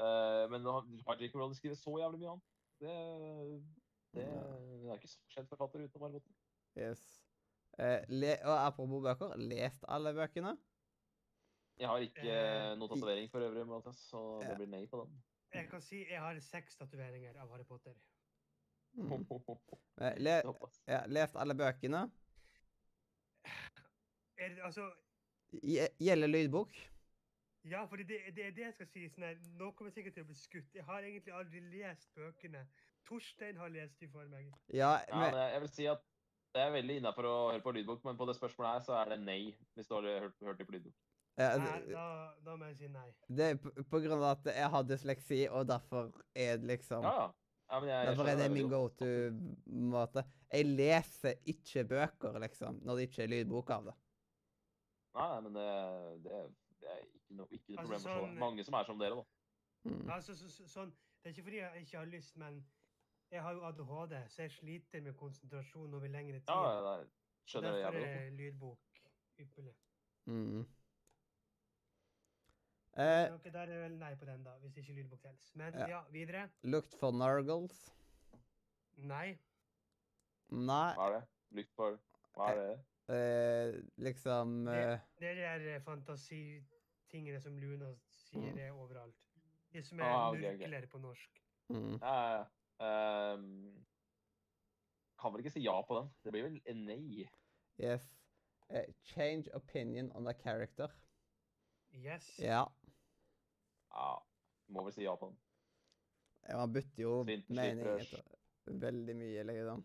Uh, 0.00 0.44
men 0.50 0.64
har 0.64 0.82
har 1.06 1.20
J.K. 1.20 1.34
Rowling 1.34 1.56
skrevet 1.56 1.78
så 1.78 1.98
jævlig 2.00 2.20
mye 2.20 2.30
annet? 2.30 2.48
Det, 2.80 2.94
det 4.16 4.26
Hun 4.80 4.90
er 4.90 4.98
ikke 4.98 5.12
så 5.12 5.20
kjent 5.36 5.52
forfatter 5.52 5.84
utenom 5.84 6.08
Harry 6.08 6.20
Potter. 6.24 6.42
Yes. 6.80 7.04
Eh, 7.78 8.02
le 8.08 8.32
og 8.44 8.56
apropos 8.66 9.02
bøker, 9.04 9.36
lest 9.36 9.84
alle 9.88 10.14
bøkene? 10.16 10.56
Jeg 11.78 11.88
har 11.88 11.98
ikke 12.00 12.24
Eh, 12.24 12.74
noe 12.80 12.88
tatovering 12.88 13.30
for 13.30 13.44
øvrig, 13.44 13.66
Mathias, 13.68 13.98
så 14.10 14.20
det 14.40 14.56
blir 14.56 14.70
nei 14.72 14.86
på 14.88 15.04
den. 15.04 15.18
Jeg 15.56 15.70
kan 15.70 15.82
si 15.84 16.02
jeg 16.04 16.20
har 16.22 16.38
seks 16.44 16.76
tatoveringer 16.80 17.38
av 17.42 17.50
Harry 17.54 17.64
Potter. 17.68 17.96
Mm. 18.96 19.26
Le 20.24 20.36
ja, 20.88 21.02
lest 21.12 21.36
alle 21.36 21.54
bøkene? 21.56 22.06
Er 24.36 24.48
det, 24.54 24.62
altså 24.64 24.90
Gjelder 26.00 26.28
lydbok? 26.28 26.74
Ja, 27.70 27.84
for 27.84 27.96
det, 27.96 28.06
det 28.36 28.46
er 28.46 28.50
det 28.50 28.62
jeg 28.62 28.74
skal 28.74 28.88
si. 28.90 29.06
Sånn 29.10 29.24
her, 29.26 29.38
nå 29.58 29.70
kommer 29.74 29.90
jeg 29.90 30.00
sikkert 30.00 30.16
til 30.18 30.26
å 30.26 30.28
bli 30.28 30.36
skutt. 30.38 30.74
Jeg 30.76 30.84
har 30.86 31.06
egentlig 31.06 31.34
aldri 31.34 31.62
lest 31.72 32.12
bøkene. 32.14 32.62
Torstein 33.06 33.58
har 33.58 33.72
lest 33.74 34.00
de 34.02 34.08
for 34.10 34.28
meg. 34.30 34.52
Ja, 34.74 34.92
men 35.10 35.28
ja, 35.30 35.40
jeg, 35.40 35.54
jeg 35.54 35.64
vil 35.64 35.72
si 35.74 35.88
at 35.90 36.04
Det 36.56 36.62
er 36.62 36.70
veldig 36.72 36.94
innafor 37.00 37.26
å 37.28 37.34
høre 37.50 37.60
på 37.60 37.72
lydbok, 37.76 38.04
men 38.06 38.16
på 38.16 38.24
det 38.28 38.36
spørsmålet 38.38 38.70
her 38.78 38.84
så 38.86 38.94
er 38.96 39.10
det 39.12 39.18
nei. 39.26 39.40
Hvis 39.76 39.90
du 39.90 39.96
har 39.98 40.06
hørt, 40.22 40.38
hørt 40.46 40.60
det 40.62 40.66
på 40.68 40.76
lydbok. 40.76 40.94
Ja, 41.36 41.50
Nei, 41.60 41.80
da, 41.92 42.04
da 42.44 42.54
må 42.56 42.64
jeg 42.70 42.76
si 42.78 42.86
nei. 42.88 43.10
det 43.28 43.46
er 43.50 43.58
på, 43.60 43.68
på 43.90 43.98
grunn 44.00 44.22
av 44.22 44.30
at 44.38 44.46
jeg 44.56 44.68
har 44.72 44.84
dysleksi, 44.88 45.40
og 45.52 45.66
derfor 45.68 46.06
er 46.32 46.56
det 46.62 46.70
liksom 46.70 47.04
Ja, 47.04 47.26
ja. 47.26 47.80
men 47.80 47.88
jeg, 47.90 47.98
jeg 47.98 48.06
Derfor 48.08 48.30
er 48.30 48.36
det 48.40 48.46
min 48.54 48.70
go 48.72 48.80
to-måte. 49.02 50.24
Jeg 50.52 50.64
leser 50.70 51.34
ikke 51.52 51.84
bøker, 51.90 52.38
liksom, 52.40 52.78
når 52.86 52.96
det 52.96 53.08
ikke 53.10 53.22
er 53.26 53.32
lydbok 53.34 53.70
av 53.76 53.90
det. 53.90 53.94
Nei, 55.16 55.40
men 55.44 55.54
det, 55.58 55.66
det, 56.24 56.40
det 56.80 56.88
er 56.94 57.02
ikke 57.04 57.36
noe, 57.42 57.46
ikke 57.50 57.74
noe 57.74 57.84
Altså, 57.84 58.00
problem 58.08 58.30
sånn- 58.30 58.38
Mange 58.40 58.64
som 58.64 58.78
er 58.80 58.88
som 58.88 58.98
dere, 59.04 59.20
da. 59.20 59.26
Mm. 59.90 60.10
Altså, 60.16 60.34
så, 60.40 60.48
så, 60.50 60.66
sånn, 60.72 60.90
det 61.20 61.28
er 61.30 61.34
ikke 61.36 61.46
fordi 61.50 61.60
jeg 61.60 61.84
ikke 61.84 61.98
har 61.98 62.10
lyst, 62.16 62.36
men 62.40 62.58
jeg 63.32 63.42
har 63.42 63.52
jo 63.58 63.64
ADHD, 63.66 64.16
så 64.32 64.42
jeg 64.46 64.50
sliter 64.56 65.02
med 65.02 65.16
konsentrasjon 65.20 65.94
over 65.94 66.08
lengre 66.08 66.40
tid. 66.40 66.48
Ja, 66.48 66.72
ja, 66.80 66.96
det 67.02 67.10
skjønner 67.50 67.76
Derfor 67.76 67.98
jeg 68.06 68.26
er 68.26 68.30
lydbok 68.40 69.00
ypperlig. 69.44 69.74
Mm. 70.26 70.64
Eh, 72.96 73.28
Ok, 73.34 73.44
Der 73.52 73.60
er 73.60 73.66
det 73.66 73.80
vel 73.82 73.98
nei 73.98 74.14
på 74.16 74.24
den, 74.24 74.44
da, 74.44 74.54
hvis 74.62 74.76
ikke 74.80 74.92
lydbok 74.96 75.20
telles. 75.22 75.50
Men 75.54 75.74
Ja. 75.74 75.86
ja, 75.88 76.02
videre. 76.10 76.48
lukt 76.64 76.94
for 77.00 77.12
nargles. 77.12 77.90
Nei. 78.96 79.38
Nei. 80.50 80.94
Hva 80.94 81.08
er 81.10 81.20
det? 81.20 81.28
Lukt 81.50 81.72
for 81.76 81.98
Hva 82.36 82.50
er 82.52 82.56
det? 82.56 82.84
Eh, 83.08 83.80
liksom 83.98 84.64
Det, 84.64 84.78
eh, 84.92 84.98
det 85.18 85.28
er 85.28 85.34
de 85.34 85.40
der 85.64 85.74
eh, 85.76 85.80
fantasitingene 85.80 87.40
som 87.40 87.58
Luna 87.58 87.94
sier 88.08 88.52
Mm. 88.52 88.58
er 88.58 88.70
overalt. 88.72 89.14
De 89.72 89.82
som 89.82 90.00
er 90.00 90.04
Ah, 90.04 90.30
okay, 90.30 90.40
nurkler 90.56 90.78
okay. 90.78 90.86
på 90.86 90.98
norsk. 90.98 91.42
mm. 91.70 91.98
Ja, 92.00 92.14
ja, 92.32 92.38
ja. 92.38 92.46
Ehm, 93.34 93.84
kan 95.18 95.32
vel 95.32 95.40
ikke 95.44 95.50
si 95.52 95.60
ja 95.60 95.80
på 95.82 95.94
den. 96.00 96.10
Det 96.24 96.32
blir 96.32 96.42
vel 96.42 96.60
en 96.66 96.84
nei. 96.86 97.28
Yes. 97.78 98.02
Eh, 98.70 98.86
change 99.04 99.48
opinion 99.54 100.10
on 100.14 100.26
a 100.26 100.32
character. 100.32 100.88
Yes. 101.92 102.38
Ja. 102.38 102.64
Ja, 103.96 104.12
må 104.68 104.84
vel 104.84 104.92
si 104.92 105.04
ja 105.06 105.14
på 105.16 105.30
den. 105.30 105.38
Ja, 106.46 106.58
Man 106.60 106.72
bytter 106.72 107.02
jo 107.02 107.12
mening 107.24 107.80
etter 107.96 108.22
veldig 108.66 109.16
mye, 109.16 109.44
liksom. 109.48 109.82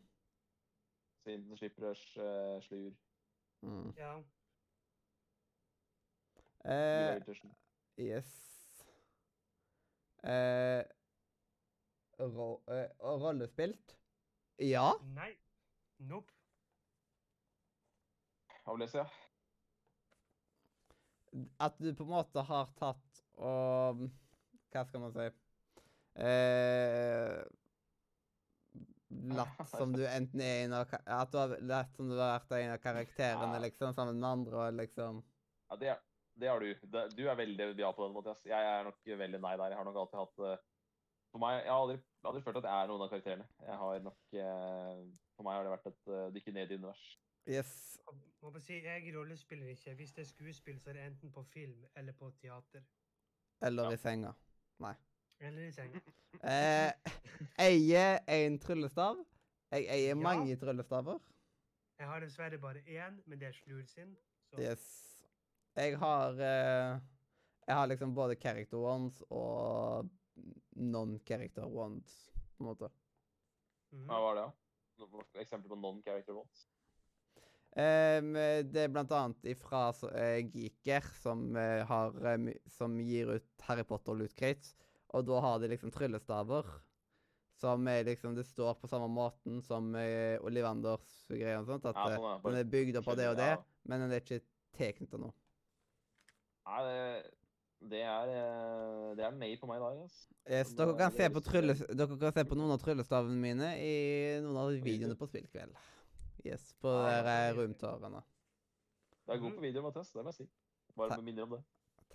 Siden 1.23 1.47
den 1.47 1.57
slipper 1.57 1.91
oss 1.91 2.03
uh, 2.17 2.57
slur. 2.65 2.93
Mm. 3.61 3.91
Ja. 3.97 4.13
Eh, 6.65 7.21
yes. 7.97 8.31
Eh, 10.23 10.83
ro 12.17 12.63
eh, 12.67 12.89
rollespilt? 12.99 13.97
Ja. 14.57 14.91
Nei. 15.15 15.31
Nope. 15.97 16.33
Si? 18.87 18.97
ja? 18.97 19.07
At 21.59 21.79
du 21.79 21.93
på 21.95 22.03
en 22.03 22.13
måte 22.13 22.43
har 22.45 22.69
tatt 22.77 23.20
og 23.37 24.05
Hva 24.71 24.83
skal 24.87 25.01
man 25.03 25.13
si 25.15 25.25
eh, 26.21 27.41
Latt 29.11 29.65
som 29.69 29.91
du 29.91 30.05
enten 30.07 30.39
er 30.43 30.61
en 30.65 30.73
av 30.77 30.93
At 31.03 31.31
du 31.33 31.37
har 31.41 31.55
latt 31.67 31.95
som 31.97 32.07
du 32.09 32.15
har 32.15 32.37
vært 32.39 32.53
en 32.61 32.71
av 32.77 32.79
karakterene, 32.83 33.57
Ja. 33.57 33.63
liksom, 33.65 33.93
sammen 33.93 34.19
med 34.19 34.29
andre, 34.29 34.55
og 34.67 34.73
liksom 34.79 35.23
Ja, 35.69 35.75
det, 35.75 35.87
er- 35.95 36.03
det 36.39 36.47
har 36.49 36.59
du. 36.59 36.73
Det, 36.73 37.01
du 37.15 37.27
er 37.27 37.35
veldig 37.35 37.79
ja 37.79 37.91
på 37.91 38.05
den, 38.05 38.13
Mathias. 38.15 38.39
Jeg 38.45 38.65
er 38.65 38.83
nok 38.83 38.95
veldig 39.05 39.39
nei 39.41 39.57
der. 39.57 39.67
Jeg 39.73 39.77
har 39.77 39.85
nok 39.85 39.95
alltid 40.03 40.19
hatt 40.19 40.39
eh, 40.47 40.57
For 41.31 41.39
meg, 41.39 41.63
Jeg 41.63 41.71
har 41.71 41.81
aldri, 41.81 41.97
aldri 42.23 42.41
følt 42.43 42.57
at 42.57 42.63
jeg 42.69 42.83
er 42.83 42.87
noen 42.87 43.01
av 43.05 43.09
karakterene. 43.11 43.47
Jeg 43.67 43.77
har 43.83 43.99
nok 44.07 44.33
eh, 44.33 45.03
For 45.35 45.43
meg 45.47 45.53
har 45.59 45.63
det 45.67 45.71
vært 45.75 45.91
et 45.91 46.07
uh, 46.07 46.31
dykke 46.35 46.51
ned 46.55 46.71
i 46.71 46.79
univers. 46.79 47.03
Yes. 47.47 47.99
Jeg 48.07 48.15
må 48.41 48.51
bare 48.51 48.61
si, 48.61 48.79
jeg 48.83 49.13
rollespiller 49.15 49.67
ikke. 49.75 49.93
Hvis 49.99 50.11
det 50.13 50.23
er 50.23 50.29
skuespill, 50.31 50.79
så 50.79 50.89
er 50.91 50.93
det 50.99 51.05
enten 51.11 51.31
på 51.31 51.43
film 51.43 51.85
eller 51.95 52.13
på 52.13 52.31
teater. 52.41 52.83
Eller 53.61 53.83
Ja. 53.83 53.91
i 53.91 53.97
senga. 53.97 54.33
Nei. 54.79 54.93
Eller 55.39 55.61
i 55.67 55.71
senga. 55.71 55.99
Eh, 56.43 56.93
eier 57.59 58.19
en 58.27 58.59
tryllestav. 58.59 59.17
Jeg 59.71 59.85
eier 59.89 60.07
Ja. 60.09 60.15
mange 60.15 60.55
tryllestaver. 60.57 61.19
Jeg 61.99 62.07
har 62.07 62.19
dessverre 62.19 62.57
bare 62.57 62.81
én, 62.87 63.21
men 63.27 63.39
det 63.39 63.47
er 63.47 63.51
Slur 63.53 63.85
sin. 63.85 64.15
Så 64.49 64.59
Yes. 64.61 65.23
Jeg 65.75 65.97
har 65.99 66.31
eh, 66.33 66.99
Jeg 67.67 67.75
har 67.75 67.85
liksom 67.87 68.15
både 68.15 68.35
character 68.35 68.77
ones 68.77 69.21
og 69.29 70.09
non-character 70.75 71.63
ones, 71.65 72.31
på 72.57 72.63
en 72.63 72.65
måte. 72.65 72.89
mhm. 73.93 74.05
Hva 74.07 74.19
var 74.19 74.35
det, 74.35 74.43
da? 74.43 75.39
Eksempel 75.41 75.69
på 75.69 75.75
non-character 75.75 76.33
ones? 76.35 76.67
Em, 77.79 78.33
det 78.67 78.81
er 78.83 78.91
blant 78.91 79.11
annet 79.15 79.45
ifra 79.53 79.85
eh, 80.11 80.41
Geeker, 80.51 81.05
som, 81.21 81.45
uh, 81.55 81.79
har, 81.87 82.15
um, 82.35 82.49
som 82.67 82.97
gir 82.99 83.37
ut 83.37 83.67
Harry 83.67 83.85
Potter 83.87 84.17
Loot 84.17 84.35
Crates. 84.35 84.73
Og 85.15 85.23
da 85.27 85.39
har 85.43 85.59
de 85.61 85.69
liksom 85.71 85.93
tryllestaver. 85.95 86.67
Som 87.61 87.85
er 87.87 88.07
liksom 88.07 88.33
Det 88.35 88.43
står 88.47 88.73
på 88.81 88.89
samme 88.89 89.07
måten 89.11 89.61
som 89.61 89.91
uh, 89.95 90.35
Olivanders 90.43 91.27
greier 91.29 91.61
og 91.61 91.69
sånt. 91.69 91.87
At 91.87 91.99
Ja, 91.99 92.17
sånn, 92.17 92.41
den 92.49 92.63
er 92.63 92.73
bygd 92.73 92.99
opp 92.99 93.13
av 93.13 93.21
det 93.21 93.29
og 93.31 93.37
det, 93.39 93.51
ja. 93.53 93.61
men 93.87 94.03
den 94.03 94.15
er 94.17 94.25
ikke 94.25 94.41
tilknyttet 94.75 95.21
noe. 95.21 95.35
Nei, 96.67 96.81
det, 96.85 96.97
det 97.91 98.01
er 98.05 98.33
Det 99.17 99.23
er 99.25 99.37
nei 99.37 99.53
på 99.61 99.69
meg 99.69 99.79
der, 99.79 100.03
altså. 100.03 100.27
Yes, 100.49 100.73
dere, 100.75 100.97
kan 100.97 101.13
se 101.13 101.23
er 101.23 101.31
på 101.31 101.41
dere 101.45 102.19
kan 102.19 102.35
se 102.35 102.43
på 102.49 102.57
noen 102.57 102.73
av 102.73 102.81
tryllestavene 102.81 103.39
mine 103.39 103.71
i 103.79 103.95
noen 104.43 104.57
av 104.57 104.75
videoene 104.81 105.15
på 105.15 105.29
Spillkveld. 105.29 105.77
Yes, 106.45 106.73
på 106.81 106.89
de 106.89 107.17
der 107.25 107.47
ja. 107.47 107.53
romtårene. 107.57 108.21
Du 109.27 109.31
er 109.31 109.37
god 109.37 109.51
på 109.55 109.61
video, 109.61 109.81
Mathias. 109.81 110.11
Det 110.11 110.23
må 110.23 110.31
jeg 110.33 110.33
si. 110.41 110.47
Bare 110.97 111.17
med 111.17 111.27
minner 111.27 111.43
om 111.43 111.53
det. 111.55 111.61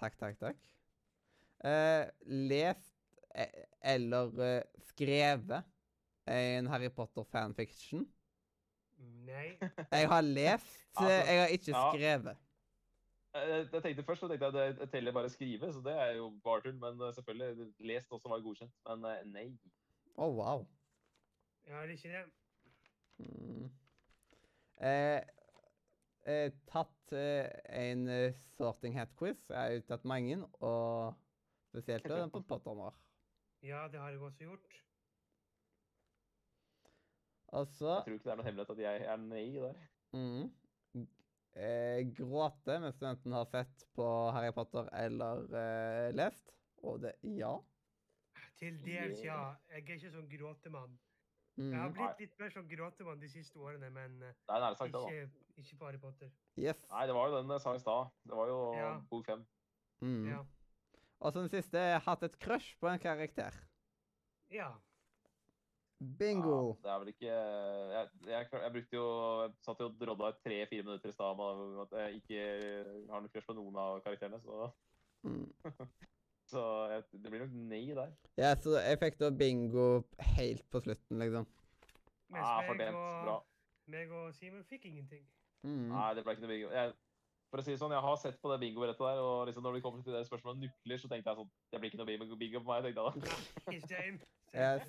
Takk, 0.00 0.18
takk, 0.18 0.38
takk. 0.40 0.66
Eh, 1.64 2.08
lest 2.26 2.96
eh, 3.34 3.62
eller 3.94 4.40
eh, 4.44 4.62
skrevet 4.90 5.62
en 6.26 6.66
Harry 6.66 6.90
Potter 6.92 7.24
fanfiction. 7.24 8.05
Nei. 8.98 9.58
Jeg 9.92 10.08
har 10.08 10.20
lest, 10.20 10.74
Altså, 10.96 11.12
jeg 11.12 11.40
har 11.40 11.46
ikke 11.46 11.70
ja. 11.70 11.86
skrevet. 11.92 12.36
Jeg, 13.34 13.68
jeg 13.72 13.82
tenkte 13.82 14.05
Først 14.05 14.20
så 14.20 14.28
tenkte 14.28 14.46
jeg 14.46 14.68
at 14.74 14.78
det 14.80 14.90
teller 14.90 15.12
bare 15.12 15.30
skrive, 15.30 15.72
så 15.72 15.80
det 15.84 15.92
er 15.92 16.12
jo 16.16 16.30
bartull. 16.44 16.76
Men 16.80 17.12
selvfølgelig, 17.14 17.72
lest 17.78 18.12
også 18.12 18.28
var 18.28 18.40
godkjent. 18.40 18.72
Men 18.88 19.32
nei. 19.32 19.48
Å, 20.16 20.28
wow. 20.32 20.66
Jeg 21.66 21.76
har 21.76 21.92
ikke 21.92 22.08
det. 22.08 22.24
Mm. 23.18 23.70
Eh, 24.76 25.20
eh, 26.26 26.50
tatt 26.68 27.12
eh, 27.16 27.48
en 27.80 28.08
sorting 28.56 28.96
hat-quiz. 28.98 29.46
Jeg 29.48 29.78
har 29.78 29.86
tatt 29.88 30.05
mange, 30.05 30.40
og 30.60 31.14
spesielt 31.70 32.08
den 32.10 32.32
på 32.34 32.42
Pottermore. 32.48 32.94
Ja, 33.62 33.86
det 33.92 34.00
har 34.00 34.10
jeg 34.10 34.20
også 34.20 34.44
gjort. 34.44 34.82
Også, 37.46 37.88
Jeg 37.88 38.02
tror 38.05 38.12
ikke 38.12 38.24
det 38.24 38.32
er 38.32 38.36
noe 38.36 38.46
hemmelighet 38.46 38.70
at 38.74 38.82
jeg 38.82 39.05
er 39.06 39.20
nei 39.22 39.46
der. 39.55 39.76
mm, 40.12 41.06
eh, 41.55 42.00
gråte 42.18 42.78
mens 42.82 42.98
studenten 42.98 43.32
har 43.32 43.46
sett 43.50 43.86
på 43.94 44.06
Harry 44.34 44.52
Potter 44.52 44.90
eller 44.92 45.46
eh, 45.62 46.10
lest. 46.14 46.52
Og 46.82 47.00
det 47.02 47.14
ja. 47.22 47.55
Til 48.58 48.76
dels, 48.84 49.22
ja. 49.24 49.55
Jeg 49.70 49.82
er 49.82 49.96
ikke 49.96 50.12
sånn 50.12 50.28
gråtemann. 50.30 50.98
Mm. 51.57 51.70
Jeg 51.73 51.81
har 51.81 51.93
blitt 51.97 52.18
litt 52.20 52.39
mer 52.39 52.51
sånn 52.52 52.67
gråtemann 52.68 53.20
de 53.23 53.28
siste 53.33 53.57
årene, 53.57 53.89
men 53.91 54.18
eh, 54.23 54.35
Nei, 54.51 54.75
sagt 54.76 54.93
det, 54.93 55.01
ikke, 55.01 55.44
ikke 55.62 55.78
på 55.81 55.86
Harry 55.89 56.01
Potter. 56.02 56.31
Yes. 56.60 56.83
Nei, 56.91 57.07
det 57.09 57.15
var 57.17 57.31
jo 57.31 57.39
den 57.39 57.55
jeg 57.55 57.62
sa 57.65 57.73
i 57.75 57.81
stad. 57.81 58.10
Det 58.28 58.36
var 58.36 58.49
jo 58.52 58.59
Ja. 58.76 58.91
bok 59.10 59.25
fem. 59.26 59.47
Mm. 60.05 60.26
Ja. 60.28 60.43
Og 61.20 61.33
så 61.33 61.41
den 61.41 61.49
siste 61.49 61.81
jeg 61.81 61.94
har 61.97 62.05
hatt 62.10 62.23
et 62.28 62.36
crush 62.39 62.76
på 62.81 62.89
en 62.93 62.99
karakter. 63.01 63.55
ja. 64.52 64.75
Bingo! 66.18 66.76
Ja, 66.85 66.85
det 66.85 66.91
er 66.93 66.99
vel 67.01 67.09
ikke 67.09 67.28
Jeg, 67.33 68.09
jeg, 68.28 68.49
jeg 68.52 68.73
brukte 68.75 68.97
jo 68.99 69.05
Jeg 69.47 69.55
satt 69.65 69.78
jo 69.81 69.86
og 69.89 69.94
drodda 69.97 70.28
i 70.28 70.35
tre-fire 70.44 70.85
minutter 70.85 71.09
i 71.09 71.15
stad 71.17 71.41
om 71.41 71.78
at 71.86 71.94
jeg 71.97 72.18
ikke 72.20 72.43
har 73.09 73.23
noe 73.25 73.33
crush 73.33 73.47
på 73.49 73.55
noen 73.57 73.78
av 73.81 74.02
karakterene, 74.05 74.41
så, 74.44 74.68
Mm. 75.25 75.49
så 76.50 76.62
jeg, 76.92 77.05
det 77.23 77.31
blir 77.33 77.42
nok 77.44 77.55
nei 77.70 77.83
der. 77.97 78.12
Ja, 78.39 78.52
så 78.62 78.76
jeg 78.78 79.00
fikk 79.02 79.18
da 79.23 79.31
bingo 79.34 79.86
helt 80.36 80.62
på 80.70 80.83
slutten, 80.84 81.18
liksom. 81.23 81.49
Mens 82.31 82.42
Ja, 82.42 82.52
meg, 82.60 82.68
fordelt. 82.70 83.00
Bra. 83.00 83.34
og, 83.41 83.47
meg 83.92 84.15
og 84.15 84.31
Simen 84.34 84.65
fikk 84.66 84.86
ingenting. 84.91 85.26
Mm. 85.66 85.89
Nei, 85.92 86.07
det 86.15 86.23
ble 86.26 86.36
ikke 86.36 86.47
noe 86.47 86.52
bingo. 86.55 86.70
Jeg, 86.75 86.94
for 87.50 87.62
å 87.62 87.65
si 87.66 87.73
det 87.75 87.78
sånn, 87.81 87.94
jeg 87.94 88.02
har 88.02 88.16
sett 88.18 88.39
på 88.42 88.50
det 88.50 88.58
bingo-brettet 88.65 89.02
der, 89.07 89.20
og 89.23 89.44
liksom 89.47 89.62
når 89.66 89.76
det 89.78 89.83
kommer 89.84 90.02
til 90.02 90.16
det 90.16 90.25
spørsmålet 90.26 90.57
om 90.58 90.65
nukler, 90.66 90.99
så 90.99 91.10
tenkte 91.10 91.31
jeg 91.31 91.39
sånn 91.41 91.52
Det 91.73 91.81
blir 91.83 91.92
ikke 91.92 92.00
noe 92.00 92.08
bingo, 92.10 92.39
bingo 92.41 92.62
på 92.65 92.73
meg, 92.73 92.89
tenkte 92.89 93.05
jeg 93.07 93.76
da. 93.76 93.86
Same. 93.91 94.18
Yes. 94.57 94.86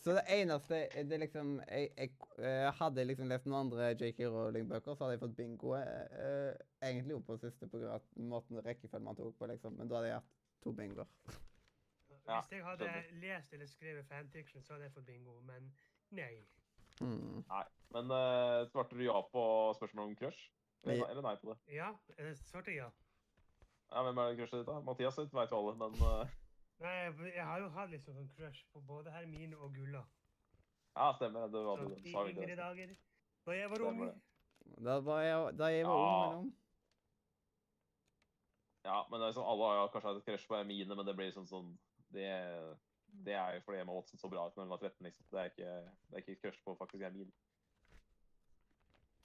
Så 0.00 0.14
det 0.14 0.22
eneste 0.32 0.76
det 1.10 1.16
liksom 1.18 1.48
Jeg, 1.66 1.88
jeg 1.98 2.12
eh, 2.46 2.68
hadde 2.78 3.02
liksom 3.04 3.28
lest 3.28 3.48
noen 3.50 3.66
andre 3.66 3.88
J.K. 3.98 4.20
Rowling-bøker, 4.30 4.94
så 4.94 5.04
hadde 5.04 5.16
jeg 5.16 5.22
fått 5.24 5.34
bingo. 5.36 5.74
eh, 5.76 6.14
eh, 6.22 6.60
egentlig 6.86 7.16
opp 7.18 7.26
på 7.26 7.36
siste 7.42 7.66
på 7.68 7.80
grunn 7.82 7.96
av 7.98 8.06
måten 8.30 8.62
rekkefølgen 8.64 9.08
man 9.10 9.18
tok 9.18 9.34
på, 9.36 9.48
liksom. 9.50 9.74
Men 9.76 9.90
da 9.90 9.98
hadde 9.98 10.12
jeg 10.12 10.20
hatt 10.22 10.39
to 10.62 10.72
bingoer. 10.72 11.06
Ja, 12.26 12.40
Hvis 12.40 12.52
jeg 12.52 12.64
hadde 12.64 12.88
lest 13.12 13.52
eller 13.52 13.66
skrevet 13.66 14.06
fanfiction, 14.06 14.62
så 14.62 14.72
hadde 14.72 14.84
jeg 14.84 14.92
fått 14.92 15.06
bingo, 15.06 15.40
men 15.40 15.72
nei. 16.10 16.46
Hmm. 17.00 17.42
Men 17.94 18.12
uh, 18.12 18.68
svarte 18.70 18.96
du 18.96 19.04
ja 19.04 19.20
på 19.32 19.44
spørsmålet 19.76 20.10
om 20.10 20.16
crush? 20.16 20.50
Eller, 20.84 20.96
Nei. 20.96 21.10
eller 21.10 21.22
nei 21.22 21.34
på 21.36 21.50
det? 21.50 21.56
Ja, 21.76 21.90
jeg 22.18 22.36
svarte 22.36 22.72
ja. 22.72 22.86
Ja, 23.90 24.02
Hvem 24.06 24.18
er 24.18 24.30
det 24.30 24.38
crushet 24.38 24.62
ditt, 24.62 24.68
da? 24.68 24.78
Mathias 24.86 25.18
sitt 25.18 25.34
vet 25.34 25.52
jo 25.52 25.58
alle, 25.60 25.74
men 25.80 25.96
uh... 26.00 26.36
Nei, 26.80 26.94
jeg, 27.34 27.44
har 27.44 27.60
jo 27.60 27.68
hatt 27.74 27.90
liksom 27.92 28.16
sånn 28.16 28.30
crush 28.32 28.62
på 28.72 28.80
både 28.88 29.12
Hermine 29.12 29.58
og 29.58 29.74
Gulla. 29.76 30.00
Ja, 30.96 31.10
stemmer. 31.18 31.50
Det 31.52 31.64
var 31.66 31.82
så, 31.82 31.90
du 31.90 32.08
I 32.08 32.14
yngre 32.32 32.56
dager. 32.56 32.94
Da 33.46 33.56
jeg 33.56 33.70
var 33.70 33.84
ung. 33.90 34.00
Da 34.86 34.96
var 35.04 35.20
jeg, 35.26 35.58
da 35.58 35.68
jeg 35.74 35.84
var 35.86 35.98
ung 35.98 36.06
Ja. 36.06 36.22
mellom. 36.30 36.48
Ja, 38.84 39.06
men 39.10 39.20
det 39.20 39.28
er 39.28 39.36
sånn, 39.36 39.48
alle 39.48 39.66
har 39.68 39.78
jo 39.78 39.88
kanskje 39.92 40.12
hatt 40.12 40.20
et 40.22 40.28
crush 40.28 40.48
på 40.48 40.56
Emine, 40.56 40.96
men 40.96 41.06
det 41.06 41.14
blir 41.16 41.28
liksom 41.28 41.48
sånn 41.48 41.74
Det, 42.10 42.28
det 43.26 43.34
er 43.36 43.56
jo 43.56 43.64
fordi 43.66 43.82
Emma 43.82 43.94
Watson 43.94 44.18
så 44.18 44.30
bra 44.32 44.46
ut 44.48 44.56
når 44.56 44.66
hun 44.66 44.72
var 44.72 44.80
13, 44.82 45.04
liksom. 45.06 45.26
Det 45.30 45.40
er 45.40 45.52
ikke, 45.52 45.74
det 46.08 46.16
er 46.16 46.24
ikke 46.24 46.32
et 46.32 46.42
crush 46.42 46.64
på 46.64 46.74
faktisk 46.80 47.04
Hermine. 47.04 47.30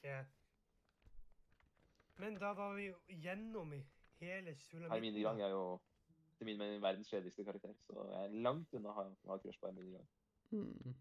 Yeah. 0.05 0.25
Men 2.21 2.37
da 2.39 2.51
var 2.53 2.75
vi 2.77 2.91
jo 2.91 2.99
gjennom 3.23 3.73
i 3.73 3.81
hele 4.19 4.53
Hermine 4.53 4.59
sulamitten. 4.67 5.21
Grang 5.23 5.41
er 5.41 5.55
jo 5.55 5.65
til 6.37 6.51
min 6.51 6.59
mening 6.59 6.83
verdens 6.83 7.09
kjedeligste 7.09 7.47
karakter, 7.47 7.73
så 7.87 8.05
jeg 8.11 8.27
er 8.27 8.37
langt 8.45 8.73
unna 8.75 8.91
å 8.91 9.07
ha 9.31 9.39
crush 9.41 9.59
på 9.59 9.71
Hermine 9.71 9.95
Grang. 9.95 10.07
Hmm. 10.51 10.95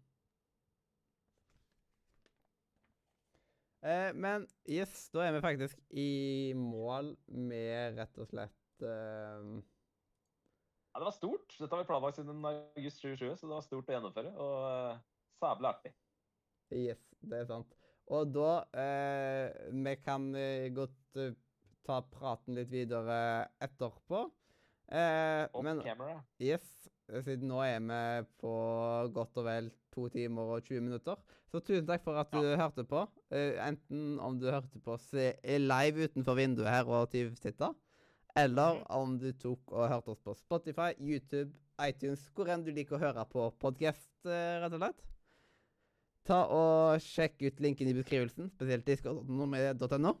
Eh, 3.85 4.11
men 4.17 4.47
yes, 4.65 5.09
da 5.13 5.27
er 5.27 5.35
vi 5.35 5.43
faktisk 5.45 5.81
i 5.93 6.53
mål 6.57 7.11
med 7.29 7.99
rett 7.99 8.17
og 8.17 8.29
slett 8.31 8.85
eh, 8.85 9.49
Ja, 10.95 11.01
det 11.01 11.05
var 11.05 11.13
stort. 11.13 11.53
Dette 11.59 11.69
har 11.75 11.83
vi 11.83 11.89
planlagt 11.89 12.17
siden 12.17 12.41
august 12.49 13.03
2020, 13.03 13.35
så 13.37 13.49
det 13.49 13.53
var 13.53 13.65
stort 13.65 13.89
å 13.91 13.95
gjennomføre. 13.97 14.31
Og 14.39 14.53
uh, 14.63 15.01
sabla 15.43 15.73
artig. 15.75 15.91
Yes, 16.73 17.01
det 17.21 17.43
er 17.43 17.49
sant. 17.49 17.75
Og 18.15 18.29
da 18.33 18.49
eh, 18.77 19.69
Vi 19.73 19.95
kan 20.05 20.29
eh, 20.39 20.69
godt 20.73 21.19
uh, 21.19 21.33
ta 21.85 21.99
praten 22.09 22.55
litt 22.57 22.71
videre 22.71 23.17
etterpå. 23.61 24.23
Eh, 24.85 25.45
Off 25.51 25.65
men 25.65 25.81
camera. 25.81 26.19
yes, 26.41 26.65
siden 27.25 27.49
nå 27.49 27.61
er 27.63 27.81
vi 27.85 28.27
på 28.41 28.53
godt 29.13 29.41
og 29.41 29.45
vel 29.45 29.71
to 29.93 30.07
timer 30.13 30.55
og 30.55 30.63
20 30.63 30.81
minutter. 30.81 31.19
Så 31.51 31.61
tusen 31.63 31.87
takk 31.87 32.03
for 32.03 32.19
at 32.19 32.31
du 32.33 32.41
hørte 32.43 32.83
på. 32.83 33.05
Eh, 33.31 33.55
enten 33.63 34.19
om 34.19 34.39
du 34.39 34.49
hørte 34.51 34.81
på 34.83 34.95
oss 34.97 35.07
eh, 35.13 35.37
live 35.61 36.09
utenfor 36.09 36.35
vinduet 36.39 36.71
her 36.71 36.89
og 36.89 37.11
tyvtitta, 37.13 37.71
eller 38.35 38.81
om 38.91 39.17
du 39.21 39.29
tok 39.39 39.71
og 39.71 39.89
hørte 39.89 40.15
oss 40.15 40.23
på 40.25 40.35
Spotify, 40.35 40.91
YouTube, 40.99 41.53
iTunes, 41.85 42.25
hvor 42.35 42.51
enn 42.51 42.65
du 42.65 42.73
liker 42.75 42.97
å 42.97 43.03
høre 43.05 43.25
på 43.31 43.47
podkast, 43.61 44.11
eh, 44.27 44.59
rett 44.63 44.75
og 44.75 44.81
slett. 44.83 45.05
Ta 46.25 46.39
og 46.49 47.03
Sjekk 47.05 47.43
ut 47.45 47.59
linken 47.61 47.87
i 47.91 47.93
beskrivelsen, 47.93 48.49
spesielt 48.49 48.87
discord.no. 48.87 50.15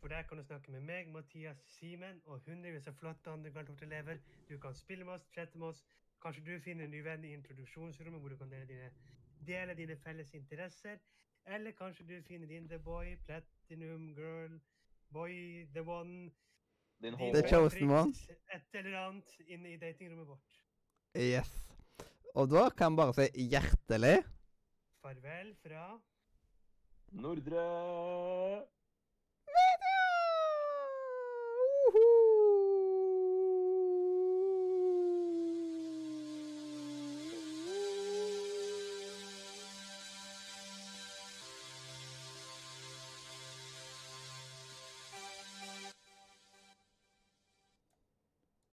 For 0.00 0.08
der 0.08 0.22
kan 0.26 0.38
du 0.38 0.44
snakke 0.44 0.70
med 0.70 0.82
meg, 0.86 1.08
Mathias 1.14 1.62
Simen 1.78 2.20
og 2.26 2.42
hundrevis 2.46 2.86
av 2.90 2.94
flotte 2.98 3.30
andre 3.30 3.50
Galtvort-elever. 3.54 4.18
Du 4.50 4.58
kan 4.62 4.74
spille 4.74 5.06
med 5.06 5.14
oss, 5.16 5.26
chatte 5.34 5.58
med 5.58 5.72
oss. 5.72 5.80
Kanskje 6.22 6.44
du 6.44 6.60
finner 6.60 6.84
en 6.84 6.90
ny 6.90 7.02
venn 7.04 7.24
i 7.24 7.32
introduksjonsrommet 7.36 8.20
hvor 8.20 8.32
du 8.32 8.36
kan 8.40 8.50
dele 8.50 8.66
dine, 8.66 8.90
dele 9.46 9.74
dine 9.78 9.96
felles 10.02 10.34
interesser. 10.34 10.98
Eller 11.46 11.72
kanskje 11.78 12.06
du 12.08 12.22
finner 12.26 12.46
din 12.46 12.68
The 12.68 12.78
Boy, 12.78 13.16
Platinum 13.26 14.10
Girl, 14.16 14.58
Boy, 15.10 15.64
The 15.74 15.82
One 15.82 16.30
Din 17.00 17.14
The 17.14 17.48
chosen 17.48 17.90
one. 17.90 18.14
Et 18.54 18.74
eller 18.74 18.98
annet 18.98 19.36
inne 19.46 19.72
i 19.72 19.76
datingrommet 19.78 20.26
vårt. 20.26 20.58
Yes. 21.14 21.52
Og 22.34 22.50
da 22.50 22.68
kan 22.74 22.92
jeg 22.92 22.98
bare 22.98 23.14
si 23.16 23.46
hjertelig 23.52 24.16
Farvel 25.02 25.54
fra 25.62 25.84
Nordre 27.22 27.66
Media! 29.54 29.98
Uhu! 31.88 32.27